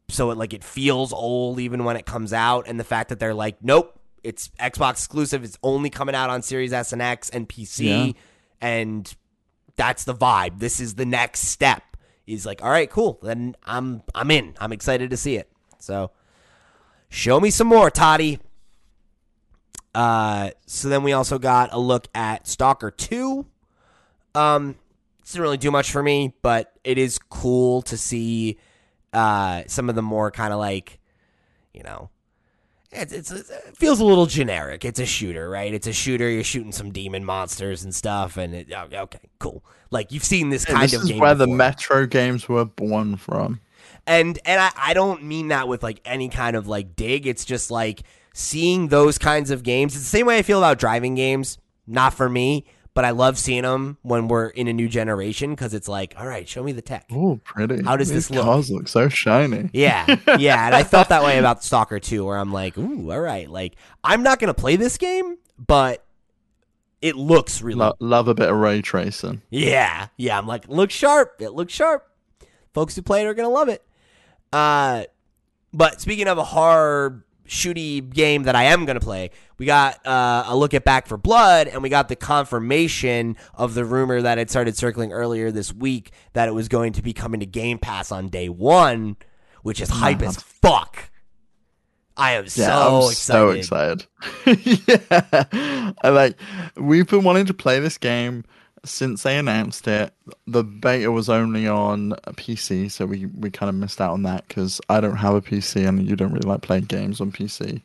so 0.08 0.32
it 0.32 0.38
like 0.38 0.54
it 0.54 0.64
feels 0.64 1.12
old 1.12 1.60
even 1.60 1.84
when 1.84 1.98
it 1.98 2.06
comes 2.06 2.32
out. 2.32 2.68
And 2.68 2.80
the 2.80 2.86
fact 2.86 3.10
that 3.10 3.20
they're 3.20 3.34
like, 3.34 3.62
nope, 3.62 4.00
it's 4.24 4.50
Xbox 4.58 4.92
exclusive. 4.92 5.44
It's 5.44 5.58
only 5.64 5.90
coming 5.90 6.16
out 6.16 6.30
on 6.30 6.42
Series 6.44 6.72
S 6.72 6.94
and 6.94 7.02
X 7.02 7.30
and 7.30 7.48
PC, 7.50 8.08
Yeah. 8.08 8.12
and 8.62 9.14
that's 9.76 10.06
the 10.06 10.16
vibe. 10.16 10.60
This 10.60 10.80
is 10.80 10.96
the 10.96 11.06
next 11.06 11.42
step. 11.50 11.84
Is 12.34 12.46
like, 12.46 12.64
all 12.64 12.70
right, 12.70 12.90
cool. 12.90 13.20
Then 13.22 13.56
I'm 13.64 14.04
I'm 14.16 14.32
in. 14.32 14.56
I'm 14.60 14.72
excited 14.72 15.10
to 15.10 15.18
see 15.18 15.36
it. 15.36 15.52
So 15.80 16.12
show 17.10 17.40
me 17.40 17.50
some 17.50 17.68
more, 17.68 17.90
Toddy. 17.92 18.40
Uh, 19.94 20.52
so 20.66 20.88
then 20.88 21.04
we 21.04 21.12
also 21.14 21.38
got 21.38 21.74
a 21.74 21.80
look 21.80 22.08
at 22.16 22.48
Stalker 22.48 22.92
Two. 22.92 23.46
Um, 24.34 24.76
it 25.20 25.28
didn't 25.28 25.42
really 25.42 25.58
do 25.58 25.72
much 25.72 25.92
for 25.92 26.02
me, 26.02 26.34
but 26.42 26.72
it 26.84 26.98
is 26.98 27.20
cool 27.20 27.82
to 27.84 27.98
see 27.98 28.58
uh 29.14 29.64
some 29.68 29.90
of 29.90 29.96
the 29.96 30.02
more 30.02 30.32
kind 30.32 30.54
of 30.54 30.60
like, 30.60 31.00
you 31.74 31.84
know, 31.84 32.10
it's, 32.92 33.14
it's 33.14 33.32
it 33.32 33.78
feels 33.78 34.00
a 34.00 34.06
little 34.06 34.26
generic. 34.26 34.84
It's 34.86 35.00
a 35.00 35.06
shooter, 35.06 35.50
right? 35.50 35.74
It's 35.74 35.88
a 35.88 35.94
shooter. 35.94 36.30
You're 36.30 36.44
shooting 36.44 36.72
some 36.72 36.92
demon 36.92 37.24
monsters 37.26 37.84
and 37.84 37.96
stuff, 37.96 38.38
and 38.38 38.54
it, 38.56 38.68
oh, 38.76 38.88
okay, 39.04 39.20
cool. 39.40 39.64
Like 39.92 40.12
you've 40.12 40.24
seen 40.24 40.50
this 40.50 40.66
kind 40.66 40.80
Yeah, 40.80 40.80
kind 40.80 40.92
this 40.92 40.94
of 40.94 41.02
is 41.04 41.12
game 41.12 41.20
where 41.20 41.36
the. 41.36 41.48
Metro 41.48 42.06
games 42.06 42.48
were 42.50 42.66
born 42.66 43.18
from. 43.18 43.62
and 44.08 44.40
and 44.46 44.62
I, 44.62 44.72
I 44.78 44.94
don't 44.94 45.24
mean 45.24 45.50
that 45.50 45.68
with 45.68 45.84
like 45.84 46.02
any 46.06 46.30
kind 46.30 46.56
of 46.56 46.68
like 46.68 46.96
dig. 46.96 47.28
It's 47.28 47.46
just 47.46 47.72
like 47.72 48.04
seeing 48.34 48.88
those 48.90 49.18
kinds 49.18 49.52
of 49.52 49.64
games. 49.64 49.96
It's 49.96 50.04
the 50.04 50.10
same 50.10 50.26
way 50.26 50.38
I 50.38 50.42
feel 50.42 50.58
about 50.60 50.80
driving 50.80 51.16
games. 51.16 51.58
not 51.88 52.14
for 52.14 52.30
me. 52.30 52.66
But 52.94 53.06
I 53.06 53.12
love 53.12 53.38
seeing 53.38 53.62
them 53.64 53.98
when 54.02 54.28
we're 54.28 54.48
in 54.48 54.68
a 54.68 54.74
new 54.74 54.90
generation 54.90 55.52
because 55.52 55.74
it's 55.74 55.88
like, 55.88 56.14
all 56.18 56.28
right, 56.28 56.46
show 56.48 56.62
me 56.62 56.74
the 56.74 56.82
tech. 56.82 57.06
Oh, 57.10 57.40
pretty. 57.46 57.82
How 57.84 57.96
does 57.96 58.10
These 58.10 58.28
this 58.28 58.32
look? 58.36 58.44
Cars 58.44 58.70
look 58.70 58.90
so 58.90 59.08
shiny. 59.08 59.70
Yeah, 59.72 60.06
yeah, 60.38 60.66
and 60.66 60.76
I 60.76 60.84
felt 60.84 61.08
that 61.08 61.24
way 61.24 61.38
about 61.38 61.64
Stalker 61.64 62.02
2, 62.02 62.26
where 62.26 62.38
I'm 62.38 62.52
like, 62.52 62.78
ooh, 62.78 63.10
all 63.12 63.22
right, 63.22 63.50
like 63.50 63.76
I'm 64.04 64.24
not 64.24 64.40
gonna 64.40 64.54
play 64.54 64.76
this 64.76 64.98
game, 64.98 65.38
but 65.58 66.04
it 67.02 67.16
looks 67.16 67.62
really, 67.62 67.80
Lo- 67.80 67.94
love 68.00 68.28
a 68.28 68.34
bit 68.34 68.50
of 68.50 68.58
ray 68.58 68.82
tracing. 68.82 69.42
yeah, 69.50 70.08
yeah. 70.18 70.38
I'm 70.38 70.46
like, 70.46 70.68
looks 70.68 70.94
sharp. 70.94 71.36
It 71.40 71.52
looks 71.52 71.72
sharp. 71.74 72.06
Folks 72.74 72.96
who 72.98 73.02
play 73.02 73.22
it 73.22 73.26
are 73.26 73.34
gonna 73.34 73.48
love 73.50 73.70
it. 73.70 73.86
Uh, 74.52 75.06
but 75.74 76.02
speaking 76.02 76.28
of 76.28 76.38
a 76.38 76.44
hard 76.44 77.24
shooty 77.52 78.10
game 78.10 78.44
that 78.44 78.56
I 78.56 78.64
am 78.64 78.86
gonna 78.86 79.02
play, 79.02 79.30
we 79.58 79.66
got 79.66 80.06
uh, 80.08 80.46
a 80.48 80.56
look 80.56 80.74
at 80.74 80.86
Back 80.86 81.06
4 81.08 81.18
Blood, 81.18 81.68
and 81.68 81.84
we 81.84 81.90
got 81.90 82.08
the 82.08 82.16
confirmation 82.16 83.36
of 83.54 83.74
the 83.74 83.84
rumor 83.86 84.22
that 84.22 84.38
had 84.38 84.50
started 84.50 84.78
circling 84.78 85.12
earlier 85.12 85.52
this 85.52 85.74
week 85.74 86.12
that 86.34 86.48
it 86.48 86.54
was 86.54 86.68
going 86.70 86.94
to 86.94 87.02
be 87.02 87.12
coming 87.14 87.42
to 87.42 87.46
Game 87.46 87.78
Pass 87.78 88.12
on 88.12 88.30
day 88.30 88.48
one, 88.50 89.18
which 89.64 89.82
is 89.82 89.90
hype 89.90 90.22
as 90.22 90.38
fuck. 90.38 91.10
I 92.18 92.34
am 92.34 92.44
Yeah, 92.46 92.50
so 92.50 93.08
I'm 93.08 93.14
so 93.14 93.50
excited. 93.50 94.06
excited. 94.46 94.88
yeah, 94.88 95.94
I 96.02 96.10
like. 96.10 96.38
We've 96.78 97.08
been 97.08 97.24
wanting 97.24 97.46
to 97.48 97.54
play 97.54 97.80
this 97.80 97.98
game 97.98 98.44
since 98.84 99.24
they 99.24 99.38
announced 99.38 99.88
it. 99.88 100.14
The 100.48 100.64
beta 100.64 101.12
was 101.12 101.30
only 101.30 101.68
on 101.68 102.14
a 102.24 102.34
PC, 102.34 102.90
so 102.92 103.06
we 103.06 103.28
we 103.28 103.52
kind 103.52 103.70
of 103.70 103.76
missed 103.76 104.02
out 104.02 104.12
on 104.12 104.24
that 104.24 104.48
because 104.48 104.82
I 104.90 105.00
don't 105.02 105.18
have 105.18 105.36
a 105.36 105.42
PC 105.42 105.88
and 105.88 106.08
you 106.08 106.16
don't 106.16 106.32
really 106.32 106.48
like 106.48 106.62
playing 106.62 106.86
games 106.86 107.22
on 107.22 107.32
PC. 107.32 107.82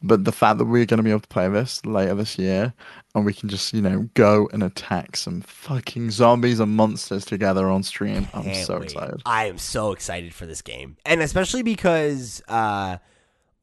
But 0.00 0.24
the 0.24 0.32
fact 0.32 0.58
that 0.58 0.66
we're 0.66 0.86
going 0.86 0.98
to 0.98 1.02
be 1.02 1.10
able 1.10 1.20
to 1.20 1.28
play 1.28 1.48
this 1.48 1.84
later 1.84 2.14
this 2.14 2.38
year, 2.38 2.72
and 3.16 3.24
we 3.26 3.34
can 3.34 3.48
just 3.48 3.72
you 3.74 3.82
know 3.82 4.08
go 4.14 4.48
and 4.52 4.62
attack 4.62 5.16
some 5.16 5.40
fucking 5.40 6.10
zombies 6.12 6.60
and 6.60 6.76
monsters 6.76 7.24
together 7.24 7.68
on 7.68 7.82
stream, 7.82 8.28
I'm 8.32 8.44
Can't 8.44 8.66
so 8.66 8.74
wait. 8.78 8.84
excited. 8.84 9.22
I 9.26 9.46
am 9.46 9.58
so 9.58 9.90
excited 9.90 10.34
for 10.34 10.46
this 10.46 10.62
game, 10.62 10.98
and 11.04 11.20
especially 11.20 11.62
because 11.64 12.40
uh, 12.46 12.98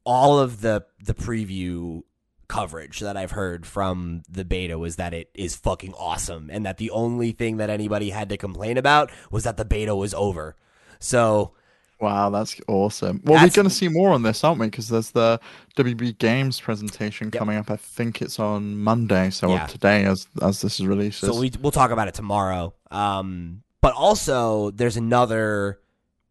all 0.04 0.38
of 0.38 0.60
the 0.60 0.84
the 1.02 1.14
preview 1.14 2.02
coverage 2.48 3.00
that 3.00 3.16
I've 3.16 3.32
heard 3.32 3.66
from 3.66 4.22
the 4.28 4.44
beta 4.44 4.78
was 4.78 4.96
that 4.96 5.12
it 5.14 5.30
is 5.34 5.56
fucking 5.56 5.94
awesome, 5.94 6.48
and 6.52 6.64
that 6.66 6.76
the 6.78 6.90
only 6.90 7.32
thing 7.32 7.56
that 7.58 7.70
anybody 7.70 8.10
had 8.10 8.28
to 8.30 8.36
complain 8.36 8.76
about 8.78 9.10
was 9.30 9.44
that 9.44 9.56
the 9.56 9.64
beta 9.64 9.94
was 9.94 10.14
over. 10.14 10.56
So 10.98 11.52
Wow, 11.98 12.28
that's 12.28 12.60
awesome. 12.68 13.22
Well, 13.24 13.36
That's- 13.36 13.56
we're 13.56 13.62
going 13.62 13.70
to 13.70 13.74
see 13.74 13.88
more 13.88 14.10
on 14.10 14.22
this, 14.22 14.44
aren't 14.44 14.60
we? 14.60 14.66
Because 14.66 14.90
there's 14.90 15.12
the 15.12 15.40
WB 15.76 16.18
Games 16.18 16.60
presentation 16.60 17.28
Yep. 17.32 17.38
coming 17.38 17.56
up. 17.56 17.70
I 17.70 17.76
think 17.76 18.20
it's 18.20 18.38
on 18.38 18.76
Monday, 18.76 19.30
so 19.30 19.48
Yeah. 19.48 19.64
today 19.66 20.04
as 20.04 20.26
as 20.42 20.60
this 20.60 20.78
is 20.78 20.86
released. 20.86 21.20
so 21.20 21.34
we 21.40 21.50
we'll 21.62 21.72
talk 21.72 21.90
about 21.90 22.06
it 22.06 22.12
tomorrow. 22.12 22.74
Um, 22.90 23.62
but 23.80 23.94
also 23.94 24.70
there's 24.72 24.98
another 24.98 25.80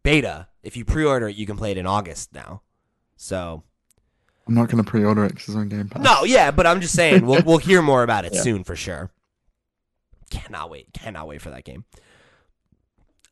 beta. 0.04 0.46
If 0.62 0.76
you 0.76 0.84
pre-order 0.84 1.26
it, 1.30 1.34
you 1.36 1.46
can 1.46 1.56
play 1.56 1.72
it 1.72 1.78
in 1.78 1.86
August 1.86 2.32
now. 2.32 2.62
So 3.16 3.64
I'm 4.46 4.54
not 4.54 4.68
going 4.68 4.82
to 4.82 4.88
pre-order 4.88 5.24
it 5.24 5.30
because 5.30 5.48
it's 5.48 5.56
on 5.56 5.68
Game 5.68 5.88
Pass. 5.88 6.02
No, 6.02 6.24
yeah, 6.24 6.50
but 6.50 6.66
I'm 6.66 6.80
just 6.80 6.94
saying 6.94 7.26
we'll 7.26 7.42
we'll 7.44 7.58
hear 7.58 7.82
more 7.82 8.02
about 8.02 8.24
it 8.24 8.32
Yeah. 8.34 8.42
soon 8.42 8.64
for 8.64 8.76
sure. 8.76 9.10
Cannot 10.30 10.70
wait. 10.70 10.92
Cannot 10.92 11.28
wait 11.28 11.40
for 11.42 11.50
that 11.50 11.64
game. 11.64 11.84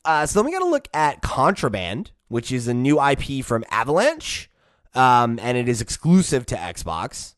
Uh, 0.03 0.25
so 0.25 0.39
then 0.39 0.45
we 0.45 0.51
got 0.51 0.59
to 0.59 0.69
look 0.69 0.87
at 0.93 1.21
Contraband, 1.21 2.11
which 2.27 2.51
is 2.51 2.67
a 2.67 2.73
new 2.73 3.01
IP 3.03 3.43
from 3.43 3.63
Avalanche, 3.71 4.49
um, 4.93 5.39
and 5.41 5.57
it 5.57 5.67
is 5.67 5.81
exclusive 5.81 6.45
to 6.47 6.55
Xbox. 6.55 7.33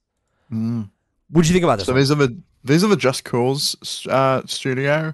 Mm. 0.52 0.90
What 1.30 1.44
do 1.44 1.48
you 1.48 1.54
think 1.54 1.64
about 1.64 1.78
this? 1.78 1.86
So 1.88 1.94
one? 1.94 2.00
these 2.02 2.12
are 2.12 2.16
the 2.16 2.38
these 2.64 2.84
are 2.84 2.88
the 2.88 2.98
Just 2.98 3.24
Cause 3.24 4.06
uh, 4.10 4.42
studio, 4.46 5.14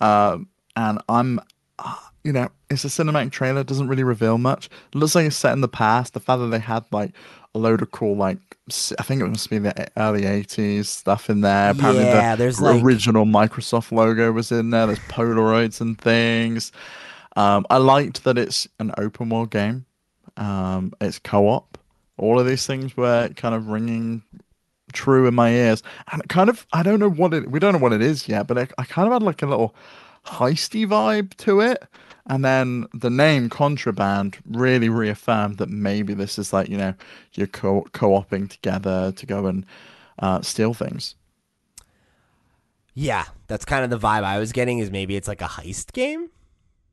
uh, 0.00 0.38
and 0.74 0.98
I'm, 1.08 1.40
uh, 1.78 1.94
you 2.24 2.32
know, 2.32 2.48
it's 2.70 2.84
a 2.84 2.88
cinematic 2.88 3.30
trailer. 3.30 3.62
Doesn't 3.62 3.88
really 3.88 4.04
reveal 4.04 4.38
much. 4.38 4.66
It 4.66 4.94
looks 4.94 5.14
like 5.14 5.26
it's 5.26 5.36
set 5.36 5.52
in 5.52 5.60
the 5.60 5.68
past. 5.68 6.14
The 6.14 6.20
fact 6.20 6.40
that 6.40 6.46
they 6.48 6.58
had 6.58 6.84
like 6.92 7.12
a 7.56 7.58
load 7.58 7.82
of 7.82 7.90
cool 7.90 8.16
like 8.16 8.38
I 8.98 9.02
think 9.04 9.22
it 9.22 9.26
must 9.28 9.48
be 9.48 9.58
the 9.58 9.88
early 9.96 10.22
'80s 10.22 10.86
stuff 10.86 11.30
in 11.30 11.40
there. 11.40 11.70
Apparently, 11.70 12.04
Yeah, 12.04 12.34
the 12.34 12.42
there's, 12.44 12.60
like- 12.60 12.82
original 12.82 13.24
Microsoft 13.24 13.92
logo 13.92 14.32
was 14.32 14.50
in 14.52 14.70
there. 14.70 14.86
There's 14.86 14.98
Polaroids 15.00 15.80
and 15.80 15.96
things. 15.98 16.72
Um, 17.36 17.64
I 17.70 17.76
liked 17.76 18.24
that 18.24 18.38
it's 18.38 18.66
an 18.80 18.92
open 18.98 19.28
world 19.28 19.50
game. 19.50 19.84
Um, 20.36 20.92
it's 21.00 21.18
co-op. 21.18 21.78
All 22.18 22.40
of 22.40 22.46
these 22.46 22.66
things 22.66 22.96
were 22.96 23.28
kind 23.36 23.54
of 23.54 23.68
ringing 23.68 24.22
true 24.92 25.26
in 25.26 25.34
my 25.34 25.50
ears. 25.50 25.82
And 26.10 26.22
it 26.22 26.28
kind 26.28 26.48
of, 26.48 26.66
I 26.72 26.82
don't 26.82 26.98
know 26.98 27.10
what 27.10 27.34
it, 27.34 27.50
we 27.50 27.58
don't 27.60 27.72
know 27.72 27.78
what 27.78 27.92
it 27.92 28.00
is 28.02 28.26
yet, 28.28 28.46
but 28.46 28.56
I, 28.58 28.68
I 28.78 28.84
kind 28.84 29.06
of 29.06 29.12
had 29.12 29.22
like 29.22 29.42
a 29.42 29.46
little 29.46 29.74
heisty 30.24 30.86
vibe 30.86 31.34
to 31.38 31.60
it. 31.60 31.84
And 32.28 32.44
then 32.44 32.86
the 32.92 33.10
name 33.10 33.48
Contraband 33.48 34.38
really 34.50 34.88
reaffirmed 34.88 35.58
that 35.58 35.68
maybe 35.70 36.14
this 36.14 36.38
is 36.38 36.52
like, 36.52 36.68
you 36.68 36.76
know, 36.76 36.94
you're 37.34 37.46
co- 37.46 37.86
co-oping 37.92 38.48
together 38.48 39.12
to 39.12 39.26
go 39.26 39.46
and 39.46 39.64
uh, 40.18 40.40
steal 40.42 40.74
things. 40.74 41.14
yeah, 42.94 43.26
that's 43.46 43.64
kind 43.64 43.84
of 43.84 43.90
the 43.90 43.98
vibe 43.98 44.24
I 44.24 44.38
was 44.38 44.52
getting. 44.52 44.78
Is 44.78 44.90
maybe 44.90 45.16
it's 45.16 45.28
like 45.28 45.42
a 45.42 45.46
heist 45.46 45.92
game. 45.92 46.30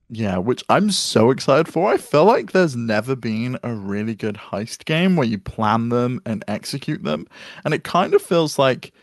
Yeah, 0.10 0.38
which 0.38 0.64
I'm 0.70 0.92
so 0.92 1.32
excited 1.32 1.68
for. 1.72 1.92
I 1.92 1.98
feel 1.98 2.26
like 2.26 2.52
there's 2.52 2.76
never 2.76 3.16
been 3.16 3.58
a 3.64 3.74
really 3.74 4.14
good 4.16 4.36
heist 4.36 4.86
game 4.86 5.16
where 5.16 5.26
you 5.28 5.40
plan 5.40 5.90
them 5.90 6.22
and 6.26 6.44
execute 6.48 7.04
them. 7.04 7.28
And 7.66 7.74
it 7.74 7.84
kind 7.84 8.14
of 8.14 8.22
feels 8.22 8.60
like 8.60 8.94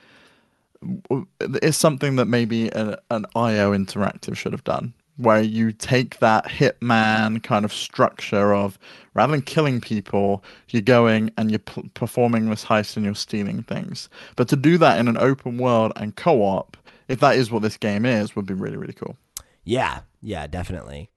it's 1.40 1.76
something 1.76 2.16
that 2.16 2.26
maybe 2.26 2.68
an, 2.72 2.96
an 3.10 3.26
IO 3.34 3.72
Interactive 3.76 4.36
should 4.36 4.52
have 4.52 4.64
done, 4.64 4.94
where 5.20 5.42
you 5.42 5.72
take 5.72 6.18
that 6.18 6.46
hitman 6.46 7.42
kind 7.42 7.64
of 7.64 7.72
structure 7.72 8.54
of 8.54 8.78
rather 9.14 9.32
than 9.32 9.42
killing 9.42 9.80
people, 9.80 10.42
you're 10.68 10.82
going 10.82 11.30
and 11.36 11.50
you're 11.50 11.58
p- 11.58 11.90
performing 11.94 12.48
this 12.48 12.64
heist 12.64 12.96
and 12.96 13.04
you're 13.04 13.14
stealing 13.14 13.62
things. 13.62 14.08
But 14.36 14.48
to 14.48 14.56
do 14.56 14.78
that 14.78 14.98
in 14.98 15.08
an 15.08 15.18
open 15.18 15.58
world 15.58 15.92
and 15.96 16.16
co 16.16 16.42
op, 16.42 16.76
if 17.08 17.20
that 17.20 17.36
is 17.36 17.50
what 17.50 17.62
this 17.62 17.76
game 17.76 18.06
is, 18.06 18.34
would 18.34 18.46
be 18.46 18.54
really, 18.54 18.76
really 18.76 18.92
cool. 18.92 19.16
Yeah, 19.64 20.00
yeah, 20.22 20.46
definitely. 20.46 21.10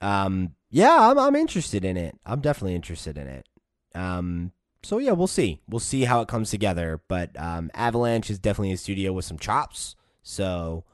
Um, 0.00 0.54
yeah, 0.70 1.10
I'm 1.10 1.18
I'm 1.18 1.36
interested 1.36 1.84
in 1.84 1.96
it. 1.96 2.18
I'm 2.26 2.40
definitely 2.40 2.74
interested 2.74 3.16
in 3.16 3.26
it. 3.26 3.46
Um, 3.94 4.52
so 4.82 4.98
yeah, 4.98 5.12
we'll 5.12 5.26
see. 5.26 5.60
We'll 5.68 5.80
see 5.80 6.04
how 6.04 6.20
it 6.20 6.28
comes 6.28 6.50
together. 6.50 7.00
But 7.08 7.30
um, 7.40 7.70
Avalanche 7.74 8.30
is 8.30 8.38
definitely 8.38 8.72
a 8.72 8.76
studio 8.76 9.12
with 9.12 9.24
some 9.24 9.38
chops, 9.38 9.96
so 10.22 10.84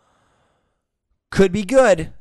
could 1.31 1.53
be 1.53 1.63
good. 1.63 2.13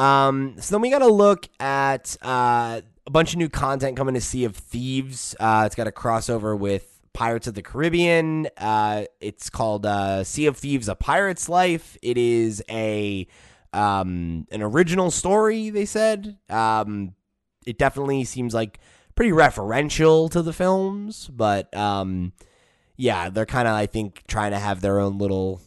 Um, 0.00 0.54
so 0.58 0.74
then 0.74 0.80
we 0.80 0.88
got 0.88 1.00
to 1.00 1.12
look 1.12 1.46
at 1.60 2.16
uh, 2.22 2.80
a 3.06 3.10
bunch 3.10 3.34
of 3.34 3.38
new 3.38 3.50
content 3.50 3.98
coming 3.98 4.14
to 4.14 4.20
Sea 4.20 4.44
of 4.44 4.56
Thieves. 4.56 5.36
Uh, 5.38 5.64
it's 5.66 5.74
got 5.74 5.86
a 5.86 5.92
crossover 5.92 6.58
with 6.58 7.00
Pirates 7.12 7.46
of 7.46 7.54
the 7.54 7.60
Caribbean. 7.60 8.48
Uh, 8.56 9.04
it's 9.20 9.50
called 9.50 9.84
uh, 9.84 10.24
Sea 10.24 10.46
of 10.46 10.56
Thieves: 10.56 10.88
A 10.88 10.94
Pirate's 10.94 11.50
Life. 11.50 11.98
It 12.00 12.16
is 12.16 12.64
a 12.70 13.26
um, 13.74 14.46
an 14.50 14.62
original 14.62 15.10
story. 15.10 15.68
They 15.68 15.84
said 15.84 16.38
um, 16.48 17.14
it 17.66 17.76
definitely 17.76 18.24
seems 18.24 18.54
like 18.54 18.78
pretty 19.14 19.32
referential 19.32 20.30
to 20.30 20.40
the 20.40 20.54
films, 20.54 21.28
but 21.28 21.76
um, 21.76 22.32
yeah, 22.96 23.28
they're 23.28 23.44
kind 23.44 23.68
of 23.68 23.74
I 23.74 23.84
think 23.84 24.26
trying 24.26 24.52
to 24.52 24.58
have 24.58 24.80
their 24.80 24.98
own 24.98 25.18
little 25.18 25.60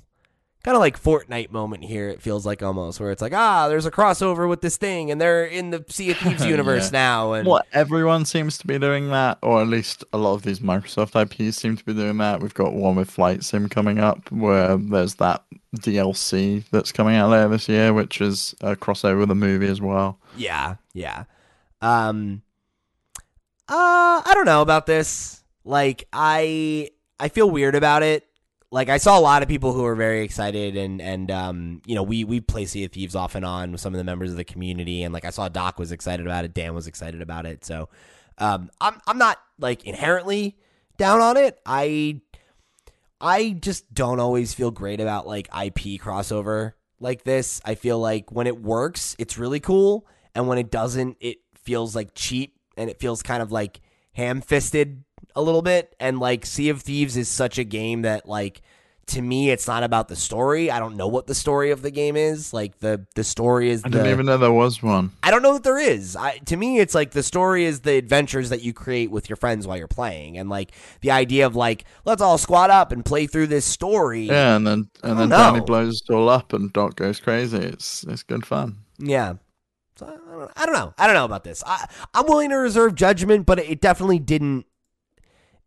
kind 0.63 0.75
of 0.75 0.79
like 0.79 1.01
Fortnite 1.01 1.51
moment 1.51 1.83
here. 1.83 2.07
It 2.09 2.21
feels 2.21 2.45
like 2.45 2.63
almost 2.63 2.99
where 2.99 3.11
it's 3.11 3.21
like 3.21 3.33
ah, 3.33 3.67
there's 3.67 3.85
a 3.85 3.91
crossover 3.91 4.47
with 4.47 4.61
this 4.61 4.77
thing, 4.77 5.11
and 5.11 5.19
they're 5.19 5.45
in 5.45 5.69
the 5.71 5.83
Sea 5.89 6.11
of 6.11 6.17
Thieves 6.17 6.45
universe 6.55 6.85
Yeah. 6.85 6.99
now, 6.99 7.33
and 7.33 7.47
Well, 7.47 7.61
everyone 7.73 8.25
seems 8.25 8.57
to 8.59 8.67
be 8.67 8.79
doing 8.79 9.09
that, 9.09 9.37
or 9.41 9.61
at 9.61 9.67
least 9.67 10.03
a 10.13 10.17
lot 10.17 10.33
of 10.35 10.43
these 10.43 10.59
Microsoft 10.59 11.19
IPs 11.21 11.57
seem 11.57 11.75
to 11.77 11.83
be 11.83 11.93
doing 11.93 12.17
that. 12.17 12.41
We've 12.41 12.53
got 12.53 12.73
one 12.73 12.95
with 12.95 13.11
Flight 13.11 13.43
Sim 13.43 13.67
coming 13.69 13.99
up, 13.99 14.31
where 14.31 14.77
there's 14.77 15.15
that 15.15 15.43
DLC 15.77 16.63
that's 16.71 16.91
coming 16.91 17.15
out 17.15 17.29
later 17.31 17.49
this 17.49 17.67
year, 17.67 17.91
which 17.93 18.21
is 18.21 18.55
a 18.61 18.75
crossover 18.75 19.19
with 19.19 19.31
a 19.31 19.35
movie 19.35 19.67
as 19.67 19.81
well. 19.81 20.19
Yeah, 20.37 20.75
yeah. 20.93 21.23
Um 21.81 22.41
uh 23.69 24.21
I 24.25 24.31
don't 24.33 24.45
know 24.45 24.61
about 24.61 24.85
this. 24.85 25.43
Like 25.65 26.07
I 26.13 26.89
I 27.19 27.29
feel 27.29 27.49
weird 27.49 27.75
about 27.75 28.03
it. 28.03 28.25
Like 28.73 28.89
I 28.89 28.97
saw 28.97 29.19
a 29.19 29.21
lot 29.21 29.43
of 29.43 29.47
people 29.47 29.71
who 29.71 29.83
were 29.83 29.93
very 29.93 30.23
excited 30.23 30.75
and 30.75 30.99
and 30.99 31.29
um 31.29 31.81
you 31.85 31.93
know, 31.93 32.01
we 32.01 32.23
we 32.23 32.41
play 32.41 32.65
Sea 32.65 32.85
of 32.85 32.91
Thieves 32.91 33.15
off 33.15 33.35
and 33.35 33.45
on 33.45 33.71
with 33.71 33.79
some 33.79 33.93
of 33.93 33.99
the 33.99 34.03
members 34.03 34.31
of 34.31 34.37
the 34.37 34.43
community 34.43 35.03
and 35.03 35.13
like 35.13 35.25
I 35.25 35.29
saw 35.29 35.47
Doc 35.47 35.77
was 35.77 35.91
excited 35.91 36.25
about 36.25 36.43
it, 36.43 36.55
Dan 36.55 36.73
was 36.73 36.87
excited 36.87 37.21
about 37.21 37.45
it. 37.45 37.63
So 37.63 37.89
um 38.39 38.71
I'm 38.81 38.99
I'm 39.05 39.19
not 39.19 39.37
like 39.59 39.83
inherently 39.85 40.57
down 40.97 41.21
on 41.21 41.37
it. 41.37 41.59
I 41.65 42.21
I 43.21 43.51
just 43.51 43.93
don't 43.93 44.19
always 44.19 44.55
feel 44.55 44.71
great 44.71 44.99
about 44.99 45.27
like 45.27 45.47
IP 45.47 46.01
crossover 46.01 46.73
like 46.99 47.23
this. 47.23 47.61
I 47.63 47.75
feel 47.75 47.99
like 47.99 48.31
when 48.31 48.47
it 48.47 48.59
works, 48.59 49.15
it's 49.19 49.37
really 49.37 49.59
cool, 49.59 50.07
and 50.33 50.47
when 50.47 50.57
it 50.57 50.71
doesn't, 50.71 51.17
it 51.19 51.37
feels 51.55 51.95
like 51.95 52.15
cheap 52.15 52.57
and 52.75 52.89
it 52.89 52.99
feels 52.99 53.21
kind 53.21 53.43
of 53.43 53.51
like 53.51 53.81
ham 54.13 54.41
fisted 54.41 55.03
a 55.35 55.41
little 55.41 55.61
bit. 55.61 55.95
And 55.99 56.19
like 56.19 56.45
Sea 56.45 56.69
of 56.69 56.81
Thieves 56.81 57.17
is 57.17 57.29
such 57.29 57.57
a 57.57 57.63
game 57.63 58.03
that 58.03 58.27
like 58.27 58.61
to 59.05 59.21
me, 59.21 59.49
it's 59.49 59.67
not 59.67 59.83
about 59.83 60.07
the 60.07 60.15
story. 60.15 60.71
I 60.71 60.79
don't 60.79 60.95
know 60.95 61.07
what 61.07 61.27
the 61.27 61.35
story 61.35 61.71
of 61.71 61.81
the 61.81 61.91
game 61.91 62.15
is. 62.15 62.53
Like 62.53 62.79
the 62.79 63.05
the 63.15 63.23
story 63.23 63.69
is 63.69 63.83
I 63.83 63.89
the. 63.89 63.97
didn't 63.97 64.11
even 64.11 64.25
know 64.25 64.37
there 64.37 64.51
was 64.51 64.81
one. 64.81 65.11
I 65.21 65.31
don't 65.31 65.41
know 65.41 65.53
that 65.53 65.63
there 65.63 65.77
is. 65.77 66.15
I, 66.15 66.37
to 66.45 66.55
me, 66.55 66.79
it's 66.79 66.95
like 66.95 67.11
the 67.11 67.23
story 67.23 67.65
is 67.65 67.81
the 67.81 67.93
adventures 67.93 68.49
that 68.49 68.61
you 68.61 68.73
create 68.73 69.11
with 69.11 69.29
your 69.29 69.35
friends 69.35 69.67
while 69.67 69.77
you're 69.77 69.87
playing, 69.87 70.37
and 70.37 70.49
like 70.49 70.71
the 71.01 71.11
idea 71.11 71.45
of 71.45 71.55
like 71.55 71.85
let's 72.05 72.21
all 72.21 72.37
squat 72.37 72.69
up 72.69 72.91
and 72.91 73.03
play 73.03 73.27
through 73.27 73.47
this 73.47 73.65
story. 73.65 74.23
Yeah, 74.23 74.55
and 74.55 74.65
then 74.65 74.89
and 75.03 75.19
then 75.19 75.29
know. 75.29 75.37
Danny 75.37 75.61
blows 75.61 76.01
it 76.07 76.13
all 76.13 76.29
up 76.29 76.53
and 76.53 76.71
Doc 76.71 76.95
goes 76.95 77.19
crazy. 77.19 77.57
It's 77.57 78.03
it's 78.05 78.23
good 78.23 78.45
fun. 78.45 78.77
Yeah. 78.99 79.35
So 79.95 80.07
I 80.07 80.31
don't, 80.31 80.51
I 80.55 80.65
don't 80.65 80.73
know. 80.73 80.93
I 80.97 81.05
don't 81.07 81.15
know 81.15 81.25
about 81.25 81.43
this. 81.43 81.61
I, 81.65 81.87
I'm 82.15 82.25
willing 82.25 82.49
to 82.49 82.55
reserve 82.55 82.95
judgment, 82.95 83.45
but 83.45 83.59
it 83.59 83.79
definitely 83.79 84.19
didn't. 84.19 84.65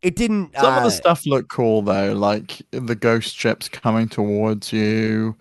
It 0.01 0.15
didn't. 0.15 0.51
Some 0.55 0.73
of 0.73 0.81
uh, 0.81 0.83
the 0.83 0.91
stuff 0.91 1.25
looked 1.25 1.49
cool 1.49 1.81
though, 1.81 2.13
like 2.13 2.61
the 2.71 2.95
ghost 2.95 3.35
ships 3.35 3.67
coming 3.69 4.07
towards 4.07 4.71
you. 4.71 5.35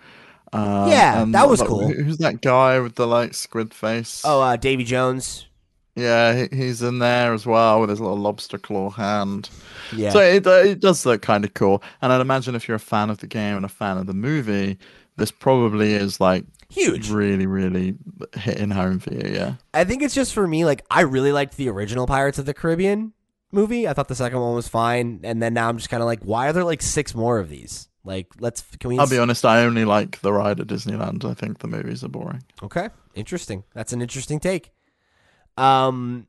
Uh, 0.52 0.86
Yeah, 0.90 1.24
that 1.28 1.48
was 1.48 1.60
like, 1.60 1.68
cool. 1.68 1.88
Who's 1.88 2.18
that 2.18 2.40
guy 2.40 2.78
with 2.80 2.94
the 2.94 3.06
like 3.06 3.34
squid 3.34 3.74
face? 3.74 4.22
Oh, 4.24 4.40
uh, 4.40 4.56
Davy 4.56 4.84
Jones. 4.84 5.46
yeah, 5.94 6.46
he's 6.52 6.82
in 6.82 6.98
there 7.00 7.32
as 7.34 7.44
well 7.46 7.80
with 7.80 7.90
his 7.90 8.00
little 8.00 8.16
lobster 8.18 8.58
claw 8.58 8.90
hand. 8.90 9.50
Yeah. 9.92 10.10
So 10.10 10.20
it 10.20 10.46
uh, 10.46 10.50
it 10.64 10.80
does 10.80 11.04
look 11.04 11.20
kind 11.22 11.44
of 11.44 11.52
cool, 11.54 11.82
and 12.00 12.12
I'd 12.12 12.20
imagine 12.20 12.54
if 12.54 12.66
you're 12.68 12.76
a 12.76 12.80
fan 12.80 13.10
of 13.10 13.18
the 13.18 13.26
game 13.26 13.56
and 13.56 13.64
a 13.64 13.68
fan 13.68 13.98
of 13.98 14.06
the 14.06 14.14
movie, 14.14 14.78
this 15.16 15.30
probably 15.30 15.92
is 15.94 16.18
like 16.20 16.44
Huge. 16.70 17.10
really, 17.10 17.46
really 17.46 17.94
hitting 18.36 18.70
home 18.70 18.98
for 19.00 19.12
you. 19.12 19.30
Yeah. 19.32 19.54
I 19.74 19.84
think 19.84 20.02
it's 20.02 20.14
just 20.14 20.32
for 20.32 20.46
me. 20.48 20.64
Like 20.64 20.84
I 20.90 21.02
really 21.02 21.32
liked 21.32 21.56
the 21.56 21.68
original 21.68 22.06
Pirates 22.06 22.38
of 22.38 22.46
the 22.46 22.54
Caribbean 22.54 23.12
movie. 23.52 23.88
I 23.88 23.92
thought 23.92 24.08
the 24.08 24.14
second 24.14 24.40
one 24.40 24.54
was 24.54 24.68
fine, 24.68 25.20
and 25.22 25.42
then 25.42 25.54
now 25.54 25.68
I'm 25.68 25.76
just 25.76 25.90
kind 25.90 26.02
of 26.02 26.06
like, 26.06 26.22
why 26.22 26.48
are 26.48 26.52
there 26.52 26.64
like 26.64 26.82
six 26.82 27.14
more 27.14 27.38
of 27.38 27.48
these? 27.48 27.88
Like, 28.04 28.28
let's 28.38 28.62
can 28.78 28.88
we? 28.88 28.98
I'll 28.98 29.08
be 29.08 29.18
honest, 29.18 29.44
I 29.44 29.64
only 29.64 29.84
like 29.84 30.20
the 30.20 30.32
ride 30.32 30.60
at 30.60 30.68
Disneyland. 30.68 31.24
I 31.24 31.34
think 31.34 31.58
the 31.58 31.68
movies 31.68 32.04
are 32.04 32.08
boring. 32.08 32.44
Okay, 32.62 32.88
interesting. 33.14 33.64
That's 33.74 33.92
an 33.92 34.00
interesting 34.00 34.38
take. 34.38 34.72
Um, 35.56 36.28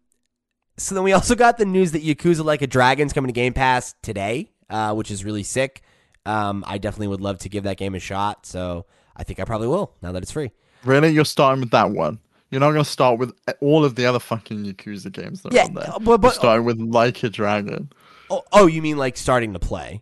so 0.77 0.95
then 0.95 1.03
we 1.03 1.13
also 1.13 1.35
got 1.35 1.57
the 1.57 1.65
news 1.65 1.91
that 1.91 2.03
Yakuza 2.03 2.43
Like 2.43 2.61
a 2.61 2.67
Dragon's 2.67 3.13
coming 3.13 3.27
to 3.27 3.33
Game 3.33 3.53
Pass 3.53 3.93
today, 4.01 4.51
uh, 4.69 4.93
which 4.93 5.11
is 5.11 5.23
really 5.23 5.43
sick. 5.43 5.81
Um, 6.25 6.63
I 6.67 6.77
definitely 6.77 7.07
would 7.07 7.21
love 7.21 7.39
to 7.39 7.49
give 7.49 7.63
that 7.63 7.77
game 7.77 7.95
a 7.95 7.99
shot. 7.99 8.45
So 8.45 8.85
I 9.15 9.23
think 9.23 9.39
I 9.39 9.45
probably 9.45 9.67
will 9.67 9.93
now 10.01 10.11
that 10.11 10.23
it's 10.23 10.31
free. 10.31 10.51
Really, 10.83 11.09
you're 11.09 11.25
starting 11.25 11.61
with 11.61 11.71
that 11.71 11.91
one. 11.91 12.19
You're 12.49 12.61
not 12.61 12.71
going 12.71 12.83
to 12.83 12.89
start 12.89 13.19
with 13.19 13.33
all 13.61 13.83
of 13.83 13.95
the 13.95 14.05
other 14.05 14.19
fucking 14.19 14.63
Yakuza 14.65 15.11
games 15.11 15.41
that 15.41 15.53
are 15.53 15.55
Yeah, 15.55 15.65
on 15.65 15.73
there. 15.73 15.93
but- 16.01 16.21
but- 16.21 16.33
starting 16.35 16.65
with 16.65 16.79
Like 16.79 17.21
a 17.23 17.29
Dragon. 17.29 17.89
Oh, 18.29 18.43
oh, 18.51 18.67
you 18.67 18.81
mean 18.81 18.97
like 18.97 19.17
starting 19.17 19.53
to 19.53 19.59
play? 19.59 20.01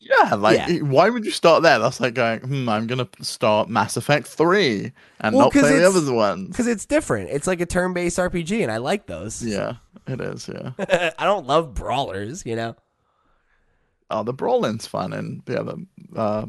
Yeah, 0.00 0.34
like 0.36 0.56
Yeah. 0.68 0.78
why 0.78 1.10
would 1.10 1.24
you 1.24 1.30
start 1.30 1.62
there? 1.62 1.78
That's 1.78 2.00
like 2.00 2.14
going, 2.14 2.40
hmm, 2.40 2.68
I'm 2.68 2.86
gonna 2.86 3.08
start 3.20 3.68
Mass 3.68 3.96
Effect 3.96 4.26
three 4.26 4.92
and 5.20 5.34
Well, 5.34 5.46
not 5.46 5.52
play 5.52 5.78
the 5.78 5.86
other 5.88 6.12
ones. 6.12 6.48
Because 6.48 6.66
it's 6.66 6.86
different. 6.86 7.30
It's 7.30 7.46
like 7.46 7.60
a 7.60 7.66
turn-based 7.66 8.16
RPG, 8.18 8.62
and 8.62 8.70
I 8.70 8.76
like 8.78 9.06
those. 9.06 9.42
Yeah, 9.44 9.74
it 10.06 10.20
is. 10.20 10.48
Yeah. 10.48 10.70
I 11.18 11.24
don't 11.24 11.46
love 11.46 11.74
brawlers, 11.74 12.46
you 12.46 12.54
know. 12.56 12.76
Oh, 14.10 14.22
the 14.22 14.32
brawling's 14.32 14.86
fun 14.86 15.12
and 15.12 15.42
the 15.46 15.60
other, 15.60 15.74
uh, 16.16 16.46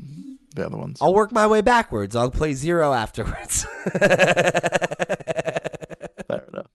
the 0.55 0.65
other 0.65 0.77
ones. 0.77 0.97
I'll 1.01 1.13
work 1.13 1.31
my 1.31 1.47
way 1.47 1.61
backwards. 1.61 2.15
I'll 2.15 2.31
play 2.31 2.53
zero 2.53 2.93
afterwards. 2.93 3.65
Fair 6.27 6.45
enough. 6.53 6.67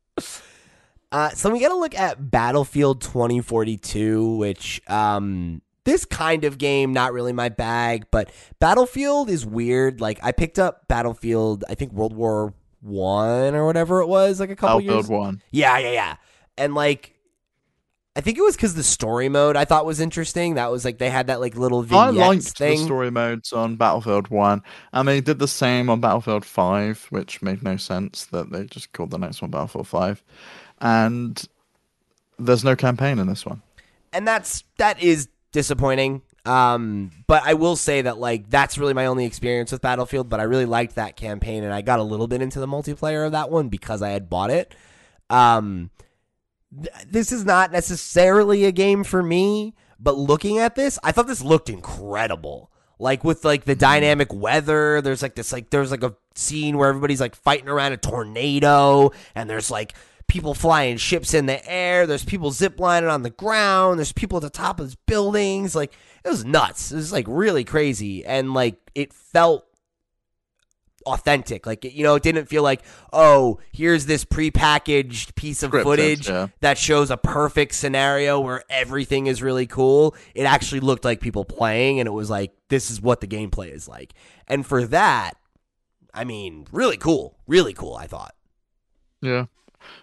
Uh, 1.12 1.28
so 1.30 1.50
we 1.50 1.60
got 1.60 1.68
to 1.68 1.76
look 1.76 1.94
at 1.94 2.30
Battlefield 2.30 3.00
2042, 3.02 4.36
which 4.36 4.82
um, 4.88 5.62
this 5.84 6.04
kind 6.04 6.44
of 6.44 6.58
game 6.58 6.92
not 6.92 7.12
really 7.12 7.32
my 7.32 7.48
bag, 7.48 8.06
but 8.10 8.30
Battlefield 8.58 9.30
is 9.30 9.46
weird. 9.46 10.00
Like 10.00 10.18
I 10.22 10.32
picked 10.32 10.58
up 10.58 10.88
Battlefield, 10.88 11.64
I 11.68 11.74
think 11.74 11.92
World 11.92 12.14
War 12.14 12.54
One 12.80 13.54
or 13.54 13.64
whatever 13.66 14.00
it 14.00 14.08
was, 14.08 14.40
like 14.40 14.50
a 14.50 14.56
couple 14.56 14.80
Battlefield 14.80 15.04
years. 15.04 15.10
one. 15.10 15.42
Yeah, 15.52 15.78
yeah, 15.78 15.92
yeah. 15.92 16.16
And 16.58 16.74
like, 16.74 17.13
I 18.16 18.20
think 18.20 18.38
it 18.38 18.42
was 18.42 18.54
because 18.54 18.74
the 18.74 18.84
story 18.84 19.28
mode 19.28 19.56
I 19.56 19.64
thought 19.64 19.84
was 19.84 19.98
interesting. 19.98 20.54
That 20.54 20.70
was 20.70 20.84
like 20.84 20.98
they 20.98 21.10
had 21.10 21.26
that 21.26 21.40
like 21.40 21.56
little 21.56 21.82
vignette 21.82 22.06
I 22.06 22.10
liked 22.10 22.44
thing. 22.44 22.78
the 22.78 22.84
story 22.84 23.10
modes 23.10 23.52
on 23.52 23.74
Battlefield 23.76 24.28
One, 24.28 24.62
and 24.92 25.08
they 25.08 25.20
did 25.20 25.40
the 25.40 25.48
same 25.48 25.90
on 25.90 26.00
Battlefield 26.00 26.44
Five, 26.44 27.06
which 27.10 27.42
made 27.42 27.62
no 27.62 27.76
sense 27.76 28.26
that 28.26 28.50
they 28.50 28.64
just 28.66 28.92
called 28.92 29.10
the 29.10 29.18
next 29.18 29.42
one 29.42 29.50
Battlefield 29.50 29.88
Five. 29.88 30.22
And 30.80 31.42
there's 32.38 32.62
no 32.64 32.76
campaign 32.76 33.18
in 33.18 33.26
this 33.26 33.44
one. 33.44 33.62
and 34.12 34.26
that's 34.26 34.62
that 34.78 35.02
is 35.02 35.28
disappointing. 35.52 36.22
Um, 36.46 37.10
but 37.26 37.42
I 37.44 37.54
will 37.54 37.74
say 37.74 38.02
that 38.02 38.18
like 38.18 38.48
that's 38.48 38.78
really 38.78 38.94
my 38.94 39.06
only 39.06 39.24
experience 39.24 39.72
with 39.72 39.80
Battlefield. 39.80 40.28
But 40.28 40.38
I 40.38 40.44
really 40.44 40.66
liked 40.66 40.94
that 40.94 41.16
campaign, 41.16 41.64
and 41.64 41.72
I 41.74 41.80
got 41.82 41.98
a 41.98 42.04
little 42.04 42.28
bit 42.28 42.42
into 42.42 42.60
the 42.60 42.68
multiplayer 42.68 43.26
of 43.26 43.32
that 43.32 43.50
one 43.50 43.70
because 43.70 44.02
I 44.02 44.10
had 44.10 44.30
bought 44.30 44.50
it. 44.50 44.72
Um, 45.30 45.90
this 47.08 47.32
is 47.32 47.44
not 47.44 47.72
necessarily 47.72 48.64
a 48.64 48.72
game 48.72 49.04
for 49.04 49.22
me, 49.22 49.74
but 49.98 50.16
looking 50.16 50.58
at 50.58 50.74
this, 50.74 50.98
I 51.02 51.12
thought 51.12 51.26
this 51.26 51.42
looked 51.42 51.68
incredible. 51.68 52.70
Like 52.98 53.24
with 53.24 53.44
like 53.44 53.64
the 53.64 53.72
mm-hmm. 53.72 53.80
dynamic 53.80 54.32
weather, 54.32 55.00
there's 55.00 55.22
like 55.22 55.34
this 55.34 55.52
like 55.52 55.70
there's 55.70 55.90
like 55.90 56.02
a 56.02 56.14
scene 56.34 56.78
where 56.78 56.88
everybody's 56.88 57.20
like 57.20 57.34
fighting 57.34 57.68
around 57.68 57.92
a 57.92 57.96
tornado, 57.96 59.10
and 59.34 59.50
there's 59.50 59.70
like 59.70 59.94
people 60.28 60.54
flying 60.54 60.96
ships 60.96 61.34
in 61.34 61.46
the 61.46 61.68
air. 61.70 62.06
There's 62.06 62.24
people 62.24 62.50
ziplining 62.50 63.12
on 63.12 63.22
the 63.22 63.30
ground. 63.30 63.98
There's 63.98 64.12
people 64.12 64.38
at 64.38 64.42
the 64.42 64.50
top 64.50 64.78
of 64.78 64.86
these 64.86 64.94
buildings. 65.06 65.74
Like 65.74 65.92
it 66.24 66.28
was 66.28 66.44
nuts. 66.44 66.92
It 66.92 66.96
was 66.96 67.12
like 67.12 67.26
really 67.28 67.64
crazy, 67.64 68.24
and 68.24 68.54
like 68.54 68.76
it 68.94 69.12
felt 69.12 69.66
authentic. 71.06 71.66
Like 71.66 71.84
you 71.84 72.02
know, 72.02 72.14
it 72.14 72.22
didn't 72.22 72.46
feel 72.46 72.62
like 72.62 72.82
oh, 73.12 73.58
here's 73.72 74.06
this 74.06 74.24
prepackaged 74.24 75.34
piece 75.34 75.62
of 75.62 75.70
footage 75.70 76.28
yeah. 76.28 76.48
that 76.60 76.78
shows 76.78 77.10
a 77.10 77.16
perfect 77.16 77.74
scenario 77.74 78.40
where 78.40 78.62
everything 78.68 79.26
is 79.26 79.42
really 79.42 79.66
cool. 79.66 80.14
It 80.34 80.44
actually 80.44 80.80
looked 80.80 81.04
like 81.04 81.20
people 81.20 81.44
playing, 81.44 82.00
and 82.00 82.06
it 82.06 82.12
was 82.12 82.30
like 82.30 82.52
this 82.68 82.90
is 82.90 83.00
what 83.00 83.20
the 83.20 83.26
gameplay 83.26 83.72
is 83.72 83.88
like. 83.88 84.14
And 84.46 84.66
for 84.66 84.84
that, 84.86 85.34
I 86.12 86.24
mean, 86.24 86.66
really 86.72 86.96
cool, 86.96 87.38
really 87.46 87.72
cool. 87.72 87.96
I 87.96 88.06
thought. 88.06 88.34
Yeah. 89.20 89.46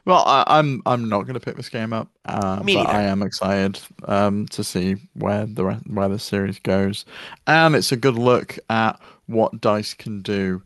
Well, 0.06 0.24
I, 0.26 0.44
I'm 0.48 0.82
I'm 0.86 1.10
not 1.10 1.24
going 1.24 1.34
to 1.36 1.40
pick 1.40 1.56
this 1.56 1.70
game 1.70 1.94
up, 1.94 2.10
uh, 2.26 2.62
Me 2.64 2.76
but 2.76 2.84
neither. 2.84 2.98
I 2.98 3.04
am 3.04 3.22
excited 3.22 3.80
um, 4.06 4.46
to 4.48 4.64
see 4.64 4.96
where 5.14 5.46
the 5.46 5.66
re- 5.66 5.82
where 5.88 6.10
the 6.10 6.20
series 6.20 6.60
goes, 6.60 7.06
and 7.48 7.76
it's 7.76 7.92
a 7.92 7.98
good 7.98 8.16
look 8.16 8.58
at 8.70 9.00
what 9.28 9.62
Dice 9.62 9.94
can 9.94 10.22
do 10.22 10.64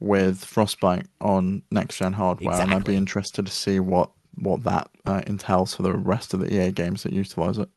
with 0.00 0.44
Frostbite 0.44 1.06
on 1.20 1.62
next 1.70 1.96
gen 1.96 2.12
hardware, 2.12 2.60
and 2.60 2.72
I'd 2.72 2.84
be 2.84 2.96
interested 2.96 3.46
to 3.46 3.52
see 3.52 3.80
what 3.80 4.10
what 4.34 4.62
that 4.64 4.88
uh, 5.04 5.22
entails 5.26 5.74
for 5.74 5.82
the 5.82 5.94
rest 5.94 6.32
of 6.32 6.40
the 6.40 6.54
EA 6.54 6.70
games 6.70 7.02
that 7.02 7.12
utilize 7.12 7.58
it. 7.58 7.68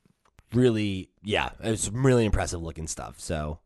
really, 0.53 1.09
yeah, 1.23 1.49
it's 1.61 1.89
really 1.89 2.25
impressive 2.25 2.61
looking 2.61 2.87
stuff. 2.87 3.19
So, 3.19 3.59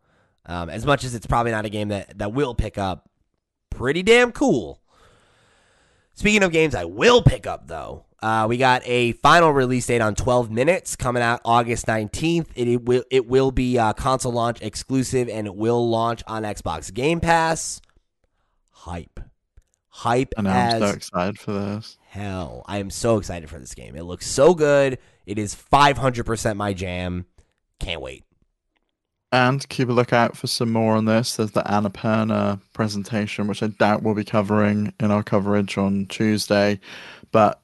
um, 0.45 0.69
as 0.69 0.85
much 0.85 1.03
as 1.03 1.15
it's 1.15 1.25
probably 1.25 1.51
not 1.51 1.65
a 1.65 1.69
game 1.69 1.89
that 1.89 2.17
that 2.17 2.34
will 2.34 2.55
pick 2.55 2.77
up, 2.77 3.09
pretty 3.69 4.03
damn 4.03 4.31
cool. 4.31 4.81
Speaking 6.13 6.43
of 6.43 6.51
games 6.53 6.75
I 6.75 6.85
will 6.85 7.21
pick 7.21 7.45
up 7.45 7.67
though, 7.67 8.05
uh, 8.21 8.45
we 8.47 8.57
got 8.57 8.81
a 8.85 9.11
final 9.13 9.51
release 9.51 9.85
date 9.85 10.01
on 10.01 10.15
12 10.15 10.49
minutes 10.49 10.95
coming 10.95 11.21
out 11.21 11.41
August 11.43 11.88
19th. 11.88 12.47
It, 12.55 12.67
it 12.67 12.85
will 12.85 13.03
it 13.11 13.27
will 13.27 13.51
be 13.51 13.77
uh, 13.77 13.91
console 13.93 14.31
launch 14.31 14.61
exclusive 14.61 15.27
and 15.27 15.45
it 15.45 15.55
will 15.55 15.89
launch 15.89 16.23
on 16.25 16.43
Xbox 16.43 16.93
Game 16.93 17.19
Pass. 17.19 17.81
Hype, 18.85 19.19
hype 19.89 20.33
And 20.37 20.47
I'm 20.47 20.79
so 20.79 20.89
excited 20.89 21.39
for 21.39 21.53
this. 21.53 21.97
hell. 22.09 22.63
I 22.67 22.77
am 22.77 22.91
so 22.91 23.17
excited 23.17 23.49
for 23.49 23.57
this 23.57 23.73
game. 23.73 23.95
It 23.95 24.03
looks 24.03 24.27
so 24.27 24.53
good. 24.53 24.99
It 25.25 25.39
is 25.39 25.55
500% 25.55 26.55
my 26.55 26.71
jam. 26.73 27.25
Can't 27.79 27.99
wait. 28.01 28.23
And 29.31 29.67
keep 29.69 29.89
a 29.89 29.91
lookout 29.91 30.37
for 30.37 30.45
some 30.47 30.71
more 30.71 30.95
on 30.95 31.05
this. 31.05 31.35
There's 31.35 31.51
the 31.51 31.63
Annapurna 31.63 32.61
presentation, 32.73 33.47
which 33.47 33.63
I 33.63 33.67
doubt 33.67 34.03
we'll 34.03 34.13
be 34.13 34.23
covering 34.23 34.93
in 34.99 35.09
our 35.09 35.23
coverage 35.23 35.77
on 35.79 36.05
Tuesday. 36.05 36.79
But 37.31 37.59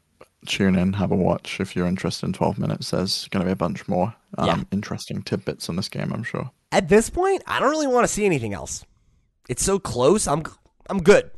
tune 0.47 0.75
in, 0.75 0.93
have 0.93 1.11
a 1.11 1.15
watch 1.15 1.59
if 1.59 1.75
you're 1.75 1.85
interested 1.87 2.25
in 2.25 2.33
12 2.33 2.57
minutes. 2.57 2.89
There's 2.91 3.27
going 3.27 3.41
to 3.41 3.45
be 3.45 3.53
a 3.53 3.55
bunch 3.55 3.87
more 3.87 4.13
um, 4.39 4.47
Yeah. 4.47 4.63
interesting 4.71 5.21
tidbits 5.21 5.69
on 5.69 5.75
this 5.75 5.87
game, 5.87 6.11
I'm 6.11 6.23
sure. 6.23 6.49
At 6.71 6.89
this 6.89 7.09
point, 7.11 7.43
I 7.45 7.59
don't 7.59 7.69
really 7.69 7.85
want 7.87 8.05
to 8.05 8.11
see 8.11 8.25
anything 8.25 8.53
else. 8.53 8.83
It's 9.47 9.63
so 9.63 9.77
close. 9.79 10.27
I'm 10.27 10.43
I'm 10.89 11.01
good. 11.01 11.31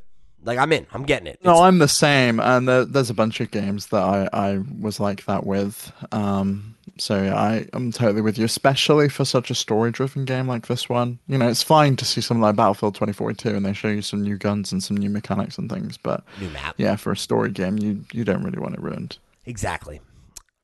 Like 0.46 0.58
I'm 0.58 0.74
in. 0.74 0.86
I'm 0.92 1.04
getting 1.04 1.28
it. 1.28 1.40
No, 1.44 1.64
I'm 1.64 1.80
the 1.80 1.88
same, 1.88 2.40
and 2.40 2.68
there, 2.68 2.86
there's 2.86 3.10
a 3.10 3.14
bunch 3.14 3.40
of 3.40 3.52
games 3.52 3.88
that 3.88 4.02
I, 4.02 4.30
I 4.34 4.60
was 4.80 5.00
like 5.00 5.26
that 5.26 5.46
with. 5.46 5.92
Um, 6.12 6.76
so 6.98 7.24
yeah, 7.24 7.36
I 7.36 7.68
am 7.74 7.92
totally 7.92 8.22
with 8.22 8.38
you, 8.38 8.46
especially 8.46 9.08
for 9.08 9.24
such 9.24 9.50
a 9.50 9.56
story-driven 9.56 10.26
game 10.26 10.48
like 10.48 10.68
this 10.68 10.90
one. 10.90 11.20
You 11.28 11.38
know, 11.38 11.48
it's 11.48 11.64
fine 11.64 11.96
to 11.96 12.06
see 12.06 12.20
something 12.20 12.42
like 12.42 12.58
Battlefield 12.58 12.96
2042, 12.96 13.50
and 13.50 13.66
they 13.66 13.74
show 13.74 13.88
you 13.88 14.02
some 14.02 14.22
new 14.22 14.38
guns 14.38 14.72
and 14.74 14.84
some 14.84 14.98
new 14.98 15.10
mechanics 15.10 15.58
and 15.58 15.72
things. 15.72 15.98
But 15.98 16.24
new 16.42 16.50
map. 16.50 16.76
yeah, 16.78 16.98
for 16.98 17.14
a 17.14 17.18
story 17.18 17.52
game, 17.52 17.78
you 17.78 18.04
you 18.12 18.26
don't 18.26 18.44
really 18.44 18.60
want 18.60 18.76
it 18.76 18.82
ruined. 18.82 19.18
Exactly. 19.46 20.02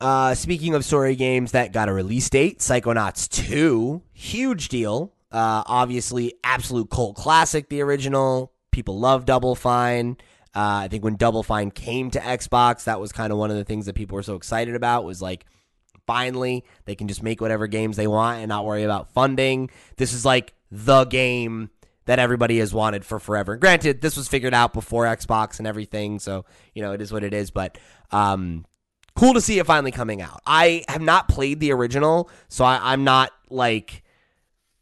Uh, 0.02 0.34
speaking 0.34 0.76
of 0.76 0.86
story 0.86 1.16
games 1.16 1.52
that 1.52 1.74
got 1.74 1.90
a 1.90 1.94
release 1.94 2.30
date, 2.30 2.60
Psychonauts 2.60 3.28
2, 3.30 4.02
huge 4.14 4.70
deal. 4.70 5.14
Uh, 5.32 5.64
obviously, 5.66 6.34
absolute 6.44 6.90
cult 6.90 7.16
classic, 7.16 7.70
the 7.70 7.82
original. 7.82 8.54
People 8.80 8.98
love 8.98 9.26
Double 9.26 9.56
Fine. 9.56 10.16
Uh, 10.56 10.84
I 10.84 10.88
think 10.88 11.04
when 11.04 11.18
Double 11.18 11.44
Fine 11.44 11.72
came 11.72 12.10
to 12.12 12.20
Xbox, 12.22 12.86
that 12.86 13.02
was 13.02 13.12
kind 13.12 13.34
of 13.34 13.38
one 13.38 13.52
of 13.52 13.58
the 13.58 13.66
things 13.66 13.88
that 13.88 13.94
people 13.94 14.16
were 14.16 14.24
so 14.24 14.36
excited 14.36 14.74
about 14.74 15.04
was 15.04 15.22
like, 15.22 15.46
finally, 16.08 16.64
they 16.86 16.96
can 16.96 17.10
just 17.10 17.22
make 17.22 17.42
whatever 17.42 17.68
games 17.68 17.98
they 17.98 18.08
want 18.08 18.40
and 18.40 18.48
not 18.48 18.64
worry 18.64 18.84
about 18.84 19.12
funding. 19.12 19.70
This 19.98 20.14
is 20.14 20.24
like 20.24 20.54
the 20.72 21.04
game 21.04 21.72
that 22.06 22.20
everybody 22.20 22.60
has 22.60 22.74
wanted 22.74 23.04
for 23.04 23.20
forever. 23.20 23.58
Granted, 23.58 24.00
this 24.00 24.16
was 24.16 24.30
figured 24.30 24.54
out 24.54 24.72
before 24.72 25.04
Xbox 25.04 25.60
and 25.60 25.68
everything, 25.68 26.20
so, 26.20 26.46
you 26.74 26.82
know, 26.82 26.94
it 26.94 27.02
is 27.02 27.12
what 27.12 27.26
it 27.26 27.34
is, 27.34 27.52
but 27.52 27.78
um, 28.14 28.66
cool 29.14 29.34
to 29.34 29.42
see 29.42 29.60
it 29.60 29.66
finally 29.66 29.92
coming 29.92 30.22
out. 30.22 30.42
I 30.46 30.86
have 30.88 31.02
not 31.02 31.28
played 31.28 31.60
the 31.60 31.74
original, 31.74 32.30
so 32.48 32.64
I, 32.64 32.94
I'm 32.94 33.04
not 33.04 33.32
like 33.50 34.04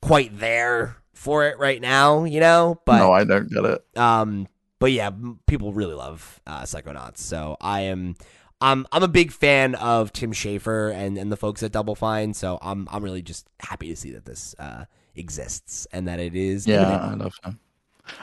quite 0.04 0.38
there 0.40 0.98
for 1.18 1.48
it 1.48 1.58
right 1.58 1.82
now, 1.82 2.24
you 2.24 2.40
know. 2.40 2.80
But 2.86 3.00
no, 3.00 3.12
I 3.12 3.24
don't 3.24 3.50
get 3.52 3.66
it. 3.66 3.98
um, 3.98 4.48
but 4.80 4.92
yeah, 4.92 5.10
people 5.48 5.74
really 5.74 5.96
love 5.96 6.40
uh, 6.46 6.62
Psychonauts, 6.62 7.18
so 7.18 7.58
I 7.60 7.82
am. 7.82 8.16
I'm 8.60 8.88
I'm 8.92 9.04
a 9.04 9.08
big 9.08 9.32
fan 9.32 9.76
of 9.76 10.12
Tim 10.14 10.32
Schafer 10.32 10.92
and, 10.94 11.18
and 11.18 11.32
the 11.32 11.38
folks 11.38 11.62
at 11.62 11.72
Double 11.72 11.96
Fine, 11.96 12.34
so 12.34 12.58
I'm 12.62 12.88
I'm 12.92 13.04
really 13.04 13.22
just 13.22 13.48
happy 13.60 13.90
to 13.90 13.96
see 13.96 14.12
that 14.12 14.26
this 14.26 14.56
uh, 14.58 14.86
exists 15.16 15.88
and 15.92 16.08
that 16.08 16.20
it 16.20 16.36
is. 16.36 16.66
Yeah, 16.66 16.82
imminent. 16.82 17.22
I 17.22 17.26
love 17.26 17.34
him. 17.44 17.60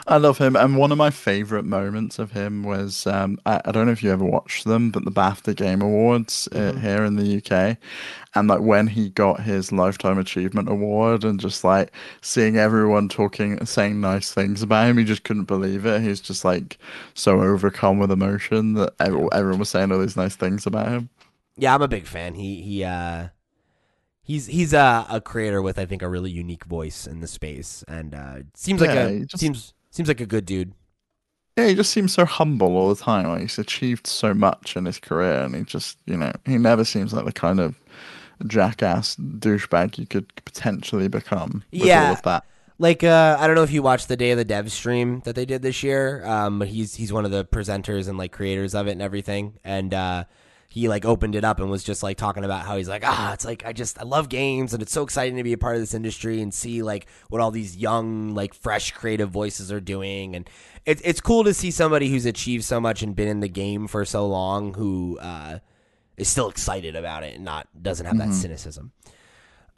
I 0.07 0.17
love 0.17 0.37
him, 0.37 0.55
and 0.55 0.77
one 0.77 0.91
of 0.91 0.97
my 0.97 1.09
favorite 1.09 1.65
moments 1.65 2.19
of 2.19 2.31
him 2.31 2.63
was 2.63 3.07
um, 3.07 3.39
I, 3.45 3.61
I 3.65 3.71
don't 3.71 3.85
know 3.85 3.91
if 3.91 4.03
you 4.03 4.11
ever 4.11 4.25
watched 4.25 4.65
them, 4.65 4.91
but 4.91 5.03
the 5.05 5.11
BAFTA 5.11 5.55
Game 5.55 5.81
Awards 5.81 6.47
uh, 6.51 6.73
here 6.73 7.03
in 7.03 7.15
the 7.15 7.37
UK, 7.37 7.77
and 8.35 8.47
like 8.47 8.61
when 8.61 8.87
he 8.87 9.09
got 9.09 9.41
his 9.41 9.71
Lifetime 9.71 10.17
Achievement 10.19 10.69
Award, 10.69 11.23
and 11.23 11.39
just 11.39 11.63
like 11.63 11.91
seeing 12.21 12.57
everyone 12.57 13.09
talking, 13.09 13.63
saying 13.65 13.99
nice 14.01 14.31
things 14.31 14.61
about 14.61 14.87
him, 14.87 14.97
he 14.97 15.03
just 15.03 15.23
couldn't 15.23 15.45
believe 15.45 15.85
it. 15.85 16.01
He's 16.01 16.21
just 16.21 16.45
like 16.45 16.77
so 17.13 17.41
overcome 17.41 17.97
with 17.99 18.11
emotion 18.11 18.73
that 18.73 18.93
everyone 18.99 19.59
was 19.59 19.69
saying 19.69 19.91
all 19.91 19.99
these 19.99 20.17
nice 20.17 20.35
things 20.35 20.65
about 20.67 20.87
him. 20.89 21.09
yeah, 21.57 21.73
I'm 21.73 21.81
a 21.81 21.87
big 21.87 22.05
fan. 22.05 22.33
He 22.35 22.61
he 22.61 22.83
uh 22.83 23.29
he's 24.23 24.47
he's 24.47 24.73
a, 24.73 25.05
a 25.09 25.21
creator 25.21 25.61
with 25.61 25.77
I 25.79 25.85
think 25.85 26.01
a 26.01 26.09
really 26.09 26.31
unique 26.31 26.65
voice 26.65 27.07
in 27.07 27.21
the 27.21 27.27
space, 27.27 27.83
and 27.87 28.13
uh, 28.13 28.35
seems 28.55 28.81
like 28.81 28.89
a 28.89 29.25
just- 29.25 29.39
seems 29.39 29.73
seems 29.95 30.07
like 30.07 30.21
a 30.21 30.25
good 30.25 30.45
dude. 30.45 30.73
Yeah, 31.57 31.67
he 31.67 31.75
just 31.75 31.91
seems 31.91 32.13
so 32.13 32.25
humble 32.25 32.75
all 32.75 32.93
the 32.93 33.01
time. 33.01 33.29
Like 33.29 33.41
he's 33.41 33.57
achieved 33.57 34.07
so 34.07 34.33
much 34.33 34.75
in 34.75 34.85
his 34.85 34.99
career, 34.99 35.41
and 35.43 35.55
he 35.55 35.63
just, 35.63 35.97
you 36.05 36.17
know, 36.17 36.33
he 36.45 36.57
never 36.57 36.83
seems 36.83 37.13
like 37.13 37.25
the 37.25 37.31
kind 37.31 37.59
of 37.61 37.79
jackass 38.47 39.15
douchebag 39.15 39.97
you 39.97 40.05
could 40.05 40.33
potentially 40.43 41.07
become 41.07 41.63
with 41.71 41.83
Yeah. 41.83 42.07
all 42.07 42.13
of 42.13 42.21
that. 42.23 42.43
Like 42.77 43.05
uh, 43.05 43.37
I 43.39 43.47
don't 43.47 43.55
know 43.55 43.63
if 43.63 43.71
you 43.71 43.81
watched 43.81 44.09
the 44.09 44.17
Day 44.17 44.31
of 44.31 44.37
the 44.37 44.43
Dev 44.43 44.69
stream 44.69 45.21
that 45.23 45.33
they 45.35 45.45
did 45.45 45.61
this 45.61 45.81
year, 45.81 46.25
um, 46.25 46.59
but 46.59 46.67
he's 46.67 46.95
he's 46.95 47.13
one 47.13 47.23
of 47.23 47.31
the 47.31 47.45
presenters 47.45 48.09
and 48.09 48.17
like 48.17 48.33
creators 48.33 48.75
of 48.75 48.87
it 48.87 48.91
and 48.91 49.01
everything, 49.01 49.53
and 49.63 49.93
uh, 49.93 50.25
he 50.75 50.89
like 50.89 51.05
opened 51.05 51.35
it 51.35 51.45
up 51.45 51.61
and 51.61 51.71
was 51.71 51.85
just 51.85 52.03
like 52.03 52.17
talking 52.17 52.43
about 52.43 52.65
how 52.65 52.75
he's 52.75 52.89
like 52.89 53.01
ah 53.05 53.31
it's 53.31 53.45
like 53.45 53.65
I 53.65 53.71
just 53.71 53.97
I 53.97 54.03
love 54.03 54.27
games 54.27 54.73
and 54.73 54.83
it's 54.83 54.91
so 54.91 55.03
exciting 55.03 55.37
to 55.37 55.43
be 55.43 55.53
a 55.53 55.57
part 55.57 55.75
of 55.75 55.81
this 55.81 55.93
industry 55.93 56.41
and 56.41 56.53
see 56.53 56.83
like 56.83 57.07
what 57.29 57.39
all 57.39 57.49
these 57.49 57.77
young 57.77 58.35
like 58.35 58.53
fresh 58.53 58.91
creative 58.91 59.29
voices 59.29 59.71
are 59.71 59.79
doing 59.79 60.35
and 60.35 60.49
it's 60.85 61.01
it's 61.05 61.21
cool 61.21 61.45
to 61.45 61.53
see 61.53 61.71
somebody 61.71 62.09
who's 62.09 62.25
achieved 62.25 62.65
so 62.65 62.81
much 62.81 63.01
and 63.01 63.15
been 63.15 63.29
in 63.29 63.39
the 63.39 63.47
game 63.47 63.87
for 63.87 64.03
so 64.03 64.27
long 64.27 64.73
who 64.73 65.17
uh, 65.19 65.59
is 66.17 66.27
still 66.27 66.49
excited 66.49 66.93
about 66.97 67.23
it 67.23 67.35
and 67.35 67.45
not 67.45 67.69
doesn't 67.81 68.05
have 68.05 68.17
that 68.17 68.33
cynicism. 68.33 68.91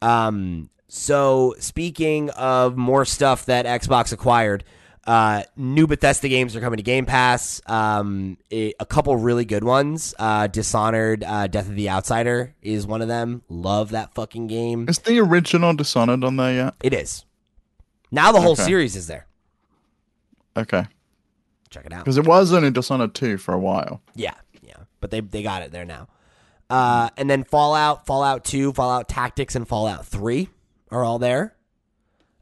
Um, 0.01 0.71
so 0.87 1.53
speaking 1.59 2.31
of 2.31 2.75
more 2.75 3.05
stuff 3.05 3.45
that 3.45 3.67
Xbox 3.67 4.11
acquired, 4.11 4.63
uh, 5.07 5.43
new 5.55 5.87
Bethesda 5.87 6.27
games 6.29 6.55
are 6.55 6.59
coming 6.61 6.77
to 6.77 6.83
Game 6.83 7.05
Pass. 7.05 7.61
Um, 7.65 8.37
it- 8.49 8.75
a 8.79 8.85
couple 8.85 9.15
really 9.17 9.45
good 9.45 9.63
ones. 9.63 10.13
Uh, 10.19 10.47
Dishonored, 10.47 11.23
uh, 11.23 11.47
Death 11.47 11.69
of 11.69 11.75
the 11.75 11.89
Outsider 11.89 12.53
is 12.61 12.85
one 12.85 13.01
of 13.01 13.07
them. 13.07 13.41
Love 13.49 13.91
that 13.91 14.13
fucking 14.13 14.47
game. 14.47 14.85
Is 14.89 14.99
the 14.99 15.19
original 15.19 15.73
Dishonored 15.73 16.23
on 16.23 16.35
there 16.35 16.53
yet? 16.53 16.73
It 16.83 16.93
is. 16.93 17.25
Now 18.11 18.31
the 18.31 18.41
whole 18.41 18.51
Okay. 18.51 18.63
series 18.63 18.95
is 18.95 19.07
there. 19.07 19.25
Okay, 20.55 20.85
Check 21.69 21.85
it 21.85 21.93
out. 21.93 22.03
because 22.03 22.17
it 22.17 22.25
was 22.25 22.51
only 22.51 22.71
Dishonored 22.71 23.13
two 23.13 23.37
for 23.37 23.53
a 23.53 23.59
while. 23.59 24.01
Yeah, 24.15 24.33
yeah. 24.61 24.73
But 24.99 25.11
they 25.11 25.19
they 25.21 25.43
got 25.43 25.61
it 25.61 25.71
there 25.71 25.85
now. 25.85 26.07
Uh, 26.69 27.09
and 27.15 27.29
then 27.29 27.43
Fallout, 27.43 28.05
Fallout 28.05 28.43
Two, 28.43 28.73
Fallout 28.73 29.07
Tactics, 29.07 29.55
and 29.55 29.67
Fallout 29.67 30.05
Three 30.05 30.49
are 30.91 31.03
all 31.03 31.19
there. 31.19 31.53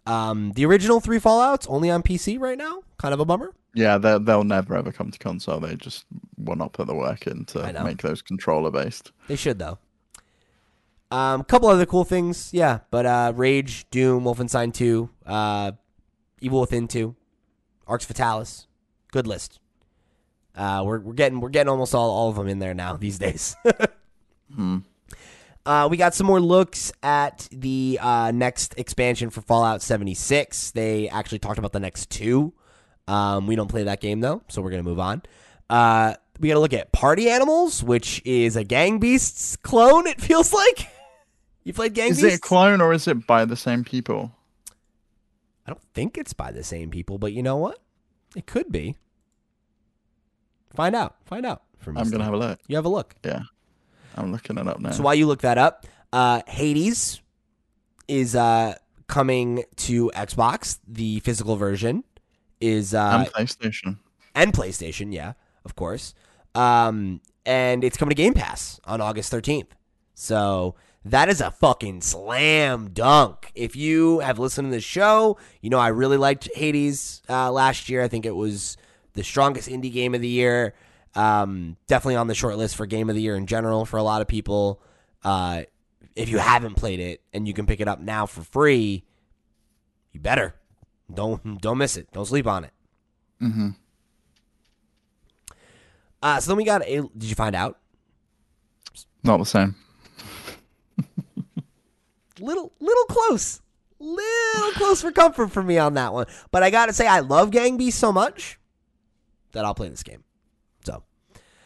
Um, 0.05 0.51
the 0.53 0.65
original 0.65 0.99
three 0.99 1.19
Fallout's 1.19 1.67
only 1.67 1.89
on 1.89 2.03
PC 2.03 2.39
right 2.39 2.57
now. 2.57 2.83
Kind 2.97 3.13
of 3.13 3.19
a 3.19 3.25
bummer. 3.25 3.51
Yeah, 3.73 3.97
they 3.97 4.17
they'll 4.19 4.43
never 4.43 4.75
ever 4.75 4.91
come 4.91 5.11
to 5.11 5.19
console. 5.19 5.59
They 5.59 5.75
just 5.75 6.05
will 6.37 6.55
not 6.55 6.73
put 6.73 6.87
the 6.87 6.95
work 6.95 7.27
in 7.27 7.45
to 7.45 7.83
make 7.83 8.01
those 8.01 8.21
controller 8.21 8.71
based. 8.71 9.11
They 9.27 9.35
should 9.35 9.59
though. 9.59 9.79
Um, 11.11 11.43
couple 11.43 11.69
other 11.69 11.85
cool 11.85 12.03
things, 12.03 12.49
yeah. 12.53 12.79
But 12.89 13.05
uh, 13.05 13.33
Rage, 13.35 13.89
Doom, 13.89 14.23
Wolfenstein 14.23 14.73
Two, 14.73 15.09
uh, 15.25 15.73
Evil 16.41 16.61
Within 16.61 16.87
Two, 16.87 17.15
Arx 17.87 18.05
Fatalis, 18.05 18.65
good 19.11 19.27
list. 19.27 19.59
Uh, 20.55 20.83
we're 20.85 20.99
we're 20.99 21.13
getting 21.13 21.41
we're 21.41 21.49
getting 21.49 21.69
almost 21.69 21.93
all 21.93 22.09
all 22.09 22.29
of 22.29 22.35
them 22.35 22.47
in 22.47 22.59
there 22.59 22.73
now 22.73 22.95
these 22.95 23.19
days. 23.19 23.55
Uh, 25.65 25.87
we 25.89 25.97
got 25.97 26.13
some 26.13 26.27
more 26.27 26.39
looks 26.39 26.91
at 27.01 27.47
the 27.51 27.97
uh, 28.01 28.31
next 28.31 28.75
expansion 28.77 29.29
for 29.29 29.41
Fallout 29.41 29.81
76. 29.81 30.71
They 30.71 31.09
actually 31.09 31.39
talked 31.39 31.57
about 31.57 31.71
the 31.73 31.79
next 31.79 32.09
two. 32.09 32.53
Um, 33.07 33.47
we 33.47 33.55
don't 33.55 33.67
play 33.67 33.83
that 33.83 34.01
game 34.01 34.19
though, 34.19 34.41
so 34.47 34.61
we're 34.61 34.71
gonna 34.71 34.83
move 34.83 34.99
on. 34.99 35.21
Uh, 35.69 36.13
we 36.39 36.49
got 36.49 36.55
to 36.55 36.59
look 36.59 36.73
at 36.73 36.91
Party 36.91 37.29
Animals, 37.29 37.81
which 37.83 38.21
is 38.25 38.55
a 38.55 38.63
Gang 38.63 38.99
Beasts 38.99 39.55
clone. 39.55 40.05
It 40.05 40.19
feels 40.19 40.53
like 40.53 40.87
you 41.63 41.73
played 41.73 41.93
Gang 41.93 42.11
Is 42.11 42.21
Beasts. 42.21 42.35
it 42.35 42.37
a 42.37 42.41
clone 42.41 42.81
or 42.81 42.93
is 42.93 43.07
it 43.07 43.25
by 43.25 43.45
the 43.45 43.55
same 43.55 43.83
people? 43.83 44.31
I 45.65 45.71
don't 45.71 45.81
think 45.93 46.17
it's 46.17 46.33
by 46.33 46.51
the 46.51 46.63
same 46.63 46.91
people, 46.91 47.17
but 47.17 47.33
you 47.33 47.41
know 47.41 47.57
what? 47.57 47.79
It 48.35 48.45
could 48.45 48.71
be. 48.71 48.95
Find 50.75 50.95
out. 50.95 51.15
Find 51.25 51.45
out. 51.45 51.63
For 51.79 51.93
me, 51.93 52.01
I'm 52.01 52.09
gonna 52.09 52.23
have 52.25 52.33
a 52.33 52.37
look. 52.37 52.59
You 52.67 52.75
have 52.75 52.85
a 52.85 52.89
look. 52.89 53.15
Yeah, 53.23 53.43
I'm 54.15 54.31
looking 54.31 54.57
it 54.57 54.67
up 54.67 54.79
now. 54.79 54.91
So 54.91 55.03
while 55.03 55.15
you 55.15 55.27
look 55.27 55.41
that 55.41 55.57
up, 55.57 55.85
uh, 56.13 56.41
Hades 56.47 57.21
is 58.07 58.35
uh, 58.35 58.75
coming 59.07 59.63
to 59.77 60.11
Xbox. 60.15 60.79
The 60.87 61.19
physical 61.19 61.55
version 61.57 62.03
is 62.61 62.93
uh, 62.93 63.25
and 63.25 63.47
PlayStation. 63.47 63.97
and 64.33 64.53
PlayStation, 64.53 65.13
yeah, 65.13 65.33
of 65.65 65.75
course. 65.75 66.13
Um, 66.53 67.21
and 67.45 67.83
it's 67.83 67.97
coming 67.97 68.11
to 68.11 68.15
Game 68.15 68.33
Pass 68.33 68.79
on 68.85 69.01
August 69.01 69.31
13th. 69.31 69.67
So 70.13 70.75
that 71.03 71.27
is 71.29 71.41
a 71.41 71.51
fucking 71.51 72.01
slam 72.01 72.89
dunk. 72.93 73.51
If 73.53 73.75
you 73.75 74.19
have 74.19 74.39
listened 74.39 74.71
to 74.71 74.75
the 74.75 74.81
show, 74.81 75.37
you 75.61 75.69
know 75.69 75.79
I 75.79 75.89
really 75.89 76.17
liked 76.17 76.49
Hades 76.55 77.21
uh, 77.29 77.51
last 77.51 77.89
year. 77.89 78.01
I 78.01 78.07
think 78.07 78.25
it 78.25 78.35
was 78.35 78.77
the 79.13 79.23
strongest 79.23 79.69
indie 79.69 79.91
game 79.91 80.15
of 80.15 80.21
the 80.21 80.27
year. 80.27 80.73
Um, 81.15 81.77
definitely 81.87 82.17
on 82.17 82.27
the 82.27 82.35
short 82.35 82.57
list 82.57 82.75
for 82.75 82.85
game 82.85 83.09
of 83.09 83.15
the 83.15 83.21
year 83.21 83.35
in 83.35 83.47
general 83.47 83.85
for 83.85 83.97
a 83.97 84.03
lot 84.03 84.21
of 84.21 84.27
people. 84.27 84.81
Uh, 85.23 85.63
if 86.15 86.29
you 86.29 86.37
haven't 86.37 86.75
played 86.75 86.99
it 86.99 87.21
and 87.33 87.47
you 87.47 87.53
can 87.53 87.65
pick 87.65 87.79
it 87.79 87.87
up 87.87 87.99
now 87.99 88.25
for 88.25 88.41
free, 88.41 89.05
you 90.11 90.19
better 90.19 90.55
don't 91.13 91.61
don't 91.61 91.77
miss 91.77 91.97
it. 91.97 92.11
Don't 92.11 92.25
sleep 92.25 92.47
on 92.47 92.63
it. 92.63 92.73
Mm-hmm. 93.41 93.69
Uh, 96.21 96.39
so 96.39 96.51
then 96.51 96.57
we 96.57 96.63
got 96.63 96.81
a. 96.83 97.01
Did 97.01 97.29
you 97.29 97.35
find 97.35 97.55
out? 97.55 97.77
Not 99.23 99.37
the 99.37 99.45
same. 99.45 99.75
Little, 102.39 102.73
little 102.81 103.05
close, 103.05 103.61
little 103.97 104.71
close 104.73 105.01
for 105.01 105.11
comfort 105.11 105.51
for 105.51 105.63
me 105.63 105.77
on 105.77 105.93
that 105.93 106.13
one. 106.13 106.25
But 106.51 106.63
I 106.63 106.69
gotta 106.69 106.91
say, 106.91 107.07
I 107.07 107.21
love 107.21 107.49
Gang 107.49 107.77
Beasts 107.77 107.99
so 107.99 108.11
much 108.11 108.59
that 109.53 109.63
I'll 109.63 109.73
play 109.73 109.87
this 109.87 110.03
game. 110.03 110.23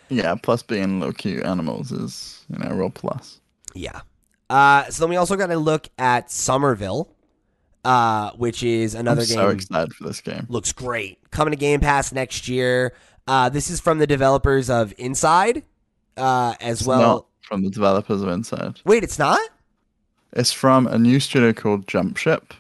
Yeah, 0.09 0.35
plus 0.35 0.63
being 0.63 0.99
little 0.99 1.13
cute 1.13 1.43
animals 1.45 1.91
is, 1.91 2.43
you 2.49 2.57
know, 2.59 2.69
a 2.69 2.73
real 2.75 2.89
plus. 2.89 3.39
yeah. 3.75 4.01
Uh, 4.49 4.85
so 4.89 5.03
then 5.03 5.09
we 5.11 5.15
also 5.15 5.35
got 5.35 5.47
to 5.47 5.57
look 5.59 5.87
at 5.99 6.31
Somerville, 6.31 7.13
uh, 7.85 8.31
which 8.31 8.63
is 8.63 8.95
another 8.95 9.21
I'm 9.21 9.27
game. 9.27 9.37
so 9.37 9.49
excited 9.49 9.93
for 9.93 10.05
this 10.05 10.21
game. 10.21 10.47
looks 10.49 10.73
great. 10.73 11.19
Coming 11.29 11.51
to 11.51 11.57
Game 11.57 11.79
Pass 11.79 12.11
next 12.11 12.47
year. 12.47 12.93
Uh, 13.27 13.49
this 13.49 13.69
is 13.69 13.79
from 13.79 13.99
the 13.99 14.07
developers 14.07 14.67
of 14.71 14.91
Inside, 14.97 15.61
uh, 16.17 16.55
as 16.59 16.79
It's 16.79 16.87
well. 16.87 16.99
not 16.99 17.25
from 17.41 17.61
the 17.63 17.69
developers 17.69 18.23
of 18.23 18.29
Inside. 18.29 18.79
Wait, 18.85 19.03
it's 19.03 19.19
not. 19.19 19.39
It's 20.33 20.51
from 20.51 20.87
a 20.87 20.97
new 20.97 21.19
studio 21.19 21.53
called 21.53 21.85
Jumpship, 21.87 22.53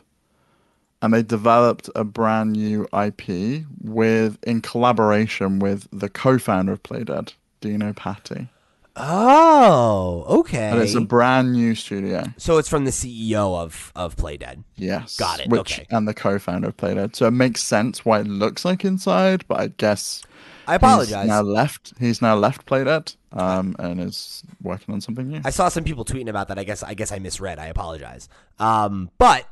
and 1.01 1.11
they 1.11 1.23
developed 1.23 1.89
a 1.95 2.03
brand 2.03 2.51
new 2.53 2.87
IP 2.93 3.65
with 3.81 4.37
in 4.43 4.61
collaboration 4.61 5.57
with 5.57 5.87
the 5.91 6.09
co-founder 6.09 6.73
of 6.73 6.83
Playdead, 6.83 7.33
Dino 7.61 7.93
Patti. 7.93 8.49
Oh, 8.95 10.25
okay. 10.39 10.69
And 10.71 10.81
it's 10.81 10.93
a 10.95 11.01
brand 11.01 11.53
new 11.53 11.73
studio. 11.73 12.23
so 12.37 12.57
it's 12.57 12.67
from 12.67 12.85
the 12.85 12.91
CEO 12.91 13.57
of 13.57 13.93
of 13.95 14.15
Playdead. 14.15 14.63
Yes. 14.75 15.15
Got 15.17 15.39
it, 15.39 15.47
Which, 15.49 15.79
okay. 15.79 15.87
And 15.89 16.07
the 16.07 16.13
co-founder 16.13 16.67
of 16.69 16.77
Playdead. 16.77 17.15
So 17.15 17.27
it 17.27 17.31
makes 17.31 17.61
sense 17.63 18.03
why 18.03 18.19
it 18.19 18.27
looks 18.27 18.65
like 18.65 18.83
inside, 18.83 19.45
but 19.47 19.59
I 19.59 19.67
guess 19.67 20.23
I 20.67 20.73
he's 20.73 20.77
apologize. 20.77 21.27
now 21.27 21.41
left. 21.41 21.93
He's 21.99 22.21
now 22.21 22.35
left 22.35 22.65
Playdead, 22.65 23.15
um, 23.31 23.75
and 23.79 24.01
is 24.01 24.43
working 24.61 24.93
on 24.93 25.01
something 25.01 25.27
new. 25.29 25.41
I 25.45 25.51
saw 25.51 25.69
some 25.69 25.83
people 25.85 26.03
tweeting 26.03 26.29
about 26.29 26.49
that. 26.49 26.59
I 26.59 26.63
guess 26.65 26.83
I 26.83 26.93
guess 26.93 27.11
I 27.11 27.19
misread. 27.19 27.57
I 27.57 27.67
apologize. 27.67 28.27
Um, 28.59 29.11
but 29.17 29.47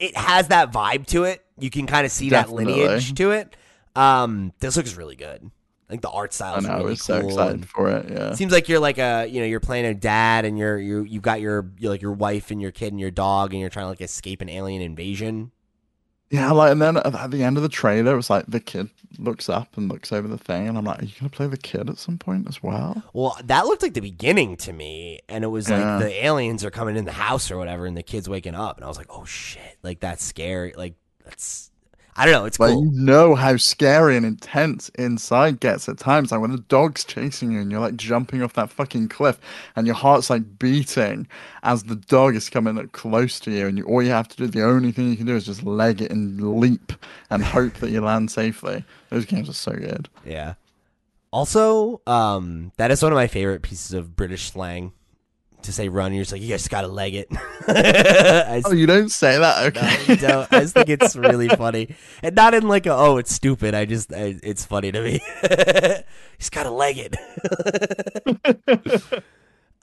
it 0.00 0.16
has 0.16 0.48
that 0.48 0.72
vibe 0.72 1.06
to 1.08 1.24
it. 1.24 1.44
You 1.58 1.70
can 1.70 1.86
kind 1.86 2.04
of 2.04 2.10
see 2.10 2.28
Definitely. 2.28 2.64
that 2.64 2.70
lineage 2.72 3.14
to 3.14 3.30
it. 3.30 3.56
Um, 3.94 4.52
this 4.58 4.76
looks 4.76 4.96
really 4.96 5.14
good. 5.16 5.50
Think 5.94 6.02
the 6.02 6.10
art 6.10 6.32
style 6.32 6.54
I 6.54 6.58
is 6.58 6.64
know. 6.64 6.70
I 6.72 6.80
was 6.80 7.02
cool. 7.02 7.20
so 7.20 7.26
excited 7.28 7.68
for 7.68 7.88
it. 7.88 8.10
Yeah. 8.10 8.32
Seems 8.34 8.50
like 8.50 8.68
you're 8.68 8.80
like 8.80 8.98
a 8.98 9.26
you 9.30 9.38
know 9.38 9.46
you're 9.46 9.60
playing 9.60 9.84
a 9.86 9.94
dad 9.94 10.44
and 10.44 10.58
you're 10.58 10.76
you 10.76 11.04
you've 11.04 11.22
got 11.22 11.40
your 11.40 11.70
you're 11.78 11.92
like 11.92 12.02
your 12.02 12.10
wife 12.14 12.50
and 12.50 12.60
your 12.60 12.72
kid 12.72 12.92
and 12.92 12.98
your 12.98 13.12
dog 13.12 13.52
and 13.52 13.60
you're 13.60 13.70
trying 13.70 13.84
to 13.84 13.90
like 13.90 14.00
escape 14.00 14.40
an 14.40 14.48
alien 14.48 14.82
invasion. 14.82 15.52
Yeah, 16.30 16.50
like, 16.50 16.72
and 16.72 16.82
then 16.82 16.96
at 16.96 17.30
the 17.30 17.44
end 17.44 17.58
of 17.58 17.62
the 17.62 17.68
trailer, 17.68 18.14
it 18.14 18.16
was 18.16 18.28
like 18.28 18.46
the 18.48 18.58
kid 18.58 18.90
looks 19.20 19.48
up 19.48 19.76
and 19.76 19.88
looks 19.88 20.10
over 20.10 20.26
the 20.26 20.38
thing, 20.38 20.66
and 20.66 20.76
I'm 20.76 20.84
like, 20.84 21.00
"Are 21.00 21.04
you 21.04 21.12
gonna 21.20 21.30
play 21.30 21.46
the 21.46 21.56
kid 21.56 21.88
at 21.88 21.96
some 21.98 22.18
point 22.18 22.48
as 22.48 22.60
well?" 22.60 23.04
Well, 23.12 23.36
that 23.44 23.66
looked 23.66 23.82
like 23.82 23.94
the 23.94 24.00
beginning 24.00 24.56
to 24.56 24.72
me, 24.72 25.20
and 25.28 25.44
it 25.44 25.48
was 25.48 25.70
Yeah. 25.70 25.98
like 25.98 26.06
the 26.06 26.24
aliens 26.26 26.64
are 26.64 26.72
coming 26.72 26.96
in 26.96 27.04
the 27.04 27.12
house 27.12 27.52
or 27.52 27.56
whatever, 27.58 27.86
and 27.86 27.96
the 27.96 28.02
kid's 28.02 28.28
waking 28.28 28.56
up, 28.56 28.78
and 28.78 28.84
I 28.84 28.88
was 28.88 28.96
like, 28.98 29.06
oh 29.10 29.24
shit, 29.26 29.78
like 29.84 30.00
that's 30.00 30.24
scary. 30.24 30.72
Like 30.76 30.94
that's 31.24 31.70
I 32.16 32.26
don't 32.26 32.32
know, 32.32 32.44
it's 32.44 32.60
Like 32.60 32.72
cool. 32.74 32.84
you 32.84 32.90
know 32.92 33.34
how 33.34 33.56
scary 33.56 34.16
and 34.16 34.24
intense 34.24 34.88
inside 34.90 35.58
gets 35.58 35.88
at 35.88 35.98
times. 35.98 36.30
Like 36.30 36.40
when 36.40 36.52
the 36.52 36.58
dog's 36.58 37.04
chasing 37.04 37.52
you 37.52 37.60
and 37.60 37.70
you're 37.72 37.80
like 37.80 37.96
jumping 37.96 38.42
off 38.42 38.52
that 38.52 38.70
fucking 38.70 39.08
cliff, 39.08 39.40
and 39.74 39.86
your 39.86 39.96
heart's 39.96 40.30
like 40.30 40.58
beating 40.58 41.26
as 41.64 41.84
the 41.84 41.96
dog 41.96 42.36
is 42.36 42.48
coming 42.48 42.78
up 42.78 42.92
close 42.92 43.40
to 43.40 43.50
you, 43.50 43.66
and 43.66 43.78
you, 43.78 43.84
all 43.84 44.02
you 44.02 44.10
have 44.10 44.28
to 44.28 44.36
do, 44.36 44.46
the 44.46 44.64
only 44.64 44.92
thing 44.92 45.10
you 45.10 45.16
can 45.16 45.26
do 45.26 45.34
is 45.34 45.44
just 45.46 45.64
leg 45.64 46.00
it 46.02 46.10
and 46.12 46.60
leap 46.60 46.92
and 47.30 47.42
hope 47.56 47.74
that 47.74 47.90
you 47.90 48.00
land 48.00 48.30
safely. 48.30 48.84
Those 49.10 49.24
games 49.24 49.48
are 49.48 49.52
so 49.54 49.72
good. 49.72 50.08
Yeah. 50.24 50.54
Also, 51.32 52.00
um, 52.06 52.70
that 52.76 52.92
is 52.92 53.02
one 53.02 53.10
of 53.10 53.16
my 53.16 53.26
favorite 53.26 53.62
pieces 53.62 53.92
of 53.92 54.14
British 54.14 54.52
slang. 54.52 54.92
To 55.64 55.72
say 55.72 55.88
run, 55.88 56.12
you're 56.12 56.22
just 56.22 56.32
like 56.32 56.42
you 56.42 56.48
just 56.48 56.68
gotta 56.68 56.88
leg 56.88 57.14
it. 57.14 57.28
I 57.68 58.60
Oh, 58.66 58.72
you 58.72 58.86
don't 58.86 59.10
say 59.10 59.38
that, 59.38 59.66
okay? 59.68 59.96
No, 60.06 60.14
you 60.14 60.20
don't. 60.20 60.52
I 60.52 60.60
just 60.60 60.74
think 60.74 60.90
it's 60.90 61.16
really 61.16 61.48
funny, 61.48 61.94
and 62.22 62.36
not 62.36 62.52
in 62.52 62.68
like 62.68 62.84
a 62.84 62.94
oh 62.94 63.16
it's 63.16 63.32
stupid. 63.34 63.74
I 63.74 63.86
just 63.86 64.12
I, 64.12 64.38
it's 64.42 64.64
funny 64.66 64.92
to 64.92 65.00
me. 65.00 65.20
He's 66.38 66.50
got 66.50 66.64
to 66.64 66.70
leg 66.70 66.98
it. 66.98 67.16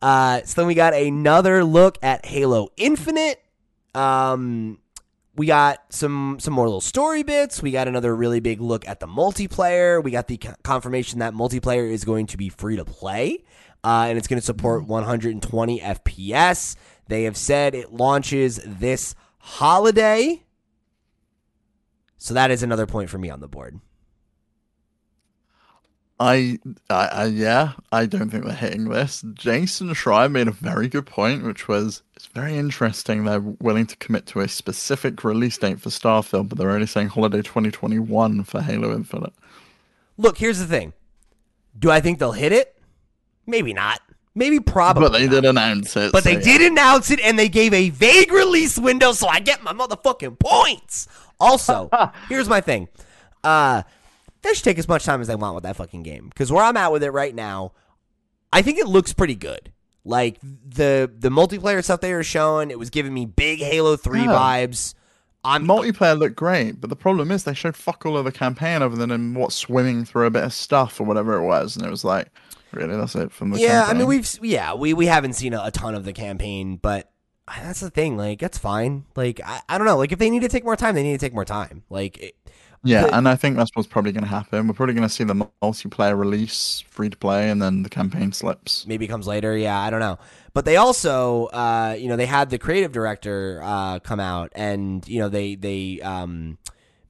uh, 0.01 0.41
so 0.43 0.61
then 0.61 0.67
we 0.67 0.75
got 0.75 0.93
another 0.93 1.63
look 1.63 1.97
at 2.03 2.25
Halo 2.27 2.69
Infinite. 2.77 3.41
Um, 3.95 4.77
we 5.35 5.47
got 5.47 5.79
some 5.89 6.37
some 6.39 6.53
more 6.53 6.65
little 6.65 6.81
story 6.81 7.23
bits. 7.23 7.61
We 7.61 7.71
got 7.71 7.87
another 7.87 8.15
really 8.15 8.39
big 8.39 8.61
look 8.61 8.87
at 8.87 8.99
the 8.99 9.07
multiplayer. 9.07 10.03
We 10.03 10.11
got 10.11 10.27
the 10.27 10.37
confirmation 10.37 11.19
that 11.19 11.33
multiplayer 11.33 11.89
is 11.89 12.03
going 12.03 12.27
to 12.27 12.37
be 12.37 12.49
free 12.49 12.75
to 12.75 12.85
play, 12.85 13.43
uh, 13.83 14.05
and 14.07 14.17
it's 14.17 14.27
going 14.27 14.39
to 14.39 14.45
support 14.45 14.85
120 14.85 15.79
FPS. 15.79 16.75
They 17.07 17.23
have 17.23 17.37
said 17.37 17.75
it 17.75 17.93
launches 17.93 18.59
this 18.65 19.15
holiday. 19.39 20.43
So 22.17 22.33
that 22.33 22.51
is 22.51 22.61
another 22.61 22.85
point 22.85 23.09
for 23.09 23.17
me 23.17 23.29
on 23.29 23.39
the 23.39 23.47
board. 23.47 23.79
I, 26.19 26.59
I, 26.87 27.07
I, 27.07 27.25
yeah, 27.25 27.71
I 27.91 28.05
don't 28.05 28.29
think 28.29 28.45
they're 28.45 28.53
hitting 28.53 28.89
this. 28.89 29.25
Jason 29.33 29.89
Schreier 29.89 30.31
made 30.31 30.47
a 30.47 30.51
very 30.51 30.87
good 30.87 31.07
point, 31.07 31.43
which 31.43 31.67
was 31.67 32.03
it's 32.15 32.27
very 32.27 32.55
interesting 32.57 33.23
they're 33.23 33.39
willing 33.39 33.87
to 33.87 33.97
commit 33.97 34.27
to 34.27 34.41
a 34.41 34.47
specific 34.47 35.23
release 35.23 35.57
date 35.57 35.81
for 35.81 35.89
Starfield, 35.89 36.49
but 36.49 36.59
they're 36.59 36.69
only 36.69 36.85
saying 36.85 37.07
holiday 37.07 37.41
2021 37.41 38.43
for 38.43 38.61
Halo 38.61 38.93
Infinite. 38.93 39.33
Look, 40.15 40.37
here's 40.37 40.59
the 40.59 40.67
thing. 40.67 40.93
Do 41.79 41.89
I 41.89 42.01
think 42.01 42.19
they'll 42.19 42.33
hit 42.33 42.51
it? 42.51 42.77
Maybe 43.45 43.73
not. 43.73 43.99
Maybe 44.33 44.59
probably. 44.59 45.03
But 45.03 45.13
they 45.13 45.25
not. 45.25 45.31
did 45.31 45.45
announce 45.45 45.95
it. 45.97 46.11
But 46.11 46.23
so 46.23 46.29
they 46.29 46.35
yeah. 46.35 46.57
did 46.57 46.71
announce 46.71 47.11
it 47.11 47.19
and 47.19 47.37
they 47.37 47.49
gave 47.49 47.73
a 47.73 47.89
vague 47.89 48.31
release 48.31 48.77
window, 48.77 49.11
so 49.11 49.27
I 49.27 49.39
get 49.39 49.61
my 49.63 49.73
motherfucking 49.73 50.39
points. 50.39 51.07
Also, 51.39 51.89
here's 52.29 52.47
my 52.47 52.61
thing. 52.61 52.87
Uh 53.43 53.83
they 54.41 54.53
should 54.53 54.63
take 54.63 54.79
as 54.79 54.87
much 54.87 55.03
time 55.03 55.21
as 55.21 55.27
they 55.27 55.35
want 55.35 55.55
with 55.55 55.63
that 55.65 55.75
fucking 55.75 56.03
game. 56.03 56.29
Because 56.29 56.51
where 56.51 56.63
I'm 56.63 56.77
at 56.77 56.91
with 56.91 57.03
it 57.03 57.11
right 57.11 57.35
now, 57.35 57.73
I 58.51 58.61
think 58.61 58.79
it 58.79 58.87
looks 58.87 59.13
pretty 59.13 59.35
good. 59.35 59.71
Like 60.03 60.39
the 60.41 61.11
the 61.15 61.29
multiplayer 61.29 61.83
stuff 61.83 62.01
they 62.01 62.13
were 62.13 62.23
showing, 62.23 62.71
it 62.71 62.79
was 62.79 62.89
giving 62.89 63.13
me 63.13 63.25
big 63.25 63.59
Halo 63.59 63.97
3 63.97 64.21
Yeah. 64.21 64.27
vibes. 64.27 64.95
I'm 65.43 65.65
Multiplayer 65.65 66.17
looked 66.17 66.35
great, 66.35 66.79
but 66.79 66.89
the 66.89 66.95
problem 66.95 67.31
is 67.31 67.43
they 67.43 67.55
showed 67.55 67.75
fuck 67.75 68.05
all 68.05 68.15
of 68.17 68.25
the 68.25 68.31
campaign 68.31 68.81
other 68.83 68.95
than 68.95 69.09
in 69.09 69.33
what 69.33 69.51
swimming 69.51 70.05
through 70.05 70.27
a 70.27 70.31
bit 70.31 70.43
of 70.43 70.53
stuff 70.53 70.99
or 70.99 71.03
whatever 71.03 71.35
it 71.35 71.43
was, 71.45 71.75
and 71.75 71.83
it 71.85 71.89
was 71.89 72.03
like, 72.03 72.27
really, 72.73 72.95
that's 72.95 73.15
it 73.15 73.31
from 73.31 73.51
the 73.51 73.59
Yeah, 73.59 73.85
I 73.87 73.93
mean 73.93 74.07
we've 74.07 74.29
yeah, 74.41 74.73
we 74.73 74.93
we 74.93 75.05
haven't 75.07 75.33
seen 75.33 75.53
a, 75.53 75.61
a 75.65 75.71
ton 75.71 75.95
of 75.95 76.05
the 76.05 76.13
campaign, 76.13 76.77
but 76.77 77.11
that's 77.61 77.79
the 77.81 77.89
thing, 77.89 78.17
like 78.17 78.39
that's 78.39 78.57
fine. 78.57 79.05
Like 79.15 79.41
I, 79.45 79.61
I 79.69 79.77
don't 79.77 79.87
know, 79.87 79.97
like 79.97 80.11
if 80.11 80.19
they 80.19 80.29
need 80.29 80.41
to 80.41 80.49
take 80.49 80.63
more 80.63 80.75
time, 80.75 80.95
they 80.95 81.03
need 81.03 81.19
to 81.19 81.25
take 81.25 81.33
more 81.33 81.45
time. 81.45 81.83
Like 81.89 82.17
it, 82.19 82.35
Yeah, 82.83 83.03
the- 83.07 83.15
and 83.15 83.27
I 83.27 83.35
think 83.35 83.57
that's 83.57 83.71
what's 83.73 83.87
probably 83.87 84.11
going 84.13 84.23
to 84.23 84.29
happen. 84.29 84.67
We're 84.67 84.73
probably 84.73 84.95
going 84.95 85.07
to 85.07 85.13
see 85.13 85.23
the 85.23 85.35
multiplayer 85.61 86.17
release 86.17 86.83
free 86.89 87.09
to 87.09 87.17
play, 87.17 87.49
and 87.49 87.61
then 87.61 87.83
the 87.83 87.89
campaign 87.89 88.31
slips. 88.31 88.87
maybe 88.87 89.07
comes 89.07 89.27
later. 89.27 89.57
Yeah, 89.57 89.77
I 89.79 89.89
don't 89.89 89.99
know. 89.99 90.17
But 90.53 90.65
they 90.65 90.77
also, 90.77 91.45
uh, 91.47 91.95
you 91.99 92.07
know, 92.09 92.15
they 92.15 92.25
had 92.25 92.49
the 92.49 92.57
creative 92.57 92.91
director 92.91 93.59
uh, 93.63 93.99
come 93.99 94.19
out, 94.19 94.51
and 94.55 95.05
you 95.07 95.19
know, 95.19 95.29
they 95.29 95.55
they 95.55 95.99
um, 96.01 96.57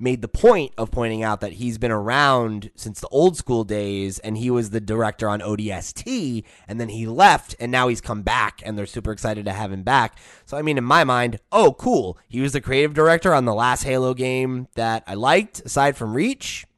made 0.01 0.21
the 0.21 0.27
point 0.27 0.73
of 0.77 0.91
pointing 0.91 1.23
out 1.23 1.41
that 1.41 1.53
he's 1.53 1.77
been 1.77 1.91
around 1.91 2.71
since 2.75 2.99
the 2.99 3.07
old 3.09 3.37
school 3.37 3.63
days, 3.63 4.19
and 4.19 4.37
he 4.37 4.49
was 4.49 4.71
the 4.71 4.81
director 4.81 5.29
on 5.29 5.39
ODST, 5.39 6.43
and 6.67 6.79
then 6.81 6.89
he 6.89 7.05
left, 7.05 7.55
and 7.59 7.71
now 7.71 7.87
he's 7.87 8.01
come 8.01 8.21
back, 8.23 8.61
and 8.65 8.77
they're 8.77 8.85
super 8.85 9.11
excited 9.11 9.45
to 9.45 9.53
have 9.53 9.71
him 9.71 9.83
back. 9.83 10.17
So 10.45 10.57
I 10.57 10.61
mean, 10.61 10.77
in 10.77 10.83
my 10.83 11.03
mind, 11.03 11.39
oh, 11.51 11.73
cool, 11.73 12.17
he 12.27 12.41
was 12.41 12.53
the 12.53 12.61
creative 12.61 12.93
director 12.93 13.33
on 13.33 13.45
the 13.45 13.53
last 13.53 13.83
Halo 13.83 14.13
game 14.13 14.67
that 14.75 15.03
I 15.07 15.13
liked, 15.13 15.61
aside 15.65 15.95
from 15.95 16.13
Reach. 16.13 16.65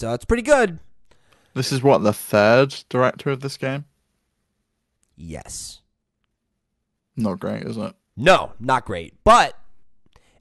So 0.00 0.14
it's 0.14 0.24
pretty 0.24 0.42
good. 0.42 0.78
This 1.52 1.72
is 1.72 1.82
what 1.82 1.98
the 2.02 2.14
third 2.14 2.74
director 2.88 3.28
of 3.28 3.40
this 3.40 3.58
game. 3.58 3.84
Yes. 5.14 5.82
Not 7.14 7.38
great, 7.38 7.64
is 7.64 7.76
it? 7.76 7.94
No, 8.16 8.54
not 8.58 8.86
great. 8.86 9.12
But 9.24 9.59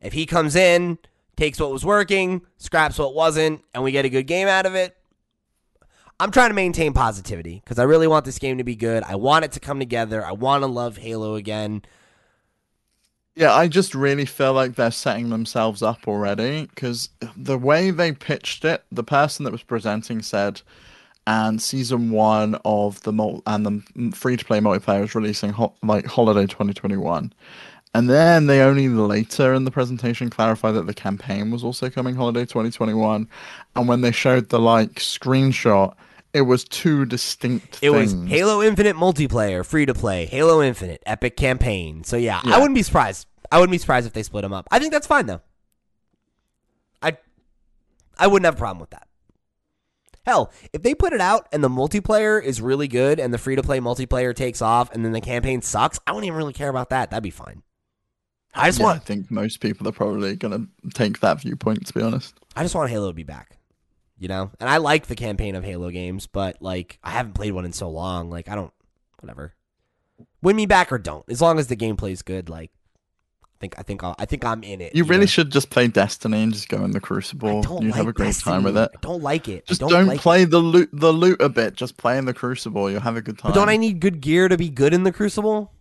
if 0.02 0.14
he 0.14 0.26
comes 0.26 0.56
in, 0.56 0.98
takes 1.36 1.60
what 1.60 1.72
was 1.72 1.86
working, 1.86 2.42
scraps 2.58 3.00
what 3.00 3.14
wasn't, 3.14 3.64
and 3.74 3.84
we 3.84 3.92
get 3.92 4.06
a 4.06 4.10
good 4.10 4.28
game 4.28 4.48
out 4.48 4.66
of 4.66 4.76
it, 4.76 4.96
I'm 6.20 6.32
trying 6.32 6.50
to 6.50 6.56
maintain 6.56 6.94
positivity 6.94 7.62
because 7.64 7.80
I 7.80 7.84
really 7.84 8.08
want 8.08 8.26
this 8.26 8.40
game 8.40 8.58
to 8.58 8.64
be 8.64 8.76
good. 8.76 9.04
I 9.04 9.16
want 9.16 9.46
it 9.46 9.54
to 9.54 9.60
come 9.60 9.80
together. 9.80 10.26
I 10.26 10.34
want 10.34 10.64
to 10.64 10.68
love 10.68 10.98
Halo 10.98 11.36
again. 11.36 11.84
Yeah, 13.36 13.54
I 13.54 13.70
just 13.70 13.96
really 13.96 14.26
feel 14.26 14.52
like 14.52 14.76
they're 14.76 14.92
setting 14.92 15.30
themselves 15.30 15.82
up 15.82 16.10
already 16.10 16.66
because 16.66 17.08
the 17.38 17.58
way 17.58 17.90
they 17.90 18.12
pitched 18.12 18.66
it, 18.66 18.84
the 18.92 19.04
person 19.04 19.46
that 19.46 19.52
was 19.52 19.64
presenting 19.64 20.22
said, 20.22 20.62
and 21.26 21.62
season 21.62 22.10
one 22.12 22.60
of 22.66 23.02
the 23.04 23.14
mul- 23.14 23.44
and 23.46 23.66
the 23.66 24.12
free 24.14 24.36
to 24.36 24.44
play 24.44 24.60
multiplayer 24.60 25.04
is 25.04 25.16
releasing 25.16 25.52
ho- 25.52 25.76
like 25.84 26.06
holiday 26.06 26.48
2021. 26.48 27.32
And 27.94 28.10
then 28.10 28.46
they 28.46 28.62
only 28.62 28.88
later 28.88 29.54
in 29.54 29.64
the 29.64 29.72
presentation 29.72 30.30
clarified 30.30 30.76
that 30.76 30.86
the 30.86 30.94
campaign 30.94 31.50
was 31.50 31.64
also 31.64 31.90
coming 31.90 32.16
holiday 32.16 32.42
2021. 32.42 33.28
And 33.76 33.88
when 33.88 34.02
they 34.02 34.12
showed 34.12 34.50
the 34.50 34.60
like 34.60 34.96
screenshot, 34.96 35.96
it 36.34 36.42
was 36.42 36.64
two 36.64 37.06
distinct 37.06 37.80
It 37.82 37.90
was. 37.90 38.14
Halo 38.28 38.62
Infinite 38.62 38.96
multiplayer, 38.96 39.66
free 39.66 39.88
to 39.88 39.96
play, 39.96 40.26
Halo 40.28 40.62
Infinite, 40.62 41.02
epic 41.08 41.36
campaign. 41.36 42.04
So 42.04 42.16
yeah, 42.18 42.42
I 42.44 42.60
wouldn't 42.60 42.76
be 42.76 42.84
surprised. 42.84 43.28
I 43.52 43.58
wouldn't 43.58 43.72
be 43.72 43.80
surprised 43.80 44.06
if 44.06 44.14
they 44.14 44.24
split 44.24 44.44
them 44.44 44.54
up. 44.54 44.68
I 44.70 44.78
think 44.78 44.94
that's 44.94 45.08
fine 45.08 45.26
though. 45.26 45.42
I 47.02 47.18
I 48.20 48.28
wouldn't 48.28 48.46
have 48.46 48.56
a 48.56 48.58
problem 48.58 48.80
with 48.80 48.92
that. 48.92 49.08
Hell, 50.26 50.52
if 50.74 50.84
they 50.84 50.94
put 50.94 51.14
it 51.14 51.22
out 51.22 51.48
and 51.52 51.64
the 51.64 51.70
multiplayer 51.70 52.44
is 52.44 52.62
really 52.62 52.88
good 52.88 53.20
and 53.20 53.34
the 53.34 53.40
free 53.40 53.56
to 53.56 53.64
play 53.64 53.80
multiplayer 53.80 54.36
takes 54.36 54.62
off 54.62 54.94
and 54.94 55.04
then 55.04 55.12
the 55.12 55.22
campaign 55.22 55.64
sucks, 55.64 56.00
I 56.06 56.12
wouldn't 56.12 56.28
even 56.28 56.38
really 56.38 56.54
care 56.54 56.70
about 56.70 56.90
that. 56.90 57.10
That'd 57.10 57.24
be 57.24 57.32
fine. 57.32 57.64
I 58.54 58.68
just 58.68 58.80
Yeah, 58.80 58.88
I 58.88 59.00
think 59.00 59.30
most 59.30 59.60
people 59.60 59.88
are 59.88 59.92
probably 59.92 60.36
gonna 60.36 60.68
take 60.94 61.20
that 61.20 61.42
viewpoint. 61.42 61.86
To 61.88 61.94
be 61.94 62.02
honest. 62.02 62.36
I 62.56 62.64
just 62.64 62.76
want 62.76 62.90
Halo 62.90 63.08
to 63.08 63.14
be 63.14 63.24
back. 63.24 63.58
You 64.18 64.28
know? 64.28 64.52
And 64.60 64.70
I 64.70 64.78
like 64.78 65.08
the 65.08 65.16
campaign 65.16 65.56
of 65.56 65.64
Halo 65.64 65.90
games, 65.92 66.28
but 66.28 66.62
like 66.62 67.00
I 67.04 67.12
haven't 67.12 67.34
played 67.34 67.54
one 67.54 67.66
in 67.66 67.74
so 67.74 67.90
long. 67.90 68.30
Like 68.30 68.50
I 68.50 68.56
don't 68.56 68.74
whatever. 69.20 69.54
Win 70.42 70.56
me 70.56 70.66
back 70.66 70.92
or 70.92 70.98
don't. 70.98 71.26
As 71.30 71.42
long 71.42 71.60
as 71.60 71.68
the 71.68 71.76
gameplay's 71.76 72.22
good, 72.22 72.50
like 72.50 72.72
think 73.60 73.78
I 73.78 73.84
think 73.84 74.04
I'll, 74.04 74.16
I 74.18 74.26
think 74.26 74.46
I'm 74.46 74.64
in 74.64 74.82
it. 74.82 74.96
You 74.96 75.04
really 75.04 75.22
know? 75.22 75.26
should 75.28 75.52
just 75.52 75.70
play 75.70 75.88
Destiny 75.88 76.44
and 76.44 76.54
just 76.54 76.70
go 76.70 76.84
in 76.84 76.92
the 76.92 77.00
Crucible. 77.00 77.62
You'd 77.62 77.70
like 77.70 77.94
have 77.96 78.08
a 78.08 78.14
great 78.14 78.36
time 78.36 78.64
with 78.64 78.78
it. 78.78 78.90
I 78.94 79.00
don't 79.02 79.22
like 79.22 79.48
it. 79.48 79.66
Just 79.66 79.82
I 79.82 79.88
don't, 79.88 79.92
don't, 79.92 80.08
like 80.08 80.22
play 80.22 80.44
It. 80.44 80.52
the 80.52 80.60
loot 80.60 80.90
the 80.94 81.12
loot 81.12 81.42
a 81.42 81.50
bit. 81.50 81.76
Just 81.76 81.98
play 81.98 82.18
in 82.18 82.26
the 82.26 82.34
Crucible. 82.34 82.90
You'll 82.90 83.02
have 83.02 83.18
a 83.18 83.22
good 83.22 83.38
time. 83.38 83.52
But 83.52 83.56
don't 83.56 83.70
I 83.70 83.78
need 83.78 84.00
good 84.00 84.22
gear 84.22 84.48
to 84.48 84.58
be 84.58 84.70
good 84.70 84.94
in 84.94 85.04
the 85.04 85.12
Crucible? 85.12 85.72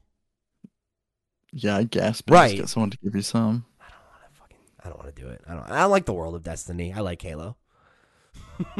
Yeah, 1.53 1.77
I 1.77 1.85
guess. 1.85 2.21
But 2.21 2.35
Right. 2.35 2.57
Get 2.57 2.69
someone 2.69 2.91
to 2.91 2.99
give 2.99 3.15
you 3.15 3.23
some. 3.23 3.65
I 3.81 3.85
don't 3.91 3.99
want 4.11 4.35
to 4.35 4.41
fucking. 4.41 4.57
I 4.85 4.89
don't 4.89 4.99
want 4.99 5.15
to 5.17 5.23
do 5.23 5.29
it. 5.29 5.41
I 5.49 5.55
don't. 5.55 5.71
I 5.71 5.85
like 5.85 6.05
the 6.05 6.13
world 6.13 6.35
of 6.35 6.43
Destiny. 6.43 6.93
I 6.93 7.01
like 7.01 7.23
Halo. 7.23 7.57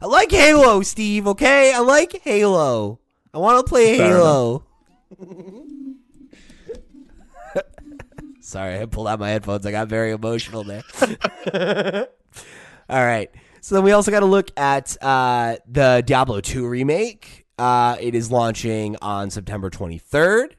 I 0.00 0.06
like 0.06 0.30
Halo, 0.30 0.82
Steve. 0.82 1.26
Okay, 1.28 1.72
I 1.74 1.80
like 1.80 2.20
Halo. 2.22 2.98
I 3.32 3.38
want 3.38 3.64
to 3.64 3.68
play 3.68 3.96
Fair 3.98 4.16
Halo. 4.16 4.64
Sorry, 8.40 8.80
I 8.80 8.86
pulled 8.86 9.06
out 9.06 9.20
my 9.20 9.28
headphones. 9.30 9.64
I 9.66 9.70
got 9.70 9.88
very 9.88 10.10
emotional 10.10 10.64
there. 10.64 10.82
All 12.88 13.04
right. 13.04 13.30
So 13.60 13.74
then 13.74 13.84
we 13.84 13.92
also 13.92 14.10
got 14.10 14.20
to 14.20 14.26
look 14.26 14.50
at 14.56 14.96
uh, 15.02 15.56
the 15.68 16.02
Diablo 16.04 16.40
2 16.40 16.66
remake. 16.66 17.46
Uh, 17.58 17.96
it 18.00 18.14
is 18.14 18.32
launching 18.32 18.96
on 19.02 19.30
September 19.30 19.68
23rd. 19.70 20.52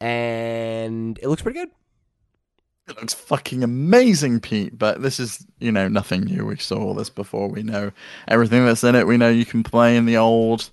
And 0.00 1.18
it 1.18 1.28
looks 1.28 1.42
pretty 1.42 1.58
good. 1.58 1.70
It 2.88 2.96
looks 3.00 3.14
fucking 3.14 3.62
amazing, 3.62 4.40
Pete. 4.40 4.76
But 4.76 5.02
this 5.02 5.20
is, 5.20 5.46
you 5.60 5.70
know, 5.70 5.88
nothing 5.88 6.22
new. 6.22 6.46
We 6.46 6.56
saw 6.56 6.78
all 6.78 6.94
this 6.94 7.10
before. 7.10 7.48
We 7.48 7.62
know 7.62 7.92
everything 8.26 8.64
that's 8.64 8.82
in 8.82 8.94
it. 8.94 9.06
We 9.06 9.16
know 9.16 9.28
you 9.28 9.44
can 9.44 9.62
play 9.62 9.96
in 9.96 10.06
the 10.06 10.16
old 10.16 10.70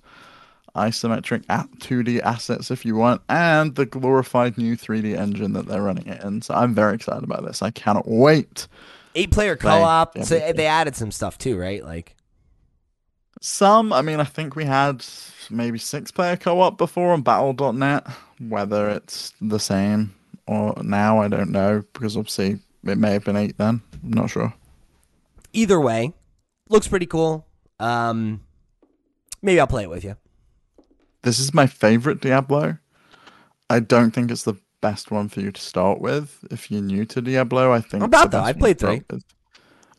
isometric 0.74 1.44
at 1.48 1.68
2D 1.78 2.20
assets 2.20 2.70
if 2.70 2.84
you 2.84 2.94
want, 2.94 3.20
and 3.28 3.74
the 3.74 3.86
glorified 3.86 4.56
new 4.56 4.76
3D 4.76 5.16
engine 5.16 5.52
that 5.52 5.66
they're 5.66 5.82
running 5.82 6.06
it 6.06 6.22
in. 6.22 6.42
So 6.42 6.54
I'm 6.54 6.74
very 6.74 6.94
excited 6.94 7.24
about 7.24 7.44
this. 7.44 7.62
I 7.62 7.70
cannot 7.70 8.06
wait. 8.06 8.68
Eight 9.14 9.30
player 9.30 9.56
co 9.56 9.68
op. 9.68 10.16
So 10.24 10.38
they 10.38 10.66
added 10.66 10.94
some 10.96 11.10
stuff 11.10 11.38
too, 11.38 11.58
right? 11.58 11.84
Like, 11.84 12.14
Some, 13.40 13.92
I 13.92 14.02
mean, 14.02 14.20
I 14.20 14.24
think 14.24 14.56
we 14.56 14.64
had 14.64 15.04
maybe 15.50 15.78
six 15.78 16.10
player 16.10 16.36
co 16.36 16.60
op 16.60 16.78
before 16.78 17.12
on 17.12 17.22
Battle.net. 17.22 18.06
Whether 18.40 18.88
it's 18.90 19.32
the 19.40 19.58
same 19.58 20.14
or 20.46 20.74
now, 20.82 21.20
I 21.20 21.28
don't 21.28 21.50
know, 21.50 21.82
because 21.92 22.16
obviously 22.16 22.58
it 22.84 22.98
may 22.98 23.12
have 23.12 23.24
been 23.24 23.36
eight 23.36 23.58
then. 23.58 23.82
I'm 24.02 24.10
not 24.10 24.30
sure. 24.30 24.54
either 25.52 25.80
way, 25.80 26.12
looks 26.68 26.86
pretty 26.88 27.06
cool. 27.06 27.46
Um, 27.80 28.42
maybe 29.42 29.58
I'll 29.60 29.66
play 29.66 29.82
it 29.84 29.90
with 29.90 30.04
you. 30.04 30.16
This 31.22 31.38
is 31.38 31.52
my 31.52 31.66
favorite 31.66 32.20
Diablo. 32.20 32.78
I 33.70 33.80
don't 33.80 34.12
think 34.12 34.30
it's 34.30 34.44
the 34.44 34.54
best 34.80 35.10
one 35.10 35.28
for 35.28 35.40
you 35.40 35.50
to 35.50 35.60
start 35.60 36.00
with 36.00 36.38
if 36.50 36.70
you're 36.70 36.80
new 36.80 37.04
to 37.06 37.20
Diablo. 37.20 37.72
I 37.72 37.80
think 37.80 38.02
I'm 38.02 38.08
about 38.08 38.30
best 38.30 38.44
I 38.44 38.52
played 38.52 38.78
three. 38.78 39.02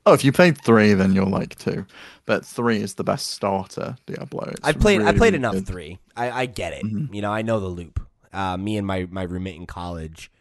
Oh, 0.05 0.13
if 0.13 0.23
you 0.23 0.31
played 0.31 0.63
three, 0.63 0.93
then 0.93 1.13
you'll 1.13 1.27
like 1.29 1.55
two. 1.57 1.85
But 2.25 2.45
three 2.45 2.81
is 2.81 2.95
the 2.95 3.03
best 3.03 3.27
starter 3.27 3.97
Diablo. 4.07 4.45
It's 4.51 4.61
I 4.63 4.71
played. 4.71 5.01
I 5.01 5.11
played 5.11 5.35
enough 5.35 5.53
good. 5.55 5.67
three. 5.67 5.99
I, 6.15 6.31
I 6.31 6.45
get 6.45 6.73
it. 6.73 6.83
Mhm. 6.85 7.13
You 7.13 7.21
know, 7.21 7.31
I 7.31 7.41
know 7.41 7.59
the 7.59 7.67
loop. 7.67 7.99
Uh, 8.31 8.57
me 8.57 8.77
and 8.77 8.85
my 8.85 9.07
my 9.09 9.23
roommate 9.23 9.55
in 9.55 9.65
college, 9.65 10.31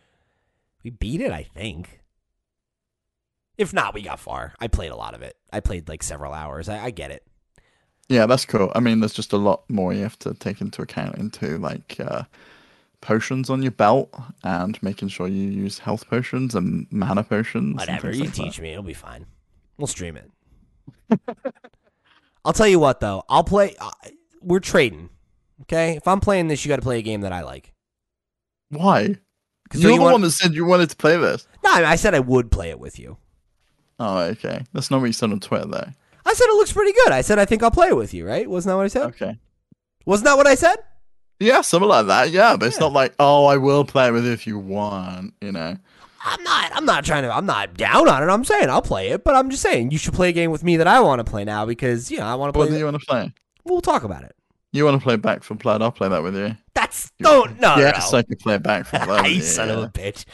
we 0.83 0.91
beat 0.91 1.21
it. 1.21 1.33
I 1.33 1.43
think. 1.43 2.01
If 3.57 3.73
not, 3.73 3.93
we 3.93 4.03
got 4.03 4.21
far. 4.21 4.55
I 4.61 4.69
played 4.69 4.93
a 4.93 4.97
lot 4.97 5.15
of 5.15 5.23
it. 5.23 5.37
I 5.53 5.59
played 5.59 5.89
like 5.89 6.05
several 6.05 6.33
hours. 6.33 6.69
I, 6.69 6.85
I 6.85 6.91
get 6.91 7.11
it. 7.11 7.27
Yeah, 8.09 8.27
that's 8.27 8.47
cool. 8.47 8.73
I 8.75 8.81
mean, 8.81 9.01
there's 9.01 9.13
just 9.13 9.33
a 9.33 9.37
lot 9.37 9.69
more 9.69 9.93
you 9.93 10.03
have 10.03 10.19
to 10.21 10.33
take 10.35 10.61
into 10.61 10.81
account 10.81 11.17
into 11.17 11.59
like 11.59 11.97
uh, 12.01 12.23
potions 13.01 13.51
on 13.51 13.63
your 13.63 13.73
belt 13.73 14.15
and 14.45 14.81
making 14.83 15.09
sure 15.09 15.29
you 15.29 15.51
use 15.51 15.81
health 15.81 16.09
potions 16.09 16.55
and 16.55 16.87
mana 16.91 17.25
potions. 17.25 17.77
Whatever. 17.77 18.13
You 18.13 18.25
like 18.25 18.35
that. 18.35 18.43
teach 18.43 18.61
me. 18.61 18.71
It'll 18.71 18.83
be 18.83 18.95
fine. 18.95 19.27
We'll 19.77 19.89
stream 19.89 20.17
it. 20.17 20.31
I'll 22.45 22.53
tell 22.53 22.69
you 22.69 22.79
what, 22.79 23.01
though. 23.01 23.25
I'll 23.29 23.45
play. 23.45 23.75
Uh, 23.79 23.91
we're 24.41 24.61
trading. 24.61 25.11
Okay. 25.63 25.97
If 25.97 26.09
I'm 26.09 26.21
playing 26.21 26.49
this, 26.49 26.65
you 26.65 26.69
got 26.69 26.77
to 26.77 26.83
play 26.83 26.99
a 26.99 27.03
game 27.03 27.21
that 27.23 27.33
I 27.33 27.43
like. 27.43 27.75
Why? 28.71 29.17
Because 29.65 29.83
You're 29.83 29.93
you 29.93 29.99
the 29.99 30.03
want- 30.05 30.13
one 30.15 30.21
that 30.23 30.31
said 30.31 30.55
you 30.55 30.65
wanted 30.65 30.91
to 30.91 30.97
play 30.97 31.17
this. 31.17 31.47
No, 31.65 31.71
I 31.71 31.97
said 31.97 32.15
I 32.15 32.21
would 32.21 32.51
play 32.51 32.71
it 32.71 32.81
with 32.81 32.99
you. 32.99 33.19
Oh, 33.99 34.19
okay. 34.19 34.65
That's 34.73 34.91
not 34.91 35.01
what 35.01 35.07
you 35.07 35.13
said 35.13 35.31
on 35.33 35.41
Twitter, 35.41 35.67
though. 35.67 35.89
I 36.25 36.35
said 36.35 36.45
it 36.47 36.55
looks 36.55 36.73
pretty 36.73 36.93
good. 36.93 37.13
I 37.13 37.21
said 37.23 37.39
I 37.39 37.45
think 37.45 37.63
I'll 37.63 37.71
play 37.71 37.89
it 37.89 37.97
with 37.97 38.15
you. 38.15 38.27
Right? 38.27 38.49
Wasn't 38.49 38.71
that 38.71 38.77
what 38.77 38.85
I 38.85 38.89
said? 38.89 39.07
Okay. 39.09 39.39
Wasn't 40.07 40.25
that 40.27 40.37
what 40.37 40.47
I 40.47 40.55
said? 40.55 40.77
Yeah, 41.41 41.61
something 41.61 41.89
like 41.89 42.07
that. 42.07 42.31
Yeah, 42.31 42.57
but 42.57 42.67
it's 42.67 42.81
not 42.81 42.93
like, 42.93 43.15
oh, 43.19 43.47
I 43.47 43.59
will 43.59 43.85
play 43.85 44.09
it 44.09 44.13
with 44.13 44.25
you 44.25 44.33
if 44.33 44.47
you 44.47 44.59
want. 44.59 45.35
You 45.41 45.53
know. 45.53 45.77
I'm 46.25 46.43
not. 46.43 46.71
I'm 46.75 46.85
not 46.85 47.05
trying 47.05 47.23
to. 47.25 47.35
I'm 47.35 47.47
not 47.47 47.75
down 47.75 48.09
on 48.09 48.23
it. 48.23 48.27
I'm 48.33 48.45
saying 48.45 48.69
I'll 48.71 48.83
play 48.83 49.09
it, 49.11 49.23
but 49.25 49.35
I'm 49.35 49.51
just 49.51 49.63
saying 49.63 49.91
you 49.91 49.99
should 49.99 50.15
play 50.15 50.31
a 50.31 50.33
game 50.33 50.51
with 50.51 50.65
me 50.65 50.77
that 50.79 50.87
I 50.87 51.01
want 51.01 51.21
to 51.21 51.25
play 51.31 51.45
now 51.45 51.65
because 51.67 52.11
you 52.11 52.19
know 52.19 52.25
I 52.27 52.35
want 52.35 52.51
to 52.51 52.53
play. 52.59 52.67
What 52.67 52.73
do 52.73 52.79
you 52.79 52.85
want 52.85 53.01
to 53.01 53.07
play? 53.07 53.33
We'll 53.65 53.81
talk 53.81 54.03
about 54.05 54.25
it. 54.25 54.35
You 54.73 54.85
want 54.85 55.01
to 55.01 55.03
play 55.03 55.17
Back 55.17 55.43
4 55.43 55.57
Blood? 55.57 55.81
I'll 55.81 55.93
play 55.93 56.09
that 56.09 56.23
with 56.23 56.37
you. 56.37 56.55
That's 56.75 57.11
don't 57.19 57.59
no 57.59 57.77
yes, 57.77 58.13
no. 58.13 58.19
I 58.19 58.23
can 58.23 58.37
play 58.37 58.59
Back 58.59 58.87
4 58.87 59.07
Blood. 59.07 59.27
you 59.29 59.37
you, 59.37 59.43
son 59.43 59.71
of 59.71 59.83
a 59.83 59.89
bitch. 59.89 60.25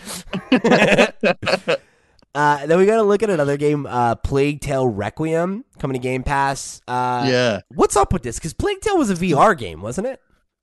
uh, 2.35 2.67
then 2.67 2.79
we 2.79 2.87
got 2.87 2.97
to 2.97 3.03
look 3.03 3.23
at 3.23 3.31
another 3.31 3.57
game, 3.57 3.87
uh, 3.87 4.17
Plague 4.17 4.61
Tale 4.61 4.89
Requiem, 4.89 5.65
coming 5.79 5.95
to 5.95 6.01
Game 6.01 6.25
Pass. 6.25 6.81
Uh, 6.89 7.27
yeah. 7.29 7.61
What's 7.69 7.97
up 7.97 8.13
with 8.13 8.23
this? 8.23 8.37
Because 8.37 8.55
Plague 8.55 8.81
Tale 8.81 8.99
was 8.99 9.11
a 9.11 9.15
VR 9.15 9.57
game, 9.57 9.81
wasn't 9.81 10.09
it? 10.09 10.21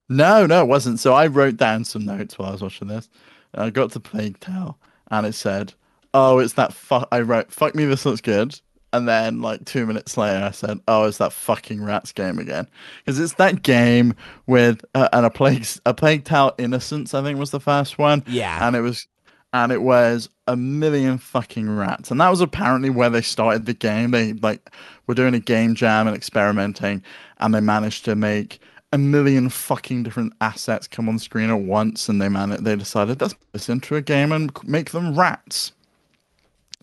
No, 0.09 0.45
no, 0.45 0.61
it 0.61 0.67
wasn't. 0.67 0.99
So 0.99 1.13
I 1.13 1.27
wrote 1.27 1.55
down 1.55 1.85
some 1.85 2.05
notes 2.05 2.37
while 2.37 2.49
I 2.49 2.51
was 2.51 2.61
watching 2.61 2.89
this. 2.89 3.09
I 3.53 3.69
got 3.69 3.93
to 3.93 3.99
Plague 4.01 4.39
Tale, 4.41 4.77
and 5.09 5.25
it 5.25 5.33
said, 5.33 5.73
"Oh, 6.13 6.39
it's 6.39 6.53
that 6.53 6.73
fuck." 6.73 7.07
I 7.11 7.21
wrote, 7.21 7.51
"Fuck 7.51 7.75
me, 7.75 7.85
this 7.85 8.05
looks 8.05 8.19
good," 8.19 8.59
and 8.93 9.07
then 9.07 9.41
like 9.41 9.65
two 9.65 9.85
minutes 9.85 10.17
later, 10.17 10.45
I 10.45 10.51
said, 10.51 10.79
"Oh, 10.87 11.05
it's 11.05 11.17
that 11.19 11.33
fucking 11.33 11.83
rats 11.83 12.11
game 12.11 12.39
again," 12.39 12.67
because 13.05 13.19
it's 13.19 13.33
that 13.35 13.63
game 13.63 14.13
with 14.47 14.83
uh, 14.95 15.09
and 15.13 15.25
a 15.25 15.29
plague 15.29 15.65
a 15.85 15.93
Plague 15.93 16.25
Tale 16.25 16.53
Innocence. 16.57 17.13
I 17.13 17.21
think 17.23 17.39
was 17.39 17.51
the 17.51 17.59
first 17.59 17.97
one. 17.97 18.23
Yeah. 18.27 18.65
and 18.65 18.75
it 18.75 18.81
was. 18.81 19.07
And 19.53 19.73
it 19.73 19.81
was 19.81 20.29
a 20.47 20.55
million 20.55 21.17
fucking 21.17 21.69
rats, 21.75 22.09
and 22.09 22.21
that 22.21 22.29
was 22.29 22.39
apparently 22.39 22.89
where 22.89 23.09
they 23.09 23.21
started 23.21 23.65
the 23.65 23.73
game. 23.73 24.11
They 24.11 24.31
like 24.31 24.69
were 25.07 25.13
doing 25.13 25.33
a 25.33 25.41
game 25.41 25.75
jam 25.75 26.07
and 26.07 26.15
experimenting, 26.15 27.03
and 27.39 27.53
they 27.53 27.59
managed 27.59 28.05
to 28.05 28.15
make 28.15 28.61
a 28.93 28.97
million 28.97 29.49
fucking 29.49 30.03
different 30.03 30.31
assets 30.39 30.87
come 30.87 31.09
on 31.09 31.19
screen 31.19 31.49
at 31.49 31.59
once, 31.59 32.07
and 32.07 32.21
they 32.21 32.29
man 32.29 32.63
they 32.63 32.77
decided 32.77 33.19
let's 33.19 33.33
put 33.33 33.51
this 33.51 33.67
into 33.67 33.97
a 33.97 34.01
game 34.01 34.31
and 34.31 34.51
make 34.63 34.91
them 34.91 35.19
rats. 35.19 35.73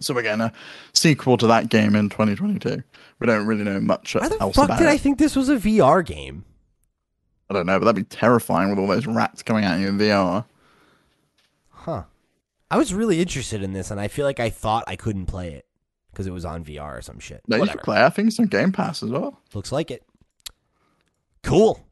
So 0.01 0.15
we're 0.15 0.23
getting 0.23 0.41
a 0.41 0.53
sequel 0.93 1.37
to 1.39 1.47
that 1.49 1.69
game 1.69 1.95
in 1.95 2.09
2022. 2.09 2.83
We 3.20 3.27
don't 3.27 3.47
really 3.47 3.65
know 3.65 3.81
much 3.81 4.15
Why 4.15 4.29
the 4.29 4.41
else 4.41 4.57
fuck 4.57 4.66
about 4.66 4.79
did 4.79 4.87
it. 4.87 4.91
I 4.91 4.97
think 4.99 5.19
this 5.19 5.35
was 5.37 5.49
a 5.49 5.57
VR 5.57 6.05
game? 6.05 6.45
I 7.51 7.55
don't 7.55 7.66
know, 7.66 7.79
but 7.79 7.87
that'd 7.87 8.09
be 8.09 8.16
terrifying 8.16 8.70
with 8.70 8.79
all 8.79 8.87
those 8.87 9.07
rats 9.07 9.43
coming 9.43 9.65
at 9.65 9.81
you 9.81 9.89
in 9.89 9.99
VR. 9.99 10.45
Huh. 11.70 12.03
I 12.70 12.77
was 12.77 12.93
really 12.93 13.20
interested 13.20 13.62
in 13.62 13.73
this, 13.73 13.91
and 13.91 13.99
I 14.01 14.09
feel 14.09 14.27
like 14.27 14.41
I 14.41 14.51
thought 14.51 14.85
I 14.87 14.97
couldn't 14.97 15.27
play 15.27 15.55
it 15.55 15.66
because 16.11 16.27
it 16.27 16.33
was 16.33 16.45
on 16.45 16.65
VR 16.65 16.99
or 16.99 17.03
some 17.03 17.19
shit. 17.19 17.43
No, 17.49 17.57
you 17.57 17.61
Whatever. 17.61 17.79
should 17.79 17.85
play. 17.85 18.05
I 18.05 18.11
think 18.11 18.29
it's 18.29 18.39
on 18.39 18.47
Game 18.47 18.73
Pass 18.73 19.03
as 19.03 19.11
well. 19.11 19.41
Looks 19.55 19.73
like 19.73 19.91
it. 19.91 20.05
Cool. 21.43 21.85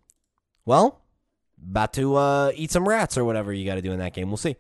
Well, 0.67 1.01
about 1.71 1.93
to 1.95 2.17
uh, 2.17 2.53
eat 2.55 2.71
some 2.71 2.87
rats 2.87 3.17
or 3.17 3.25
whatever 3.25 3.53
you 3.53 3.65
got 3.65 3.77
to 3.77 3.83
do 3.83 3.93
in 3.93 3.99
that 4.01 4.13
game. 4.13 4.29
We'll 4.29 4.37
see. 4.37 4.57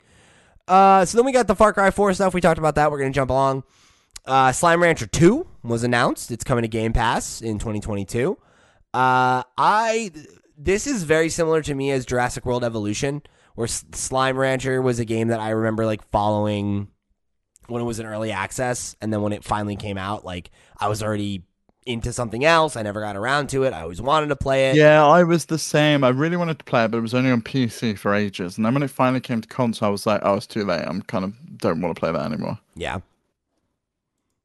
Uh, 0.69 1.05
so 1.05 1.17
then 1.19 1.25
we 1.25 1.33
got 1.33 1.47
the 1.47 1.55
Far 1.55 1.73
Cry 1.73 1.91
4 1.91 2.15
stuff. 2.15 2.35
We 2.35 2.41
talked 2.41 2.59
about 2.59 2.75
that. 2.75 2.91
We're 2.91 2.99
going 2.99 3.13
to 3.13 3.17
jump 3.17 3.31
along. 3.31 3.65
Uh, 4.25 4.51
Slime 4.53 4.83
Rancher 4.83 5.07
2 5.07 5.47
was 5.63 5.85
announced. 5.85 6.31
It's 6.31 6.43
coming 6.45 6.63
to 6.63 6.69
Game 6.69 6.93
Pass 6.93 7.41
in 7.41 7.59
2022. 7.59 8.37
Uh, 8.93 9.43
I 9.57 10.11
this 10.59 10.87
is 10.87 11.03
very 11.03 11.29
similar 11.29 11.61
to 11.63 11.75
me 11.75 11.91
as 11.91 12.07
Jurassic 12.07 12.47
World 12.47 12.65
Evolution, 12.65 13.23
where 13.55 13.67
S- 13.67 13.85
Slime 13.93 14.39
Rancher 14.39 14.81
was 14.81 14.99
a 14.99 15.05
game 15.05 15.29
that 15.29 15.39
I 15.39 15.51
remember 15.51 15.85
like 15.85 16.09
following 16.11 16.89
when 17.69 17.83
it 17.83 17.85
was 17.85 18.01
in 18.01 18.07
early 18.07 18.33
access, 18.33 18.97
and 19.01 19.13
then 19.13 19.23
when 19.23 19.33
it 19.33 19.45
finally 19.45 19.77
came 19.77 19.99
out, 19.99 20.25
like 20.25 20.51
I 20.79 20.89
was 20.89 21.03
already 21.03 21.43
into 21.87 22.13
something 22.13 22.45
else. 22.45 22.77
I 22.77 22.83
never 22.83 23.01
got 23.01 23.17
around 23.17 23.49
to 23.51 23.63
it. 23.63 23.73
I 23.73 23.83
always 23.83 24.03
wanted 24.03 24.29
to 24.29 24.37
play 24.37 24.71
it. 24.71 24.77
Yeah, 24.77 25.07
I 25.07 25.23
was 25.23 25.47
the 25.47 25.59
same. 25.59 26.05
I 26.05 26.09
really 26.09 26.37
wanted 26.37 26.59
to 26.59 26.65
play 26.65 26.85
it, 26.85 26.91
but 26.91 26.99
it 26.99 27.03
was 27.03 27.15
only 27.15 27.31
on 27.31 27.43
PC 27.43 27.97
for 27.99 28.15
ages. 28.15 28.57
And 28.57 28.67
then 28.67 28.75
when 28.75 28.83
it 28.83 28.91
finally 28.91 29.21
came 29.21 29.41
to 29.41 29.49
console, 29.49 29.89
I 29.89 29.91
was 29.91 30.07
like, 30.07 30.21
oh, 30.25 30.35
it's 30.35 30.47
too 30.47 30.65
late. 30.65 30.83
I'm 30.85 31.03
kind 31.03 31.25
of 31.25 31.59
don't 31.59 31.81
want 31.81 31.95
to 31.95 32.01
play 32.01 32.13
that 32.13 32.27
anymore. 32.27 32.59
Yeah. 32.75 32.99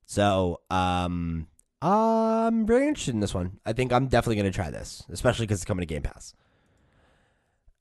So, 0.05 0.61
um, 0.69 1.47
I'm 1.81 2.65
very 2.65 2.87
interested 2.87 3.13
in 3.13 3.21
this 3.21 3.33
one. 3.33 3.59
I 3.65 3.73
think 3.73 3.91
I'm 3.91 4.07
definitely 4.07 4.35
going 4.35 4.51
to 4.51 4.55
try 4.55 4.69
this, 4.69 5.03
especially 5.09 5.47
because 5.47 5.59
it's 5.59 5.65
coming 5.65 5.81
to 5.81 5.91
Game 5.91 6.03
Pass. 6.03 6.35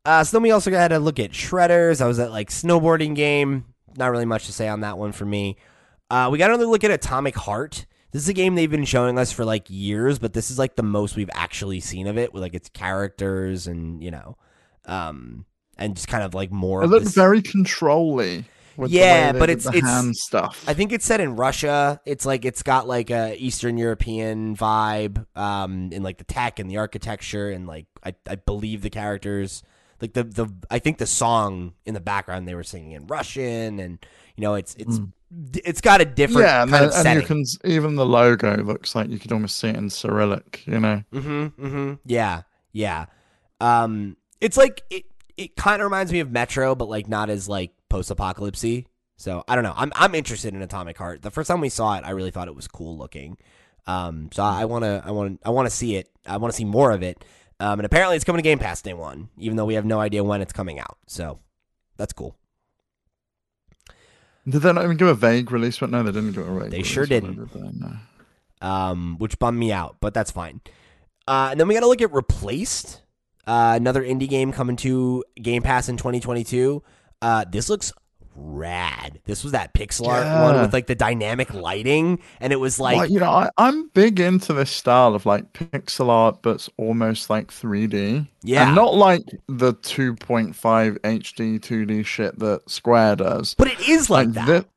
Uh, 0.04 0.24
so 0.24 0.36
then 0.36 0.42
we 0.42 0.50
also 0.50 0.70
got 0.70 0.88
to 0.88 0.98
look 0.98 1.18
at 1.18 1.32
Shredders. 1.32 2.00
I 2.00 2.06
was 2.06 2.18
at 2.18 2.30
like 2.30 2.48
snowboarding 2.48 3.14
game. 3.14 3.66
Not 3.96 4.10
really 4.10 4.24
much 4.24 4.46
to 4.46 4.52
say 4.52 4.68
on 4.68 4.80
that 4.80 4.96
one 4.96 5.12
for 5.12 5.26
me. 5.26 5.56
Uh, 6.08 6.28
we 6.32 6.38
got 6.38 6.50
another 6.50 6.66
look 6.66 6.84
at 6.84 6.90
Atomic 6.90 7.36
Heart. 7.36 7.86
This 8.12 8.22
is 8.22 8.28
a 8.28 8.32
game 8.32 8.54
they've 8.54 8.70
been 8.70 8.84
showing 8.84 9.18
us 9.18 9.30
for 9.32 9.44
like 9.44 9.66
years, 9.68 10.18
but 10.18 10.32
this 10.32 10.50
is 10.50 10.58
like 10.58 10.76
the 10.76 10.82
most 10.82 11.16
we've 11.16 11.30
actually 11.34 11.80
seen 11.80 12.06
of 12.06 12.18
it 12.18 12.32
with 12.34 12.42
like 12.42 12.54
its 12.54 12.68
characters 12.68 13.66
and 13.66 14.02
you 14.02 14.10
know, 14.10 14.36
um, 14.86 15.44
and 15.76 15.94
just 15.94 16.08
kind 16.08 16.24
of 16.24 16.34
like 16.34 16.50
more. 16.50 16.82
It 16.82 16.88
looked 16.88 17.06
this- 17.06 17.14
very 17.14 17.42
controlly. 17.42 18.44
With 18.76 18.92
Yeah, 18.92 19.32
but 19.32 19.50
it's- 19.50 19.66
it's- 19.66 19.82
hand 19.82 20.16
stuff. 20.16 20.64
I 20.66 20.72
think 20.74 20.92
it's 20.92 21.04
set 21.04 21.20
in 21.20 21.36
Russia. 21.36 22.00
It's 22.06 22.24
like 22.24 22.44
it's 22.44 22.62
got 22.62 22.88
like 22.88 23.10
a 23.10 23.36
Eastern 23.36 23.76
European 23.76 24.56
vibe, 24.56 25.26
um, 25.36 25.90
in 25.92 26.02
like 26.02 26.16
the 26.18 26.24
tech 26.24 26.58
and 26.58 26.70
the 26.70 26.78
architecture 26.78 27.50
and 27.50 27.66
like 27.66 27.86
I, 28.02 28.14
I 28.26 28.36
believe 28.36 28.80
the 28.80 28.88
characters, 28.88 29.62
like 30.00 30.14
the 30.14 30.24
the 30.24 30.46
I 30.70 30.78
think 30.78 30.96
the 30.98 31.06
song 31.06 31.74
in 31.84 31.92
the 31.94 32.00
background 32.00 32.48
they 32.48 32.54
were 32.54 32.62
singing 32.64 32.92
in 32.92 33.06
Russian 33.06 33.80
and 33.80 33.98
you 34.36 34.42
know 34.42 34.54
it's 34.54 34.74
it's 34.76 34.98
it's 35.64 35.80
got 35.80 36.00
a 36.00 36.04
different 36.04 36.46
yeah, 36.48 36.62
and, 36.62 36.70
kind 36.70 36.90
then- 36.90 37.00
of 37.00 37.06
and 37.06 37.20
you 37.20 37.26
can 37.26 37.44
even 37.64 37.94
the 37.96 38.06
logo 38.06 38.56
looks 38.62 38.94
like 38.94 39.08
you 39.10 39.18
could 39.18 39.32
almost 39.32 39.58
see 39.58 39.68
it 39.68 39.76
in 39.76 39.88
Cyrillic. 39.90 40.66
You 40.66 40.80
know, 40.80 41.02
Mm-hmm. 41.12 41.64
Mm-hmm. 41.66 41.92
Yeah. 42.04 42.42
Yeah. 42.72 43.06
Um, 43.60 44.16
it's 44.40 44.56
like 44.56 44.82
it. 44.90 45.04
It 45.36 45.56
kind 45.56 45.80
of 45.80 45.86
reminds 45.86 46.12
me 46.12 46.20
of 46.20 46.30
Metro, 46.30 46.74
but 46.74 46.88
like 46.88 47.08
not 47.08 47.30
as 47.30 47.48
like 47.48 47.72
post-apocalypsy. 47.88 48.86
So 49.16 49.42
I 49.48 49.54
don't 49.54 49.64
know. 49.64 49.74
I'm 49.76 49.92
I'm 49.94 50.14
interested 50.14 50.54
in 50.54 50.62
Atomic 50.62 50.98
Heart. 50.98 51.22
The 51.22 51.30
first 51.30 51.48
time 51.48 51.60
we 51.60 51.68
saw 51.68 51.96
it, 51.96 52.04
I 52.04 52.10
really 52.10 52.30
thought 52.30 52.48
it 52.48 52.54
was 52.54 52.68
cool 52.68 52.96
looking. 52.98 53.36
Um, 53.86 54.28
so 54.32 54.42
I 54.42 54.64
want 54.66 54.84
to 54.84 55.02
I 55.04 55.10
want 55.12 55.40
I 55.44 55.50
want 55.50 55.66
to 55.68 55.74
see 55.74 55.96
it. 55.96 56.08
I 56.26 56.36
want 56.36 56.52
to 56.52 56.56
see 56.56 56.64
more 56.64 56.90
of 56.90 57.02
it. 57.02 57.24
Um, 57.58 57.78
and 57.78 57.86
apparently 57.86 58.16
it's 58.16 58.24
coming 58.24 58.38
to 58.38 58.42
Game 58.42 58.58
Pass 58.58 58.80
day 58.82 58.94
one, 58.94 59.28
even 59.38 59.56
though 59.56 59.66
we 59.66 59.74
have 59.74 59.84
no 59.84 60.00
idea 60.00 60.24
when 60.24 60.40
it's 60.40 60.52
coming 60.52 60.78
out. 60.80 60.96
So 61.06 61.38
that's 61.96 62.12
cool. 62.14 62.36
Did 64.48 64.62
they 64.62 64.72
not 64.72 64.84
even 64.84 64.96
give 64.96 65.08
a 65.08 65.14
vague 65.14 65.50
release? 65.50 65.78
But 65.78 65.90
no, 65.90 66.02
they 66.02 66.12
didn't 66.12 66.32
give 66.32 66.42
a 66.46 66.50
vague. 66.50 66.56
Release. 66.56 66.70
They 66.72 66.82
sure 66.82 67.06
didn't. 67.06 67.36
did 67.36 67.50
they? 67.50 67.70
No. 67.78 67.96
um, 68.66 69.16
which 69.18 69.38
bummed 69.38 69.58
me 69.58 69.72
out, 69.72 69.96
but 70.00 70.14
that's 70.14 70.30
fine. 70.30 70.60
Uh, 71.28 71.48
and 71.52 71.60
then 71.60 71.68
we 71.68 71.74
got 71.74 71.80
to 71.80 71.86
look 71.86 72.02
at 72.02 72.12
Replaced, 72.12 73.02
uh, 73.46 73.74
another 73.76 74.02
indie 74.02 74.28
game 74.28 74.52
coming 74.52 74.76
to 74.76 75.24
Game 75.40 75.62
Pass 75.62 75.88
in 75.88 75.96
2022. 75.96 76.82
Uh, 77.22 77.44
this 77.50 77.68
looks 77.68 77.92
rad. 78.40 79.20
This 79.24 79.42
was 79.42 79.52
that 79.52 79.74
pixel 79.74 80.08
art 80.08 80.26
one 80.26 80.60
with 80.60 80.72
like 80.72 80.86
the 80.86 80.94
dynamic 80.94 81.52
lighting, 81.54 82.20
and 82.40 82.52
it 82.52 82.56
was 82.56 82.80
like, 82.80 82.96
well, 82.96 83.06
you 83.10 83.20
know, 83.20 83.30
I, 83.30 83.50
I'm 83.58 83.88
big 83.90 84.18
into 84.20 84.52
this 84.52 84.70
style 84.70 85.14
of 85.14 85.26
like 85.26 85.52
pixel 85.52 86.08
art, 86.08 86.40
but 86.42 86.56
it's 86.56 86.70
almost 86.76 87.30
like 87.30 87.48
3D. 87.48 88.26
Yeah. 88.42 88.66
and 88.66 88.74
not 88.74 88.94
like 88.94 89.22
the 89.48 89.74
2.5 89.74 90.54
HD 91.00 91.60
2D 91.60 92.06
shit 92.06 92.38
that 92.38 92.68
Square 92.70 93.16
does. 93.16 93.54
but 93.54 93.68
it 93.68 93.88
is 93.88 94.08
like, 94.10 94.32
that. 94.32 94.46
thi- 94.64 94.68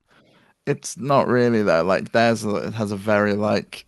it's 0.65 0.97
not 0.97 1.27
really 1.27 1.63
though. 1.63 1.83
Like 1.83 2.11
theirs, 2.11 2.43
a- 2.43 2.67
it 2.67 2.73
has 2.73 2.91
a 2.91 2.97
very 2.97 3.33
like 3.33 3.85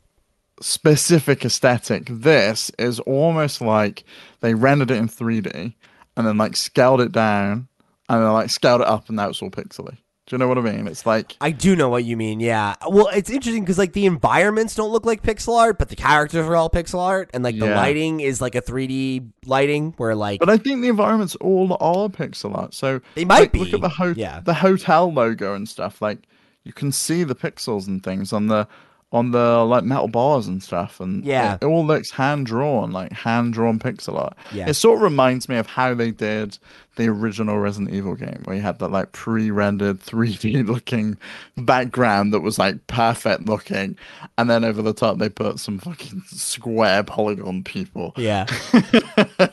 specific 0.62 1.44
aesthetic. 1.46 2.08
This 2.10 2.72
is 2.80 3.00
almost 3.02 3.62
like 3.62 4.04
they 4.40 4.54
rendered 4.54 4.92
it 4.92 4.98
in 4.98 5.08
3D 5.10 5.74
and 6.18 6.28
then 6.28 6.38
like 6.38 6.56
scaled 6.56 7.02
it 7.02 7.12
down 7.12 7.68
and 8.10 8.22
then 8.24 8.32
like 8.34 8.50
scaled 8.50 8.82
it 8.82 8.88
up, 8.88 9.08
and 9.10 9.16
now 9.18 9.30
it's 9.30 9.42
all 9.42 9.50
pixely. 9.50 9.98
Do 10.28 10.34
you 10.34 10.38
know 10.40 10.48
what 10.48 10.58
I 10.58 10.62
mean? 10.62 10.88
It's 10.88 11.06
like 11.06 11.38
I 11.40 11.52
do 11.52 11.76
know 11.76 11.88
what 11.90 12.04
you 12.04 12.18
mean. 12.18 12.40
Yeah. 12.40 12.74
Well, 12.90 13.10
it's 13.10 13.30
interesting 13.30 13.62
because 13.64 13.78
like 13.78 13.94
the 13.94 14.08
environments 14.08 14.74
don't 14.74 14.92
look 14.92 15.06
like 15.06 15.22
pixel 15.22 15.56
art, 15.56 15.78
but 15.78 15.90
the 15.90 15.96
characters 15.96 16.48
are 16.48 16.56
all 16.56 16.68
pixel 16.70 16.98
art, 17.00 17.30
and 17.32 17.44
like 17.44 17.60
the 17.60 17.68
Yeah. 17.68 17.76
lighting 17.76 18.22
is 18.22 18.42
like 18.42 18.56
a 18.56 18.62
3D 18.62 19.30
lighting 19.46 19.94
where 19.98 20.16
like 20.16 20.40
But 20.40 20.50
I 20.50 20.58
think 20.58 20.82
the 20.82 20.88
environments 20.88 21.36
all 21.36 21.78
are 21.80 22.10
pixel 22.10 22.58
art. 22.58 22.74
So 22.74 23.02
They 23.14 23.24
might 23.24 23.40
like, 23.40 23.52
be, 23.52 23.60
Look 23.60 23.74
at 23.76 23.82
the 23.82 23.90
ho- 23.90 24.16
yeah. 24.18 24.40
the 24.40 24.56
hotel 24.56 25.14
logo 25.14 25.54
and 25.54 25.70
stuff. 25.70 26.02
Like 26.02 26.20
you 26.64 26.74
can 26.74 26.92
see 26.92 27.24
the 27.24 27.36
pixels 27.36 27.88
and 27.88 28.02
things 28.04 28.34
on 28.34 28.48
the 28.48 28.68
on 29.16 29.32
the 29.32 29.64
like 29.64 29.84
metal 29.86 30.08
bars 30.10 30.46
and 30.46 30.62
stuff. 30.62 31.00
And 31.00 31.24
Yeah. 31.24 31.54
it, 31.56 31.64
it 31.64 31.66
all 31.66 31.86
looks 31.86 32.12
hand 32.12 32.46
drawn, 32.46 32.92
like 32.92 33.14
hand 33.14 33.54
drawn 33.54 33.80
pixel 33.80 34.20
art. 34.20 34.38
Yeah. 34.52 34.68
It 34.70 34.74
sort 34.74 34.98
of 34.98 35.02
reminds 35.04 35.48
me 35.48 35.56
of 35.56 35.68
how 35.68 35.94
they 35.94 36.12
did 36.12 36.58
the 36.98 37.08
original 37.08 37.58
Resident 37.60 37.94
Evil 37.94 38.16
game, 38.16 38.42
where 38.46 38.56
you 38.56 38.62
had 38.62 38.80
that 38.80 38.90
like 38.92 39.12
pre-rendered 39.14 40.00
3D 40.02 40.66
looking 40.74 41.18
background 41.58 42.34
that 42.34 42.42
was 42.42 42.60
like 42.60 42.88
perfect 42.88 43.48
looking, 43.48 43.98
and 44.38 44.50
then 44.50 44.64
over 44.64 44.82
the 44.82 44.94
top 44.94 45.18
they 45.18 45.30
put 45.30 45.60
some 45.60 45.80
fucking 45.80 46.22
square 46.28 47.04
polygon 47.04 47.64
people. 47.64 48.14
Yeah. 48.18 48.46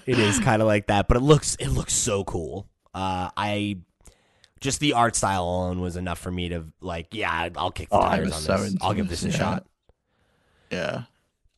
it 0.06 0.18
is 0.18 0.38
kind 0.40 0.60
of 0.62 0.68
like 0.68 0.86
that, 0.88 1.08
but 1.08 1.16
it 1.16 1.22
looks 1.22 1.54
it 1.56 1.68
looks 1.68 1.94
so 1.94 2.24
cool. 2.24 2.66
Uh 2.94 3.30
I 3.36 3.78
just 4.62 4.80
the 4.80 4.94
art 4.94 5.14
style 5.14 5.44
alone 5.44 5.80
was 5.80 5.96
enough 5.96 6.18
for 6.18 6.30
me 6.30 6.48
to 6.48 6.64
like, 6.80 7.08
yeah, 7.12 7.48
I'll 7.56 7.70
kick 7.70 7.90
the 7.90 7.96
Oh, 7.96 8.00
tires 8.00 8.32
on 8.32 8.40
so 8.40 8.56
this. 8.58 8.74
I'll 8.80 8.94
give 8.94 9.08
this 9.08 9.24
a 9.24 9.28
yeah. 9.28 9.34
shot. 9.36 9.66
Yeah. 10.70 11.02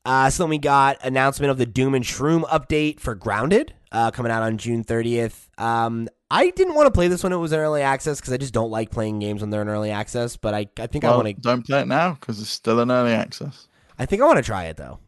Uh, 0.05 0.28
so 0.28 0.43
then 0.43 0.51
we 0.51 0.59
got 0.59 0.98
announcement 1.05 1.51
of 1.51 1.59
the 1.59 1.66
Doom 1.66 1.94
and 1.94 2.05
Shroom 2.05 2.43
update 2.48 3.01
for 3.01 3.14
Grounded 3.14 3.72
uh, 3.93 4.10
coming 4.10 4.32
out 4.32 4.43
on 4.43 4.59
June 4.59 4.85
30th. 4.85 5.48
Um, 5.59 6.09
I 6.31 6.51
didn't 6.51 6.74
want 6.74 6.86
to 6.86 6.90
play 6.90 7.09
this 7.09 7.22
when 7.22 7.32
it 7.32 7.36
was 7.36 7.52
in 7.52 7.60
early 7.60 7.81
access 7.82 8.20
because 8.20 8.32
I 8.32 8.36
just 8.36 8.52
don't 8.52 8.70
like 8.70 8.90
playing 8.90 9.20
games 9.20 9.40
when 9.40 9.51
they're 9.51 9.62
in 9.62 9.68
early 9.68 9.90
access. 9.90 10.36
But 10.36 10.52
I, 10.52 10.66
I 10.78 10.89
think 10.89 11.05
I 11.05 11.14
want 11.14 11.28
to. 11.28 11.35
don't 11.35 11.64
play 11.64 11.81
it 11.81 11.89
now 11.89 12.14
because 12.14 12.40
it's 12.40 12.51
still 12.51 12.81
in 12.81 12.90
early 12.90 13.12
access. 13.12 13.68
I 13.98 14.05
think 14.06 14.20
I 14.20 14.26
want 14.26 14.39
to 14.39 14.43
try 14.43 14.64
it 14.64 14.76
though. 14.76 14.98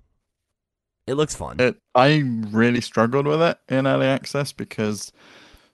It 1.06 1.14
looks 1.14 1.34
fun. 1.34 1.60
It, 1.60 1.76
I 1.94 2.22
really 2.50 2.80
struggled 2.80 3.26
with 3.26 3.42
it 3.42 3.58
in 3.68 3.86
early 3.86 4.06
access 4.06 4.52
because 4.52 5.12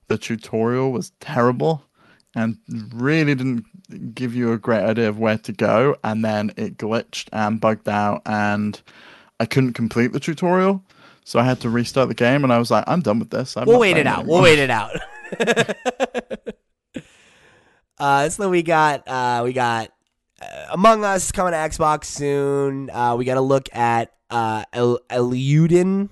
the 0.09 0.19
tutorial 0.19 0.93
was 0.93 1.13
terrible 1.21 1.85
and 2.35 2.57
really 2.95 3.35
didn't 3.35 4.15
give 4.15 4.35
you 4.35 4.53
a 4.53 4.59
great 4.59 4.83
idea 4.83 5.09
of 5.09 5.19
where 5.19 5.39
to 5.39 5.53
go. 5.53 5.97
And 6.03 6.25
then 6.25 6.53
it 6.57 6.79
glitched 6.79 7.29
and 7.33 7.61
bugged 7.61 7.89
out, 7.89 8.23
and 8.27 8.81
I 9.41 9.47
couldn't 9.47 9.75
complete 9.75 10.13
the 10.13 10.21
tutorial. 10.21 10.83
So 11.25 11.39
I 11.39 11.45
had 11.45 11.61
to 11.61 11.71
restart 11.71 12.09
the 12.09 12.15
game, 12.15 12.43
and 12.43 12.53
I 12.53 12.59
was 12.59 12.71
like, 12.71 12.85
"I'm 12.87 13.01
done 13.01 13.19
with 13.19 13.31
this." 13.31 13.57
I'm 13.57 13.67
we'll 13.67 13.79
wait 13.79 13.97
it 13.97 14.07
out. 14.07 14.27
We'll 14.27 14.43
wait 14.43 14.59
it 14.59 14.71
out. 14.81 14.97
uh, 17.99 18.29
so 18.29 18.51
we 18.51 18.63
got 18.63 19.07
uh, 19.07 19.43
we 19.45 19.53
got 19.53 19.91
uh, 20.41 20.67
Among 20.73 21.05
Us 21.05 21.31
coming 21.31 21.53
to 21.53 21.59
Xbox 21.59 22.07
soon. 22.07 22.91
Uh, 22.91 23.15
we 23.17 23.25
got 23.25 23.35
to 23.35 23.41
look 23.41 23.69
at 23.75 24.13
uh, 24.31 24.65
El- 24.73 25.01
Eiyuden. 25.11 26.09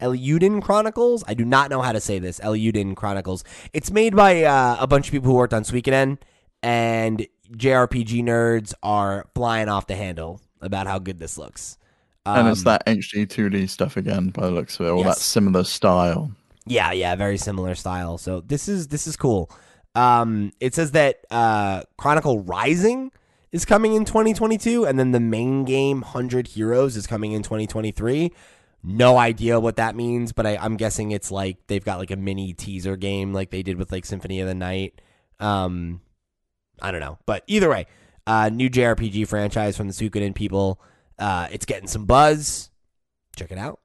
Eiyuden 0.00 0.62
Chronicles. 0.62 1.24
I 1.26 1.34
do 1.34 1.44
not 1.44 1.70
know 1.70 1.82
how 1.82 1.92
to 1.92 2.00
say 2.00 2.18
this. 2.18 2.38
Eiyuden 2.40 2.94
Chronicles. 2.96 3.44
It's 3.72 3.90
made 3.90 4.14
by 4.14 4.44
uh, 4.44 4.76
a 4.78 4.86
bunch 4.86 5.06
of 5.08 5.12
people 5.12 5.28
who 5.30 5.34
worked 5.36 5.54
on 5.54 5.64
Suikoden, 5.64 6.18
and 6.62 7.26
JRPG 7.52 8.22
nerds 8.22 8.74
are 8.82 9.26
flying 9.34 9.68
off 9.68 9.86
the 9.86 9.96
handle 9.96 10.40
about 10.60 10.86
how 10.86 10.98
good 10.98 11.18
this 11.18 11.38
looks. 11.38 11.78
And 12.26 12.48
it's 12.48 12.60
Um, 12.60 12.64
that 12.64 12.86
HD 12.86 13.26
2D 13.26 13.68
stuff 13.68 13.96
again, 13.96 14.28
by 14.30 14.46
the 14.46 14.52
looks 14.52 14.78
of 14.78 14.86
it, 14.86 14.90
all 14.90 14.98
Yes. 15.04 15.16
that 15.16 15.20
similar 15.22 15.64
style. 15.64 16.30
Yeah, 16.66 16.92
yeah, 16.92 17.14
very 17.16 17.38
similar 17.38 17.74
style. 17.74 18.18
So 18.18 18.40
this 18.42 18.68
is 18.68 18.88
this 18.88 19.06
is 19.06 19.16
cool. 19.16 19.50
Um, 19.94 20.52
it 20.60 20.74
says 20.74 20.90
that 20.92 21.24
uh, 21.30 21.82
Chronicle 21.96 22.40
Rising 22.40 23.10
is 23.50 23.64
coming 23.64 23.94
in 23.94 24.04
2022, 24.04 24.84
and 24.84 24.98
then 24.98 25.12
the 25.12 25.20
main 25.20 25.64
game 25.64 26.02
Hundred 26.02 26.48
Heroes 26.48 26.94
is 26.96 27.06
coming 27.06 27.32
in 27.32 27.42
2023. 27.42 28.30
No 28.82 29.18
idea 29.18 29.58
what 29.58 29.76
that 29.76 29.96
means, 29.96 30.32
but 30.32 30.46
I, 30.46 30.56
I'm 30.56 30.76
guessing 30.76 31.10
it's 31.10 31.30
like 31.30 31.58
they've 31.66 31.84
got 31.84 31.98
like 31.98 32.10
a 32.10 32.16
mini 32.16 32.52
teaser 32.52 32.96
game, 32.96 33.32
like 33.32 33.50
they 33.50 33.62
did 33.62 33.76
with 33.76 33.90
like 33.90 34.04
Symphony 34.04 34.40
of 34.40 34.46
the 34.46 34.54
Night. 34.54 35.00
Um, 35.40 36.00
I 36.80 36.90
don't 36.90 37.00
know, 37.00 37.18
but 37.26 37.42
either 37.46 37.68
way, 37.68 37.86
uh, 38.26 38.50
new 38.50 38.70
JRPG 38.70 39.26
franchise 39.26 39.76
from 39.76 39.88
the 39.88 39.92
Suikoden 39.92 40.34
people. 40.34 40.80
Uh, 41.18 41.48
it's 41.50 41.66
getting 41.66 41.88
some 41.88 42.06
buzz. 42.06 42.70
Check 43.36 43.50
it 43.50 43.58
out. 43.58 43.80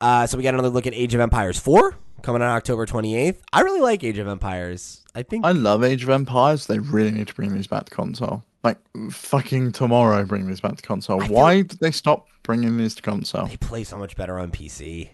Uh, 0.00 0.26
so 0.26 0.36
we 0.36 0.42
got 0.42 0.54
another 0.54 0.68
look 0.68 0.86
at 0.86 0.94
Age 0.94 1.14
of 1.14 1.20
Empires 1.20 1.58
4 1.58 1.96
coming 2.22 2.42
on 2.42 2.48
October 2.48 2.86
28th. 2.86 3.38
I 3.52 3.60
really 3.62 3.80
like 3.80 4.04
Age 4.04 4.18
of 4.18 4.28
Empires. 4.28 5.04
I 5.14 5.22
think 5.22 5.44
I 5.44 5.52
love 5.52 5.82
Age 5.82 6.02
of 6.02 6.10
Empires. 6.10 6.66
They 6.66 6.78
really 6.78 7.10
need 7.10 7.28
to 7.28 7.34
bring 7.34 7.54
these 7.54 7.66
back 7.66 7.86
to 7.86 7.94
console. 7.94 8.44
Like 8.66 8.78
fucking 9.12 9.70
tomorrow, 9.70 10.24
bring 10.24 10.48
this 10.48 10.60
back 10.60 10.74
to 10.74 10.82
console. 10.82 11.22
I 11.22 11.28
Why 11.28 11.62
did 11.62 11.78
they 11.78 11.92
stop 11.92 12.26
bringing 12.42 12.78
this 12.78 12.96
to 12.96 13.02
console? 13.02 13.46
they 13.46 13.56
play 13.56 13.84
so 13.84 13.96
much 13.96 14.16
better 14.16 14.40
on 14.40 14.50
PC. 14.50 15.10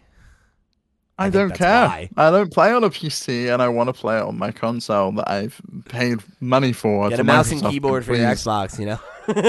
I, 1.19 1.25
think 1.25 1.35
don't 1.35 1.55
care. 1.55 1.87
why. 1.87 2.09
I 2.17 2.31
don't 2.31 2.51
play 2.51 2.73
on 2.73 2.83
a 2.83 2.89
PC, 2.89 3.53
and 3.53 3.61
I 3.61 3.69
want 3.69 3.89
to 3.89 3.93
play 3.93 4.17
it 4.17 4.23
on 4.23 4.39
my 4.39 4.53
console 4.53 5.13
that 5.13 5.31
I've 5.31 5.61
paid 5.85 6.21
money 6.41 6.73
for. 6.73 7.11
Get 7.11 7.21
a 7.21 7.25
mouse 7.25 7.53
and 7.53 7.63
keyboard 7.63 8.07
for 8.07 8.15
your. 8.15 8.27
Xbox, 8.27 8.79
you 8.79 8.87
know? 8.87 8.99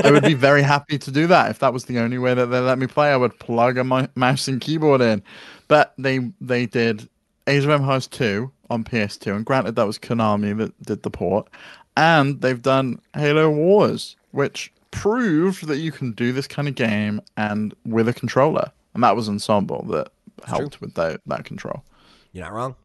I 0.03 0.11
would 0.11 0.23
be 0.23 0.33
very 0.49 0.63
happy 0.63 0.97
to 0.97 1.09
do 1.09 1.25
that 1.27 1.49
if 1.49 1.59
that 1.59 1.71
was 1.71 1.85
the 1.85 1.99
only 1.99 2.17
way 2.17 2.33
that 2.33 2.47
they 2.47 2.59
let 2.59 2.77
me 2.77 2.87
play. 2.87 3.09
I 3.09 3.15
would 3.15 3.39
plug 3.39 3.77
a 3.77 3.85
mi- 3.85 4.09
mouse 4.15 4.49
and 4.49 4.59
keyboard 4.59 4.99
in, 4.99 5.23
but 5.69 5.93
they 5.97 6.19
they 6.41 6.65
did 6.65 7.07
Age 7.47 7.63
of 7.63 7.69
Empires 7.69 8.07
2 8.07 8.51
on 8.69 8.83
PS2, 8.83 9.33
and 9.33 9.45
granted 9.45 9.77
that 9.77 9.87
was 9.87 9.97
Konami 9.97 10.57
that 10.57 10.83
did 10.83 11.03
the 11.03 11.09
port, 11.09 11.47
and 11.95 12.41
they've 12.41 12.61
done 12.61 12.99
Halo 13.15 13.49
Wars, 13.49 14.15
which 14.31 14.71
proved 14.91 15.67
that 15.67 15.77
you 15.77 15.91
can 15.91 16.11
do 16.11 16.31
this 16.31 16.47
kind 16.47 16.67
of 16.67 16.75
game 16.75 17.21
and 17.35 17.73
with 17.85 18.07
a 18.07 18.13
controller, 18.13 18.71
and 18.93 19.03
that 19.03 19.15
was 19.15 19.27
Ensemble 19.29 19.83
that 19.89 20.11
helped 20.45 20.81
with 20.81 20.93
that 20.95 21.21
that 21.25 21.45
control. 21.45 21.83
You're 22.31 22.45
not 22.45 22.53
wrong. 22.53 22.75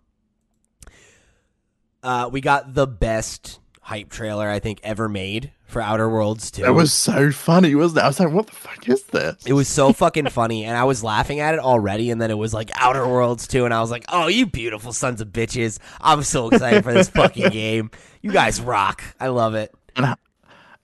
Uh, 2.03 2.29
we 2.31 2.41
got 2.41 2.75
the 2.75 2.87
best 2.87 3.59
hype 3.81 4.11
trailer 4.11 4.49
I 4.49 4.59
think 4.59 4.81
ever 4.83 5.09
made 5.09 5.53
for 5.69 5.82
Outer 5.82 6.09
Worlds 6.09 6.51
2. 6.51 6.65
It 6.65 6.70
was 6.70 6.93
so 6.93 7.31
funny, 7.31 7.74
wasn't 7.74 7.99
it? 7.99 8.05
I 8.05 8.07
was 8.09 8.19
like, 8.19 8.32
what 8.32 8.47
the 8.47 8.55
fuck 8.55 8.89
is 8.89 9.03
this? 9.05 9.36
It 9.47 9.53
was 9.53 9.69
so 9.69 9.93
fucking 9.93 10.31
funny, 10.31 10.65
and 10.65 10.77
I 10.77 10.85
was 10.85 11.05
laughing 11.05 11.40
at 11.40 11.55
it 11.55 11.61
already, 11.61 12.11
and 12.11 12.20
then 12.20 12.31
it 12.31 12.39
was 12.39 12.55
like 12.55 12.70
Outer 12.74 13.07
Worlds 13.07 13.47
2, 13.47 13.66
and 13.66 13.74
I 13.74 13.81
was 13.81 13.90
like, 13.90 14.07
oh, 14.09 14.28
you 14.28 14.47
beautiful 14.47 14.95
sons 14.95 15.20
of 15.20 15.28
bitches. 15.28 15.78
I'm 16.01 16.23
so 16.23 16.49
excited 16.49 16.82
for 16.82 16.93
this 16.93 17.11
fucking 17.11 17.51
game. 17.51 17.90
You 18.23 18.32
guys 18.32 18.61
rock. 18.61 19.05
I 19.20 19.28
love 19.28 19.55
it. 19.55 19.73
And 19.95 20.07
I, 20.07 20.16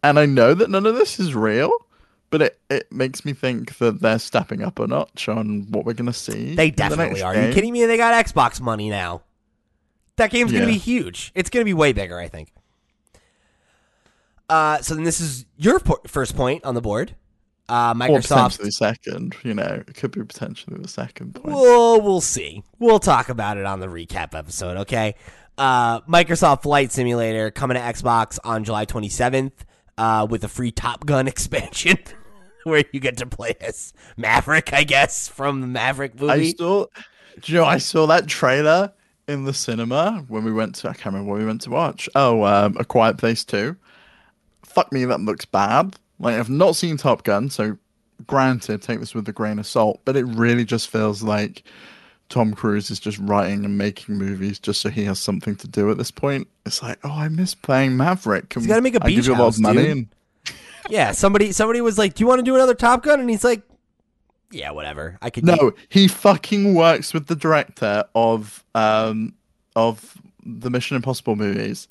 and 0.03 0.19
I 0.19 0.27
know 0.27 0.53
that 0.53 0.69
none 0.69 0.85
of 0.85 0.95
this 0.95 1.19
is 1.19 1.35
real, 1.35 1.73
but 2.29 2.43
it, 2.43 2.61
it 2.69 2.93
makes 2.93 3.25
me 3.25 3.33
think 3.33 3.79
that 3.79 4.03
they're 4.03 4.19
stepping 4.19 4.63
up 4.63 4.79
a 4.79 4.87
notch 4.87 5.31
on 5.31 5.67
what 5.71 5.87
we're 5.87 5.95
going 5.95 6.07
to 6.07 6.13
see. 6.13 6.55
They 6.55 6.67
in 6.67 6.71
the 6.73 6.77
definitely 6.77 7.23
are. 7.23 7.35
Are 7.35 7.47
you 7.47 7.55
kidding 7.55 7.73
me? 7.73 7.87
They 7.87 7.97
got 7.97 8.27
Xbox 8.27 8.61
money 8.61 8.91
now. 8.91 9.23
That 10.17 10.31
game's 10.31 10.53
going 10.53 10.67
to 10.67 10.71
be 10.71 10.79
huge. 10.79 11.33
It's 11.35 11.49
going 11.49 11.63
to 11.63 11.65
be 11.65 11.75
way 11.75 11.95
bigger, 11.95 12.19
I 12.19 12.29
think. 12.29 12.53
Uh, 14.49 14.79
so 14.83 14.95
then 14.95 15.05
this 15.05 15.21
is 15.21 15.47
your 15.57 15.81
po- 15.81 16.01
first 16.07 16.37
point 16.37 16.65
on 16.65 16.75
the 16.75 16.81
board. 16.83 17.15
Uh, 17.67 17.95
Or 17.97 18.19
Microsoft. 18.19 18.29
potentially 18.59 18.71
second, 18.71 19.35
you 19.43 19.55
know, 19.55 19.83
it 19.89 19.95
could 19.95 20.11
be 20.11 20.23
potentially 20.23 20.77
the 20.79 20.89
second 20.89 21.35
point. 21.35 21.47
Well, 21.57 21.99
we'll 22.01 22.21
see. 22.21 22.63
We'll 22.79 22.99
talk 22.99 23.31
about 23.31 23.57
it 23.57 23.65
on 23.65 23.81
the 23.81 23.87
recap 23.87 24.35
episode, 24.35 24.77
okay? 24.79 25.15
Uh, 25.57 26.01
Microsoft 26.03 26.63
Flight 26.63 26.93
Simulator 26.93 27.51
coming 27.51 27.77
to 27.77 27.81
Xbox 27.81 28.39
on 28.45 28.65
July 28.65 28.85
27th 28.85 29.53
uh, 29.97 30.27
with 30.29 30.45
a 30.45 30.49
free 30.49 30.73
Top 30.73 31.07
Gun 31.07 31.27
expansion 31.35 31.97
where 32.65 32.85
you 32.93 33.01
get 33.01 33.17
to 33.19 33.27
play 33.27 33.55
as 33.63 33.95
Maverick, 34.19 34.75
I 34.75 34.85
guess, 34.85 35.27
from 35.29 35.63
the 35.63 35.67
Maverick 35.67 36.13
I 36.19 36.25
movie. 36.37 36.55
saw, 36.59 36.85
do 37.41 37.53
you 37.53 37.59
know, 37.61 37.65
I 37.65 37.79
saw 37.79 38.07
that 38.09 38.27
trailer 38.27 38.93
in 39.27 39.45
the 39.45 39.55
cinema 39.55 40.23
when 40.29 40.45
we 40.45 40.53
went 40.53 40.75
to, 40.77 40.89
I 40.91 40.93
can't 40.93 41.07
remember 41.15 41.31
what 41.31 41.39
we 41.39 41.47
went 41.47 41.63
to 41.63 41.71
watch. 41.71 42.11
Oh, 42.15 42.43
um, 42.45 42.77
A 42.79 42.85
Quiet 42.85 43.17
Place 43.17 43.43
2. 43.45 43.75
Fuck 44.75 44.93
me, 44.93 45.05
that 45.05 45.21
looks 45.21 45.45
bad. 45.45 45.97
Like, 46.19 46.37
I've 46.37 46.51
not 46.51 46.77
seen 46.77 46.97
Top 46.97 47.23
Gun, 47.25 47.51
so 47.51 47.77
granted, 48.27 48.83
take 48.83 49.01
this 49.01 49.15
with 49.15 49.29
a 49.29 49.33
grain 49.33 49.59
of 49.59 49.67
salt, 49.67 50.01
but 50.05 50.17
it 50.17 50.25
really 50.25 50.65
just 50.65 50.89
feels 50.89 51.23
like 51.23 51.65
Tom 52.29 52.55
Cruise 52.55 52.91
is 52.91 52.99
just 52.99 53.19
writing 53.19 53.65
and 53.65 53.77
making 53.77 54.17
movies 54.17 54.59
just 54.59 54.81
so 54.81 54.89
he 54.91 55.05
has 55.05 55.19
something 55.21 55.57
to 55.57 55.69
do 55.69 55.91
at 55.91 55.99
this 55.99 56.11
point. 56.11 56.49
It's 56.67 56.83
like, 56.83 56.99
oh, 57.05 57.11
I 57.13 57.29
miss 57.29 57.55
playing 57.55 57.97
Maverick. 57.97 58.49
Can 58.51 58.63
He's 58.63 58.69
gotta 58.69 58.83
make 58.83 58.95
a 58.95 59.05
I 59.05 59.09
give 59.09 59.17
beach 59.19 59.27
you 59.27 59.33
a 59.33 59.37
lot 59.37 59.45
house, 59.45 59.57
of 59.57 59.63
money 59.63 59.91
and 59.91 60.09
yeah, 60.89 61.13
somebody 61.13 61.53
somebody 61.53 61.81
was 61.81 61.99
like, 61.99 62.15
"Do 62.15 62.23
you 62.23 62.27
want 62.27 62.41
to 62.41 62.43
do 62.43 62.55
another 62.55 62.75
Top 62.75 63.03
Gun?" 63.03 63.21
And 63.21 63.31
he's 63.31 63.45
like, 63.45 63.63
"Yeah, 64.51 64.71
whatever. 64.73 65.19
I 65.23 65.31
could." 65.31 65.45
No, 65.45 65.73
he 65.89 66.09
fucking 66.09 66.75
works 66.75 67.15
with 67.15 67.27
the 67.27 67.37
director 67.37 68.05
of 68.15 68.65
um 68.75 69.35
of 69.77 70.19
the 70.45 70.71
Mission 70.71 70.97
Impossible 70.97 71.37
movies 71.37 71.89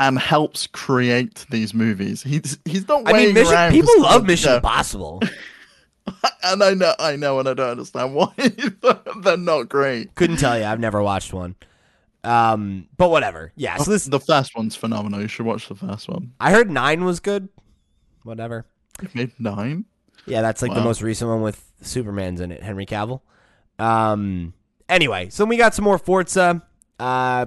and 0.00 0.18
helps 0.18 0.66
create 0.66 1.44
these 1.50 1.74
movies. 1.74 2.22
He's 2.22 2.58
he's 2.64 2.88
not 2.88 3.06
I 3.06 3.12
mean, 3.12 3.34
Mission, 3.34 3.70
people 3.70 4.00
love 4.00 4.26
Mission 4.26 4.54
Impossible. 4.54 5.22
and 6.42 6.62
I 6.64 6.72
know 6.72 6.94
I 6.98 7.16
know 7.16 7.38
and 7.38 7.48
I 7.48 7.54
don't 7.54 7.70
understand 7.70 8.14
why 8.16 8.32
they're 9.22 9.36
not 9.36 9.68
great. 9.68 10.14
Couldn't 10.16 10.38
tell 10.38 10.58
you. 10.58 10.64
I've 10.64 10.80
never 10.80 11.02
watched 11.02 11.32
one. 11.32 11.54
Um, 12.24 12.88
but 12.96 13.10
whatever. 13.10 13.52
Yeah. 13.56 13.76
So 13.76 13.90
this, 13.90 14.06
the 14.06 14.20
first 14.20 14.56
one's 14.56 14.74
phenomenal. 14.74 15.20
You 15.20 15.28
should 15.28 15.46
watch 15.46 15.68
the 15.68 15.74
first 15.74 16.08
one. 16.08 16.32
I 16.40 16.50
heard 16.50 16.70
nine 16.70 17.04
was 17.04 17.20
good. 17.20 17.48
Whatever. 18.24 18.66
Made 19.14 19.32
nine. 19.38 19.84
Yeah, 20.26 20.42
that's 20.42 20.60
like 20.60 20.74
the 20.74 20.82
most 20.82 21.00
recent 21.00 21.30
one 21.30 21.40
with 21.40 21.62
Superman's 21.80 22.40
in 22.40 22.52
it, 22.52 22.62
Henry 22.62 22.86
Cavill. 22.86 23.20
Um. 23.78 24.54
Anyway, 24.88 25.28
so 25.28 25.44
we 25.44 25.56
got 25.56 25.74
some 25.74 25.84
more 25.84 25.98
Forza. 25.98 26.62
Uh, 26.98 27.46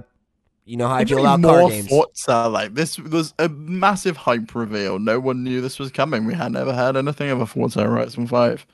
you 0.64 0.76
know 0.76 0.88
how 0.88 0.94
I 0.94 1.04
Give 1.04 1.18
feel 1.18 1.26
about 1.26 1.40
more 1.40 1.60
car 1.60 1.70
games. 1.70 1.88
Forza. 1.88 2.48
Like 2.48 2.74
this 2.74 2.98
was 2.98 3.34
a 3.38 3.48
massive 3.48 4.16
hype 4.16 4.54
reveal. 4.54 4.98
No 4.98 5.20
one 5.20 5.44
knew 5.44 5.60
this 5.60 5.78
was 5.78 5.90
coming. 5.90 6.24
We 6.26 6.34
had 6.34 6.52
never 6.52 6.72
heard 6.72 6.96
anything 6.96 7.30
of 7.30 7.40
a 7.40 7.46
Forza 7.46 7.82
Horizon 7.82 8.26
Five. 8.26 8.66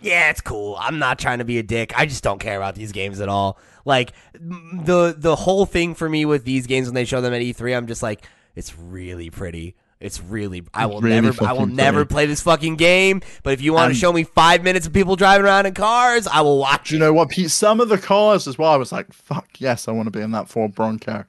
yeah, 0.00 0.30
it's 0.30 0.40
cool. 0.40 0.76
I'm 0.78 0.98
not 0.98 1.18
trying 1.18 1.38
to 1.38 1.44
be 1.44 1.58
a 1.58 1.62
dick. 1.62 1.98
I 1.98 2.06
just 2.06 2.22
don't 2.22 2.38
care 2.38 2.56
about 2.56 2.74
these 2.74 2.92
games 2.92 3.20
at 3.20 3.28
all. 3.28 3.58
Like 3.84 4.12
the 4.34 5.14
the 5.16 5.36
whole 5.36 5.66
thing 5.66 5.94
for 5.94 6.08
me 6.08 6.24
with 6.24 6.44
these 6.44 6.66
games 6.66 6.88
when 6.88 6.94
they 6.94 7.04
show 7.04 7.20
them 7.20 7.32
at 7.34 7.40
E3, 7.40 7.76
I'm 7.76 7.86
just 7.86 8.02
like, 8.02 8.26
it's 8.54 8.76
really 8.78 9.30
pretty. 9.30 9.74
It's 9.98 10.20
really. 10.20 10.62
I 10.74 10.86
will 10.86 11.00
really 11.00 11.20
never. 11.22 11.44
I 11.44 11.52
will 11.52 11.66
never 11.66 12.04
play 12.04 12.26
this 12.26 12.42
fucking 12.42 12.76
game. 12.76 13.22
But 13.42 13.54
if 13.54 13.62
you 13.62 13.72
want 13.72 13.92
to 13.92 13.98
show 13.98 14.12
me 14.12 14.24
five 14.24 14.62
minutes 14.62 14.86
of 14.86 14.92
people 14.92 15.16
driving 15.16 15.46
around 15.46 15.66
in 15.66 15.74
cars, 15.74 16.26
I 16.26 16.42
will 16.42 16.58
watch. 16.58 16.90
You 16.90 16.98
know 16.98 17.12
what, 17.14 17.30
Pete? 17.30 17.50
Some 17.50 17.80
of 17.80 17.88
the 17.88 17.96
cars 17.98 18.46
as 18.46 18.58
well. 18.58 18.70
I 18.70 18.76
was 18.76 18.92
like, 18.92 19.10
"Fuck 19.12 19.48
yes, 19.58 19.88
I 19.88 19.92
want 19.92 20.06
to 20.06 20.10
be 20.10 20.20
in 20.20 20.32
that 20.32 20.48
Ford 20.48 20.74
Bronco." 20.74 21.24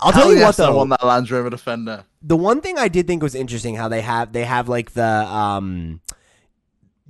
I'll 0.00 0.10
Hell 0.10 0.22
tell 0.22 0.32
you 0.32 0.38
yes, 0.38 0.58
what 0.58 0.64
I 0.68 0.70
though. 0.70 0.76
want 0.78 0.90
that 0.90 1.04
Land 1.04 1.30
Rover 1.30 1.48
Defender. 1.50 2.04
the 2.22 2.36
one 2.36 2.60
thing 2.60 2.76
I 2.76 2.88
did 2.88 3.06
think 3.06 3.22
was 3.22 3.34
interesting 3.36 3.76
how 3.76 3.86
they 3.88 4.00
have 4.00 4.32
they 4.32 4.44
have 4.44 4.68
like 4.68 4.92
the 4.92 5.04
um 5.06 6.00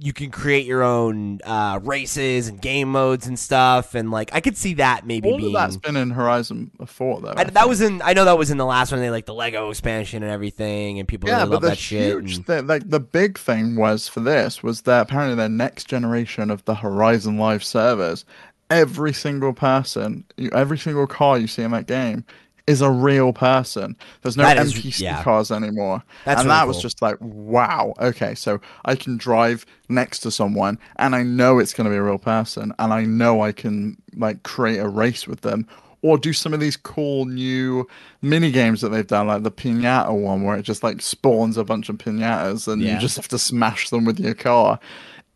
you 0.02 0.12
can 0.12 0.30
create 0.30 0.66
your 0.66 0.82
own 0.82 1.38
uh 1.44 1.78
races 1.82 2.48
and 2.48 2.60
game 2.60 2.90
modes 2.90 3.26
and 3.28 3.38
stuff 3.38 3.94
and 3.94 4.10
like 4.10 4.30
I 4.34 4.40
could 4.40 4.56
see 4.56 4.74
that 4.74 5.06
maybe 5.06 5.30
All 5.30 5.36
being 5.38 5.54
of 5.54 5.60
that's 5.60 5.76
been 5.76 5.96
in 5.96 6.10
Horizon 6.10 6.72
before, 6.76 7.20
though. 7.20 7.34
I, 7.36 7.42
I 7.42 7.44
that 7.44 7.68
was 7.68 7.80
in 7.80 8.02
I 8.02 8.12
know 8.12 8.24
that 8.24 8.36
was 8.36 8.50
in 8.50 8.56
the 8.58 8.66
last 8.66 8.90
one 8.90 9.00
they 9.00 9.10
like 9.10 9.26
the 9.26 9.34
Lego 9.34 9.70
expansion 9.70 10.22
and 10.24 10.32
everything 10.32 10.98
and 10.98 11.06
people 11.06 11.28
yeah, 11.28 11.36
really 11.38 11.46
but 11.50 11.52
love 11.54 11.62
the 11.62 11.68
that 11.68 11.78
shit 11.78 12.02
huge 12.02 12.36
and- 12.36 12.46
thing, 12.46 12.66
like 12.66 12.90
the 12.90 13.00
big 13.00 13.38
thing 13.38 13.76
was 13.76 14.08
for 14.08 14.20
this 14.20 14.62
was 14.62 14.82
that 14.82 15.02
apparently 15.02 15.36
their 15.36 15.48
next 15.48 15.88
generation 15.88 16.50
of 16.50 16.64
the 16.64 16.74
Horizon 16.74 17.38
Live 17.38 17.62
servers, 17.62 18.24
every 18.70 19.12
single 19.12 19.52
person, 19.52 20.24
every 20.52 20.78
single 20.78 21.06
car 21.06 21.38
you 21.38 21.46
see 21.46 21.62
in 21.62 21.70
that 21.70 21.86
game 21.86 22.24
is 22.66 22.80
a 22.80 22.90
real 22.90 23.32
person. 23.32 23.96
There's 24.22 24.36
no 24.36 24.44
That 24.44 24.58
is- 24.58 24.72
NPC 24.74 25.00
yeah. 25.00 25.22
cars 25.22 25.50
anymore. 25.50 26.02
That's 26.24 26.40
and 26.40 26.48
really 26.48 26.58
that 26.60 26.66
was 26.68 26.76
cool. 26.76 26.82
just 26.82 27.02
like, 27.02 27.16
wow, 27.20 27.94
okay, 28.00 28.34
so 28.34 28.60
I 28.84 28.94
can 28.94 29.16
drive 29.16 29.66
next 29.88 30.20
to 30.20 30.30
someone 30.30 30.78
and 30.96 31.14
I 31.14 31.22
know 31.22 31.58
it's 31.58 31.74
going 31.74 31.84
to 31.86 31.90
be 31.90 31.96
a 31.96 32.02
real 32.02 32.18
person 32.18 32.72
and 32.78 32.92
I 32.92 33.04
know 33.04 33.42
I 33.42 33.52
can 33.52 33.96
like 34.16 34.42
create 34.44 34.78
a 34.78 34.88
race 34.88 35.26
with 35.26 35.40
them 35.40 35.66
or 36.02 36.18
do 36.18 36.32
some 36.32 36.52
of 36.52 36.58
these 36.60 36.76
cool 36.76 37.26
new 37.26 37.86
mini 38.22 38.50
games 38.50 38.80
that 38.80 38.88
they've 38.88 39.06
done, 39.06 39.28
like 39.28 39.42
the 39.44 39.52
pinata 39.52 40.12
one, 40.12 40.42
where 40.42 40.56
it 40.56 40.62
just 40.62 40.82
like 40.82 41.00
spawns 41.00 41.56
a 41.56 41.64
bunch 41.64 41.88
of 41.88 41.96
pinatas 41.98 42.66
and 42.72 42.82
Yeah. 42.82 42.94
you 42.94 43.00
just 43.00 43.16
have 43.16 43.28
to 43.28 43.38
smash 43.38 43.90
them 43.90 44.04
with 44.04 44.18
your 44.18 44.34
car. 44.34 44.80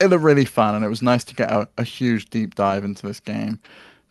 It 0.00 0.08
looked 0.08 0.24
really 0.24 0.44
fun, 0.44 0.74
and 0.74 0.84
it 0.84 0.88
was 0.88 1.00
nice 1.02 1.24
to 1.24 1.34
get 1.34 1.50
a, 1.50 1.66
a 1.78 1.82
huge 1.84 2.28
deep 2.30 2.54
dive 2.54 2.84
into 2.84 3.06
this 3.06 3.18
game. 3.18 3.60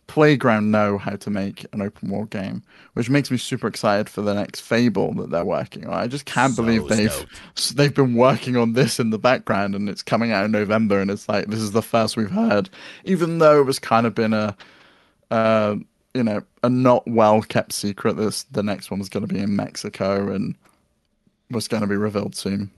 Playground 0.06 0.70
know 0.70 0.98
how 0.98 1.16
to 1.16 1.30
make 1.30 1.66
an 1.72 1.82
open 1.82 2.10
world 2.10 2.30
game, 2.30 2.62
which 2.94 3.10
makes 3.10 3.30
me 3.30 3.36
super 3.36 3.66
excited 3.66 4.08
for 4.08 4.22
the 4.22 4.34
next 4.34 4.60
Fable 4.60 5.12
that 5.14 5.30
they're 5.30 5.44
working 5.44 5.86
on. 5.86 5.94
I 5.94 6.06
just 6.06 6.26
can't 6.26 6.54
So 6.54 6.62
believe 6.62 6.86
they've 6.88 7.12
stoked. 7.12 7.76
they've 7.76 7.94
been 7.94 8.14
working 8.14 8.56
on 8.56 8.74
this 8.74 9.00
in 9.00 9.10
the 9.10 9.18
background, 9.18 9.74
and 9.74 9.88
it's 9.88 10.02
coming 10.02 10.30
out 10.30 10.44
in 10.44 10.52
November, 10.52 11.00
and 11.00 11.10
it's 11.10 11.28
like 11.28 11.46
this 11.46 11.60
is 11.60 11.72
the 11.72 11.82
first 11.82 12.16
we've 12.16 12.30
heard, 12.30 12.70
even 13.04 13.38
though 13.38 13.60
it 13.60 13.64
was 13.64 13.78
kind 13.78 14.06
of 14.06 14.14
been 14.14 14.32
a 14.32 14.56
uh, 15.30 15.76
you 16.14 16.22
know, 16.22 16.42
a 16.62 16.68
not 16.70 17.06
well 17.06 17.42
kept 17.42 17.72
secret. 17.72 18.16
This 18.16 18.44
the 18.44 18.62
next 18.62 18.90
one 18.90 19.00
was 19.00 19.08
going 19.08 19.26
to 19.26 19.32
be 19.32 19.40
in 19.40 19.54
Mexico 19.56 20.32
and 20.32 20.54
was 21.50 21.68
going 21.68 21.82
to 21.82 21.86
be 21.86 21.96
revealed 21.96 22.34
soon. 22.34 22.70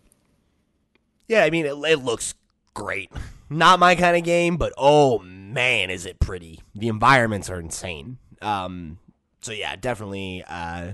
Yeah, 1.29 1.45
I 1.45 1.51
mean 1.51 1.67
it, 1.67 1.75
it 1.75 2.03
looks 2.03 2.35
great. 2.75 3.11
Not 3.51 3.79
my 3.79 3.95
kind 3.95 4.17
of 4.17 4.25
game, 4.25 4.57
but 4.57 4.73
oh 4.77 5.19
man, 5.21 5.91
is 5.91 6.07
it 6.07 6.21
pretty. 6.21 6.61
The 6.75 6.89
environments 6.89 7.49
are 7.51 7.59
insane. 7.61 8.19
Um 8.43 8.99
so 9.41 9.53
yeah, 9.53 9.77
definitely 9.77 10.45
uh 10.49 10.93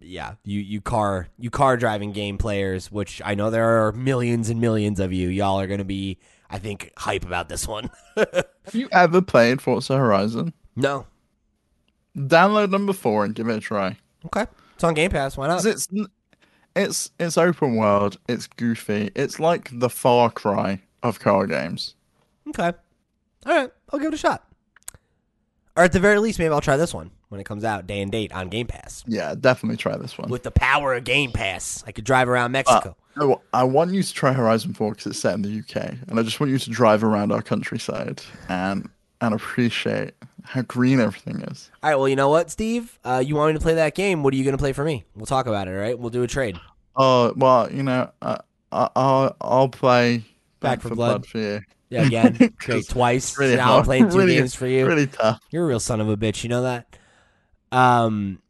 yeah, 0.00 0.34
you 0.44 0.60
you 0.60 0.80
car 0.80 1.28
you 1.38 1.50
car 1.50 1.76
driving 1.76 2.12
game 2.12 2.38
players, 2.38 2.90
which 2.92 3.20
I 3.24 3.34
know 3.34 3.50
there 3.50 3.86
are 3.86 3.92
millions 3.92 4.50
and 4.50 4.60
millions 4.60 5.00
of 5.00 5.12
you. 5.12 5.28
Y'all 5.28 5.60
are 5.60 5.66
going 5.66 5.78
to 5.78 5.84
be 5.84 6.18
I 6.48 6.58
think 6.58 6.92
hype 6.96 7.24
about 7.24 7.48
this 7.48 7.66
one. 7.66 7.90
Have 8.16 8.74
you 8.74 8.88
ever 8.92 9.20
played 9.22 9.60
Forza 9.60 9.96
Horizon? 9.96 10.52
no. 10.74 11.06
Download 12.16 12.70
number 12.70 12.94
four 12.94 13.26
and 13.26 13.34
give 13.34 13.46
it 13.48 13.56
a 13.56 13.60
try. 13.60 13.98
Okay. 14.24 14.46
It's 14.74 14.84
on 14.84 14.94
Game 14.94 15.10
Pass. 15.10 15.36
Why 15.36 15.48
not? 15.48 15.66
It's 15.66 15.86
it's 16.74 17.10
it's 17.18 17.36
open 17.36 17.76
world. 17.76 18.18
It's 18.28 18.46
goofy. 18.46 19.10
It's 19.14 19.38
like 19.38 19.68
the 19.72 19.90
Far 19.90 20.30
Cry 20.30 20.82
of 21.08 21.20
car 21.20 21.46
games. 21.46 21.94
Okay. 22.48 22.72
All 23.46 23.52
right. 23.52 23.70
I'll 23.92 23.98
give 23.98 24.08
it 24.08 24.14
a 24.14 24.18
shot. 24.18 24.46
Or 25.76 25.82
at 25.82 25.92
the 25.92 26.00
very 26.00 26.18
least, 26.18 26.38
maybe 26.38 26.52
I'll 26.52 26.60
try 26.60 26.76
this 26.76 26.94
one 26.94 27.10
when 27.28 27.40
it 27.40 27.44
comes 27.44 27.64
out, 27.64 27.86
day 27.86 28.00
and 28.00 28.10
date 28.10 28.32
on 28.32 28.48
Game 28.48 28.66
Pass. 28.66 29.04
Yeah, 29.06 29.34
definitely 29.38 29.76
try 29.76 29.96
this 29.96 30.16
one. 30.16 30.30
With 30.30 30.42
the 30.42 30.50
power 30.50 30.94
of 30.94 31.04
Game 31.04 31.32
Pass, 31.32 31.84
I 31.86 31.92
could 31.92 32.04
drive 32.04 32.28
around 32.28 32.52
Mexico. 32.52 32.96
No, 33.16 33.42
I 33.52 33.64
want 33.64 33.92
you 33.92 34.02
to 34.02 34.14
try 34.14 34.32
Horizon 34.32 34.74
4 34.74 34.92
because 34.92 35.06
it's 35.06 35.18
set 35.18 35.34
in 35.34 35.42
the 35.42 35.58
UK, 35.58 35.96
and 36.08 36.18
I 36.18 36.22
just 36.22 36.40
want 36.40 36.50
you 36.50 36.58
to 36.58 36.70
drive 36.70 37.04
around 37.04 37.32
our 37.32 37.42
countryside 37.42 38.22
and 38.48 38.88
and 39.20 39.34
appreciate 39.34 40.12
how 40.44 40.60
green 40.62 41.00
everything 41.00 41.40
is. 41.42 41.70
All 41.82 41.90
right. 41.90 41.96
Well, 41.96 42.08
you 42.08 42.16
know 42.16 42.28
what, 42.28 42.50
Steve? 42.50 42.98
Uh, 43.02 43.22
you 43.24 43.34
want 43.34 43.54
me 43.54 43.58
to 43.58 43.62
play 43.62 43.74
that 43.74 43.94
game? 43.94 44.22
What 44.22 44.34
are 44.34 44.36
you 44.36 44.44
going 44.44 44.56
to 44.56 44.60
play 44.60 44.74
for 44.74 44.84
me? 44.84 45.04
We'll 45.14 45.26
talk 45.26 45.46
about 45.46 45.68
it. 45.68 45.72
All 45.72 45.78
right. 45.78 45.98
We'll 45.98 46.10
do 46.10 46.22
a 46.22 46.26
trade. 46.26 46.60
Oh 46.94 47.32
well, 47.36 47.70
you 47.70 47.82
know, 47.82 48.10
uh, 48.22 48.38
I, 48.72 48.88
I'll 48.96 49.36
I'll 49.40 49.68
play 49.68 50.24
Back 50.60 50.80
4 50.82 50.94
Blood. 50.94 51.26
for 51.26 51.38
you. 51.38 51.60
Yeah. 51.90 52.06
Again, 52.06 52.54
great. 52.58 52.88
Twice. 52.88 53.38
really 53.38 53.56
now 53.56 53.82
playing 53.82 54.10
two 54.10 54.18
Really- 54.18 54.34
games 54.36 54.54
for 54.54 54.66
you. 54.66 54.86
Really 54.86 55.06
tough. 55.06 55.40
You're 55.50 55.64
a 55.64 55.66
real 55.66 55.80
son 55.80 56.00
of 56.00 56.08
a 56.08 56.16
bitch. 56.16 56.42
You 56.42 56.48
know 56.48 56.62
that. 56.62 56.96
Um, 57.72 58.40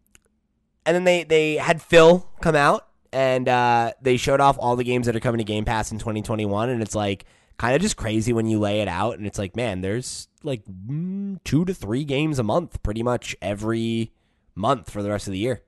and 0.84 0.94
then 0.94 1.04
they 1.04 1.24
they 1.24 1.56
had 1.56 1.82
Phil 1.82 2.28
come 2.40 2.54
out 2.54 2.86
and 3.12 3.48
uh, 3.48 3.92
they 4.00 4.16
showed 4.16 4.40
off 4.40 4.56
all 4.58 4.76
the 4.76 4.84
games 4.84 5.06
that 5.06 5.16
are 5.16 5.20
coming 5.20 5.38
to 5.38 5.44
Game 5.44 5.64
Pass 5.64 5.90
in 5.92 5.98
2021, 5.98 6.70
and 6.70 6.82
it's 6.82 6.94
like 6.94 7.24
kind 7.58 7.74
of 7.74 7.80
just 7.82 7.96
crazy 7.96 8.32
when 8.32 8.46
you 8.46 8.58
lay 8.58 8.80
it 8.80 8.88
out, 8.88 9.16
and 9.18 9.26
it's 9.26 9.38
like, 9.38 9.56
man, 9.56 9.80
there's 9.80 10.28
like 10.42 10.62
mm, 10.64 11.38
two 11.44 11.64
to 11.64 11.74
three 11.74 12.04
games 12.04 12.38
a 12.38 12.42
month, 12.42 12.82
pretty 12.82 13.02
much 13.02 13.34
every 13.42 14.12
month 14.54 14.90
for 14.90 15.02
the 15.02 15.10
rest 15.10 15.26
of 15.26 15.32
the 15.32 15.38
year. 15.38 15.62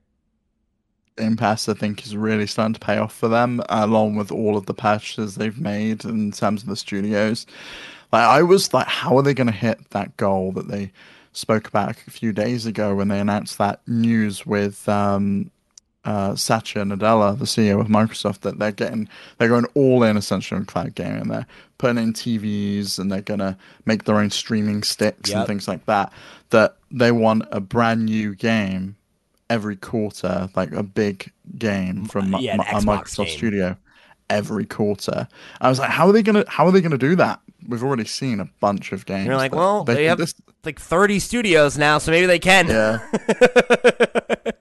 Game 1.19 1.37
Pass, 1.37 1.69
I 1.69 1.73
think, 1.73 2.05
is 2.05 2.15
really 2.15 2.47
starting 2.47 2.73
to 2.73 2.79
pay 2.79 2.97
off 2.97 3.13
for 3.13 3.27
them, 3.27 3.61
along 3.69 4.15
with 4.15 4.31
all 4.31 4.57
of 4.57 4.65
the 4.65 4.73
patches 4.73 5.35
they've 5.35 5.59
made 5.59 6.05
in 6.05 6.31
terms 6.31 6.63
of 6.63 6.69
the 6.69 6.75
studios. 6.75 7.45
Like, 8.11 8.23
I 8.23 8.41
was 8.41 8.73
like, 8.73 8.87
how 8.87 9.15
are 9.17 9.21
they 9.23 9.33
going 9.35 9.47
to 9.47 9.53
hit 9.53 9.89
that 9.91 10.17
goal 10.17 10.51
that 10.53 10.67
they 10.67 10.91
spoke 11.33 11.67
about 11.67 11.91
a 12.07 12.11
few 12.11 12.33
days 12.33 12.65
ago 12.65 12.95
when 12.95 13.07
they 13.09 13.19
announced 13.19 13.57
that 13.59 13.81
news 13.87 14.45
with 14.47 14.89
um, 14.89 15.51
uh, 16.05 16.33
Satya 16.35 16.83
Nadella, 16.83 17.37
the 17.37 17.45
CEO 17.45 17.79
of 17.79 17.87
Microsoft, 17.87 18.39
that 18.39 18.57
they're 18.57 18.71
getting, 18.71 19.07
they're 19.37 19.47
going 19.47 19.65
all 19.75 20.01
in 20.03 20.17
essentially 20.17 20.57
on 20.59 20.65
cloud 20.65 20.95
gaming. 20.95 21.27
They're 21.27 21.45
putting 21.77 22.01
in 22.01 22.13
TVs 22.13 22.97
and 22.97 23.11
they're 23.11 23.21
going 23.21 23.41
to 23.41 23.55
make 23.85 24.05
their 24.05 24.17
own 24.17 24.31
streaming 24.31 24.81
sticks 24.81 25.29
Yep. 25.29 25.37
and 25.37 25.47
things 25.47 25.67
like 25.67 25.85
that. 25.85 26.11
That 26.49 26.77
they 26.89 27.11
want 27.11 27.43
a 27.51 27.59
brand 27.59 28.05
new 28.05 28.33
game 28.33 28.95
every 29.49 29.75
quarter, 29.75 30.49
like 30.55 30.71
a 30.71 30.83
big 30.83 31.31
game 31.57 32.05
from 32.05 32.35
uh, 32.35 32.39
yeah, 32.39 32.53
an 32.55 32.61
uh, 32.61 32.63
a 32.63 32.81
Microsoft 32.81 33.25
game. 33.25 33.37
Studio 33.37 33.77
every 34.29 34.65
quarter. 34.65 35.27
I 35.59 35.69
was 35.69 35.79
like, 35.79 35.89
how 35.89 36.07
are 36.07 36.11
they 36.13 36.23
gonna 36.23 36.45
how 36.47 36.65
are 36.65 36.71
they 36.71 36.81
gonna 36.81 36.97
do 36.97 37.15
that? 37.15 37.39
We've 37.67 37.83
already 37.83 38.05
seen 38.05 38.39
a 38.39 38.49
bunch 38.59 38.91
of 38.91 39.05
games. 39.05 39.19
And 39.19 39.27
you're 39.27 39.35
like, 39.35 39.53
well, 39.53 39.83
they, 39.83 40.05
have 40.05 40.17
this, 40.17 40.33
like 40.63 40.79
30 40.79 41.19
studios 41.19 41.77
now, 41.77 41.97
so 41.97 42.09
maybe 42.09 42.25
they 42.25 42.39
can. 42.39 42.69
yeah. 42.69 44.51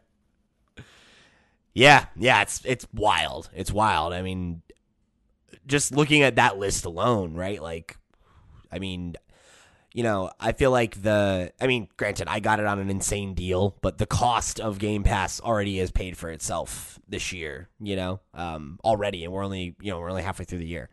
Yeah, 1.78 2.06
yeah, 2.16 2.42
it's 2.42 2.60
it's 2.64 2.88
wild. 2.92 3.50
It's 3.54 3.70
wild. 3.70 4.12
I 4.12 4.20
mean, 4.20 4.62
just 5.64 5.94
looking 5.94 6.22
at 6.22 6.34
that 6.34 6.58
list 6.58 6.84
alone, 6.84 7.34
right? 7.34 7.62
Like, 7.62 7.96
I 8.72 8.80
mean, 8.80 9.14
you 9.92 10.02
know, 10.02 10.30
I 10.38 10.52
feel 10.52 10.70
like 10.70 11.02
the. 11.02 11.52
I 11.60 11.66
mean, 11.66 11.88
granted, 11.96 12.28
I 12.28 12.40
got 12.40 12.60
it 12.60 12.66
on 12.66 12.78
an 12.78 12.90
insane 12.90 13.34
deal, 13.34 13.76
but 13.80 13.98
the 13.98 14.06
cost 14.06 14.60
of 14.60 14.78
Game 14.78 15.02
Pass 15.02 15.40
already 15.40 15.78
has 15.78 15.90
paid 15.90 16.16
for 16.16 16.30
itself 16.30 16.98
this 17.08 17.32
year. 17.32 17.68
You 17.80 17.96
know, 17.96 18.20
um, 18.34 18.78
already, 18.84 19.24
and 19.24 19.32
we're 19.32 19.44
only 19.44 19.74
you 19.80 19.90
know 19.90 19.98
we're 19.98 20.10
only 20.10 20.22
halfway 20.22 20.44
through 20.44 20.58
the 20.58 20.66
year. 20.66 20.90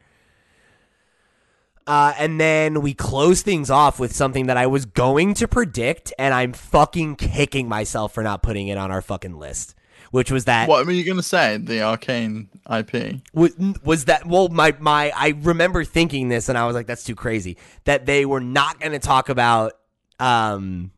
Uh, 1.88 2.14
and 2.18 2.40
then 2.42 2.82
we 2.82 2.96
close 2.96 3.44
things 3.44 3.70
off 3.70 4.00
with 4.00 4.16
something 4.16 4.48
that 4.48 4.58
I 4.58 4.66
was 4.66 4.86
going 4.86 5.36
to 5.36 5.48
predict, 5.48 6.12
and 6.18 6.34
I'm 6.34 6.54
fucking 6.54 7.18
kicking 7.18 7.70
myself 7.70 8.14
for 8.14 8.24
not 8.24 8.42
putting 8.42 8.70
it 8.70 8.78
on 8.78 8.92
our 8.92 9.04
fucking 9.04 9.38
list. 9.38 9.76
Which 10.16 10.32
was 10.32 10.46
that 10.46 10.70
What 10.70 10.86
were 10.86 10.94
you 10.94 11.04
gonna 11.04 11.22
say? 11.22 11.58
The 11.58 11.80
Arkane 11.80 12.48
IP. 12.72 13.20
was, 13.34 13.54
was 13.84 14.06
that 14.06 14.26
well 14.26 14.48
my 14.48 14.74
my 14.80 15.12
I 15.14 15.34
remember 15.42 15.84
thinking 15.84 16.30
this 16.30 16.48
and 16.48 16.58
I 16.58 16.66
was 16.66 16.74
like 16.74 16.88
that's 16.88 17.04
too 17.04 17.16
crazy 17.16 17.58
that 17.84 18.06
they 18.06 18.26
were 18.26 18.40
not 18.40 18.80
going 18.80 18.94
to 18.94 19.00
talk 19.00 19.28
about 19.28 19.74
um 20.18 20.92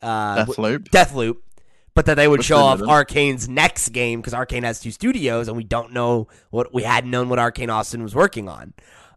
uh 0.00 0.46
Deathloop. 0.46 0.88
Deathloop 0.88 1.36
but 1.94 2.06
that 2.06 2.14
they 2.14 2.26
would 2.26 2.38
Which 2.38 2.46
show 2.46 2.56
they 2.56 2.62
off 2.62 2.78
didn't. 2.78 2.90
Arkane's 2.90 3.46
next 3.46 3.90
game 3.90 4.22
because 4.22 4.32
Arkane 4.32 4.62
has 4.62 4.80
two 4.80 4.90
studios 4.90 5.46
and 5.46 5.54
we 5.54 5.64
don't 5.64 5.92
know 5.92 6.28
what 6.48 6.72
we 6.72 6.82
hadn't 6.82 7.10
known 7.10 7.28
what 7.28 7.38
Arkane 7.38 7.70
Austin 7.70 8.02
was 8.02 8.14
working 8.14 8.48
on. 8.48 8.72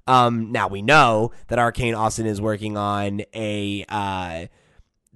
Um, 0.05 0.51
now 0.51 0.67
we 0.67 0.81
know 0.81 1.31
that 1.47 1.59
Arkane 1.59 1.97
Austin 1.97 2.25
is 2.25 2.41
working 2.41 2.75
on 2.75 3.21
a. 3.33 3.85
Uh, 3.87 4.47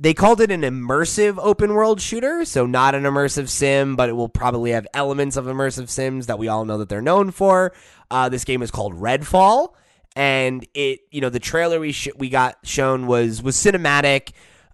they 0.03 0.13
called 0.13 0.41
it 0.41 0.51
an 0.51 0.63
immersive 0.63 1.39
open 1.41 1.73
world 1.73 2.01
shooter, 2.01 2.43
so 2.43 2.65
not 2.65 2.93
an 2.93 3.03
immersive 3.03 3.47
sim, 3.47 3.95
but 3.95 4.09
it 4.09 4.11
will 4.11 4.27
probably 4.27 4.71
have 4.71 4.85
elements 4.93 5.37
of 5.37 5.45
immersive 5.45 5.87
sims 5.87 6.27
that 6.27 6.37
we 6.37 6.49
all 6.49 6.65
know 6.65 6.77
that 6.79 6.89
they're 6.89 7.01
known 7.01 7.31
for. 7.31 7.71
Uh, 8.11 8.27
this 8.27 8.43
game 8.43 8.61
is 8.61 8.69
called 8.69 8.99
Redfall, 8.99 9.75
and 10.13 10.67
it, 10.73 10.99
you 11.09 11.21
know, 11.21 11.29
the 11.29 11.39
trailer 11.39 11.79
we 11.79 11.93
sh- 11.93 12.09
we 12.17 12.27
got 12.27 12.57
shown 12.63 13.07
was 13.07 13.41
was 13.41 13.55
cinematic. 13.55 14.33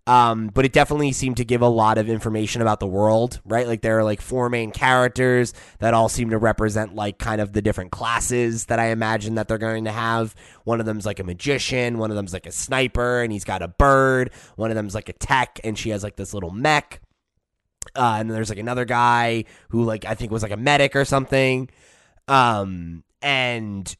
Um, 0.09 0.47
but 0.47 0.65
it 0.65 0.73
definitely 0.73 1.11
seemed 1.11 1.37
to 1.37 1.45
give 1.45 1.61
a 1.61 1.67
lot 1.67 1.99
of 1.99 2.09
information 2.09 2.63
about 2.63 2.79
the 2.79 2.87
world, 2.87 3.39
right? 3.45 3.67
Like 3.67 3.81
there 3.81 3.99
are 3.99 4.03
like 4.03 4.21
four 4.21 4.49
main 4.49 4.71
characters 4.71 5.53
that 5.77 5.93
all 5.93 6.09
seem 6.09 6.31
to 6.31 6.39
represent 6.39 6.95
like 6.95 7.19
kind 7.19 7.39
of 7.39 7.53
the 7.53 7.61
different 7.61 7.91
classes 7.91 8.65
that 8.65 8.79
I 8.79 8.87
imagine 8.87 9.35
that 9.35 9.47
they're 9.47 9.59
going 9.59 9.85
to 9.85 9.91
have. 9.91 10.33
One 10.63 10.79
of 10.79 10.87
them's 10.87 11.05
like 11.05 11.19
a 11.19 11.23
magician, 11.23 11.99
one 11.99 12.09
of 12.09 12.15
them's 12.15 12.33
like 12.33 12.47
a 12.47 12.51
sniper, 12.51 13.21
and 13.21 13.31
he's 13.31 13.43
got 13.43 13.61
a 13.61 13.67
bird. 13.67 14.31
One 14.55 14.71
of 14.71 14.75
them's 14.75 14.95
like 14.95 15.09
a 15.09 15.13
tech, 15.13 15.59
and 15.63 15.77
she 15.77 15.91
has 15.91 16.01
like 16.01 16.15
this 16.15 16.33
little 16.33 16.49
mech. 16.49 17.01
Uh, 17.95 18.15
and 18.17 18.27
then 18.27 18.33
there's 18.33 18.49
like 18.49 18.57
another 18.57 18.85
guy 18.85 19.45
who 19.69 19.83
like 19.83 20.05
I 20.05 20.15
think 20.15 20.31
was 20.31 20.41
like 20.41 20.51
a 20.51 20.57
medic 20.57 20.95
or 20.95 21.05
something. 21.05 21.69
Um, 22.27 23.03
and 23.21 23.95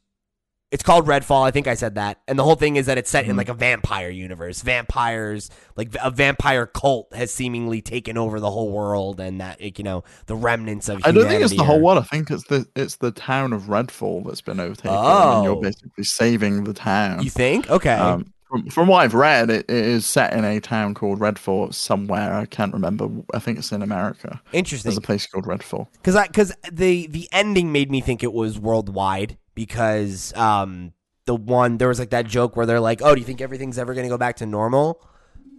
it's 0.71 0.83
called 0.83 1.07
Redfall. 1.07 1.43
I 1.47 1.51
think 1.51 1.67
I 1.67 1.73
said 1.73 1.95
that. 1.95 2.19
And 2.27 2.37
the 2.37 2.43
whole 2.43 2.55
thing 2.55 2.75
is 2.75 2.85
that 2.85 2.97
it's 2.97 3.09
set 3.09 3.25
in 3.25 3.35
like 3.35 3.49
a 3.49 3.53
vampire 3.53 4.09
universe. 4.09 4.61
Vampires, 4.61 5.49
like 5.75 5.95
a 6.01 6.11
vampire 6.11 6.65
cult, 6.67 7.13
has 7.13 7.33
seemingly 7.33 7.81
taken 7.81 8.17
over 8.17 8.39
the 8.39 8.51
whole 8.51 8.71
world, 8.71 9.19
and 9.19 9.41
that 9.41 9.61
like, 9.61 9.77
you 9.79 9.83
know 9.83 10.03
the 10.27 10.35
remnants 10.35 10.87
of. 10.89 11.01
I 11.05 11.11
don't 11.11 11.27
think 11.27 11.43
it's 11.43 11.55
the 11.55 11.63
whole 11.63 11.81
world. 11.81 11.97
I 11.97 12.03
think 12.03 12.29
it's 12.29 12.43
the 12.45 12.67
it's 12.75 12.97
the 12.97 13.11
town 13.11 13.53
of 13.53 13.63
Redfall 13.63 14.25
that's 14.25 14.41
been 14.41 14.59
overtaken, 14.59 14.91
and 14.95 14.99
Oh. 15.07 15.43
you're 15.43 15.61
basically 15.61 16.03
saving 16.03 16.63
the 16.65 16.73
town. 16.73 17.23
You 17.23 17.29
think? 17.31 17.69
Okay. 17.69 17.93
Um, 17.93 18.31
from, 18.47 18.67
from 18.69 18.87
what 18.87 19.01
I've 19.03 19.13
read, 19.13 19.51
it, 19.51 19.65
it 19.69 19.85
is 19.85 20.07
set 20.07 20.33
in 20.33 20.43
a 20.43 20.59
town 20.59 20.95
called 20.95 21.19
Redfall 21.19 21.71
somewhere. 21.73 22.33
I 22.33 22.45
can't 22.45 22.73
remember. 22.73 23.07
I 23.33 23.37
think 23.39 23.59
it's 23.59 23.71
in 23.71 23.81
America. 23.83 24.41
Interesting. 24.53 24.89
There's 24.89 24.97
a 24.97 25.01
place 25.01 25.27
called 25.27 25.45
Redfall. 25.45 25.87
because 25.93 26.15
I 26.15 26.27
because 26.27 26.53
the 26.71 27.07
the 27.07 27.27
ending 27.31 27.71
made 27.71 27.89
me 27.89 28.01
think 28.01 28.23
it 28.23 28.33
was 28.33 28.59
worldwide 28.59 29.37
because 29.59 30.33
um 30.37 30.93
the 31.25 31.35
one 31.35 31.77
there 31.77 31.89
was 31.89 31.99
like 31.99 32.11
that 32.11 32.25
joke 32.25 32.55
where 32.55 32.65
they're 32.65 32.79
like 32.79 33.01
oh 33.03 33.13
do 33.13 33.19
you 33.19 33.25
think 33.25 33.41
everything's 33.41 33.77
ever 33.77 33.93
gonna 33.93 34.07
go 34.07 34.17
back 34.17 34.37
to 34.37 34.45
normal 34.45 35.05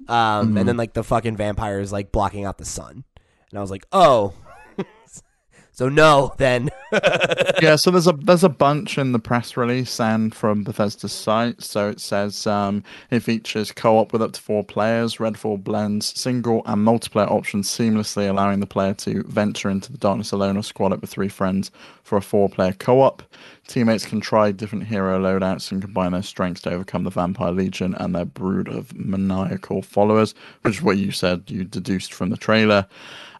um 0.08 0.56
and 0.56 0.66
then 0.66 0.78
like 0.78 0.94
the 0.94 1.04
fucking 1.04 1.36
vampire 1.36 1.80
is 1.80 1.92
like 1.92 2.10
blocking 2.10 2.46
out 2.46 2.56
the 2.56 2.64
sun 2.64 3.04
and 3.50 3.58
I 3.58 3.60
was 3.60 3.70
like 3.70 3.84
oh 3.92 4.32
so 5.70 5.90
no 5.90 6.32
then 6.38 6.70
yeah, 7.62 7.76
so 7.76 7.90
there's 7.90 8.08
a 8.08 8.12
there's 8.12 8.42
a 8.42 8.48
bunch 8.48 8.98
in 8.98 9.12
the 9.12 9.18
press 9.18 9.56
release 9.56 10.00
and 10.00 10.34
from 10.34 10.64
Bethesda's 10.64 11.12
site. 11.12 11.62
So 11.62 11.88
it 11.88 12.00
says 12.00 12.46
um, 12.46 12.82
it 13.10 13.20
features 13.20 13.70
co-op 13.70 14.12
with 14.12 14.22
up 14.22 14.32
to 14.32 14.40
four 14.40 14.64
players. 14.64 15.16
Redfall 15.16 15.62
blends 15.62 16.18
single 16.18 16.62
and 16.66 16.84
multiplayer 16.86 17.30
options 17.30 17.68
seamlessly, 17.68 18.28
allowing 18.28 18.58
the 18.58 18.66
player 18.66 18.94
to 18.94 19.22
venture 19.24 19.70
into 19.70 19.92
the 19.92 19.98
darkness 19.98 20.32
alone 20.32 20.56
or 20.56 20.64
squad 20.64 20.92
up 20.92 21.00
with 21.00 21.10
three 21.10 21.28
friends 21.28 21.70
for 22.02 22.18
a 22.18 22.22
four-player 22.22 22.72
co-op. 22.72 23.22
Teammates 23.70 24.04
can 24.04 24.20
try 24.20 24.50
different 24.50 24.84
hero 24.84 25.20
loadouts 25.20 25.70
and 25.70 25.80
combine 25.80 26.10
their 26.12 26.22
strengths 26.22 26.60
to 26.62 26.70
overcome 26.70 27.04
the 27.04 27.10
Vampire 27.10 27.52
Legion 27.52 27.94
and 27.94 28.14
their 28.14 28.24
brood 28.24 28.68
of 28.68 28.94
maniacal 28.96 29.80
followers, 29.80 30.34
which 30.62 30.76
is 30.78 30.82
what 30.82 30.98
you 30.98 31.12
said 31.12 31.44
you 31.46 31.64
deduced 31.64 32.12
from 32.12 32.30
the 32.30 32.36
trailer 32.36 32.86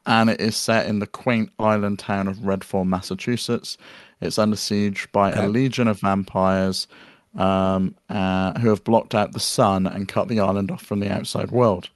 and 0.07 0.31
it 0.31 0.41
is 0.41 0.57
set 0.57 0.87
in 0.87 0.99
the 0.99 1.07
quaint 1.07 1.51
island 1.59 1.99
town 1.99 2.29
of 2.29 2.39
Redfall, 2.39 2.87
Massachusetts. 2.87 3.77
It's 4.21 4.39
under 4.39 4.57
siege 4.57 5.09
by 5.13 5.33
a 5.33 5.49
legion 5.49 5.89
of 5.89 6.01
vampires 6.01 6.87
um, 7.37 7.95
uh, 8.09 8.59
who 8.59 8.69
have 8.69 8.85
blocked 8.85 9.15
out 9.15 9.33
the 9.33 9.41
sun 9.41 9.87
and 9.87 10.09
cut 10.09 10.29
the 10.29 10.41
island 10.41 10.71
off 10.71 10.83
from 10.83 11.01
the 11.01 11.13
outside 11.13 11.51
world. 11.51 11.91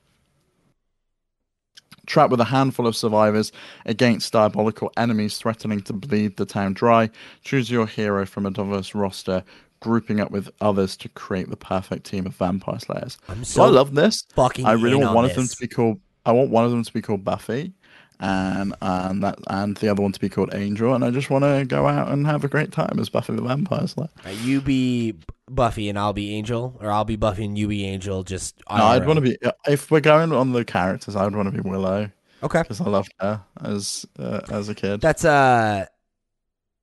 Trapped 2.06 2.30
with 2.30 2.40
a 2.40 2.44
handful 2.44 2.86
of 2.86 2.96
survivors 2.96 3.52
against 3.86 4.32
diabolical 4.32 4.92
enemies 4.96 5.38
threatening 5.38 5.80
to 5.82 5.92
bleed 5.92 6.36
the 6.36 6.46
town 6.46 6.74
dry, 6.74 7.10
choose 7.42 7.70
your 7.70 7.86
hero 7.86 8.26
from 8.26 8.46
a 8.46 8.50
diverse 8.50 8.94
roster, 8.94 9.42
grouping 9.80 10.20
up 10.20 10.30
with 10.30 10.50
others 10.60 10.96
to 10.96 11.08
create 11.10 11.50
the 11.50 11.56
perfect 11.56 12.04
team 12.06 12.26
of 12.26 12.34
vampire 12.36 12.78
slayers. 12.78 13.18
I'm 13.28 13.44
So 13.44 13.62
I 13.62 13.68
love 13.68 13.94
this. 13.94 14.24
fucking 14.34 14.64
I 14.64 14.72
really 14.72 14.96
want 14.96 15.08
on 15.08 15.14
one 15.14 15.24
of 15.26 15.34
them 15.34 15.46
to 15.46 15.56
be 15.58 15.66
called. 15.66 16.00
I 16.26 16.32
want 16.32 16.50
one 16.50 16.64
of 16.64 16.70
them 16.70 16.82
to 16.82 16.92
be 16.92 17.02
called 17.02 17.22
Buffy, 17.24 17.74
and 18.18 18.74
and 18.80 19.22
that 19.22 19.38
and 19.48 19.76
the 19.76 19.90
other 19.90 20.00
one 20.02 20.12
to 20.12 20.20
be 20.20 20.28
called 20.28 20.54
Angel. 20.54 20.94
And 20.94 21.04
I 21.04 21.10
just 21.10 21.28
want 21.28 21.44
to 21.44 21.64
go 21.66 21.86
out 21.86 22.08
and 22.08 22.26
have 22.26 22.44
a 22.44 22.48
great 22.48 22.72
time 22.72 22.98
as 22.98 23.10
Buffy 23.10 23.34
the 23.34 23.42
Vampire 23.42 23.86
Slayer. 23.86 24.08
You 24.42 24.60
be 24.62 25.14
Buffy 25.50 25.88
and 25.88 25.98
I'll 25.98 26.12
be 26.12 26.34
Angel 26.34 26.76
or 26.80 26.90
I'll 26.90 27.04
be 27.04 27.16
Buffy 27.16 27.44
and 27.44 27.58
you 27.58 27.68
be 27.68 27.84
Angel 27.84 28.22
just 28.22 28.60
No, 28.68 28.84
I'd 28.84 29.06
want 29.06 29.18
to 29.18 29.20
be 29.20 29.36
if 29.66 29.90
we're 29.90 30.00
going 30.00 30.32
on 30.32 30.52
the 30.52 30.64
characters. 30.64 31.16
I'd 31.16 31.34
want 31.34 31.54
to 31.54 31.62
be 31.62 31.68
Willow 31.68 32.10
okay 32.42 32.62
because 32.62 32.80
I 32.80 32.84
loved 32.84 33.12
her 33.20 33.42
as 33.62 34.06
uh, 34.18 34.40
as 34.50 34.68
a 34.68 34.74
kid. 34.74 35.00
that's 35.00 35.24
uh 35.24 35.86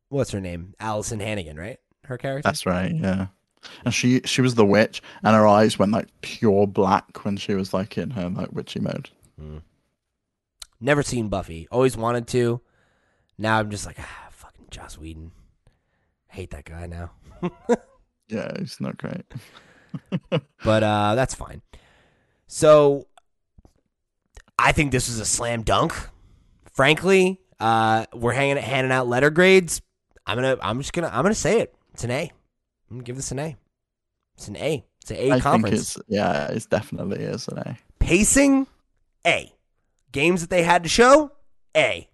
what's 0.09 0.31
her 0.31 0.41
name 0.41 0.73
Alyson 0.79 1.19
Hannigan 1.19 1.57
right 1.57 1.79
her 2.05 2.17
character 2.17 2.47
That's 2.47 2.65
right. 2.65 2.93
Yeah. 2.93 3.27
And 3.85 3.93
she 3.93 4.21
she 4.25 4.41
was 4.41 4.55
the 4.55 4.65
witch, 4.65 5.01
and 5.23 5.35
her 5.35 5.47
eyes 5.47 5.77
went 5.77 5.91
like 5.91 6.07
pure 6.21 6.65
black 6.65 7.23
when 7.23 7.37
she 7.37 7.53
was 7.53 7.73
like 7.73 7.97
in 7.97 8.09
her 8.11 8.29
like 8.29 8.51
witchy 8.51 8.79
mode. 8.79 9.09
Never 10.79 11.03
seen 11.03 11.29
Buffy. 11.29 11.67
Always 11.71 11.95
wanted 11.95 12.27
to. 12.29 12.61
Now 13.37 13.59
I'm 13.59 13.69
just 13.69 13.85
like, 13.85 13.97
ah, 13.99 14.27
fucking 14.31 14.65
Joss 14.71 14.97
Whedon. 14.97 15.31
Hate 16.27 16.49
that 16.51 16.65
guy 16.65 16.87
now. 16.87 17.11
Yeah, 18.31 18.51
it's 18.55 18.79
not 18.81 18.97
great. 18.97 19.25
But 20.63 20.83
uh 20.83 21.15
that's 21.15 21.35
fine. 21.35 21.61
So 22.47 23.07
I 24.57 24.71
think 24.71 24.91
this 24.91 25.07
was 25.09 25.19
a 25.19 25.25
slam 25.25 25.63
dunk. 25.63 25.93
Frankly, 26.73 27.39
Uh, 27.59 28.05
we're 28.13 28.31
hanging 28.33 28.57
handing 28.57 28.91
out 28.91 29.07
letter 29.07 29.29
grades. 29.29 29.81
I'm 30.25 30.37
gonna. 30.37 30.57
I'm 30.61 30.79
just 30.79 30.93
gonna. 30.93 31.09
I'm 31.13 31.23
gonna 31.23 31.35
say 31.35 31.59
it. 31.61 31.75
It's 31.93 32.03
an 32.03 32.11
A. 32.11 32.31
I'm 32.89 32.97
gonna 32.97 33.03
give 33.03 33.15
this 33.17 33.31
an 33.31 33.39
A. 33.39 33.57
It's 34.37 34.47
an 34.47 34.55
A. 34.55 34.83
It's 35.01 35.11
an 35.11 35.17
A 35.17 35.31
I 35.31 35.39
conference. 35.39 35.93
think 35.93 36.05
it's 36.05 36.09
yeah, 36.09 36.47
it's 36.47 36.65
definitely 36.67 37.23
is 37.23 37.47
an 37.49 37.57
A. 37.59 37.77
Pacing, 37.99 38.65
A. 39.27 39.51
Games 40.11 40.41
that 40.41 40.49
they 40.49 40.63
had 40.63 40.83
to 40.83 40.89
show, 40.89 41.31
A. 41.75 42.07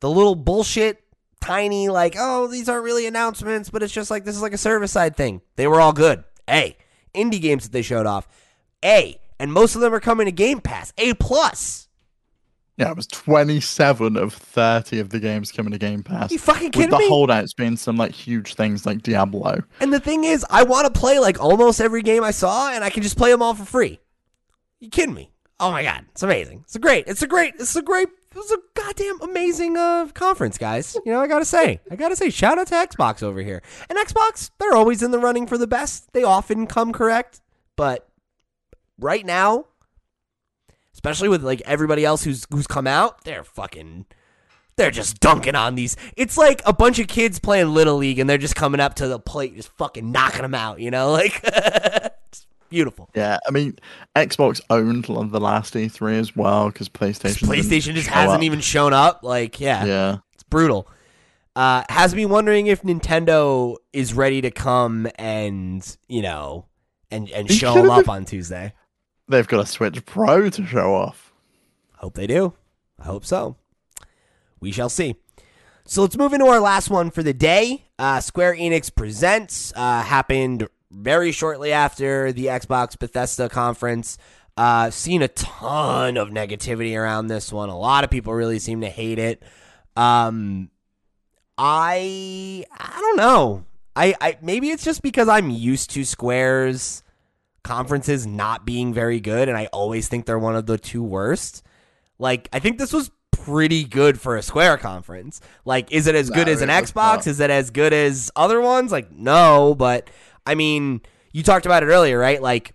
The 0.00 0.08
little 0.10 0.34
bullshit, 0.34 1.02
tiny, 1.40 1.88
like, 1.88 2.14
oh, 2.18 2.46
these 2.46 2.68
aren't 2.68 2.84
really 2.84 3.06
announcements, 3.06 3.70
but 3.70 3.82
it's 3.82 3.92
just 3.92 4.10
like 4.10 4.24
this 4.24 4.36
is 4.36 4.42
like 4.42 4.52
a 4.54 4.58
service 4.58 4.92
side 4.92 5.16
thing. 5.16 5.40
They 5.56 5.66
were 5.66 5.80
all 5.80 5.92
good. 5.92 6.24
A. 6.48 6.76
Indie 7.14 7.40
games 7.40 7.64
that 7.64 7.72
they 7.72 7.82
showed 7.82 8.06
off, 8.06 8.28
A. 8.84 9.18
And 9.38 9.52
most 9.52 9.74
of 9.74 9.80
them 9.80 9.94
are 9.94 10.00
coming 10.00 10.26
to 10.26 10.32
Game 10.32 10.60
Pass, 10.60 10.92
A 10.98 11.14
plus. 11.14 11.88
Yeah, 12.76 12.90
it 12.90 12.96
was 12.96 13.06
27 13.08 14.16
of 14.16 14.32
30 14.32 15.00
of 15.00 15.10
the 15.10 15.20
games 15.20 15.52
coming 15.52 15.72
to 15.72 15.78
Game 15.78 16.02
Pass. 16.02 16.30
You 16.32 16.38
fucking 16.38 16.70
kidding 16.70 16.88
With 16.88 16.90
the 16.90 16.98
me? 16.98 17.08
holdouts 17.08 17.52
being 17.52 17.76
some 17.76 17.96
like 17.96 18.12
huge 18.12 18.54
things 18.54 18.86
like 18.86 19.02
Diablo. 19.02 19.62
And 19.80 19.92
the 19.92 20.00
thing 20.00 20.24
is, 20.24 20.46
I 20.48 20.62
want 20.62 20.92
to 20.92 20.98
play 20.98 21.18
like 21.18 21.38
almost 21.40 21.80
every 21.80 22.02
game 22.02 22.24
I 22.24 22.30
saw, 22.30 22.70
and 22.70 22.82
I 22.82 22.90
can 22.90 23.02
just 23.02 23.18
play 23.18 23.30
them 23.30 23.42
all 23.42 23.54
for 23.54 23.64
free. 23.64 23.98
You 24.78 24.88
kidding 24.88 25.14
me? 25.14 25.30
Oh 25.58 25.70
my 25.70 25.82
god, 25.82 26.06
it's 26.12 26.22
amazing. 26.22 26.60
It's 26.64 26.74
a 26.74 26.78
great. 26.78 27.04
It's 27.06 27.20
a 27.22 27.26
great. 27.26 27.54
It's 27.58 27.76
a 27.76 27.82
great. 27.82 28.08
It 28.32 28.36
was 28.36 28.52
a 28.52 28.58
goddamn 28.74 29.20
amazing 29.22 29.76
uh, 29.76 30.06
conference, 30.14 30.56
guys. 30.56 30.96
You 31.04 31.10
know, 31.12 31.20
I 31.20 31.26
gotta 31.26 31.44
say, 31.44 31.80
I 31.90 31.96
gotta 31.96 32.14
say, 32.14 32.30
shout 32.30 32.58
out 32.58 32.68
to 32.68 32.74
Xbox 32.74 33.24
over 33.24 33.40
here. 33.40 33.60
And 33.88 33.98
Xbox, 33.98 34.50
they're 34.58 34.74
always 34.74 35.02
in 35.02 35.10
the 35.10 35.18
running 35.18 35.48
for 35.48 35.58
the 35.58 35.66
best. 35.66 36.12
They 36.12 36.22
often 36.22 36.68
come 36.68 36.92
correct, 36.92 37.40
but 37.74 38.08
right 39.00 39.26
now, 39.26 39.66
especially 40.94 41.28
with 41.28 41.42
like 41.42 41.60
everybody 41.62 42.04
else 42.04 42.22
who's 42.22 42.46
who's 42.50 42.68
come 42.68 42.86
out, 42.86 43.24
they're 43.24 43.42
fucking 43.42 44.06
they're 44.76 44.92
just 44.92 45.18
dunking 45.18 45.56
on 45.56 45.74
these. 45.74 45.96
It's 46.16 46.38
like 46.38 46.62
a 46.64 46.72
bunch 46.72 46.98
of 47.00 47.08
kids 47.08 47.38
playing 47.40 47.74
little 47.74 47.96
league 47.96 48.18
and 48.20 48.30
they're 48.30 48.38
just 48.38 48.54
coming 48.54 48.80
up 48.80 48.94
to 48.94 49.08
the 49.08 49.18
plate, 49.18 49.56
just 49.56 49.70
fucking 49.76 50.10
knocking 50.12 50.42
them 50.42 50.54
out. 50.54 50.80
You 50.80 50.92
know, 50.92 51.10
like 51.12 51.42
beautiful. 52.70 53.10
Yeah, 53.14 53.38
I 53.46 53.50
mean, 53.50 53.78
Xbox 54.16 54.60
owned 54.70 55.04
the 55.04 55.40
last 55.40 55.74
E3 55.74 56.18
as 56.18 56.34
well 56.34 56.70
because 56.70 56.88
PlayStation. 56.88 57.46
PlayStation 57.46 57.94
just 57.94 58.08
hasn't 58.08 58.38
up. 58.38 58.42
even 58.42 58.60
shown 58.60 58.92
up. 58.94 59.22
Like, 59.22 59.60
yeah, 59.60 59.84
Yeah, 59.84 60.18
it's 60.32 60.42
brutal. 60.44 60.88
Uh, 61.56 61.82
has 61.88 62.14
me 62.14 62.24
wondering 62.24 62.68
if 62.68 62.82
Nintendo 62.82 63.76
is 63.92 64.14
ready 64.14 64.40
to 64.40 64.50
come 64.52 65.08
and 65.16 65.96
you 66.08 66.22
know 66.22 66.66
and 67.10 67.28
and 67.30 67.48
They 67.48 67.54
show 67.54 67.74
them 67.74 67.90
up 67.90 68.08
on 68.08 68.24
Tuesday. 68.24 68.72
they've 69.28 69.46
got 69.48 69.60
a 69.60 69.66
Switch 69.66 70.04
Pro 70.06 70.48
to 70.48 70.66
show 70.66 70.94
off. 70.94 71.32
Hope 71.96 72.14
they 72.14 72.26
do. 72.28 72.54
I 73.00 73.04
hope 73.04 73.26
so. 73.26 73.56
We 74.60 74.70
shall 74.72 74.88
see. 74.88 75.16
So 75.84 76.02
let's 76.02 76.16
move 76.16 76.32
into 76.32 76.46
our 76.46 76.60
last 76.60 76.88
one 76.88 77.10
for 77.10 77.22
the 77.22 77.32
day. 77.32 77.86
Uh, 77.98 78.20
Square 78.20 78.54
Enix 78.56 78.94
Presents 78.94 79.72
uh, 79.74 80.02
happened 80.02 80.68
very 80.90 81.32
shortly 81.32 81.72
after 81.72 82.32
the 82.32 82.46
Xbox 82.46 82.98
Bethesda 82.98 83.48
conference. 83.48 84.18
Uh, 84.56 84.90
seen 84.90 85.22
a 85.22 85.28
ton 85.28 86.16
of 86.16 86.28
negativity 86.28 86.98
around 86.98 87.28
this 87.28 87.52
one. 87.52 87.68
A 87.68 87.78
lot 87.78 88.04
of 88.04 88.10
people 88.10 88.34
really 88.34 88.58
seem 88.58 88.80
to 88.82 88.88
hate 88.88 89.18
it. 89.18 89.42
Um, 89.96 90.70
I 91.56 92.64
I 92.78 93.00
don't 93.00 93.16
know. 93.16 93.64
I, 93.96 94.14
I 94.20 94.38
maybe 94.42 94.70
it's 94.70 94.84
just 94.84 95.02
because 95.02 95.28
I'm 95.28 95.50
used 95.50 95.90
to 95.90 96.04
Square's 96.04 97.02
conferences 97.62 98.26
not 98.26 98.64
being 98.64 98.92
very 98.92 99.20
good, 99.20 99.48
and 99.48 99.56
I 99.56 99.66
always 99.66 100.08
think 100.08 100.26
they're 100.26 100.38
one 100.38 100.56
of 100.56 100.66
the 100.66 100.78
two 100.78 101.02
worst. 101.02 101.62
Like, 102.18 102.48
I 102.52 102.58
think 102.58 102.78
this 102.78 102.92
was 102.92 103.10
pretty 103.30 103.84
good 103.84 104.20
for 104.20 104.36
a 104.36 104.42
Square 104.42 104.78
conference. 104.78 105.40
Like, 105.64 105.90
is 105.92 106.06
it 106.06 106.14
as 106.14 106.30
good 106.30 106.48
as 106.48 106.62
an 106.62 106.68
Xbox? 106.68 106.94
not. 106.94 107.26
Is 107.26 107.40
it 107.40 107.50
as 107.50 107.70
good 107.70 107.92
as 107.92 108.30
other 108.36 108.60
ones? 108.60 108.92
Like, 108.92 109.10
no, 109.10 109.74
but 109.74 110.08
I 110.46 110.54
mean, 110.54 111.02
you 111.32 111.42
talked 111.42 111.66
about 111.66 111.82
it 111.82 111.86
earlier, 111.86 112.18
right? 112.18 112.40
Like, 112.40 112.74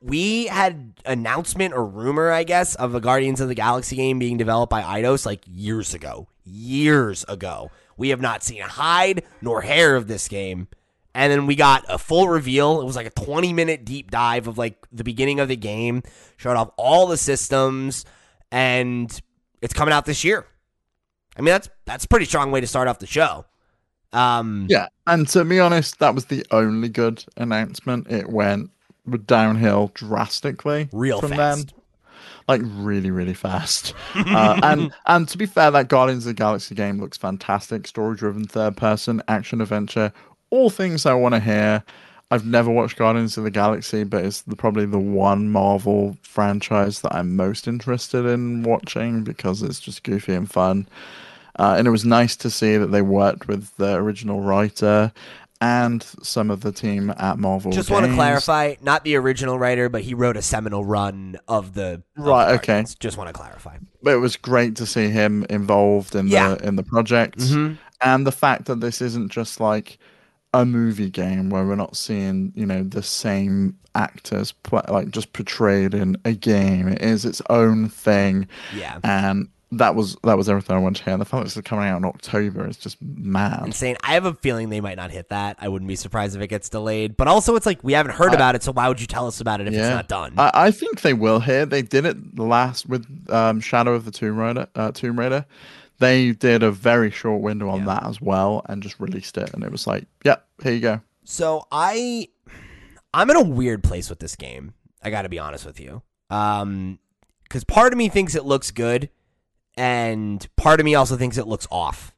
we 0.00 0.46
had 0.46 0.94
announcement 1.06 1.74
or 1.74 1.84
rumor, 1.84 2.30
I 2.30 2.44
guess, 2.44 2.74
of 2.74 2.94
a 2.94 3.00
Guardians 3.00 3.40
of 3.40 3.48
the 3.48 3.54
Galaxy 3.54 3.96
game 3.96 4.18
being 4.18 4.36
developed 4.36 4.70
by 4.70 4.82
Eidos 4.82 5.24
like 5.24 5.42
years 5.46 5.94
ago. 5.94 6.28
Years 6.44 7.24
ago. 7.28 7.70
We 7.96 8.08
have 8.08 8.20
not 8.20 8.42
seen 8.42 8.62
a 8.62 8.68
hide 8.68 9.22
nor 9.40 9.60
hair 9.62 9.94
of 9.94 10.08
this 10.08 10.28
game. 10.28 10.68
And 11.14 11.30
then 11.30 11.46
we 11.46 11.54
got 11.54 11.84
a 11.88 11.98
full 11.98 12.28
reveal. 12.28 12.80
It 12.80 12.84
was 12.84 12.96
like 12.96 13.06
a 13.06 13.10
20 13.10 13.52
minute 13.52 13.84
deep 13.84 14.10
dive 14.10 14.48
of 14.48 14.58
like 14.58 14.86
the 14.90 15.04
beginning 15.04 15.40
of 15.40 15.48
the 15.48 15.56
game, 15.56 16.02
showed 16.36 16.56
off 16.56 16.70
all 16.76 17.06
the 17.06 17.18
systems, 17.18 18.04
and 18.50 19.20
it's 19.60 19.74
coming 19.74 19.92
out 19.92 20.06
this 20.06 20.24
year. 20.24 20.46
I 21.36 21.42
mean, 21.42 21.52
that's 21.52 21.68
that's 21.84 22.04
a 22.06 22.08
pretty 22.08 22.26
strong 22.26 22.50
way 22.50 22.60
to 22.60 22.66
start 22.66 22.88
off 22.88 22.98
the 22.98 23.06
show. 23.06 23.44
Um, 24.12 24.66
Yeah, 24.68 24.88
and 25.06 25.26
to 25.28 25.44
be 25.44 25.60
honest, 25.60 25.98
that 25.98 26.14
was 26.14 26.26
the 26.26 26.44
only 26.50 26.88
good 26.88 27.24
announcement. 27.36 28.10
It 28.10 28.28
went 28.28 28.70
downhill 29.26 29.90
drastically 29.94 30.88
real 30.92 31.20
from 31.20 31.30
fast. 31.30 31.68
then. 31.68 31.80
like 32.48 32.60
really 32.64 33.10
really 33.10 33.34
fast 33.34 33.94
uh, 34.14 34.60
and 34.62 34.92
and 35.06 35.28
to 35.28 35.36
be 35.36 35.46
fair 35.46 35.70
that 35.70 35.88
guardians 35.88 36.24
of 36.24 36.30
the 36.30 36.34
galaxy 36.34 36.74
game 36.74 37.00
looks 37.00 37.18
fantastic 37.18 37.86
story 37.86 38.16
driven 38.16 38.44
third 38.44 38.76
person 38.76 39.20
action 39.26 39.60
adventure 39.60 40.12
all 40.50 40.70
things 40.70 41.04
i 41.04 41.12
want 41.12 41.34
to 41.34 41.40
hear 41.40 41.82
i've 42.30 42.46
never 42.46 42.70
watched 42.70 42.96
guardians 42.96 43.36
of 43.36 43.42
the 43.42 43.50
galaxy 43.50 44.04
but 44.04 44.24
it's 44.24 44.42
the, 44.42 44.54
probably 44.54 44.86
the 44.86 44.98
one 44.98 45.50
marvel 45.50 46.16
franchise 46.22 47.00
that 47.00 47.12
i'm 47.12 47.34
most 47.34 47.66
interested 47.66 48.24
in 48.24 48.62
watching 48.62 49.24
because 49.24 49.62
it's 49.62 49.80
just 49.80 50.04
goofy 50.04 50.32
and 50.32 50.48
fun 50.50 50.86
uh, 51.58 51.74
and 51.78 51.86
it 51.86 51.90
was 51.90 52.04
nice 52.04 52.36
to 52.36 52.50
see 52.50 52.76
that 52.76 52.88
they 52.88 53.02
worked 53.02 53.48
with 53.48 53.76
the 53.76 53.94
original 53.94 54.40
writer 54.40 55.12
and 55.60 56.02
some 56.22 56.50
of 56.50 56.62
the 56.62 56.72
team 56.72 57.14
at 57.18 57.38
marvel 57.38 57.70
Just 57.70 57.88
want 57.90 58.04
to 58.06 58.12
clarify, 58.14 58.74
not 58.82 59.04
the 59.04 59.14
original 59.14 59.58
writer, 59.60 59.88
but 59.88 60.02
he 60.02 60.12
wrote 60.12 60.36
a 60.36 60.42
seminal 60.42 60.84
run 60.84 61.38
of 61.46 61.74
the 61.74 62.02
of 62.16 62.24
Right, 62.24 62.48
the 62.48 62.54
okay. 62.54 62.84
Just 62.98 63.16
want 63.16 63.28
to 63.28 63.32
clarify. 63.32 63.76
but 64.02 64.12
it 64.12 64.16
was 64.18 64.36
great 64.36 64.74
to 64.76 64.86
see 64.86 65.08
him 65.08 65.46
involved 65.48 66.14
in 66.16 66.26
Yeah. 66.26 66.54
the 66.56 66.66
in 66.66 66.74
the 66.76 66.82
project 66.82 67.38
Mhm. 67.38 67.78
and 68.00 68.26
the 68.26 68.32
fact 68.32 68.64
that 68.66 68.80
this 68.80 69.00
isn't 69.00 69.30
just 69.30 69.60
like 69.60 69.98
a 70.52 70.64
movie 70.66 71.08
game 71.10 71.48
where 71.48 71.64
we're 71.64 71.76
not 71.76 71.96
seeing 71.96 72.52
you 72.56 72.66
know 72.66 72.82
the 72.82 73.02
same 73.02 73.76
actors 73.94 74.50
play, 74.50 74.82
like 74.88 75.10
just 75.10 75.32
portrayed 75.32 75.94
in 75.94 76.16
a 76.24 76.32
game 76.32 76.88
it 76.88 77.00
is 77.02 77.24
its 77.24 77.40
own 77.50 77.88
thing 77.88 78.48
Yeah. 78.76 78.98
and 79.04 79.48
that 79.72 79.94
was 79.94 80.16
that 80.22 80.36
was 80.36 80.48
everything 80.48 80.76
i 80.76 80.78
wanted 80.78 80.98
to 80.98 81.04
hear 81.04 81.12
and 81.14 81.20
the 81.20 81.24
fact 81.24 81.44
that 81.46 81.56
it's 81.58 81.68
coming 81.68 81.86
out 81.88 81.96
in 81.96 82.04
october 82.04 82.68
is 82.68 82.76
just 82.76 82.96
mad 83.02 83.62
Insane. 83.66 83.96
I 84.02 84.14
have 84.14 84.24
a 84.26 84.34
feeling 84.34 84.68
they 84.68 84.80
might 84.80 84.96
not 84.96 85.10
hit 85.10 85.30
that. 85.30 85.56
I 85.60 85.68
wouldn't 85.68 85.88
be 85.88 85.96
surprised 85.96 86.36
if 86.36 86.42
it 86.42 86.48
gets 86.48 86.68
delayed. 86.68 87.16
But 87.16 87.26
also, 87.28 87.56
it's 87.56 87.66
like 87.66 87.82
we 87.82 87.92
haven't 87.94 88.14
heard 88.14 88.32
I- 88.32 88.34
about 88.34 88.54
it, 88.54 88.62
so 88.62 88.72
why 88.72 88.88
would 88.88 89.00
you 89.00 89.06
tell 89.06 89.26
us 89.26 89.40
about 89.40 89.60
it 89.60 89.66
if 89.68 89.74
it's 89.74 89.88
not 89.88 90.08
done? 90.08 90.34
I, 90.38 90.50
I 90.54 90.70
think 90.70 91.00
they 91.00 91.14
will 91.14 91.40
here. 91.40 91.64
They 91.66 91.82
did 91.82 92.04
it 92.04 92.38
last 92.38 92.86
with 92.88 93.06
um, 93.30 93.60
Shadow 93.60 93.94
of 93.94 94.04
the 94.04 94.10
Tomb 94.10 94.36
Raider. 94.38 94.66
Uh, 94.74 94.92
Tomb 94.92 95.18
Raider. 95.18 95.46
They 95.98 96.32
did 96.32 96.62
a 96.62 96.70
very 96.70 97.10
short 97.10 97.40
window 97.40 97.68
on 97.68 97.80
Yeah. 97.80 97.86
that 97.86 98.04
as 98.06 98.20
well, 98.20 98.62
and 98.68 98.82
just 98.82 98.98
released 99.00 99.38
it, 99.38 99.52
and 99.54 99.62
it 99.64 99.70
was 99.72 99.86
like, 99.86 100.04
"Yep, 100.24 100.46
here 100.62 100.72
you 100.72 100.80
go." 100.80 101.00
So 101.24 101.66
I 101.72 102.28
I'm 103.14 103.30
in 103.30 103.36
a 103.36 103.42
weird 103.44 103.82
place 103.84 104.10
with 104.10 104.18
this 104.18 104.36
game. 104.36 104.74
I 105.02 105.10
got 105.10 105.22
to 105.22 105.28
be 105.28 105.38
honest 105.38 105.64
with 105.64 105.80
you. 105.80 106.02
Um 106.30 106.98
cuz 107.48 107.64
part 107.64 107.92
of 107.92 107.96
me 107.98 108.08
thinks 108.08 108.34
it 108.34 108.44
looks 108.44 108.70
good 108.70 109.08
and 109.76 110.46
part 110.56 110.80
of 110.80 110.84
me 110.84 110.94
also 110.94 111.16
thinks 111.16 111.38
it 111.38 111.46
looks 111.46 111.66
off. 111.70 112.14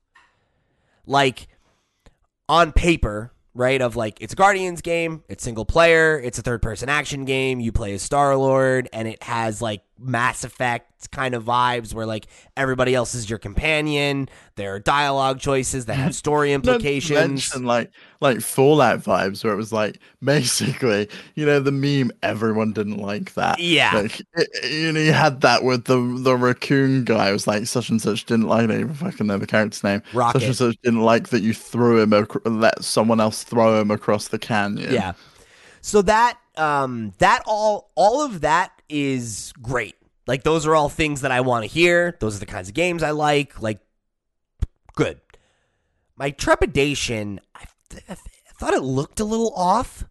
Like 1.06 1.48
on 2.48 2.72
paper, 2.72 3.32
right? 3.54 3.80
Of 3.80 3.96
like 3.96 4.20
it's 4.20 4.32
a 4.32 4.36
Guardians 4.36 4.80
game, 4.80 5.22
it's 5.28 5.44
single 5.44 5.64
player, 5.64 6.18
it's 6.18 6.38
a 6.38 6.42
third 6.42 6.62
person 6.62 6.88
action 6.88 7.24
game, 7.24 7.60
you 7.60 7.72
play 7.72 7.94
as 7.94 8.02
Star-Lord 8.02 8.88
and 8.92 9.06
it 9.08 9.22
has 9.22 9.62
like 9.62 9.82
Mass 10.04 10.44
Effect 10.44 10.90
kind 11.10 11.34
of 11.34 11.44
vibes 11.44 11.92
where 11.92 12.06
like 12.06 12.26
everybody 12.56 12.94
else 12.94 13.14
is 13.14 13.28
your 13.28 13.38
companion. 13.38 14.28
There 14.56 14.74
are 14.74 14.78
dialogue 14.78 15.40
choices 15.40 15.86
that 15.86 15.94
have 15.94 16.14
story 16.24 16.52
implications. 16.52 17.18
mention, 17.18 17.64
like 17.64 17.90
like 18.20 18.40
Fallout 18.40 19.00
vibes, 19.00 19.44
where 19.44 19.52
it 19.52 19.56
was 19.56 19.72
like 19.72 19.98
basically, 20.24 21.08
you 21.34 21.44
know, 21.46 21.60
the 21.60 21.72
meme. 21.72 22.10
Everyone 22.22 22.72
didn't 22.72 22.98
like 22.98 23.34
that. 23.34 23.58
Yeah. 23.58 23.92
like 23.94 24.20
it, 24.34 24.70
you 24.70 24.92
know, 24.92 25.00
you 25.00 25.12
had 25.12 25.40
that 25.42 25.64
with 25.64 25.84
the 25.84 25.96
the 26.22 26.36
raccoon 26.36 27.04
guy. 27.04 27.30
It 27.30 27.32
was 27.32 27.46
like 27.46 27.66
such 27.66 27.90
and 27.90 28.00
such 28.00 28.24
didn't 28.24 28.48
like. 28.48 28.64
I 28.64 28.66
don't 28.66 28.80
even 28.80 28.94
fucking 28.94 29.26
know 29.26 29.38
the 29.38 29.46
character's 29.46 29.84
name. 29.84 30.02
Rocket. 30.12 30.40
Such 30.40 30.46
and 30.46 30.56
such 30.56 30.76
didn't 30.82 31.02
like 31.02 31.28
that 31.28 31.42
you 31.42 31.54
threw 31.54 32.00
him, 32.00 32.12
ac- 32.12 32.38
let 32.44 32.84
someone 32.84 33.20
else 33.20 33.42
throw 33.42 33.80
him 33.80 33.90
across 33.90 34.28
the 34.28 34.38
canyon. 34.38 34.92
Yeah. 34.92 35.12
So 35.80 36.00
that 36.02 36.38
um 36.56 37.12
that 37.18 37.42
all 37.46 37.90
all 37.94 38.24
of 38.24 38.40
that 38.40 38.73
is 38.88 39.52
great. 39.60 39.94
Like 40.26 40.42
those 40.42 40.66
are 40.66 40.74
all 40.74 40.88
things 40.88 41.20
that 41.22 41.30
I 41.32 41.40
want 41.42 41.64
to 41.64 41.68
hear. 41.68 42.16
Those 42.20 42.36
are 42.36 42.40
the 42.40 42.46
kinds 42.46 42.68
of 42.68 42.74
games 42.74 43.02
I 43.02 43.10
like. 43.10 43.60
Like 43.60 43.80
good. 44.96 45.20
My 46.16 46.30
trepidation, 46.30 47.40
I, 47.54 47.64
th- 47.90 48.04
I 48.08 48.14
thought 48.58 48.74
it 48.74 48.82
looked 48.82 49.20
a 49.20 49.24
little 49.24 49.52
off. 49.54 50.04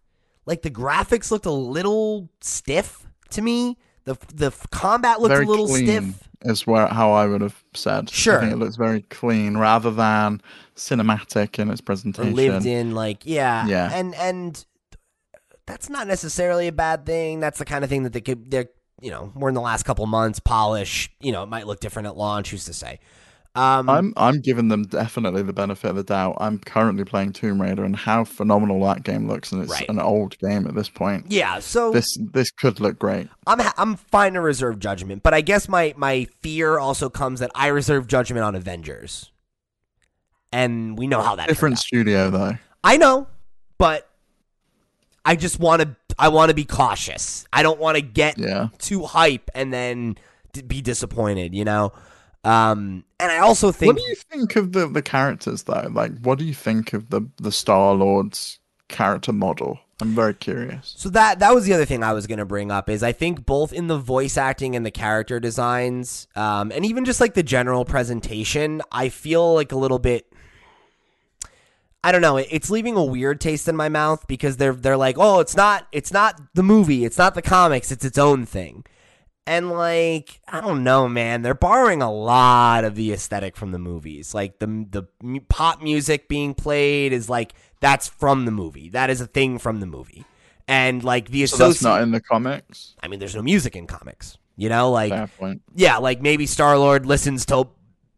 Like 0.46 0.62
the 0.62 0.70
graphics 0.70 1.30
looked 1.30 1.46
a 1.46 1.50
little 1.50 2.28
stiff 2.40 3.06
to 3.30 3.42
me. 3.42 3.78
The 4.04 4.16
the 4.34 4.50
combat 4.70 5.20
looked 5.20 5.32
Very 5.32 5.46
a 5.46 5.48
little 5.48 5.66
clean. 5.66 5.86
stiff. 6.12 6.28
is 6.42 6.66
where 6.66 6.86
how 6.88 7.12
I 7.12 7.26
would 7.26 7.40
have 7.40 7.64
said. 7.72 8.10
Sure. 8.10 8.36
I 8.36 8.40
think 8.42 8.52
it 8.52 8.56
looks 8.56 8.76
very 8.76 9.00
clean 9.02 9.56
rather 9.56 9.90
than 9.90 10.42
cinematic 10.76 11.58
in 11.58 11.70
its 11.70 11.80
presentation. 11.80 12.34
lived 12.34 12.66
in 12.66 12.92
like 12.94 13.22
yeah 13.24 13.66
Yeah. 13.66 13.90
and 13.94 14.14
and 14.16 14.62
that's 15.66 15.88
not 15.88 16.06
necessarily 16.06 16.68
a 16.68 16.72
bad 16.72 17.06
thing 17.06 17.40
that's 17.40 17.58
the 17.58 17.64
kind 17.64 17.84
of 17.84 17.90
thing 17.90 18.02
that 18.04 18.12
they 18.12 18.20
could 18.20 18.50
they're 18.50 18.68
you 19.00 19.10
know 19.10 19.32
we're 19.34 19.48
in 19.48 19.54
the 19.54 19.60
last 19.60 19.82
couple 19.84 20.06
months 20.06 20.38
polish 20.38 21.10
you 21.20 21.32
know 21.32 21.42
it 21.42 21.48
might 21.48 21.66
look 21.66 21.80
different 21.80 22.06
at 22.06 22.16
launch 22.16 22.50
who's 22.50 22.64
to 22.64 22.72
say 22.72 22.98
um 23.56 23.88
I'm 23.88 24.12
I'm 24.16 24.40
giving 24.40 24.66
them 24.66 24.82
definitely 24.82 25.42
the 25.42 25.52
benefit 25.52 25.88
of 25.88 25.94
the 25.94 26.02
doubt. 26.02 26.38
I'm 26.40 26.58
currently 26.58 27.04
playing 27.04 27.34
Tomb 27.34 27.62
Raider 27.62 27.84
and 27.84 27.94
how 27.94 28.24
phenomenal 28.24 28.84
that 28.84 29.04
game 29.04 29.28
looks, 29.28 29.52
and 29.52 29.62
it's 29.62 29.70
Right. 29.70 29.88
an 29.88 30.00
old 30.00 30.36
game 30.40 30.66
at 30.66 30.74
this 30.74 30.88
point. 30.88 31.26
yeah 31.30 31.60
so 31.60 31.92
This 31.92 32.18
this 32.32 32.50
could 32.50 32.80
look 32.80 32.98
great. 32.98 33.28
i'm 33.46 33.60
i'm 33.78 33.94
fine 33.94 34.32
to 34.32 34.40
reserve 34.40 34.80
judgment 34.80 35.22
but 35.22 35.34
i 35.34 35.40
guess 35.40 35.68
my 35.68 35.94
my 35.96 36.26
fear 36.42 36.80
also 36.80 37.08
comes 37.08 37.38
that 37.38 37.52
i 37.54 37.68
reserve 37.68 38.08
judgment 38.08 38.42
on 38.42 38.56
avengers 38.56 39.30
and 40.52 40.98
we 40.98 41.06
know 41.06 41.20
how 41.22 41.36
that 41.36 41.48
Different 41.48 41.78
studio 41.78 42.30
though. 42.30 42.54
I 42.82 42.96
know, 42.96 43.26
but 43.78 44.08
I 45.24 45.36
just 45.36 45.58
want 45.58 45.82
to. 45.82 45.96
I 46.18 46.28
want 46.28 46.50
to 46.50 46.54
be 46.54 46.64
cautious. 46.64 47.44
I 47.52 47.62
don't 47.62 47.80
want 47.80 47.96
to 47.96 48.02
get 48.02 48.38
Yeah. 48.38 48.68
too 48.78 49.02
hype 49.04 49.50
and 49.54 49.72
then 49.72 50.16
be 50.66 50.80
disappointed. 50.82 51.54
You 51.54 51.64
know. 51.64 51.92
Um, 52.44 53.04
and 53.18 53.32
I 53.32 53.38
also 53.38 53.72
think 53.72 53.94
What 53.94 54.02
do 54.02 54.08
you 54.08 54.14
think 54.16 54.56
of 54.56 54.72
the 54.72 54.86
the 54.86 55.02
characters 55.02 55.62
though? 55.62 55.88
Like, 55.90 56.12
what 56.20 56.38
do 56.38 56.44
you 56.44 56.54
think 56.54 56.92
of 56.92 57.08
the 57.10 57.22
the 57.38 57.50
Star 57.50 57.94
Lord's 57.94 58.58
character 58.88 59.32
model? 59.32 59.78
I'm 60.02 60.14
very 60.14 60.34
curious. 60.34 60.92
so 60.96 61.08
that 61.10 61.38
that 61.38 61.54
was 61.54 61.64
the 61.64 61.72
other 61.72 61.84
thing 61.84 62.02
I 62.02 62.12
was 62.12 62.26
going 62.26 62.40
to 62.40 62.44
bring 62.44 62.70
up 62.72 62.90
is 62.90 63.02
I 63.02 63.12
think 63.12 63.46
both 63.46 63.72
in 63.72 63.86
the 63.86 63.96
voice 63.96 64.36
acting 64.36 64.74
and 64.76 64.84
the 64.84 64.90
character 64.90 65.38
designs, 65.40 66.26
um, 66.36 66.70
and 66.72 66.84
even 66.84 67.04
just 67.04 67.20
like 67.20 67.34
the 67.34 67.44
general 67.44 67.84
presentation, 67.84 68.82
I 68.92 69.08
feel 69.08 69.54
like 69.54 69.72
a 69.72 69.76
little 69.76 70.00
bit. 70.00 70.26
I 72.04 72.12
don't 72.12 72.20
know. 72.20 72.36
It's 72.36 72.68
leaving 72.68 72.96
a 72.96 73.02
weird 73.02 73.40
taste 73.40 73.66
in 73.66 73.76
my 73.76 73.88
mouth 73.88 74.26
because 74.28 74.58
they're 74.58 74.74
they're 74.74 74.96
like, 74.96 75.16
oh, 75.18 75.40
it's 75.40 75.56
not 75.56 75.88
it's 75.90 76.12
not 76.12 76.38
the 76.52 76.62
movie, 76.62 77.06
it's 77.06 77.16
not 77.16 77.34
the 77.34 77.40
comics, 77.40 77.90
it's 77.90 78.04
its 78.04 78.18
own 78.18 78.44
thing. 78.44 78.84
And 79.46 79.70
like, 79.70 80.40
I 80.46 80.60
don't 80.60 80.84
know, 80.84 81.08
man. 81.08 81.40
They're 81.40 81.54
borrowing 81.54 82.02
a 82.02 82.12
lot 82.12 82.84
of 82.84 82.94
the 82.94 83.12
aesthetic 83.14 83.56
from 83.56 83.72
the 83.72 83.78
movies. 83.78 84.34
Like 84.34 84.58
the 84.58 84.66
the 84.90 85.40
pop 85.48 85.82
music 85.82 86.28
being 86.28 86.52
played 86.52 87.14
is 87.14 87.30
like 87.30 87.54
that's 87.80 88.06
from 88.06 88.44
the 88.44 88.50
movie. 88.50 88.90
That 88.90 89.08
is 89.08 89.22
a 89.22 89.26
thing 89.26 89.58
from 89.58 89.80
the 89.80 89.86
movie. 89.86 90.26
And 90.68 91.02
like 91.02 91.30
the 91.30 91.46
So 91.46 91.56
that's 91.56 91.82
not 91.82 92.02
in 92.02 92.10
the 92.10 92.20
comics. 92.20 92.96
I 93.02 93.08
mean, 93.08 93.18
there's 93.18 93.34
no 93.34 93.42
music 93.42 93.76
in 93.76 93.86
comics. 93.86 94.36
You 94.56 94.68
know, 94.68 94.90
like 94.90 95.10
yeah, 95.74 95.96
like 95.96 96.20
maybe 96.20 96.44
Star 96.44 96.76
Lord 96.78 97.06
listens 97.06 97.46
to 97.46 97.68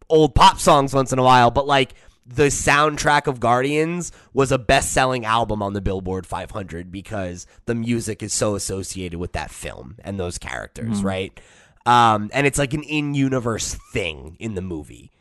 old 0.08 0.34
pop 0.34 0.58
songs 0.58 0.92
once 0.92 1.12
in 1.12 1.18
a 1.18 1.22
while, 1.22 1.50
but 1.50 1.66
like 1.66 1.94
the 2.26 2.44
soundtrack 2.44 3.26
of 3.28 3.38
Guardians 3.38 4.10
was 4.32 4.50
a 4.50 4.58
best 4.58 4.92
selling 4.92 5.24
album 5.24 5.62
on 5.62 5.74
the 5.74 5.80
Billboard 5.80 6.26
500 6.26 6.90
because 6.90 7.46
the 7.66 7.74
music 7.74 8.22
is 8.22 8.32
so 8.34 8.56
associated 8.56 9.18
with 9.18 9.32
that 9.32 9.50
film 9.50 9.96
and 10.02 10.18
those 10.18 10.36
characters, 10.38 11.02
right? 11.02 11.38
Um, 11.86 12.30
and 12.32 12.46
it's 12.46 12.58
like 12.58 12.74
an 12.74 12.82
in 12.82 13.14
universe 13.14 13.74
thing 13.92 14.36
in 14.40 14.54
the 14.54 14.62
movie. 14.62 15.12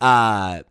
Uh, 0.00 0.62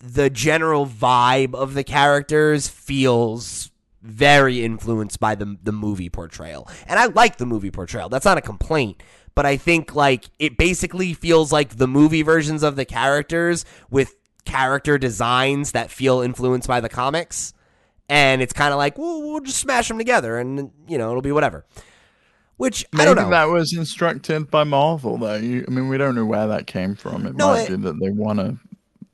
the 0.00 0.30
general 0.30 0.86
vibe 0.86 1.54
of 1.54 1.74
the 1.74 1.84
characters 1.84 2.66
feels 2.66 3.70
very 4.02 4.64
influenced 4.64 5.20
by 5.20 5.34
the 5.34 5.58
the 5.62 5.72
movie 5.72 6.08
portrayal. 6.08 6.68
And 6.86 6.98
I 6.98 7.06
like 7.06 7.36
the 7.36 7.46
movie 7.46 7.70
portrayal. 7.70 8.08
That's 8.08 8.24
not 8.24 8.38
a 8.38 8.40
complaint, 8.40 9.02
but 9.34 9.46
I 9.46 9.56
think 9.56 9.94
like 9.94 10.24
it 10.38 10.56
basically 10.56 11.12
feels 11.12 11.52
like 11.52 11.76
the 11.76 11.86
movie 11.86 12.22
versions 12.22 12.62
of 12.62 12.76
the 12.76 12.86
characters 12.86 13.64
with 13.90 14.14
character 14.44 14.98
designs 14.98 15.72
that 15.72 15.90
feel 15.90 16.20
influenced 16.20 16.68
by 16.68 16.80
the 16.80 16.88
comics. 16.88 17.52
And 18.08 18.42
it's 18.42 18.52
kind 18.52 18.72
of 18.72 18.78
like, 18.78 18.98
well, 18.98 19.22
we'll 19.22 19.40
just 19.40 19.58
smash 19.58 19.88
them 19.88 19.98
together 19.98 20.38
and 20.38 20.70
you 20.88 20.98
know, 20.98 21.10
it'll 21.10 21.22
be 21.22 21.32
whatever. 21.32 21.64
Which 22.56 22.84
I 22.92 22.98
Maybe 22.98 23.06
don't 23.06 23.16
know. 23.16 23.30
that 23.30 23.48
was 23.48 23.72
instructed 23.72 24.50
by 24.50 24.64
Marvel 24.64 25.16
though. 25.16 25.36
You, 25.36 25.64
I 25.66 25.70
mean, 25.70 25.88
we 25.88 25.96
don't 25.96 26.14
know 26.14 26.26
where 26.26 26.46
that 26.48 26.66
came 26.66 26.94
from. 26.94 27.26
It 27.26 27.34
No, 27.36 27.48
might 27.48 27.62
it- 27.62 27.76
be 27.76 27.76
that 27.84 27.98
they 28.00 28.10
want 28.10 28.38
to 28.38 28.58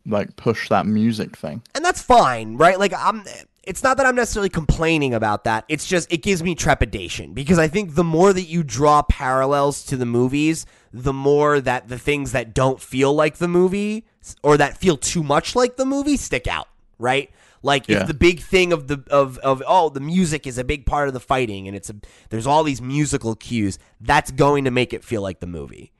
like 0.08 0.36
push 0.36 0.68
that 0.68 0.86
music 0.86 1.36
thing. 1.36 1.62
and 1.74 1.84
that's 1.84 2.00
fine, 2.02 2.56
right? 2.56 2.78
Like 2.78 2.92
I'm 2.96 3.24
it's 3.64 3.82
not 3.82 3.96
that 3.96 4.06
I'm 4.06 4.14
necessarily 4.14 4.48
complaining 4.48 5.12
about 5.12 5.42
that. 5.44 5.64
It's 5.68 5.86
just 5.86 6.12
it 6.12 6.22
gives 6.22 6.42
me 6.42 6.54
trepidation 6.54 7.34
because 7.34 7.58
I 7.58 7.66
think 7.68 7.96
the 7.96 8.04
more 8.04 8.32
that 8.32 8.42
you 8.44 8.62
draw 8.62 9.02
parallels 9.02 9.84
to 9.86 9.96
the 9.96 10.06
movies, 10.06 10.64
the 10.92 11.12
more 11.12 11.60
that 11.60 11.88
the 11.88 11.98
things 11.98 12.32
that 12.32 12.54
don't 12.54 12.80
feel 12.80 13.12
like 13.12 13.36
the 13.38 13.48
movie 13.48 14.06
or 14.42 14.56
that 14.56 14.78
feel 14.78 14.96
too 14.96 15.22
much 15.22 15.54
like 15.54 15.76
the 15.76 15.84
movie 15.86 16.16
stick 16.16 16.46
out, 16.46 16.68
right? 16.98 17.30
Like 17.62 17.88
Yeah. 17.88 18.00
if 18.02 18.06
the 18.06 18.14
big 18.14 18.40
thing 18.40 18.72
of 18.72 18.88
the 18.88 19.02
of 19.10 19.38
of 19.38 19.62
oh 19.66 19.88
the 19.88 20.00
music 20.00 20.46
is 20.46 20.58
a 20.58 20.64
big 20.64 20.86
part 20.86 21.08
of 21.08 21.14
the 21.14 21.20
fighting 21.20 21.66
and 21.68 21.76
it's 21.76 21.90
a 21.90 21.96
there's 22.30 22.46
all 22.46 22.62
these 22.64 22.80
musical 22.80 23.34
cues, 23.34 23.78
that's 24.00 24.30
going 24.30 24.64
to 24.64 24.70
make 24.70 24.92
it 24.92 25.02
feel 25.04 25.22
like 25.22 25.40
the 25.40 25.46
movie. 25.46 25.92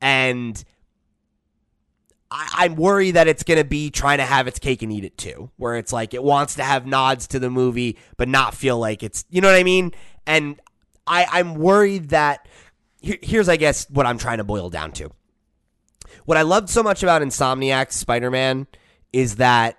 And 0.00 0.62
I, 2.30 2.48
I'm 2.64 2.74
worried 2.74 3.12
that 3.12 3.28
it's 3.28 3.42
going 3.44 3.58
to 3.58 3.64
be 3.64 3.90
trying 3.90 4.18
to 4.18 4.24
have 4.24 4.46
its 4.48 4.58
cake 4.58 4.82
and 4.82 4.92
eat 4.92 5.04
it 5.04 5.16
too, 5.16 5.50
where 5.56 5.76
it's 5.76 5.92
like 5.92 6.14
it 6.14 6.22
wants 6.22 6.54
to 6.56 6.64
have 6.64 6.86
nods 6.86 7.26
to 7.28 7.38
the 7.38 7.50
movie, 7.50 7.96
but 8.16 8.28
not 8.28 8.54
feel 8.54 8.78
like 8.78 9.02
it's, 9.02 9.24
you 9.30 9.40
know 9.40 9.48
what 9.48 9.56
I 9.56 9.62
mean? 9.62 9.92
And 10.26 10.60
I, 11.06 11.26
I'm 11.30 11.54
worried 11.54 12.08
that 12.08 12.48
here, 13.00 13.18
here's, 13.22 13.48
I 13.48 13.56
guess, 13.56 13.88
what 13.90 14.04
I'm 14.06 14.18
trying 14.18 14.38
to 14.38 14.44
boil 14.44 14.68
down 14.68 14.92
to. 14.92 15.10
What 16.24 16.38
I 16.38 16.42
loved 16.42 16.70
so 16.70 16.82
much 16.82 17.02
about 17.02 17.22
Insomniac's 17.22 17.96
Spider 17.96 18.30
Man 18.30 18.66
is 19.12 19.36
that 19.36 19.78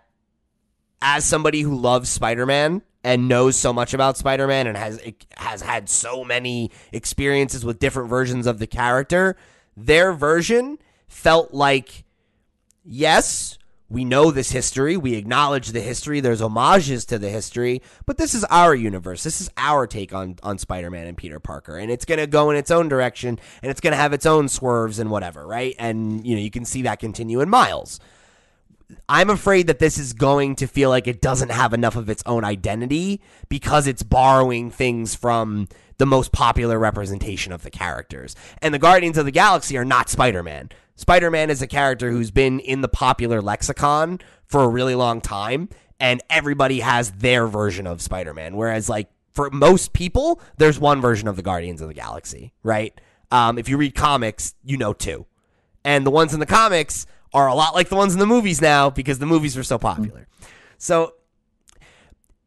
as 1.01 1.25
somebody 1.25 1.61
who 1.61 1.75
loves 1.75 2.09
Spider 2.09 2.45
Man 2.45 2.81
and 3.03 3.27
knows 3.27 3.55
so 3.55 3.73
much 3.73 3.93
about 3.93 4.17
Spider 4.17 4.47
Man 4.47 4.67
and 4.67 4.77
has 4.77 4.99
has 5.37 5.61
had 5.61 5.89
so 5.89 6.23
many 6.23 6.71
experiences 6.91 7.65
with 7.65 7.79
different 7.79 8.09
versions 8.09 8.47
of 8.47 8.59
the 8.59 8.67
character, 8.67 9.37
their 9.75 10.13
version 10.13 10.77
felt 11.07 11.53
like 11.53 12.03
yes, 12.83 13.57
we 13.95 14.03
know 14.03 14.29
this 14.29 14.51
history, 14.51 14.97
we 14.97 15.13
acknowledge 15.13 15.69
the 15.69 15.79
history, 15.79 16.19
there's 16.19 16.41
homages 16.41 17.05
to 17.05 17.17
the 17.17 17.29
history, 17.29 17.81
but 18.05 18.17
this 18.17 18.33
is 18.33 18.43
our 18.49 18.75
universe. 18.75 19.23
This 19.23 19.39
is 19.39 19.49
our 19.55 19.87
take 19.87 20.13
on 20.13 20.35
on 20.43 20.57
Spider-Man 20.57 21.07
and 21.07 21.15
Peter 21.15 21.39
Parker, 21.39 21.77
and 21.77 21.89
it's 21.89 22.03
going 22.03 22.19
to 22.19 22.27
go 22.27 22.49
in 22.49 22.57
its 22.57 22.71
own 22.71 22.89
direction 22.89 23.39
and 23.61 23.71
it's 23.71 23.79
going 23.79 23.93
to 23.93 23.97
have 23.97 24.11
its 24.11 24.25
own 24.25 24.49
swerves 24.49 24.99
and 24.99 25.09
whatever, 25.09 25.47
right? 25.47 25.75
And 25.79 26.27
you 26.27 26.35
know, 26.35 26.41
you 26.41 26.51
can 26.51 26.65
see 26.65 26.81
that 26.81 26.99
continue 26.99 27.39
in 27.39 27.49
Miles. 27.49 28.01
I'm 29.09 29.29
afraid 29.29 29.67
that 29.67 29.79
this 29.79 29.97
is 29.97 30.13
going 30.13 30.55
to 30.57 30.67
feel 30.67 30.89
like 30.89 31.07
it 31.07 31.21
doesn't 31.21 31.51
have 31.51 31.73
enough 31.73 31.95
of 31.95 32.09
its 32.09 32.23
own 32.25 32.43
identity 32.43 33.21
because 33.49 33.87
it's 33.87 34.03
borrowing 34.03 34.71
things 34.71 35.15
from 35.15 35.67
the 35.97 36.05
most 36.05 36.31
popular 36.31 36.77
representation 36.77 37.51
of 37.51 37.63
the 37.63 37.71
characters. 37.71 38.35
And 38.61 38.73
the 38.73 38.79
Guardians 38.79 39.17
of 39.17 39.25
the 39.25 39.31
Galaxy 39.31 39.77
are 39.77 39.85
not 39.85 40.09
Spider 40.09 40.43
Man. 40.43 40.69
Spider 40.95 41.31
Man 41.31 41.49
is 41.49 41.61
a 41.61 41.67
character 41.67 42.11
who's 42.11 42.31
been 42.31 42.59
in 42.59 42.81
the 42.81 42.87
popular 42.87 43.41
lexicon 43.41 44.19
for 44.45 44.63
a 44.63 44.69
really 44.69 44.95
long 44.95 45.21
time, 45.21 45.69
and 45.99 46.21
everybody 46.29 46.79
has 46.81 47.11
their 47.11 47.47
version 47.47 47.87
of 47.87 48.01
Spider 48.01 48.33
Man. 48.33 48.55
Whereas, 48.55 48.89
like, 48.89 49.09
for 49.31 49.49
most 49.49 49.93
people, 49.93 50.39
there's 50.57 50.79
one 50.79 51.01
version 51.01 51.27
of 51.27 51.35
the 51.35 51.41
Guardians 51.41 51.81
of 51.81 51.87
the 51.87 51.93
Galaxy, 51.93 52.53
right? 52.63 52.99
Um, 53.31 53.57
if 53.57 53.67
you 53.67 53.77
read 53.77 53.95
comics, 53.95 54.53
you 54.63 54.77
know 54.77 54.93
two 54.93 55.25
and 55.85 56.05
the 56.05 56.11
ones 56.11 56.33
in 56.33 56.41
the 56.41 56.45
comics 56.45 57.05
are 57.35 57.47
a 57.47 57.53
lot 57.53 57.75
like 57.75 57.89
the 57.89 57.95
ones 57.95 58.13
in 58.13 58.19
the 58.19 58.25
movies 58.25 58.61
now 58.61 58.89
because 58.89 59.19
the 59.19 59.25
movies 59.25 59.57
were 59.57 59.63
so 59.63 59.77
popular. 59.77 60.25
So 60.77 61.13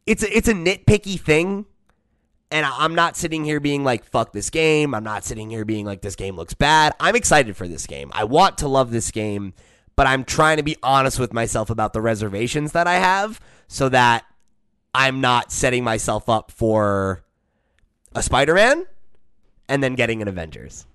it's 0.06 0.22
a, 0.22 0.36
it's 0.36 0.48
a 0.48 0.54
nitpicky 0.54 1.20
thing, 1.20 1.66
and 2.50 2.64
I'm 2.64 2.94
not 2.94 3.14
sitting 3.14 3.44
here 3.44 3.60
being 3.60 3.84
like 3.84 4.04
fuck 4.04 4.32
this 4.32 4.48
game. 4.48 4.94
I'm 4.94 5.04
not 5.04 5.24
sitting 5.24 5.50
here 5.50 5.66
being 5.66 5.84
like 5.84 6.00
this 6.00 6.16
game 6.16 6.36
looks 6.36 6.54
bad. 6.54 6.94
I'm 6.98 7.14
excited 7.14 7.54
for 7.54 7.68
this 7.68 7.86
game. 7.86 8.10
I 8.14 8.24
want 8.24 8.58
to 8.58 8.68
love 8.68 8.90
this 8.90 9.10
game, 9.10 9.52
but 9.94 10.06
I'm 10.06 10.24
trying 10.24 10.56
to 10.56 10.62
be 10.62 10.76
honest 10.82 11.18
with 11.18 11.34
myself 11.34 11.68
about 11.68 11.92
the 11.92 12.00
reservations 12.00 12.72
that 12.72 12.86
I 12.86 12.94
have 12.94 13.40
so 13.68 13.90
that 13.90 14.24
I'm 14.94 15.20
not 15.20 15.52
setting 15.52 15.84
myself 15.84 16.30
up 16.30 16.50
for 16.50 17.22
a 18.14 18.22
Spider-Man 18.22 18.86
and 19.68 19.82
then 19.82 19.94
getting 19.94 20.22
an 20.22 20.28
Avengers. 20.28 20.86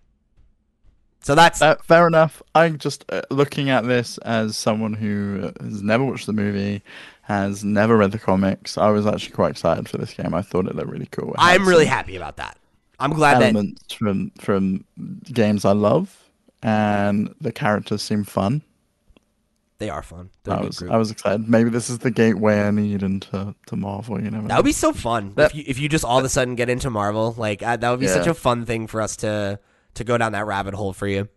So 1.24 1.36
that's 1.36 1.62
Uh, 1.62 1.76
fair 1.84 2.06
enough. 2.06 2.44
I'm 2.54 2.78
just 2.78 3.06
uh, 3.10 3.22
looking 3.32 3.70
at 3.70 3.86
this 3.86 4.18
as 4.20 4.58
someone 4.58 4.94
who 4.94 5.52
has 5.62 5.82
never 5.82 6.04
watched 6.04 6.26
the 6.26 6.34
movie, 6.34 6.84
has 7.24 7.64
never 7.64 7.96
read 7.98 8.12
the 8.12 8.20
comics. 8.20 8.78
I 8.78 8.90
was 8.90 9.08
actually 9.08 9.34
quite 9.34 9.52
excited 9.52 9.88
for 9.88 9.98
this 9.98 10.14
game. 10.14 10.34
I 10.34 10.42
thought 10.42 10.68
it 10.68 10.76
looked 10.76 10.90
really 10.90 11.08
cool. 11.12 11.30
It 11.30 11.38
I'm 11.40 11.68
really 11.68 11.86
happy 11.86 12.18
about 12.18 12.36
that. 12.38 12.58
I'm 13.00 13.14
glad 13.14 13.42
that 13.42 13.54
elements 13.54 13.94
from 13.94 14.32
from 14.40 14.84
games 15.32 15.66
I 15.66 15.72
love, 15.72 16.30
and 16.62 17.34
the 17.42 17.52
characters 17.52 18.02
seem 18.02 18.24
fun. 18.24 18.62
they 19.80 19.90
are 19.90 20.04
fun. 20.04 20.30
They're 20.44 20.56
I 20.56 20.62
was. 20.62 20.84
I 20.84 20.98
was 20.98 21.12
excited. 21.12 21.50
Maybe 21.50 21.70
this 21.70 21.90
is 21.90 22.00
the 22.00 22.12
gateway 22.12 22.62
I 22.62 22.72
need 22.72 23.02
into 23.02 23.56
to 23.68 23.76
Marvel. 23.76 24.22
You 24.22 24.30
know, 24.30 24.42
that 24.48 24.58
would 24.58 24.66
be 24.66 24.72
so 24.72 24.94
fun 24.94 25.34
if 25.38 25.56
you 25.56 25.64
if 25.68 25.80
you 25.80 25.90
just 25.90 26.06
all 26.06 26.20
of 26.20 26.26
a 26.26 26.30
sudden 26.30 26.56
get 26.56 26.70
into 26.70 26.90
Marvel. 26.90 27.34
Like 27.38 27.64
uh, 27.64 27.78
that 27.78 27.90
would 27.90 28.00
be 28.00 28.08
such 28.08 28.28
a 28.28 28.34
fun 28.34 28.66
thing 28.66 28.88
for 28.88 29.02
us 29.02 29.16
to 29.18 29.60
to 29.96 30.04
go 30.04 30.18
down 30.18 30.32
that 30.32 30.46
rabbit 30.46 30.74
hole 30.74 30.94
for 30.94 31.08
you. 31.08 31.30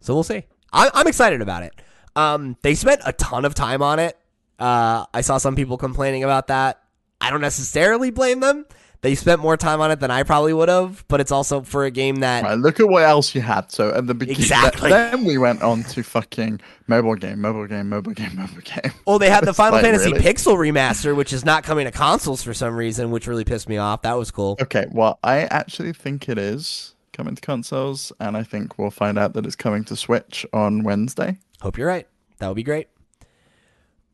So 0.00 0.14
we'll 0.14 0.24
see. 0.24 0.44
I, 0.72 0.90
I'm 0.94 1.06
excited 1.06 1.40
about 1.40 1.62
it. 1.62 1.72
Um, 2.16 2.56
they 2.62 2.74
spent 2.74 3.00
a 3.04 3.12
ton 3.12 3.44
of 3.44 3.54
time 3.54 3.82
on 3.82 3.98
it. 3.98 4.16
Uh, 4.58 5.06
I 5.14 5.20
saw 5.22 5.38
some 5.38 5.56
people 5.56 5.76
complaining 5.76 6.24
about 6.24 6.48
that. 6.48 6.82
I 7.20 7.30
don't 7.30 7.40
necessarily 7.40 8.10
blame 8.10 8.40
them. 8.40 8.66
They 9.02 9.16
spent 9.16 9.40
more 9.40 9.56
time 9.56 9.80
on 9.80 9.90
it 9.90 9.98
than 9.98 10.12
I 10.12 10.22
probably 10.22 10.52
would 10.52 10.68
have, 10.68 11.04
but 11.08 11.20
it's 11.20 11.32
also 11.32 11.62
for 11.62 11.84
a 11.84 11.90
game 11.90 12.16
that 12.16 12.44
Right, 12.44 12.56
look 12.56 12.78
at 12.78 12.88
what 12.88 13.02
else 13.02 13.34
you 13.34 13.40
had. 13.40 13.72
So 13.72 13.92
at 13.92 14.06
the 14.06 14.14
beginning, 14.14 14.40
Exactly. 14.40 14.90
then 14.90 15.24
we 15.24 15.38
went 15.38 15.60
on 15.60 15.82
to 15.84 16.04
fucking 16.04 16.60
mobile 16.86 17.16
game, 17.16 17.40
mobile 17.40 17.66
game, 17.66 17.88
mobile 17.88 18.12
game, 18.12 18.30
mobile 18.36 18.60
game. 18.62 18.92
Oh, 19.06 19.18
they 19.18 19.28
had 19.28 19.44
the 19.44 19.52
Final 19.52 19.74
like, 19.74 19.84
Fantasy 19.84 20.12
really? 20.12 20.24
Pixel 20.24 20.54
remaster, 20.56 21.16
which 21.16 21.32
is 21.32 21.44
not 21.44 21.64
coming 21.64 21.84
to 21.86 21.90
consoles 21.90 22.44
for 22.44 22.54
some 22.54 22.76
reason, 22.76 23.10
which 23.10 23.26
really 23.26 23.44
pissed 23.44 23.68
me 23.68 23.76
off. 23.76 24.02
That 24.02 24.16
was 24.16 24.30
cool. 24.30 24.56
Okay, 24.62 24.86
well, 24.92 25.18
I 25.24 25.42
actually 25.46 25.92
think 25.92 26.28
it 26.28 26.38
is 26.38 26.94
coming 27.12 27.34
to 27.34 27.40
consoles, 27.42 28.12
and 28.20 28.36
I 28.36 28.44
think 28.44 28.78
we'll 28.78 28.90
find 28.90 29.18
out 29.18 29.32
that 29.34 29.44
it's 29.44 29.56
coming 29.56 29.82
to 29.86 29.96
Switch 29.96 30.46
on 30.52 30.84
Wednesday. 30.84 31.38
Hope 31.60 31.76
you're 31.76 31.88
right. 31.88 32.06
That 32.38 32.46
would 32.46 32.56
be 32.56 32.62
great. 32.62 32.86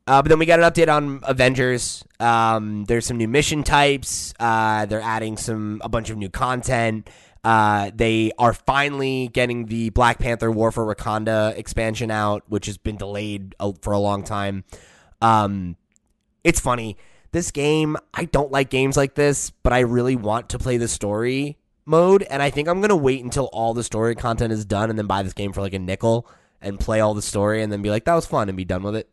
Uh, 0.08 0.22
but 0.22 0.30
then 0.30 0.38
we 0.38 0.46
got 0.46 0.58
an 0.58 0.64
update 0.64 0.88
on 0.88 1.20
Avengers. 1.24 2.02
Um, 2.18 2.86
there's 2.86 3.04
some 3.04 3.18
new 3.18 3.28
mission 3.28 3.62
types. 3.62 4.32
Uh, 4.40 4.86
they're 4.86 5.02
adding 5.02 5.36
some 5.36 5.82
a 5.84 5.90
bunch 5.90 6.08
of 6.08 6.16
new 6.16 6.30
content. 6.30 7.10
Uh, 7.44 7.90
they 7.94 8.32
are 8.38 8.54
finally 8.54 9.28
getting 9.28 9.66
the 9.66 9.90
Black 9.90 10.18
Panther 10.18 10.50
War 10.50 10.72
for 10.72 10.86
Wakanda 10.94 11.54
expansion 11.58 12.10
out, 12.10 12.42
which 12.48 12.64
has 12.64 12.78
been 12.78 12.96
delayed 12.96 13.54
for 13.82 13.92
a 13.92 13.98
long 13.98 14.24
time. 14.24 14.64
Um, 15.20 15.76
it's 16.42 16.58
funny. 16.58 16.96
This 17.32 17.50
game, 17.50 17.98
I 18.14 18.24
don't 18.24 18.50
like 18.50 18.70
games 18.70 18.96
like 18.96 19.14
this, 19.14 19.50
but 19.62 19.74
I 19.74 19.80
really 19.80 20.16
want 20.16 20.48
to 20.48 20.58
play 20.58 20.78
the 20.78 20.88
story 20.88 21.58
mode, 21.84 22.22
and 22.22 22.42
I 22.42 22.48
think 22.48 22.66
I'm 22.66 22.80
gonna 22.80 22.96
wait 22.96 23.22
until 23.22 23.50
all 23.52 23.74
the 23.74 23.84
story 23.84 24.14
content 24.14 24.54
is 24.54 24.64
done 24.64 24.88
and 24.88 24.98
then 24.98 25.06
buy 25.06 25.22
this 25.22 25.34
game 25.34 25.52
for 25.52 25.60
like 25.60 25.74
a 25.74 25.78
nickel 25.78 26.26
and 26.62 26.80
play 26.80 27.00
all 27.00 27.12
the 27.12 27.20
story 27.20 27.62
and 27.62 27.70
then 27.70 27.82
be 27.82 27.90
like, 27.90 28.06
that 28.06 28.14
was 28.14 28.24
fun 28.24 28.48
and 28.48 28.56
be 28.56 28.64
done 28.64 28.82
with 28.82 28.96
it. 28.96 29.10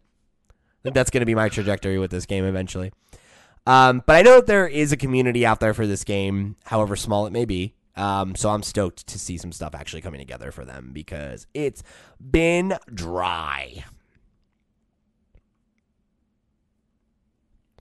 Think 0.85 0.93
that's 0.93 1.09
gonna 1.09 1.25
be 1.25 1.33
my 1.35 1.49
trajectory 1.49 1.97
with 1.97 2.11
this 2.11 2.25
game 2.25 2.45
eventually. 2.45 2.91
Um, 3.65 4.03
but 4.05 4.15
I 4.15 4.21
know 4.21 4.35
that 4.35 4.45
there 4.45 4.67
is 4.67 4.91
a 4.91 4.97
community 4.97 5.45
out 5.45 5.59
there 5.59 5.73
for 5.73 5.87
this 5.87 6.03
game, 6.03 6.55
however 6.65 6.95
small 6.95 7.25
it 7.25 7.33
may 7.33 7.45
be. 7.45 7.73
Um, 7.95 8.35
so 8.35 8.49
I'm 8.49 8.61
stoked 8.61 9.07
to 9.07 9.17
see 9.17 9.37
some 9.37 9.51
stuff 9.51 9.73
actually 9.73 10.01
coming 10.01 10.19
together 10.19 10.51
for 10.51 10.63
them 10.63 10.91
because 10.93 11.47
it's 11.55 11.81
been 12.19 12.77
dry. 12.93 13.83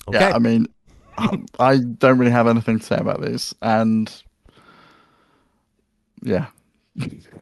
Okay. 0.08 0.18
Yeah, 0.18 0.34
I 0.34 0.38
mean, 0.38 0.66
I 1.58 1.76
don't 1.76 2.18
really 2.18 2.32
have 2.32 2.46
anything 2.46 2.78
to 2.78 2.84
say 2.84 2.96
about 2.96 3.20
these, 3.20 3.54
and 3.60 4.10
yeah, 6.22 6.46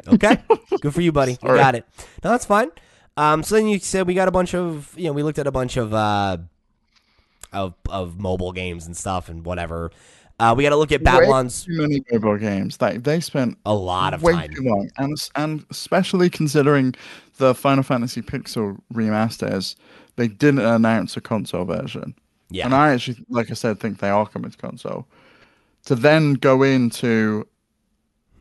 Okay. 0.08 0.38
Good 0.80 0.94
for 0.94 1.00
you, 1.00 1.12
buddy. 1.12 1.32
You 1.42 1.48
got 1.48 1.74
it. 1.74 1.86
No, 2.24 2.30
that's 2.30 2.46
fine. 2.46 2.70
Um, 3.16 3.42
so 3.42 3.54
then 3.56 3.66
you 3.66 3.78
said 3.78 4.06
we 4.06 4.14
got 4.14 4.28
a 4.28 4.32
bunch 4.32 4.54
of, 4.54 4.92
you 4.96 5.04
know, 5.04 5.12
we 5.12 5.22
looked 5.22 5.38
at 5.38 5.46
a 5.46 5.52
bunch 5.52 5.76
of, 5.76 5.92
uh, 5.92 6.38
of, 7.52 7.74
of 7.88 8.18
mobile 8.18 8.52
games 8.52 8.86
and 8.86 8.96
stuff 8.96 9.28
and 9.28 9.44
whatever. 9.44 9.90
Uh, 10.38 10.54
we 10.56 10.64
got 10.64 10.70
to 10.70 10.76
look 10.76 10.90
at 10.90 11.04
Babylon's 11.04 11.64
too 11.64 11.80
many 11.82 12.02
mobile 12.10 12.36
games. 12.36 12.80
Like 12.80 13.04
they 13.04 13.20
spent 13.20 13.58
a 13.64 13.74
lot 13.74 14.12
of 14.12 14.22
way 14.22 14.32
time. 14.32 14.50
too 14.50 14.62
long, 14.62 14.90
and 14.96 15.16
and 15.36 15.64
especially 15.70 16.28
considering 16.30 16.96
the 17.36 17.54
Final 17.54 17.84
Fantasy 17.84 18.22
Pixel 18.22 18.80
remasters, 18.92 19.76
they 20.16 20.26
didn't 20.26 20.60
announce 20.60 21.16
a 21.16 21.20
console 21.20 21.64
version. 21.64 22.14
Yeah. 22.50 22.64
And 22.64 22.74
I 22.74 22.92
actually, 22.92 23.24
like 23.28 23.50
I 23.50 23.54
said, 23.54 23.78
think 23.78 23.98
they 23.98 24.10
are 24.10 24.26
coming 24.26 24.50
to 24.50 24.58
console. 24.58 25.06
To 25.84 25.94
then 25.94 26.34
go 26.34 26.62
into, 26.62 27.46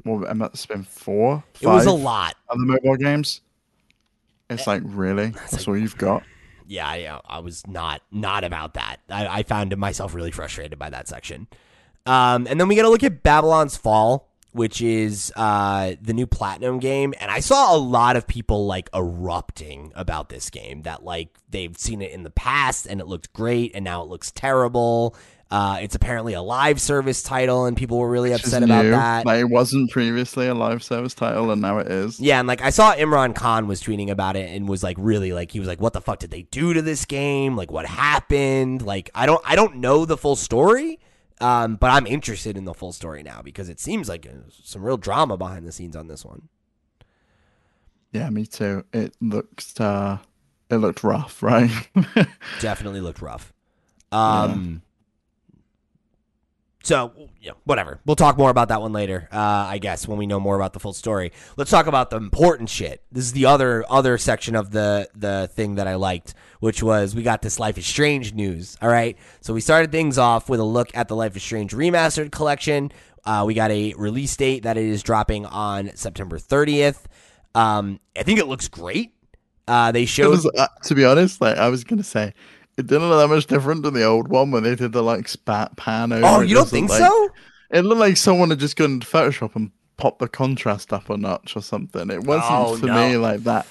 well, 0.04 0.20
must 0.34 0.68
have 0.68 0.76
been 0.76 0.84
four, 0.84 1.44
Five 1.54 1.64
it 1.64 1.68
was 1.68 1.86
a 1.86 1.92
lot 1.92 2.36
of 2.50 2.58
the 2.58 2.66
mobile 2.66 2.98
games. 2.98 3.42
It's 4.52 4.68
like 4.68 4.82
really, 4.86 5.28
that's 5.30 5.68
all 5.68 5.78
you've 5.78 5.98
got. 5.98 6.24
Yeah, 6.68 6.88
I, 6.88 7.20
I 7.26 7.40
was 7.40 7.66
not 7.68 8.02
not 8.12 8.44
about 8.44 8.76
that. 8.76 8.98
I, 9.10 9.40
I 9.40 9.44
found 9.44 9.76
myself 9.78 10.14
really 10.14 10.32
frustrated 10.32 10.78
by 10.78 10.90
that 10.90 11.08
section. 11.08 11.48
Um, 12.06 12.48
and 12.50 12.60
then 12.60 12.68
we 12.68 12.76
got 12.76 12.84
to 12.84 12.90
look 12.90 13.04
at 13.04 13.24
Babylon's 13.24 13.78
Fall, 13.78 14.30
which 14.54 14.82
is 14.82 15.32
uh, 15.36 15.94
the 16.02 16.14
new 16.14 16.26
Platinum 16.28 16.80
game, 16.80 17.14
and 17.20 17.30
I 17.30 17.40
saw 17.40 17.76
a 17.76 17.78
lot 17.78 18.16
of 18.16 18.28
people 18.28 18.66
like 18.66 18.90
erupting 18.94 19.92
about 19.96 20.30
this 20.30 20.50
game. 20.50 20.82
That 20.84 21.04
like 21.04 21.38
they've 21.50 21.78
seen 21.78 22.02
it 22.02 22.12
in 22.12 22.24
the 22.24 22.32
past 22.32 22.86
and 22.88 23.00
it 23.00 23.08
looked 23.08 23.34
great, 23.34 23.72
and 23.76 23.84
now 23.84 24.02
it 24.04 24.10
looks 24.10 24.32
terrible. 24.32 25.16
Uh, 25.52 25.80
it's 25.82 25.96
apparently 25.96 26.32
a 26.34 26.42
live 26.42 26.80
service 26.80 27.22
title, 27.22 27.66
and 27.66 27.76
people 27.76 27.98
were 27.98 28.10
really 28.10 28.32
Which 28.32 28.42
upset 28.46 28.64
about 28.64 28.84
that. 28.84 29.26
Like 29.26 29.42
it 29.42 29.50
wasn't 29.50 29.92
previously 29.92 30.48
a 30.48 30.54
live 30.54 30.82
service 30.82 31.14
title, 31.14 31.52
and 31.52 31.62
now 31.62 31.78
it 31.80 31.88
is. 31.88 32.22
Yeah, 32.22 32.40
and 32.40 32.48
like 32.48 32.62
I 32.62 32.70
saw 32.70 32.96
Imran 32.96 33.36
Khan 33.36 33.68
was 33.68 33.84
tweeting 33.84 34.10
about 34.10 34.38
it 34.38 34.50
and 34.50 34.70
was 34.70 34.82
like 34.82 34.96
really 34.98 35.34
like 35.34 35.52
he 35.52 35.60
was 35.60 35.68
like, 35.68 35.82
What 35.82 35.92
the 35.92 36.00
fuck 36.00 36.20
did 36.20 36.32
they 36.32 36.44
do 36.44 36.74
to 36.74 36.82
this 36.82 37.04
game? 37.04 37.58
Like 37.58 37.70
what 37.70 37.86
happened? 37.86 38.82
Like 38.82 39.10
I 39.14 39.26
don't 39.26 39.42
I 39.46 39.58
don't 39.58 39.78
know 39.78 40.06
the 40.06 40.16
full 40.16 40.38
story. 40.38 41.00
Um, 41.42 41.76
but 41.76 41.90
I'm 41.90 42.06
interested 42.08 42.56
in 42.56 42.64
the 42.66 42.74
full 42.74 42.94
story 42.94 43.22
now 43.24 43.42
because 43.42 43.68
it 43.68 43.80
seems 43.80 44.08
like 44.08 44.26
some 44.64 44.84
real 44.84 44.96
drama 44.96 45.38
behind 45.38 45.68
the 45.68 45.72
scenes 45.72 45.96
on 45.96 46.08
this 46.08 46.24
one. 46.24 46.48
Yeah, 48.12 48.30
me 48.30 48.46
too. 48.46 48.86
It 48.94 49.16
looks, 49.20 49.80
uh, 49.80 50.20
it 50.70 50.76
looked 50.76 51.04
rough, 51.04 51.42
right? 51.44 51.72
Definitely 52.60 53.02
looked 53.02 53.22
rough. 53.22 53.52
Um 54.12 54.84
So 56.84 57.30
yeah, 57.40 57.52
whatever. 57.64 58.00
We'll 58.06 58.16
talk 58.16 58.38
more 58.38 58.50
about 58.50 58.70
that 58.70 58.82
one 58.82 58.92
later. 58.92 59.28
Uh, 59.32 59.38
I 59.38 59.78
guess 59.78 60.08
when 60.08 60.18
we 60.18 60.26
know 60.26 60.40
more 60.40 60.56
about 60.56 60.74
the 60.74 60.80
full 60.80 60.94
story. 60.94 61.32
Let's 61.58 61.70
talk 61.70 61.88
about 61.88 62.10
the 62.10 62.18
important 62.18 62.70
shit. 62.70 63.04
This 63.12 63.26
is 63.26 63.34
the 63.34 63.46
other 63.46 63.86
other 63.90 64.18
section 64.18 64.56
of 64.56 64.72
the 64.72 65.10
the 65.16 65.50
thing 65.54 65.76
that 65.76 65.88
I 65.88 65.96
liked, 65.96 66.34
which 66.60 66.82
was 66.82 67.16
we 67.16 67.24
got 67.24 67.42
this 67.42 67.60
Life 67.60 67.78
is 67.78 67.86
Strange 67.86 68.34
news. 68.34 68.78
All 68.82 68.90
right, 68.90 69.18
so 69.42 69.54
we 69.54 69.62
started 69.62 69.92
things 69.92 70.18
off 70.18 70.50
with 70.50 70.60
a 70.60 70.66
look 70.66 70.90
at 70.96 71.08
the 71.08 71.16
Life 71.16 71.36
is 71.36 71.44
Strange 71.44 71.74
remastered 71.74 72.32
collection. 72.32 72.92
Uh, 73.24 73.44
we 73.46 73.54
got 73.54 73.70
a 73.70 73.94
release 73.98 74.36
date 74.36 74.64
that 74.64 74.78
it 74.78 74.86
is 74.86 75.04
dropping 75.04 75.46
on 75.46 75.96
September 75.96 76.40
30th. 76.40 77.04
Um, 77.54 78.00
I 78.18 78.24
think 78.24 78.40
it 78.40 78.48
looks 78.48 78.68
great. 78.68 79.14
Uh, 79.68 79.92
they 79.92 80.06
showed 80.06 80.32
was, 80.32 80.46
uh, 80.58 80.68
to 80.84 80.96
be 80.96 81.06
honest, 81.06 81.40
like 81.40 81.58
I 81.58 81.70
was 81.70 81.84
gonna 81.84 82.04
say, 82.04 82.34
it 82.82 82.88
didn't 82.88 83.10
look 83.10 83.20
that 83.22 83.34
much 83.34 83.48
different 83.48 83.84
than 83.84 83.94
the 83.94 84.04
old 84.04 84.28
one 84.28 84.52
when 84.52 84.64
they 84.64 84.76
did 84.76 84.92
the 84.92 85.02
like 85.04 85.28
spat 85.28 85.76
pan 85.78 86.12
over. 86.12 86.26
Oh, 86.26 86.42
you 86.42 86.54
don't 86.56 86.68
think 86.70 86.90
like- 86.90 87.00
so? 87.00 87.30
It 87.70 87.82
looked 87.86 88.00
like 88.02 88.18
someone 88.18 88.50
had 88.50 88.60
just 88.60 88.76
gone 88.76 89.00
to 89.00 89.08
Photoshop 89.08 89.56
and 89.56 89.72
popped 89.96 90.20
the 90.20 90.28
contrast 90.28 90.92
up 90.92 91.10
a 91.10 91.16
notch 91.16 91.56
or 91.56 91.62
something. 91.62 92.10
It 92.10 92.24
wasn't 92.26 92.52
Oh, 92.52 92.78
to 92.78 92.86
no. 92.86 93.10
me 93.10 93.18
like 93.18 93.44
that 93.46 93.66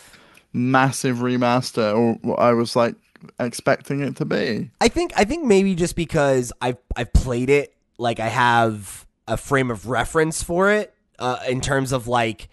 massive 0.53 1.19
remaster 1.19 1.95
or 1.95 2.15
what 2.23 2.39
I 2.39 2.53
was 2.53 2.75
like 2.75 2.95
expecting 3.39 4.01
it 4.01 4.17
to 4.17 4.25
be. 4.25 4.71
I 4.81 4.89
think 4.89 5.13
I 5.17 5.25
think 5.25 5.45
maybe 5.45 5.75
just 5.75 5.97
because 5.97 6.53
I've 6.61 6.79
I've 6.97 7.13
played 7.13 7.51
it, 7.51 7.75
like 7.99 8.21
I 8.21 8.29
have 8.29 9.07
a 9.29 9.37
frame 9.37 9.71
of 9.71 9.87
reference 9.89 10.43
for 10.43 10.71
it 10.71 10.95
uh, 11.19 11.39
in 11.49 11.61
terms 11.61 11.93
of 11.93 12.09
like, 12.09 12.49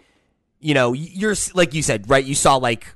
you 0.60 0.74
know, 0.74 0.92
you're 0.92 1.34
like 1.54 1.72
you 1.72 1.82
said, 1.82 2.10
right? 2.10 2.24
You 2.24 2.34
saw 2.34 2.56
like 2.56 2.94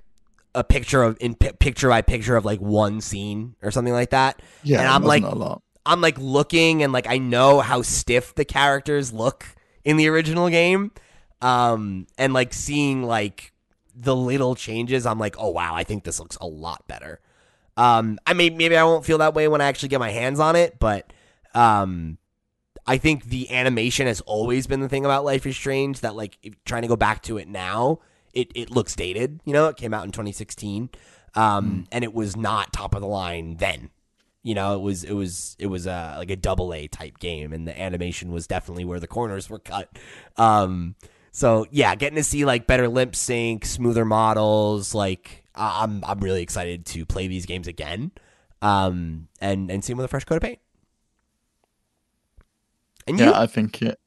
a 0.54 0.64
picture 0.64 1.02
of 1.02 1.16
in 1.20 1.34
pi- 1.34 1.52
picture 1.52 1.88
by 1.88 2.02
picture 2.02 2.36
of 2.36 2.44
like 2.44 2.60
one 2.60 3.00
scene 3.00 3.56
or 3.62 3.70
something 3.70 3.92
like 3.92 4.10
that. 4.10 4.40
Yeah, 4.62 4.80
and 4.80 4.88
I'm 4.88 5.02
like, 5.02 5.22
wasn't 5.22 5.40
a 5.40 5.44
lot. 5.44 5.62
I'm 5.84 6.00
like 6.00 6.16
looking 6.18 6.82
and 6.82 6.92
like 6.92 7.06
I 7.08 7.18
know 7.18 7.60
how 7.60 7.82
stiff 7.82 8.34
the 8.34 8.44
characters 8.44 9.12
look 9.12 9.46
in 9.84 9.96
the 9.96 10.08
original 10.08 10.48
game. 10.48 10.92
Um 11.40 12.06
and 12.18 12.32
like 12.32 12.54
seeing 12.54 13.02
like 13.02 13.52
the 13.94 14.14
little 14.14 14.54
changes, 14.54 15.06
I'm 15.06 15.18
like, 15.18 15.36
"Oh 15.38 15.50
wow, 15.50 15.74
I 15.74 15.84
think 15.84 16.04
this 16.04 16.20
looks 16.20 16.36
a 16.40 16.46
lot 16.46 16.86
better." 16.86 17.20
Um 17.76 18.18
I 18.26 18.34
mean 18.34 18.56
maybe 18.56 18.76
I 18.76 18.84
won't 18.84 19.04
feel 19.04 19.18
that 19.18 19.34
way 19.34 19.48
when 19.48 19.60
I 19.60 19.66
actually 19.66 19.88
get 19.88 20.00
my 20.00 20.10
hands 20.10 20.38
on 20.38 20.54
it, 20.56 20.78
but 20.78 21.12
um 21.54 22.18
I 22.86 22.98
think 22.98 23.24
the 23.24 23.50
animation 23.52 24.06
has 24.06 24.20
always 24.22 24.66
been 24.66 24.80
the 24.80 24.88
thing 24.88 25.04
about 25.04 25.24
Life 25.24 25.46
is 25.46 25.56
Strange 25.56 26.00
that 26.00 26.14
like 26.14 26.38
if, 26.42 26.54
trying 26.64 26.82
to 26.82 26.88
go 26.88 26.96
back 26.96 27.22
to 27.22 27.38
it 27.38 27.48
now, 27.48 28.00
it 28.32 28.50
it 28.54 28.70
looks 28.70 28.94
dated, 28.96 29.40
you 29.44 29.52
know, 29.52 29.68
it 29.68 29.76
came 29.76 29.92
out 29.94 30.04
in 30.04 30.10
2016. 30.12 30.90
Um 31.34 31.86
and 31.90 32.04
it 32.04 32.12
was 32.14 32.36
not 32.36 32.72
top 32.72 32.94
of 32.94 33.00
the 33.00 33.06
line 33.06 33.56
then. 33.56 33.90
You 34.44 34.54
know, 34.56 34.74
it 34.74 34.80
was 34.80 35.04
it 35.04 35.12
was 35.12 35.54
it 35.60 35.68
was 35.68 35.86
uh, 35.86 36.16
like 36.18 36.28
a 36.30 36.34
double 36.36 36.74
A 36.74 36.88
type 36.88 37.20
game, 37.20 37.52
and 37.52 37.66
the 37.66 37.80
animation 37.80 38.32
was 38.32 38.48
definitely 38.48 38.84
where 38.84 38.98
the 38.98 39.06
corners 39.06 39.48
were 39.48 39.60
cut. 39.60 39.88
Um, 40.36 40.96
so 41.30 41.64
yeah, 41.70 41.94
getting 41.94 42.16
to 42.16 42.24
see 42.24 42.44
like 42.44 42.66
better 42.66 42.88
lip 42.88 43.14
sync, 43.14 43.64
smoother 43.64 44.04
models, 44.04 44.96
like 44.96 45.44
I'm 45.54 46.04
I'm 46.04 46.18
really 46.18 46.42
excited 46.42 46.86
to 46.86 47.06
play 47.06 47.28
these 47.28 47.46
games 47.46 47.68
again, 47.68 48.10
um, 48.62 49.28
and 49.40 49.70
and 49.70 49.84
see 49.84 49.92
them 49.92 49.98
with 49.98 50.06
a 50.06 50.08
fresh 50.08 50.24
coat 50.24 50.36
of 50.38 50.42
paint. 50.42 50.58
And 53.06 53.20
you 53.20 53.26
Yeah, 53.26 53.40
I 53.40 53.46
think 53.46 53.80
it. 53.82 53.98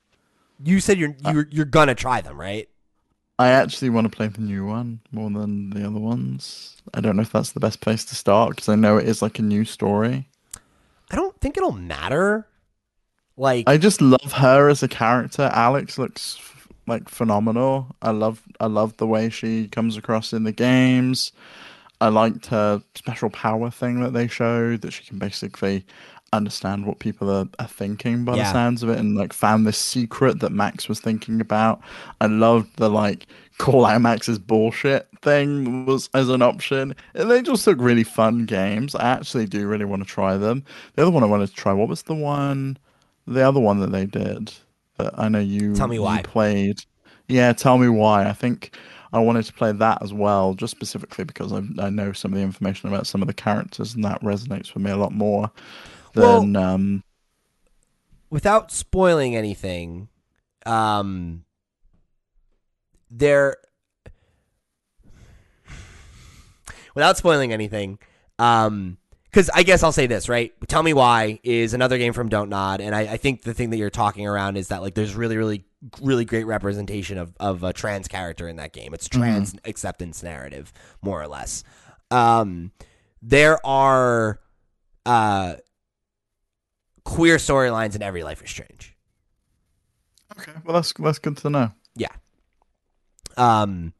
you 0.63 0.79
said 0.79 0.97
you're 0.97 1.15
you're 1.21 1.47
you're 1.51 1.65
gonna 1.65 1.95
try 1.95 2.21
them, 2.21 2.39
right? 2.39 2.69
I 3.37 3.49
actually 3.49 3.89
want 3.89 4.09
to 4.09 4.15
play 4.15 4.27
the 4.27 4.41
new 4.41 4.65
one 4.65 5.01
more 5.11 5.29
than 5.29 5.71
the 5.71 5.85
other 5.85 5.99
ones. 5.99 6.77
I 6.93 7.01
don't 7.01 7.17
know 7.17 7.21
if 7.21 7.31
that's 7.31 7.51
the 7.51 7.59
best 7.59 7.81
place 7.81 8.05
to 8.05 8.15
start 8.15 8.51
because 8.51 8.69
I 8.69 8.75
know 8.75 8.97
it 8.97 9.07
is 9.07 9.21
like 9.21 9.39
a 9.39 9.43
new 9.43 9.65
story. 9.65 10.29
I 11.11 11.15
don't 11.15 11.39
think 11.41 11.57
it'll 11.57 11.73
matter. 11.73 12.47
Like 13.37 13.67
I 13.67 13.77
just 13.77 14.01
love 14.01 14.31
her 14.33 14.69
as 14.69 14.83
a 14.83 14.87
character. 14.87 15.49
Alex 15.53 15.97
looks 15.97 16.37
f- 16.39 16.67
like 16.87 17.09
phenomenal. 17.09 17.93
I 18.01 18.11
love 18.11 18.41
I 18.61 18.67
love 18.67 18.95
the 18.97 19.07
way 19.07 19.29
she 19.29 19.67
comes 19.67 19.97
across 19.97 20.31
in 20.31 20.45
the 20.45 20.53
games. 20.53 21.33
I 21.99 22.07
liked 22.09 22.47
her 22.47 22.81
special 22.95 23.29
power 23.29 23.69
thing 23.69 23.99
that 24.01 24.13
they 24.13 24.27
showed 24.27 24.81
that 24.81 24.91
she 24.91 25.03
can 25.03 25.17
basically 25.17 25.85
understand 26.33 26.85
what 26.85 26.99
people 26.99 27.29
are, 27.31 27.47
are 27.59 27.67
thinking 27.67 28.25
by 28.25 28.35
Yeah. 28.35 28.43
the 28.43 28.51
sounds 28.51 28.83
of 28.83 28.89
it 28.89 28.99
and 28.99 29.15
like 29.15 29.31
found 29.33 29.65
this 29.65 29.77
secret 29.77 30.39
that 30.41 30.51
Max 30.51 30.89
was 30.89 30.99
thinking 30.99 31.39
about. 31.39 31.81
I 32.19 32.27
loved 32.27 32.75
the 32.77 32.89
like 32.89 33.27
call 33.57 33.85
out 33.85 34.01
Max's 34.01 34.37
bullshit 34.37 35.07
thing 35.21 35.85
was 35.85 36.09
as 36.13 36.27
an 36.29 36.41
option. 36.41 36.93
And 37.13 37.31
they 37.31 37.41
just 37.41 37.65
look 37.67 37.77
really 37.79 38.03
fun 38.03 38.45
games. 38.45 38.95
I 38.95 39.03
actually 39.07 39.45
do 39.45 39.65
really 39.67 39.85
want 39.85 40.03
to 40.03 40.07
try 40.07 40.35
them. 40.37 40.63
The 40.95 41.03
other 41.03 41.11
one 41.11 41.23
I 41.23 41.27
wanted 41.27 41.47
to 41.47 41.55
try, 41.55 41.71
what 41.73 41.87
was 41.89 42.03
the 42.03 42.15
one 42.15 42.77
the 43.27 43.41
other 43.41 43.59
one 43.59 43.79
that 43.79 43.91
they 43.91 44.05
did 44.05 44.53
that 44.97 45.17
I 45.17 45.29
know 45.29 45.39
you 45.39 45.73
Tell 45.73 45.87
me 45.87 45.95
you 45.95 46.03
why. 46.03 46.21
played? 46.21 46.79
Yeah, 47.27 47.53
tell 47.53 47.77
me 47.79 47.89
why. 47.89 48.27
I 48.29 48.33
think 48.33 48.77
I 49.13 49.19
wanted 49.19 49.45
to 49.45 49.53
play 49.53 49.71
that 49.71 50.01
as 50.03 50.13
well, 50.13 50.53
just 50.53 50.69
specifically 50.71 51.23
because 51.23 51.51
I, 51.53 51.61
I 51.79 51.89
know 51.89 52.11
some 52.11 52.33
of 52.33 52.37
the 52.37 52.43
information 52.43 52.87
about 52.89 53.07
some 53.07 53.21
of 53.21 53.27
the 53.27 53.33
characters, 53.33 53.95
and 53.95 54.03
that 54.03 54.21
resonates 54.21 54.73
with 54.75 54.83
me 54.83 54.91
a 54.91 54.97
lot 54.97 55.11
more 55.11 55.49
Well- 56.15 56.57
um. 56.57 57.03
without 58.29 58.71
spoiling 58.71 59.35
anything, 59.35 60.09
um, 60.65 61.43
there. 63.09 63.57
Without 66.95 67.17
spoiling 67.17 67.51
anything, 67.51 67.99
um, 68.39 68.97
because 69.25 69.49
I 69.53 69.63
guess 69.63 69.83
I'll 69.83 69.91
say 69.91 70.07
this 70.07 70.29
right. 70.29 70.53
Tell 70.69 70.81
me 70.81 70.93
why 70.93 71.41
is 71.43 71.73
another 71.73 71.97
game 71.97 72.13
from 72.13 72.29
Don't 72.29 72.49
Nod, 72.49 72.79
and 72.79 72.95
I, 72.95 73.01
I 73.01 73.17
think 73.17 73.41
the 73.41 73.53
thing 73.53 73.71
that 73.71 73.77
you're 73.77 73.89
talking 73.89 74.25
around 74.25 74.55
is 74.55 74.69
that 74.69 74.81
like 74.81 74.95
there's 74.95 75.13
really, 75.13 75.35
really, 75.35 75.65
really 76.01 76.23
great 76.23 76.45
representation 76.45 77.17
of 77.17 77.33
of 77.37 77.63
a 77.63 77.73
trans 77.73 78.07
character 78.07 78.47
in 78.47 78.55
that 78.57 78.71
game. 78.71 78.93
It's 78.93 79.09
trans 79.09 79.53
acceptance 79.65 80.23
narrative, 80.23 80.71
more 81.01 81.21
or 81.21 81.27
less. 81.27 81.65
Um, 82.11 82.71
there 83.21 83.65
are, 83.65 84.39
uh, 85.05 85.55
queer 87.05 87.37
storylines 87.37 87.95
in 87.95 88.01
every 88.01 88.23
Life 88.23 88.43
is 88.43 88.49
Strange. 88.49 88.97
Okay, 90.37 90.51
well 90.65 90.73
that's 90.73 90.91
that's 90.93 91.19
good 91.19 91.37
to 91.37 91.49
know. 91.49 91.71
Yeah. 91.95 92.09
Um. 93.37 93.93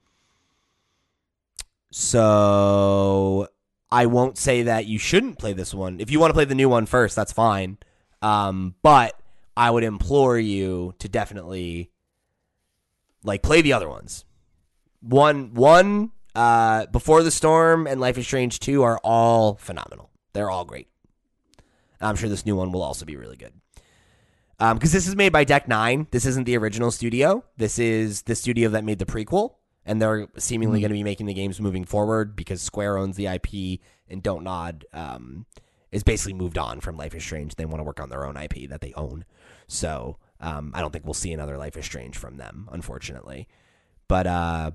So 1.91 3.48
I 3.90 4.07
won't 4.07 4.38
say 4.38 4.64
that 4.64 4.86
you 4.86 4.99
shouldn't 4.99 5.40
play 5.40 5.53
this 5.53 5.73
one. 5.73 6.02
If 6.02 6.11
you 6.11 6.19
want 6.19 6.32
to 6.32 6.34
play 6.34 6.44
the 6.44 6.56
new 6.56 6.68
one 6.68 6.86
first, 6.86 7.15
that's 7.15 7.32
fine. 7.32 7.77
Um, 8.22 8.76
but 8.82 9.18
I 9.56 9.72
would 9.72 9.84
implore 9.86 10.38
you 10.38 10.94
to 10.99 11.07
definitely 11.07 11.91
like 13.23 13.41
play 13.44 13.61
the 13.61 13.72
other 13.73 13.88
ones. 13.88 14.26
One, 14.99 15.53
one, 15.53 16.11
uh, 16.34 16.88
Before 16.88 17.23
the 17.23 17.32
Storm 17.32 17.88
and 17.88 18.02
Life 18.02 18.18
is 18.18 18.26
Strange 18.26 18.60
two 18.60 18.84
are 18.84 18.99
all 19.03 19.56
phenomenal. 19.56 20.10
They're 20.34 20.52
all 20.52 20.65
great. 20.65 20.90
I'm 22.01 22.15
sure 22.15 22.30
this 22.30 22.45
new 22.45 22.55
one 22.55 22.72
will 22.72 22.84
also 22.84 23.05
be 23.05 23.15
really 23.15 23.38
good. 23.38 23.53
Um, 24.59 24.77
because 24.77 24.93
this 24.93 25.07
is 25.07 25.15
made 25.15 25.34
by 25.34 25.43
Deck 25.43 25.67
Nine. 25.67 26.07
This 26.11 26.26
isn't 26.26 26.45
the 26.45 26.57
original 26.57 26.91
studio. 26.91 27.43
This 27.57 27.77
is 27.77 28.22
the 28.23 28.35
studio 28.35 28.69
that 28.69 28.85
made 28.85 28.99
the 28.99 29.05
prequel, 29.05 29.55
and 29.85 30.01
they're 30.01 30.27
seemingly 30.38 30.80
going 30.80 30.89
to 30.89 30.95
be 30.95 31.03
making 31.03 31.26
the 31.26 31.34
games 31.34 31.59
moving 31.59 31.84
forward 31.84 32.35
because 32.35 32.61
Square 32.61 32.97
owns 32.97 33.17
the 33.17 33.27
IP, 33.27 33.81
and 34.09 34.23
Don't 34.23 34.43
Nod 34.43 34.85
um, 34.93 35.45
is 35.91 36.03
basically 36.03 36.34
moved 36.34 36.57
on 36.57 36.80
from 36.80 36.95
Life 36.95 37.15
is 37.15 37.23
Strange. 37.23 37.55
They 37.55 37.65
want 37.65 37.80
to 37.80 37.84
work 37.84 37.99
on 37.99 38.09
their 38.09 38.26
own 38.26 38.38
IP 38.38 38.69
that 38.69 38.81
they 38.81 38.93
own. 38.93 39.26
So 39.67 40.17
um, 40.39 40.72
I 40.73 40.81
don't 40.81 40.91
think 40.91 41.05
we'll 41.05 41.13
see 41.13 41.34
another 41.34 41.57
Life 41.57 41.76
is 41.76 41.85
Strange 41.85 42.17
from 42.17 42.38
them, 42.38 42.69
unfortunately. 42.72 43.49
But 44.07 44.27
uh, 44.27 44.72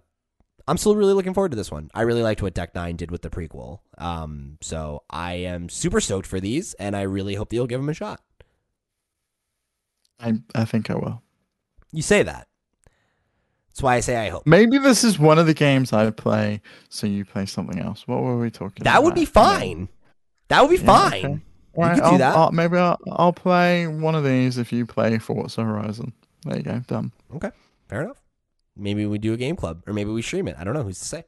I'm 0.71 0.77
still 0.79 0.95
really 0.95 1.13
looking 1.15 1.35
forward 1.35 1.51
to 1.51 1.57
this 1.57 1.71
one. 1.71 1.91
I 1.95 2.03
really 2.03 2.23
liked 2.23 2.43
what 2.43 2.55
Deck 2.55 2.75
Nine 2.75 2.97
did 2.97 3.11
with 3.11 3.23
the 3.23 3.31
prequel. 3.31 3.81
Um, 3.99 4.57
so 4.61 5.03
I 5.11 5.33
am 5.35 5.69
super 5.69 6.01
stoked 6.01 6.27
for 6.27 6.39
these, 6.41 6.75
and 6.75 6.95
I 6.97 7.03
really 7.03 7.35
hope 7.35 7.49
that 7.51 7.57
you'll 7.57 7.67
give 7.67 7.81
them 7.81 7.89
a 7.89 7.95
shot. 7.95 8.21
I 10.19 10.35
I 10.55 10.65
think 10.65 10.91
I 10.91 10.95
will. 10.95 11.23
You 11.93 12.03
say 12.03 12.23
that. 12.23 12.47
That's 13.69 13.83
why 13.83 13.97
I 13.97 14.01
say 14.01 14.17
I 14.17 14.29
hope. 14.29 14.47
Maybe 14.47 14.79
this 14.79 15.05
is 15.05 15.19
one 15.19 15.39
of 15.39 15.47
the 15.47 15.55
games 15.55 15.93
I 15.93 16.11
play, 16.11 16.61
so 16.89 17.07
you 17.07 17.25
play 17.25 17.47
something 17.47 17.79
else. 17.81 18.07
What 18.07 18.23
were 18.23 18.39
we 18.39 18.51
talking? 18.51 18.83
About? 18.83 18.93
That 18.93 19.03
would 19.05 19.15
be 19.15 19.25
fine. 19.25 19.89
That 20.49 20.63
would 20.63 20.71
be 20.71 20.77
Yeah, 20.77 20.87
fine. 20.87 21.25
okay. 21.25 21.29
You 21.35 21.41
Right, 21.77 21.95
could 21.95 22.01
do 22.01 22.07
I'll, 22.11 22.19
that. 22.19 22.37
I'll- 22.37 22.53
maybe 22.53 22.77
I'll, 22.77 22.99
I'll 23.13 23.33
play 23.33 23.87
one 23.87 24.15
of 24.17 24.25
these 24.25 24.59
if 24.59 24.73
you 24.73 24.87
play 24.87 25.19
Forza 25.19 25.63
Horizon. 25.63 26.13
There 26.45 26.57
you 26.57 26.63
go, 26.65 26.81
done. 26.87 27.13
Okay, 27.35 27.51
fair 27.89 28.03
enough. 28.03 28.20
Maybe 28.81 29.07
we 29.07 29.19
do 29.19 29.33
a 29.33 29.37
game 29.37 29.57
club, 29.57 29.83
or 29.87 29.93
maybe 29.93 30.11
we 30.11 30.23
stream 30.23 30.49
it. 30.49 30.57
I 30.59 30.65
don't 30.65 30.75
know. 30.75 30.83
Who's 30.83 30.99
to 30.99 31.05
say? 31.05 31.25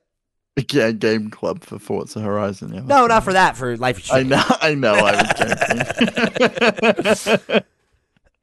Yeah, 0.71 0.91
game 0.91 1.31
club 1.31 1.65
for 1.65 1.79
Forza 1.79 2.21
Horizon. 2.21 2.75
Yeah, 2.75 2.83
No, 2.85 3.07
not 3.07 3.25
for 3.25 3.33
that. 3.33 3.57
For 3.57 3.77
Life 3.77 4.01
is 4.01 4.11
I 4.11 4.23
know, 4.23 4.43
I 4.61 4.75
know. 4.75 4.95
I 4.95 5.23
was 5.23 5.33
joking. 7.39 7.61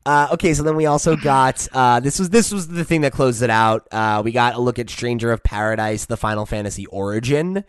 Uh, 0.06 0.30
okay, 0.32 0.54
so 0.56 0.64
then 0.64 0.76
we 0.76 0.86
also 0.88 1.16
got 1.16 1.68
uh, 1.74 2.00
this 2.00 2.18
was 2.18 2.30
this 2.32 2.52
was 2.52 2.68
the 2.68 2.84
thing 2.86 3.02
that 3.02 3.12
closed 3.12 3.44
it 3.44 3.50
out. 3.52 3.88
Uh, 3.92 4.22
we 4.26 4.32
got 4.32 4.56
a 4.56 4.60
look 4.60 4.80
at 4.80 4.90
Stranger 4.90 5.32
of 5.32 5.44
Paradise, 5.44 6.06
the 6.06 6.18
Final 6.18 6.48
Fantasy 6.48 6.86
Origin. 6.88 7.64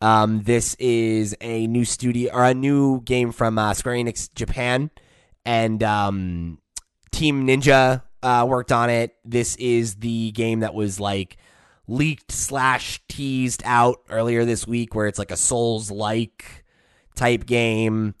Um, 0.00 0.42
this 0.42 0.74
is 0.80 1.36
a 1.40 1.66
new 1.68 1.84
studio 1.84 2.32
or 2.34 2.44
a 2.44 2.54
new 2.54 3.00
game 3.02 3.30
from 3.30 3.58
uh, 3.58 3.74
Square 3.74 3.96
Enix 3.96 4.32
Japan, 4.34 4.90
and 5.44 5.82
um, 5.84 6.58
Team 7.12 7.46
Ninja 7.46 8.02
uh, 8.24 8.46
worked 8.48 8.72
on 8.72 8.90
it. 8.90 9.14
This 9.24 9.54
is 9.56 9.96
the 9.96 10.32
game 10.32 10.60
that 10.60 10.74
was 10.74 10.98
like 10.98 11.36
leaked 11.86 12.32
slash 12.32 13.00
teased 13.06 13.62
out 13.64 13.98
earlier 14.08 14.44
this 14.44 14.66
week, 14.66 14.94
where 14.94 15.06
it's 15.06 15.18
like 15.18 15.30
a 15.30 15.36
Souls 15.36 15.90
like 15.90 16.64
type 17.14 17.46
game. 17.46 18.14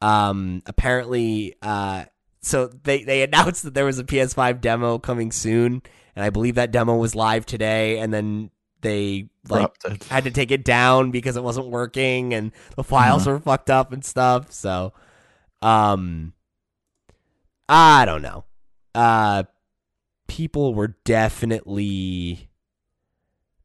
Um, 0.00 0.62
apparently, 0.64 1.54
uh, 1.62 2.06
so 2.40 2.68
they 2.68 3.04
they 3.04 3.22
announced 3.24 3.62
that 3.64 3.74
there 3.74 3.84
was 3.84 3.98
a 3.98 4.04
PS5 4.04 4.60
demo 4.62 4.98
coming 4.98 5.30
soon, 5.30 5.82
and 6.16 6.24
I 6.24 6.30
believe 6.30 6.54
that 6.54 6.72
demo 6.72 6.96
was 6.96 7.14
live 7.14 7.44
today, 7.44 7.98
and 7.98 8.12
then 8.12 8.50
they 8.80 9.28
like 9.48 9.78
Corrupted. 9.82 10.04
had 10.04 10.24
to 10.24 10.30
take 10.30 10.50
it 10.50 10.64
down 10.64 11.10
because 11.10 11.36
it 11.36 11.42
wasn't 11.42 11.68
working 11.68 12.32
and 12.32 12.52
the 12.76 12.84
files 12.84 13.26
were 13.26 13.38
fucked 13.38 13.68
up 13.68 13.92
and 13.92 14.02
stuff. 14.02 14.52
So, 14.52 14.94
um, 15.60 16.32
I 17.68 18.06
don't 18.06 18.22
know. 18.22 18.44
Uh, 18.94 19.44
people 20.26 20.74
were 20.74 20.94
definitely 21.04 22.50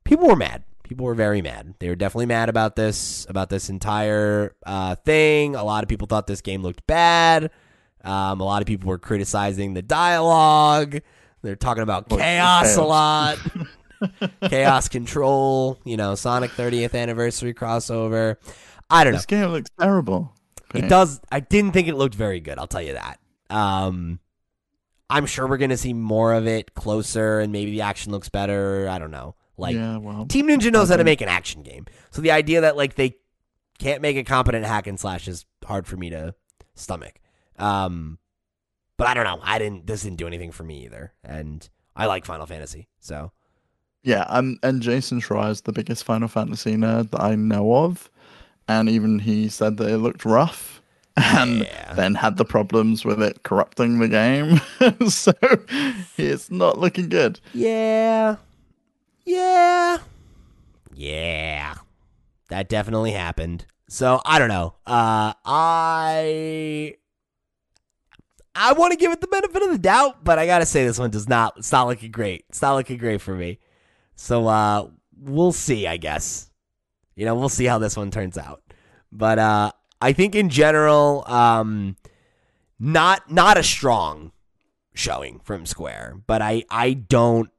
people 0.03 0.27
were 0.27 0.35
mad. 0.35 0.63
People 0.83 1.05
were 1.05 1.15
very 1.15 1.41
mad. 1.41 1.73
They 1.79 1.89
were 1.89 1.95
definitely 1.95 2.27
mad 2.27 2.47
about 2.49 2.75
this 2.75 3.25
about 3.29 3.49
this 3.49 3.69
entire 3.69 4.55
uh, 4.65 4.95
thing. 4.95 5.55
A 5.55 5.63
lot 5.63 5.83
of 5.83 5.89
people 5.89 6.07
thought 6.07 6.27
this 6.27 6.41
game 6.41 6.61
looked 6.61 6.85
bad. 6.87 7.51
Um, 8.03 8.39
a 8.39 8.43
lot 8.43 8.61
of 8.61 8.67
people 8.67 8.89
were 8.89 8.99
criticizing 8.99 9.73
the 9.73 9.81
dialogue. 9.81 10.99
They're 11.41 11.55
talking 11.55 11.83
about 11.83 12.07
chaos, 12.09 12.77
a 12.77 12.83
lot. 12.83 13.37
chaos 14.49 14.89
control, 14.89 15.79
you 15.85 15.97
know, 15.97 16.13
Sonic 16.15 16.51
30th 16.51 16.93
anniversary 16.93 17.53
crossover. 17.53 18.37
I 18.89 19.03
don't 19.03 19.13
know. 19.13 19.17
This 19.17 19.25
game 19.25 19.49
looks 19.49 19.69
terrible. 19.79 20.33
It 20.73 20.87
does. 20.89 21.19
I 21.31 21.39
didn't 21.39 21.71
think 21.71 21.87
it 21.87 21.95
looked 21.95 22.15
very 22.15 22.39
good. 22.39 22.59
I'll 22.59 22.67
tell 22.67 22.81
you 22.81 22.93
that. 22.93 23.19
Um, 23.49 24.19
I'm 25.09 25.25
sure 25.25 25.47
we're 25.47 25.57
gonna 25.57 25.77
see 25.77 25.93
more 25.93 26.33
of 26.33 26.47
it 26.47 26.73
closer, 26.73 27.39
and 27.39 27.51
maybe 27.51 27.71
the 27.71 27.81
action 27.81 28.11
looks 28.11 28.29
better. 28.29 28.87
I 28.89 28.99
don't 28.99 29.11
know. 29.11 29.35
Like 29.57 29.75
yeah, 29.75 29.97
well, 29.97 30.25
Team 30.25 30.47
Ninja 30.47 30.71
knows 30.71 30.89
how 30.89 30.97
to 30.97 31.03
make 31.03 31.21
an 31.21 31.29
action 31.29 31.63
game, 31.63 31.85
so 32.11 32.21
the 32.21 32.31
idea 32.31 32.61
that 32.61 32.75
like 32.75 32.95
they 32.95 33.15
can't 33.79 34.01
make 34.01 34.17
a 34.17 34.23
competent 34.23 34.65
hack 34.65 34.87
and 34.87 34.99
slash 34.99 35.27
is 35.27 35.45
hard 35.63 35.87
for 35.87 35.97
me 35.97 36.09
to 36.09 36.35
stomach. 36.73 37.19
Um, 37.57 38.19
but 38.97 39.07
I 39.07 39.13
don't 39.13 39.23
know. 39.23 39.39
I 39.41 39.59
didn't. 39.59 39.87
This 39.87 40.03
didn't 40.03 40.17
do 40.17 40.27
anything 40.27 40.51
for 40.51 40.63
me 40.63 40.85
either, 40.85 41.13
and 41.23 41.67
I 41.95 42.07
like 42.07 42.25
Final 42.25 42.45
Fantasy, 42.45 42.87
so 42.99 43.31
yeah. 44.03 44.25
Um, 44.27 44.59
and 44.63 44.81
Jason 44.81 45.21
Schreier 45.21 45.51
is 45.51 45.61
the 45.61 45.71
biggest 45.73 46.03
Final 46.03 46.27
Fantasy 46.27 46.75
nerd 46.75 47.11
that 47.11 47.21
I 47.21 47.35
know 47.35 47.75
of, 47.75 48.09
and 48.67 48.89
even 48.89 49.19
he 49.19 49.47
said 49.49 49.77
that 49.77 49.89
it 49.89 49.97
looked 49.97 50.25
rough, 50.25 50.74
and 51.17 51.59
Yeah. 51.59 51.93
then 51.93 52.15
had 52.15 52.37
the 52.37 52.45
problems 52.45 53.05
with 53.05 53.21
it 53.21 53.43
corrupting 53.43 53.99
the 53.99 54.07
game. 54.07 54.59
so 55.09 55.31
it's 56.17 56.51
not 56.51 56.77
looking 56.77 57.09
good. 57.09 57.39
Yeah. 57.53 58.37
Yeah. 59.25 59.97
Yeah. 60.93 61.75
That 62.49 62.69
definitely 62.69 63.11
happened. 63.11 63.65
So 63.89 64.21
I 64.25 64.39
don't 64.39 64.49
know. 64.49 64.75
Uh 64.85 65.33
I 65.45 66.95
I 68.57 68.73
want 68.73 68.91
to 68.91 68.97
give 68.97 69.11
it 69.11 69.19
the 69.21 69.27
benefit 69.27 69.61
of 69.63 69.71
the 69.71 69.77
doubt, 69.77 70.23
but 70.23 70.39
I 70.39 70.45
gotta 70.45 70.65
say 70.65 70.85
this 70.85 70.99
one 70.99 71.11
does 71.11 71.27
not 71.27 71.53
it's 71.57 71.71
not 71.71 71.87
looking 71.87 72.11
great. 72.11 72.45
It's 72.49 72.61
not 72.61 72.75
looking 72.75 72.97
great 72.97 73.21
for 73.21 73.35
me. 73.35 73.59
So 74.15 74.47
uh 74.47 74.87
we'll 75.17 75.51
see, 75.53 75.87
I 75.87 75.97
guess. 75.97 76.49
You 77.15 77.25
know, 77.25 77.35
we'll 77.35 77.49
see 77.49 77.65
how 77.65 77.77
this 77.79 77.95
one 77.97 78.11
turns 78.11 78.37
out. 78.37 78.61
But 79.11 79.39
uh 79.39 79.71
I 80.01 80.13
think 80.13 80.35
in 80.35 80.49
general, 80.49 81.23
um 81.27 81.95
not 82.79 83.31
not 83.31 83.57
a 83.57 83.63
strong 83.63 84.31
showing 84.93 85.39
from 85.43 85.65
Square, 85.65 86.21
but 86.27 86.41
I 86.41 86.63
I 86.69 86.93
don't 86.93 87.49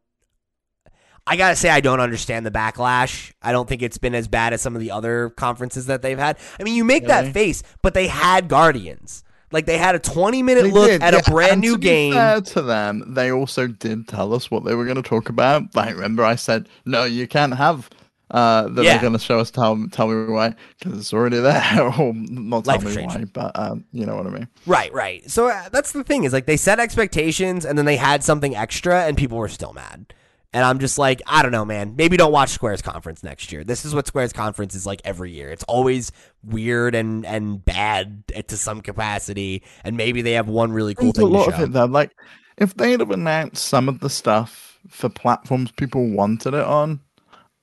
I 1.26 1.36
gotta 1.36 1.56
say, 1.56 1.68
I 1.70 1.80
don't 1.80 1.98
understand 1.98 2.46
the 2.46 2.52
backlash. 2.52 3.32
I 3.42 3.50
don't 3.50 3.68
think 3.68 3.82
it's 3.82 3.98
been 3.98 4.14
as 4.14 4.28
bad 4.28 4.52
as 4.52 4.62
some 4.62 4.76
of 4.76 4.80
the 4.80 4.92
other 4.92 5.30
conferences 5.30 5.86
that 5.86 6.00
they've 6.00 6.18
had. 6.18 6.38
I 6.60 6.62
mean, 6.62 6.76
you 6.76 6.84
make 6.84 7.06
that 7.06 7.32
face, 7.32 7.64
but 7.82 7.94
they 7.94 8.06
had 8.06 8.48
Guardians. 8.48 9.24
Like 9.50 9.66
they 9.66 9.78
had 9.78 9.94
a 9.94 9.98
20 9.98 10.42
minute 10.42 10.62
They 10.64 10.70
look 10.70 10.88
did, 10.88 11.02
at 11.02 11.14
yeah, 11.14 11.20
a 11.26 11.30
brand 11.30 11.52
and 11.52 11.60
new 11.62 11.74
to 11.74 11.80
game. 11.80 12.12
fair 12.12 12.40
to 12.40 12.62
them, 12.62 13.14
they 13.14 13.32
also 13.32 13.66
did 13.66 14.06
tell 14.06 14.34
us 14.34 14.50
what 14.50 14.64
they 14.64 14.74
were 14.74 14.84
going 14.84 14.96
to 15.02 15.08
talk 15.08 15.28
about. 15.28 15.74
Like, 15.74 15.94
remember, 15.94 16.24
I 16.24 16.34
said, 16.36 16.68
"No, 16.84 17.04
you 17.04 17.26
can't 17.26 17.54
have." 17.54 17.88
Uh, 18.30 18.68
that 18.68 18.84
Yeah. 18.84 18.92
they're 18.92 19.00
going 19.02 19.12
to 19.12 19.18
show 19.18 19.38
us. 19.38 19.50
Tell 19.50 19.86
tell 19.92 20.08
me 20.08 20.32
why, 20.32 20.54
because 20.78 20.98
it's 20.98 21.12
already 21.12 21.38
there. 21.38 21.62
or 21.98 22.12
not 22.14 22.64
tell 22.64 22.74
Life 22.74 22.96
me 22.96 23.04
why, 23.04 23.24
but 23.32 23.52
um, 23.54 23.84
you 23.92 24.04
know 24.04 24.16
what 24.16 24.26
I 24.26 24.30
mean. 24.30 24.48
Right, 24.66 24.92
right. 24.92 25.28
So 25.30 25.48
uh, 25.48 25.68
that's 25.70 25.92
the 25.92 26.02
thing 26.02 26.24
is 26.24 26.32
like 26.32 26.46
they 26.46 26.56
set 26.56 26.80
expectations 26.80 27.64
and 27.64 27.78
then 27.78 27.84
they 27.84 27.96
had 27.96 28.24
something 28.24 28.56
extra 28.56 29.04
and 29.04 29.16
people 29.16 29.38
were 29.38 29.48
still 29.48 29.72
mad. 29.72 30.12
And 30.52 30.64
I'm 30.64 30.78
just 30.78 30.96
like, 30.98 31.20
I 31.26 31.42
don't 31.42 31.52
know, 31.52 31.66
man. 31.66 31.96
Maybe 31.96 32.16
don't 32.16 32.32
watch 32.32 32.48
Square's 32.48 32.80
conference 32.80 33.22
next 33.22 33.52
year. 33.52 33.62
This 33.62 33.84
is 33.84 33.94
what 33.94 34.06
Square's 34.06 34.32
conference 34.32 34.74
is 34.74 34.86
like 34.86 35.02
every 35.04 35.30
year. 35.30 35.50
It's 35.50 35.64
always 35.64 36.12
weird 36.42 36.94
and 36.94 37.26
and 37.26 37.62
bad 37.64 38.24
to 38.48 38.56
some 38.56 38.80
capacity. 38.80 39.62
And 39.84 39.96
maybe 39.96 40.22
they 40.22 40.32
have 40.32 40.48
one 40.48 40.72
really 40.72 40.94
cool 40.94 41.12
There's 41.12 41.18
a 41.18 41.20
thing 41.22 41.32
to 41.32 41.38
lot 41.38 41.54
of 41.54 41.60
it 41.60 41.72
though. 41.72 41.84
Like, 41.84 42.12
if 42.56 42.74
they'd 42.74 43.00
have 43.00 43.10
announced 43.10 43.66
some 43.66 43.88
of 43.88 44.00
the 44.00 44.08
stuff 44.08 44.78
for 44.88 45.08
platforms 45.10 45.72
people 45.72 46.08
wanted 46.10 46.54
it 46.54 46.64
on, 46.64 47.00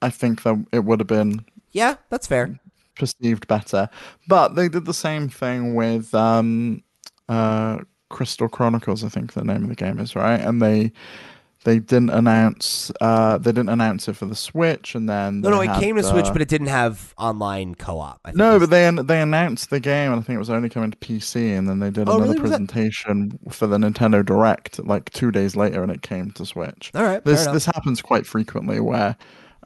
I 0.03 0.09
think 0.09 0.43
that 0.43 0.63
it 0.71 0.83
would 0.85 0.99
have 0.99 1.07
been 1.07 1.45
Yeah, 1.71 1.95
that's 2.09 2.27
fair. 2.27 2.59
perceived 2.97 3.47
better. 3.47 3.89
But 4.27 4.55
they 4.55 4.69
did 4.69 4.85
the 4.85 4.93
same 4.93 5.29
thing 5.29 5.75
with 5.75 6.13
um, 6.13 6.83
uh, 7.29 7.79
Crystal 8.09 8.47
Chronicles, 8.49 9.03
I 9.03 9.09
think 9.09 9.33
the 9.33 9.43
name 9.43 9.63
of 9.63 9.69
the 9.69 9.75
game 9.75 9.99
is 9.99 10.15
right, 10.15 10.39
and 10.39 10.61
they 10.61 10.91
they 11.65 11.79
didn't 11.79 12.09
announce 12.09 12.91
uh, 12.99 13.37
they 13.37 13.51
didn't 13.53 13.69
announce 13.69 14.09
it 14.09 14.17
for 14.17 14.25
the 14.25 14.35
Switch, 14.35 14.95
and 14.95 15.07
then 15.07 15.39
No, 15.41 15.49
no, 15.49 15.61
it 15.61 15.71
came 15.79 15.95
to 15.95 16.03
Switch, 16.03 16.27
but 16.33 16.41
it 16.41 16.49
didn't 16.49 16.67
have 16.67 17.13
online 17.17 17.73
co-op. 17.75 18.19
No, 18.35 18.59
but 18.59 18.69
they 18.69 18.91
they 18.91 19.21
announced 19.21 19.69
the 19.69 19.79
game, 19.79 20.11
and 20.11 20.19
I 20.19 20.23
think 20.23 20.35
it 20.35 20.39
was 20.39 20.49
only 20.49 20.67
coming 20.69 20.91
to 20.91 20.97
PC, 20.97 21.57
and 21.57 21.67
then 21.69 21.79
they 21.79 21.89
did 21.89 22.09
Oh, 22.09 22.17
another 22.17 22.33
really? 22.33 22.33
That- 22.33 22.41
presentation 22.41 23.39
for 23.49 23.65
the 23.67 23.77
Nintendo 23.77 24.23
Direct 24.25 24.85
like 24.85 25.09
two 25.11 25.31
days 25.31 25.55
later, 25.55 25.81
and 25.81 25.91
it 25.91 26.01
came 26.01 26.31
to 26.31 26.45
Switch. 26.45 26.91
all 26.93 27.03
right, 27.03 27.23
This 27.23 27.47
this 27.47 27.65
happens 27.65 28.01
quite 28.01 28.25
frequently 28.27 28.79
where 28.81 29.15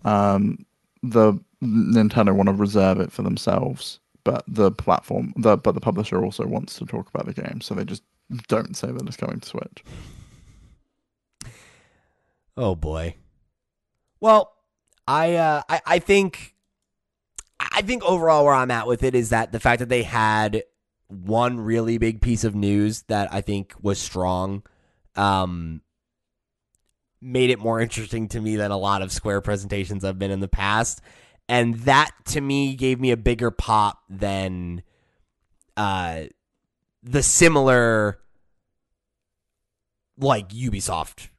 um, 0.05 0.65
the 1.03 1.33
Nintendo 1.63 2.35
want 2.35 2.47
to 2.47 2.53
reserve 2.53 2.99
it 2.99 3.11
for 3.11 3.23
themselves, 3.23 3.99
but 4.23 4.43
the 4.47 4.71
platform, 4.71 5.33
the 5.37 5.57
but 5.57 5.73
the 5.73 5.81
publisher 5.81 6.23
also 6.23 6.45
wants 6.45 6.77
to 6.77 6.85
talk 6.85 7.09
about 7.09 7.25
the 7.25 7.41
game, 7.41 7.61
so 7.61 7.73
they 7.73 7.85
just 7.85 8.03
don't 8.47 8.75
say 8.75 8.91
that 8.91 9.07
it's 9.07 9.17
coming 9.17 9.39
to 9.39 9.47
Switch. 9.47 9.83
Oh 12.55 12.75
boy. 12.75 13.15
Well, 14.19 14.53
I 15.07 15.35
uh 15.35 15.61
I, 15.69 15.81
I 15.85 15.99
think 15.99 16.55
I 17.59 17.81
think 17.81 18.03
overall 18.03 18.45
where 18.45 18.53
I'm 18.53 18.71
at 18.71 18.87
with 18.87 19.03
it 19.03 19.15
is 19.15 19.29
that 19.29 19.51
the 19.51 19.59
fact 19.59 19.79
that 19.79 19.89
they 19.89 20.03
had 20.03 20.63
one 21.07 21.59
really 21.59 21.97
big 21.97 22.21
piece 22.21 22.43
of 22.43 22.55
news 22.55 23.03
that 23.03 23.33
I 23.33 23.41
think 23.41 23.73
was 23.81 23.99
strong 23.99 24.63
um 25.15 25.81
made 27.21 27.49
it 27.49 27.59
more 27.59 27.79
interesting 27.79 28.27
to 28.29 28.39
me 28.39 28.55
than 28.55 28.71
a 28.71 28.77
lot 28.77 29.01
of 29.01 29.11
Square 29.11 29.41
presentations 29.41 30.03
I've 30.03 30.19
been 30.19 30.31
in 30.31 30.39
the 30.39 30.47
past. 30.47 31.01
And 31.49 31.75
that 31.81 32.11
to 32.27 32.41
me 32.41 32.75
gave 32.75 32.99
me 32.99 33.11
a 33.11 33.17
bigger 33.17 33.51
pop 33.51 34.01
than 34.09 34.83
uh 35.75 36.23
the 37.03 37.23
similar 37.23 38.19
like 40.19 40.49
Ubisoft 40.49 41.29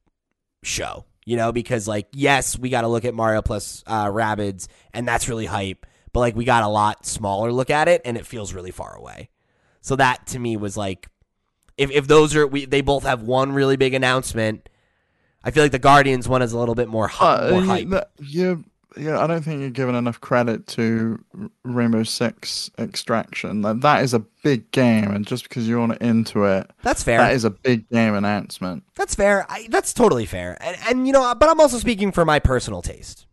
show, 0.62 1.04
you 1.24 1.36
know, 1.36 1.52
because 1.52 1.86
like 1.88 2.08
yes, 2.12 2.58
we 2.58 2.70
got 2.70 2.82
to 2.82 2.88
look 2.88 3.04
at 3.04 3.14
Mario 3.14 3.42
plus 3.42 3.82
uh, 3.86 4.06
Rabbids, 4.06 4.68
and 4.94 5.06
that's 5.06 5.28
really 5.28 5.46
hype. 5.46 5.86
But 6.12 6.20
like 6.20 6.36
we 6.36 6.44
got 6.44 6.62
a 6.62 6.68
lot 6.68 7.04
smaller 7.04 7.52
look 7.52 7.70
at 7.70 7.88
it, 7.88 8.02
and 8.04 8.16
it 8.16 8.26
feels 8.26 8.54
really 8.54 8.70
far 8.70 8.96
away. 8.96 9.30
So 9.80 9.96
that 9.96 10.26
to 10.28 10.38
me 10.38 10.56
was 10.56 10.76
like, 10.76 11.08
if 11.76 11.90
if 11.90 12.06
those 12.06 12.34
are 12.34 12.46
we 12.46 12.64
they 12.64 12.80
both 12.80 13.04
have 13.04 13.22
one 13.22 13.52
really 13.52 13.76
big 13.76 13.94
announcement. 13.94 14.68
I 15.44 15.50
feel 15.50 15.62
like 15.62 15.72
the 15.72 15.78
Guardians 15.78 16.28
one 16.28 16.42
is 16.42 16.52
a 16.52 16.58
little 16.58 16.74
bit 16.74 16.88
more, 16.88 17.08
hy- 17.08 17.34
Uh, 17.36 17.50
more 17.50 17.62
hype. 17.62 17.88
that- 17.90 18.10
you, 18.18 18.64
yeah, 18.96 19.20
I 19.22 19.26
don't 19.28 19.42
think 19.42 19.60
you're 19.60 19.70
giving 19.70 19.94
enough 19.94 20.20
credit 20.20 20.66
to 20.68 21.22
Rainbow 21.62 22.02
Six 22.02 22.70
Extraction. 22.78 23.62
Like, 23.62 23.80
that 23.82 24.02
is 24.02 24.14
a 24.14 24.18
big 24.42 24.70
game, 24.72 25.10
and 25.12 25.24
just 25.26 25.44
because 25.48 25.68
you're 25.68 25.86
not 25.86 26.02
into 26.02 26.44
it, 26.44 26.68
that's 26.82 27.02
fair. 27.04 27.18
that 27.18 27.32
is 27.34 27.44
a 27.44 27.50
big 27.50 27.88
game 27.90 28.14
announcement. 28.14 28.82
That's 28.96 29.14
fair. 29.14 29.46
I, 29.48 29.68
that's 29.70 29.94
totally 29.94 30.26
fair. 30.26 30.56
And, 30.60 30.76
and 30.88 31.06
you 31.06 31.12
know, 31.12 31.32
but 31.34 31.48
I'm 31.48 31.60
also 31.60 31.78
speaking 31.78 32.10
for 32.12 32.24
my 32.24 32.40
personal 32.40 32.82
taste, 32.82 33.26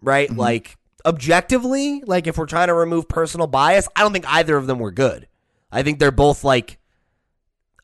right? 0.00 0.28
Mhm. 0.28 0.36
Like 0.38 0.76
objectively, 1.06 2.02
like 2.06 2.26
if 2.26 2.36
we're 2.38 2.46
trying 2.46 2.68
to 2.68 2.74
remove 2.74 3.08
personal 3.08 3.46
bias, 3.46 3.88
I 3.94 4.00
don't 4.00 4.12
think 4.12 4.24
either 4.28 4.56
of 4.56 4.66
them 4.66 4.78
were 4.80 4.90
good. 4.92 5.28
I 5.70 5.82
think 5.84 5.98
they're 6.00 6.10
both 6.10 6.42
like 6.44 6.78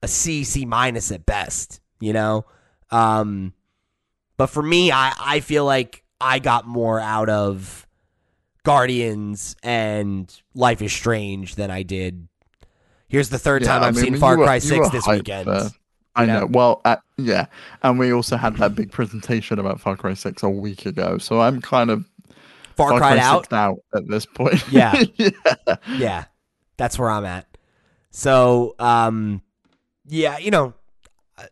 a 0.03 0.09
C, 0.09 0.43
C 0.45 0.65
minus 0.65 1.13
at 1.13 1.25
best. 1.25 1.81
You 2.01 2.13
know, 2.13 2.45
um, 2.91 3.53
but 4.39 4.47
for 4.47 4.63
me, 4.63 4.91
I 4.91 5.13
I 5.21 5.41
feel 5.41 5.67
like 5.67 6.03
I 6.21 6.39
got 6.39 6.67
more 6.67 6.99
out 6.99 7.29
of 7.29 7.87
Guardians 8.65 9.55
and 9.63 10.35
Life 10.55 10.81
is 10.83 10.93
Strange 10.93 11.55
than 11.57 11.71
I 11.71 11.83
did. 11.83 12.29
Here's 13.09 13.29
the 13.29 13.39
third 13.39 13.63
Yeah, 13.63 13.69
time 13.69 13.83
I 13.83 13.89
I've 13.89 13.95
mean, 13.97 14.05
seen 14.05 14.17
Far 14.17 14.37
were- 14.39 14.45
Cry 14.45 14.59
Six 14.59 14.89
this 14.91 15.07
weekend. 15.07 15.49
I 16.17 16.27
know. 16.27 16.41
know? 16.41 16.47
Well, 16.47 16.81
uh, 16.85 16.97
yeah, 17.17 17.47
and 17.83 17.99
we 17.99 18.13
also 18.13 18.37
had 18.37 18.57
that 18.57 18.75
big 18.75 18.91
presentation 18.91 19.59
about 19.59 19.81
Far 19.81 19.97
Cry 19.97 20.15
Six 20.15 20.43
a 20.43 20.49
week 20.49 20.85
ago, 20.87 21.19
so 21.19 21.41
I'm 21.41 21.61
kind 21.63 21.91
of 21.91 22.05
Far, 22.77 22.91
Far 22.91 22.99
Cry 22.99 23.13
Cry 23.17 23.19
out. 23.21 23.45
6 23.45 23.53
out 23.53 23.79
at 23.95 24.09
this 24.09 24.27
point. 24.27 24.63
Yeah. 24.71 25.03
yeah. 25.17 25.31
yeah 25.97 26.25
that's 26.77 26.97
where 26.97 27.11
i'm 27.11 27.25
at 27.25 27.45
so 28.13 28.77
um 28.79 29.43
yeah 30.07 30.39
you 30.39 30.49
know 30.53 30.73
uh, 31.37 31.43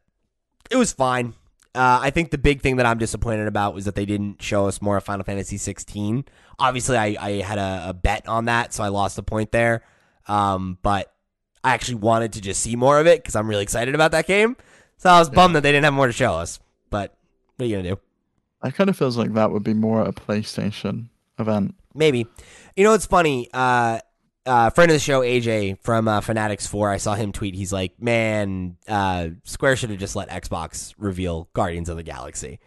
it 0.70 0.76
was 0.76 0.92
fine 0.92 1.34
uh, 1.77 1.98
I 2.03 2.11
think 2.11 2.31
the 2.31 2.39
big 2.39 2.62
thing 2.62 2.77
that 2.77 2.86
I'm 2.86 2.98
disappointed 2.98 3.47
about 3.47 3.74
was 3.74 3.85
that 3.85 3.94
they 3.94 4.07
didn't 4.07 4.43
show 4.43 4.66
us 4.66 4.81
more 4.81 4.97
of 4.97 5.05
Final 5.05 5.24
Fantasy 5.24 5.59
16. 5.59 6.24
Obviously, 6.59 6.97
I, 6.97 7.16
I 7.20 7.31
had 7.43 7.59
a, 7.59 7.90
a 7.90 7.94
bet 7.94 8.27
on 8.27 8.47
that, 8.47 8.73
so 8.73 8.82
I 8.82 8.89
lost 8.89 9.19
a 9.19 9.23
point 9.23 9.53
there. 9.53 9.82
Um, 10.27 10.78
but 10.82 11.12
I 11.62 11.74
actually 11.74 11.97
wanted 11.97 12.32
to 12.32 12.40
just 12.40 12.61
see 12.62 12.77
more 12.77 12.98
of 12.98 13.07
it 13.07 13.23
because 13.23 13.36
I'm 13.36 13.48
really 13.48 13.62
excited 13.62 13.94
about 13.94 14.12
that 14.12 14.27
game. 14.27 14.57
So 14.97 15.11
I 15.11 15.19
was 15.19 15.28
bummed 15.28 15.55
that 15.57 15.62
they 15.62 15.70
didn't 15.70 15.85
have 15.85 15.94
more 15.94 16.07
to 16.07 16.12
show 16.12 16.35
us. 16.35 16.59
But 16.90 17.15
what 17.57 17.65
are 17.65 17.69
you 17.69 17.77
gonna 17.77 17.90
do? 17.90 18.01
I 18.62 18.70
kind 18.70 18.89
of 18.89 18.97
feels 18.97 19.16
like 19.19 19.35
that 19.35 19.53
would 19.53 19.62
be 19.62 19.74
more 19.74 20.03
a 20.03 20.12
PlayStation 20.12 21.09
event. 21.39 21.74
Maybe. 21.94 22.27
You 22.74 22.85
know, 22.85 22.94
it's 22.94 23.07
funny. 23.07 23.48
Uh, 23.53 24.01
uh, 24.47 24.70
friend 24.70 24.90
of 24.90 24.94
the 24.94 25.01
show, 25.01 25.20
AJ 25.20 25.81
from 25.82 26.09
uh, 26.09 26.20
Fanatics 26.20 26.66
4, 26.66 26.90
I 26.90 26.97
saw 26.98 27.14
him 27.14 27.32
tweet. 27.32 27.55
He's 27.55 27.73
like, 27.73 28.01
man, 28.01 28.77
uh, 28.89 29.28
Square 29.44 29.77
should 29.77 29.90
have 29.90 29.98
just 29.98 30.16
let 30.16 30.31
Xbox 30.31 30.94
reveal 30.98 31.48
Guardians 31.52 31.89
of 31.89 31.97
the 31.97 32.02
Galaxy. 32.02 32.60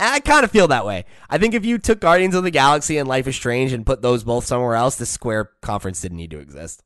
And 0.00 0.14
I 0.14 0.20
kind 0.20 0.44
of 0.44 0.50
feel 0.50 0.68
that 0.68 0.86
way. 0.86 1.04
I 1.28 1.38
think 1.38 1.54
if 1.54 1.64
you 1.64 1.78
took 1.78 2.00
Guardians 2.00 2.34
of 2.34 2.44
the 2.44 2.50
Galaxy 2.50 2.98
and 2.98 3.08
Life 3.08 3.26
is 3.26 3.36
Strange 3.36 3.72
and 3.72 3.84
put 3.84 4.00
those 4.00 4.24
both 4.24 4.44
somewhere 4.44 4.74
else, 4.76 4.96
the 4.96 5.06
Square 5.06 5.50
conference 5.60 6.00
didn't 6.00 6.18
need 6.18 6.30
to 6.30 6.38
exist. 6.38 6.82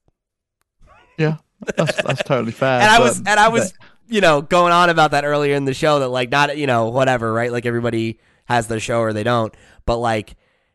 Yeah, 1.19 1.37
that's, 1.77 2.03
that's 2.03 2.23
totally 2.25 2.53
fair. 2.53 2.81
and 2.81 2.91
I 2.91 2.99
was 3.01 3.19
and 3.19 3.29
I 3.29 3.49
was 3.49 3.75
you 4.09 4.21
know 4.21 4.41
going 4.41 4.73
on 4.73 4.91
about 4.91 5.13
that 5.13 5.25
earlier 5.25 5.55
in 5.55 5.65
the 5.67 5.75
show 5.75 6.01
that 6.01 6.09
like 6.09 6.31
not 6.31 6.57
you 6.57 6.67
know 6.67 6.89
whatever 6.89 7.33
right 7.33 7.53
like 7.53 7.67
everybody 7.67 8.19
has 8.47 8.67
their 8.67 8.81
show 8.81 9.01
or 9.01 9.13
they 9.13 9.23
don't 9.23 9.55
but 9.87 9.99
like 9.99 10.35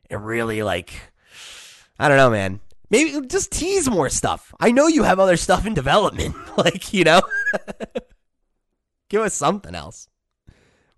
it 0.09 0.15
really 0.15 0.63
like 0.63 0.93
I 1.99 2.07
don't 2.07 2.17
know 2.17 2.29
man 2.29 2.59
maybe 2.89 3.25
just 3.27 3.51
tease 3.51 3.89
more 3.89 4.09
stuff. 4.09 4.53
I 4.59 4.71
know 4.71 4.87
you 4.87 5.03
have 5.03 5.19
other 5.19 5.37
stuff 5.37 5.65
in 5.65 5.73
development 5.73 6.35
like 6.57 6.93
you 6.93 7.03
know? 7.03 7.21
Give 9.09 9.21
us 9.21 9.33
something 9.33 9.75
else. 9.75 10.09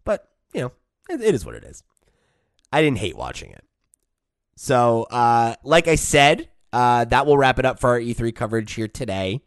But 0.04 0.28
you 0.54 0.62
know 0.62 0.72
it, 1.10 1.22
it 1.22 1.36
is 1.36 1.46
what 1.46 1.56
it 1.56 1.64
is. 1.64 1.84
I 2.72 2.82
didn't 2.82 3.00
hate 3.00 3.18
watching 3.18 3.52
it. 3.52 3.64
So 4.56 5.04
uh 5.12 5.56
like 5.64 5.88
I 5.88 5.96
said 5.96 6.50
uh 6.74 7.06
that 7.06 7.26
will 7.26 7.38
wrap 7.38 7.60
it 7.60 7.66
up 7.66 7.80
for 7.80 7.90
our 7.92 8.00
E3 8.00 8.34
coverage 8.34 8.74
here 8.74 8.88
today. 8.88 9.42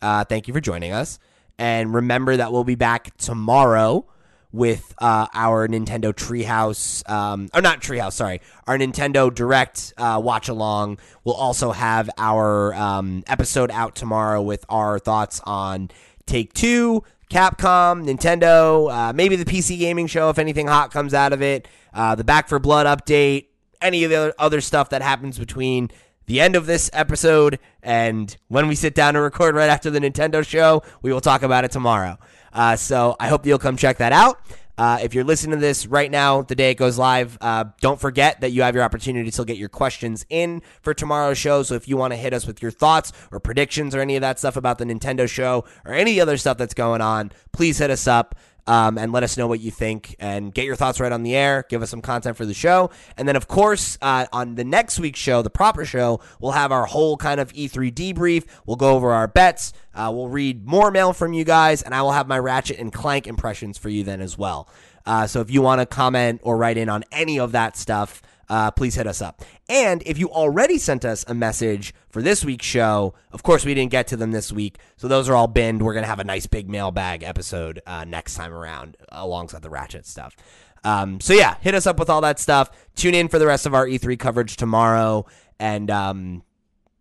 Uh, 0.00 0.24
thank 0.24 0.48
you 0.48 0.54
for 0.54 0.60
joining 0.60 0.92
us. 0.92 1.20
And 1.58 1.94
remember 1.94 2.36
that 2.36 2.50
we'll 2.50 2.64
be 2.64 2.74
back 2.74 3.16
tomorrow 3.18 4.06
with 4.52 4.94
uh, 4.98 5.26
our 5.32 5.66
Nintendo 5.66 6.12
Treehouse, 6.12 7.08
um, 7.10 7.48
or 7.54 7.62
not 7.62 7.80
Treehouse, 7.80 8.12
sorry, 8.12 8.40
our 8.66 8.76
Nintendo 8.76 9.34
Direct 9.34 9.94
uh, 9.96 10.20
watch 10.22 10.48
along. 10.48 10.98
We'll 11.24 11.34
also 11.34 11.72
have 11.72 12.10
our 12.18 12.74
um, 12.74 13.24
episode 13.26 13.70
out 13.70 13.94
tomorrow 13.94 14.42
with 14.42 14.64
our 14.68 14.98
thoughts 14.98 15.40
on 15.44 15.90
Take 16.26 16.52
Two, 16.52 17.02
Capcom, 17.30 18.04
Nintendo, 18.06 18.92
uh, 18.92 19.12
maybe 19.14 19.36
the 19.36 19.46
PC 19.46 19.78
gaming 19.78 20.06
show 20.06 20.28
if 20.28 20.38
anything 20.38 20.66
hot 20.66 20.92
comes 20.92 21.14
out 21.14 21.32
of 21.32 21.40
it, 21.40 21.66
uh, 21.94 22.14
the 22.14 22.24
Back 22.24 22.48
4 22.48 22.58
Blood 22.58 22.86
update, 22.86 23.46
any 23.80 24.04
of 24.04 24.10
the 24.10 24.34
other 24.38 24.60
stuff 24.60 24.90
that 24.90 25.00
happens 25.00 25.38
between 25.38 25.90
the 26.26 26.40
end 26.40 26.56
of 26.56 26.66
this 26.66 26.90
episode 26.92 27.58
and 27.82 28.36
when 28.48 28.68
we 28.68 28.74
sit 28.74 28.94
down 28.94 29.14
to 29.14 29.20
record 29.20 29.54
right 29.54 29.68
after 29.68 29.90
the 29.90 29.98
Nintendo 29.98 30.46
show, 30.46 30.82
we 31.00 31.12
will 31.12 31.20
talk 31.20 31.42
about 31.42 31.64
it 31.64 31.72
tomorrow. 31.72 32.18
Uh, 32.52 32.76
so 32.76 33.16
I 33.18 33.28
hope 33.28 33.46
you'll 33.46 33.58
come 33.58 33.76
check 33.76 33.98
that 33.98 34.12
out. 34.12 34.40
Uh, 34.78 34.98
if 35.02 35.14
you're 35.14 35.24
listening 35.24 35.58
to 35.58 35.60
this 35.60 35.86
right 35.86 36.10
now, 36.10 36.42
the 36.42 36.54
day 36.54 36.70
it 36.70 36.76
goes 36.76 36.98
live, 36.98 37.36
uh, 37.40 37.64
don't 37.80 38.00
forget 38.00 38.40
that 38.40 38.52
you 38.52 38.62
have 38.62 38.74
your 38.74 38.82
opportunity 38.82 39.30
to 39.30 39.44
get 39.44 39.58
your 39.58 39.68
questions 39.68 40.24
in 40.30 40.62
for 40.80 40.94
tomorrow's 40.94 41.36
show. 41.36 41.62
So 41.62 41.74
if 41.74 41.86
you 41.86 41.96
want 41.96 42.12
to 42.12 42.16
hit 42.16 42.32
us 42.32 42.46
with 42.46 42.62
your 42.62 42.70
thoughts 42.70 43.12
or 43.30 43.38
predictions 43.38 43.94
or 43.94 44.00
any 44.00 44.16
of 44.16 44.22
that 44.22 44.38
stuff 44.38 44.56
about 44.56 44.78
the 44.78 44.84
Nintendo 44.84 45.28
show 45.28 45.66
or 45.84 45.92
any 45.92 46.20
other 46.20 46.38
stuff 46.38 46.56
that's 46.56 46.74
going 46.74 47.02
on, 47.02 47.32
please 47.52 47.78
hit 47.78 47.90
us 47.90 48.06
up 48.06 48.34
um, 48.66 48.98
and 48.98 49.12
let 49.12 49.22
us 49.22 49.36
know 49.36 49.46
what 49.46 49.60
you 49.60 49.70
think 49.70 50.14
and 50.18 50.54
get 50.54 50.64
your 50.64 50.76
thoughts 50.76 51.00
right 51.00 51.12
on 51.12 51.22
the 51.22 51.34
air. 51.34 51.64
Give 51.68 51.82
us 51.82 51.90
some 51.90 52.00
content 52.00 52.36
for 52.36 52.46
the 52.46 52.54
show. 52.54 52.90
And 53.16 53.26
then, 53.26 53.36
of 53.36 53.48
course, 53.48 53.98
uh, 54.00 54.26
on 54.32 54.54
the 54.54 54.64
next 54.64 55.00
week's 55.00 55.18
show, 55.18 55.42
the 55.42 55.50
proper 55.50 55.84
show, 55.84 56.20
we'll 56.40 56.52
have 56.52 56.72
our 56.72 56.86
whole 56.86 57.16
kind 57.16 57.40
of 57.40 57.52
E3 57.52 57.92
debrief. 57.92 58.44
We'll 58.66 58.76
go 58.76 58.94
over 58.94 59.12
our 59.12 59.26
bets. 59.26 59.72
Uh, 59.94 60.10
we'll 60.14 60.28
read 60.28 60.66
more 60.66 60.90
mail 60.90 61.12
from 61.12 61.32
you 61.32 61.44
guys, 61.44 61.82
and 61.82 61.94
I 61.94 62.02
will 62.02 62.12
have 62.12 62.28
my 62.28 62.38
Ratchet 62.38 62.78
and 62.78 62.92
Clank 62.92 63.26
impressions 63.26 63.78
for 63.78 63.88
you 63.88 64.04
then 64.04 64.20
as 64.20 64.38
well. 64.38 64.68
Uh, 65.04 65.26
so 65.26 65.40
if 65.40 65.50
you 65.50 65.62
want 65.62 65.80
to 65.80 65.86
comment 65.86 66.40
or 66.44 66.56
write 66.56 66.76
in 66.76 66.88
on 66.88 67.04
any 67.10 67.38
of 67.38 67.52
that 67.52 67.76
stuff, 67.76 68.22
uh, 68.52 68.70
please 68.70 68.94
hit 68.94 69.06
us 69.06 69.22
up. 69.22 69.40
And 69.70 70.02
if 70.04 70.18
you 70.18 70.28
already 70.30 70.76
sent 70.76 71.06
us 71.06 71.24
a 71.26 71.32
message 71.32 71.94
for 72.10 72.20
this 72.20 72.44
week's 72.44 72.66
show, 72.66 73.14
of 73.32 73.42
course, 73.42 73.64
we 73.64 73.72
didn't 73.72 73.90
get 73.90 74.08
to 74.08 74.16
them 74.18 74.30
this 74.30 74.52
week. 74.52 74.76
So 74.98 75.08
those 75.08 75.30
are 75.30 75.34
all 75.34 75.46
binned. 75.46 75.82
We're 75.82 75.94
going 75.94 76.02
to 76.02 76.08
have 76.08 76.18
a 76.18 76.24
nice 76.24 76.46
big 76.46 76.68
mailbag 76.68 77.22
episode 77.22 77.80
uh, 77.86 78.04
next 78.04 78.34
time 78.34 78.52
around 78.52 78.98
alongside 79.08 79.62
the 79.62 79.70
Ratchet 79.70 80.04
stuff. 80.04 80.36
Um, 80.84 81.18
so 81.18 81.32
yeah, 81.32 81.54
hit 81.62 81.74
us 81.74 81.86
up 81.86 81.98
with 81.98 82.10
all 82.10 82.20
that 82.20 82.38
stuff. 82.38 82.70
Tune 82.94 83.14
in 83.14 83.28
for 83.28 83.38
the 83.38 83.46
rest 83.46 83.64
of 83.64 83.72
our 83.72 83.86
E3 83.86 84.18
coverage 84.18 84.58
tomorrow. 84.58 85.24
And 85.58 85.90
um, 85.90 86.42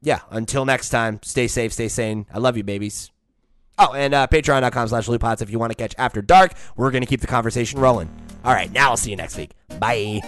yeah, 0.01 0.21
until 0.29 0.63
next 0.63 0.87
time, 0.87 1.19
stay 1.21 1.49
safe, 1.49 1.73
stay 1.73 1.89
sane. 1.89 2.27
I 2.33 2.37
love 2.39 2.55
you, 2.55 2.63
babies. 2.63 3.11
Oh, 3.77 3.91
and 3.91 4.13
uh, 4.13 4.27
patreon.com 4.27 4.87
slash 4.87 5.07
lootpots 5.07 5.41
if 5.41 5.49
you 5.49 5.59
want 5.59 5.71
to 5.71 5.77
catch 5.77 5.95
After 5.97 6.21
Dark. 6.21 6.53
We're 6.77 6.91
going 6.91 7.03
to 7.03 7.07
keep 7.07 7.19
the 7.19 7.27
conversation 7.27 7.81
rolling. 7.81 8.09
All 8.45 8.53
right, 8.53 8.71
now 8.71 8.91
I'll 8.91 8.97
see 8.97 9.09
you 9.09 9.17
next 9.17 9.35
week. 9.35 9.51
Bye. 9.79 10.21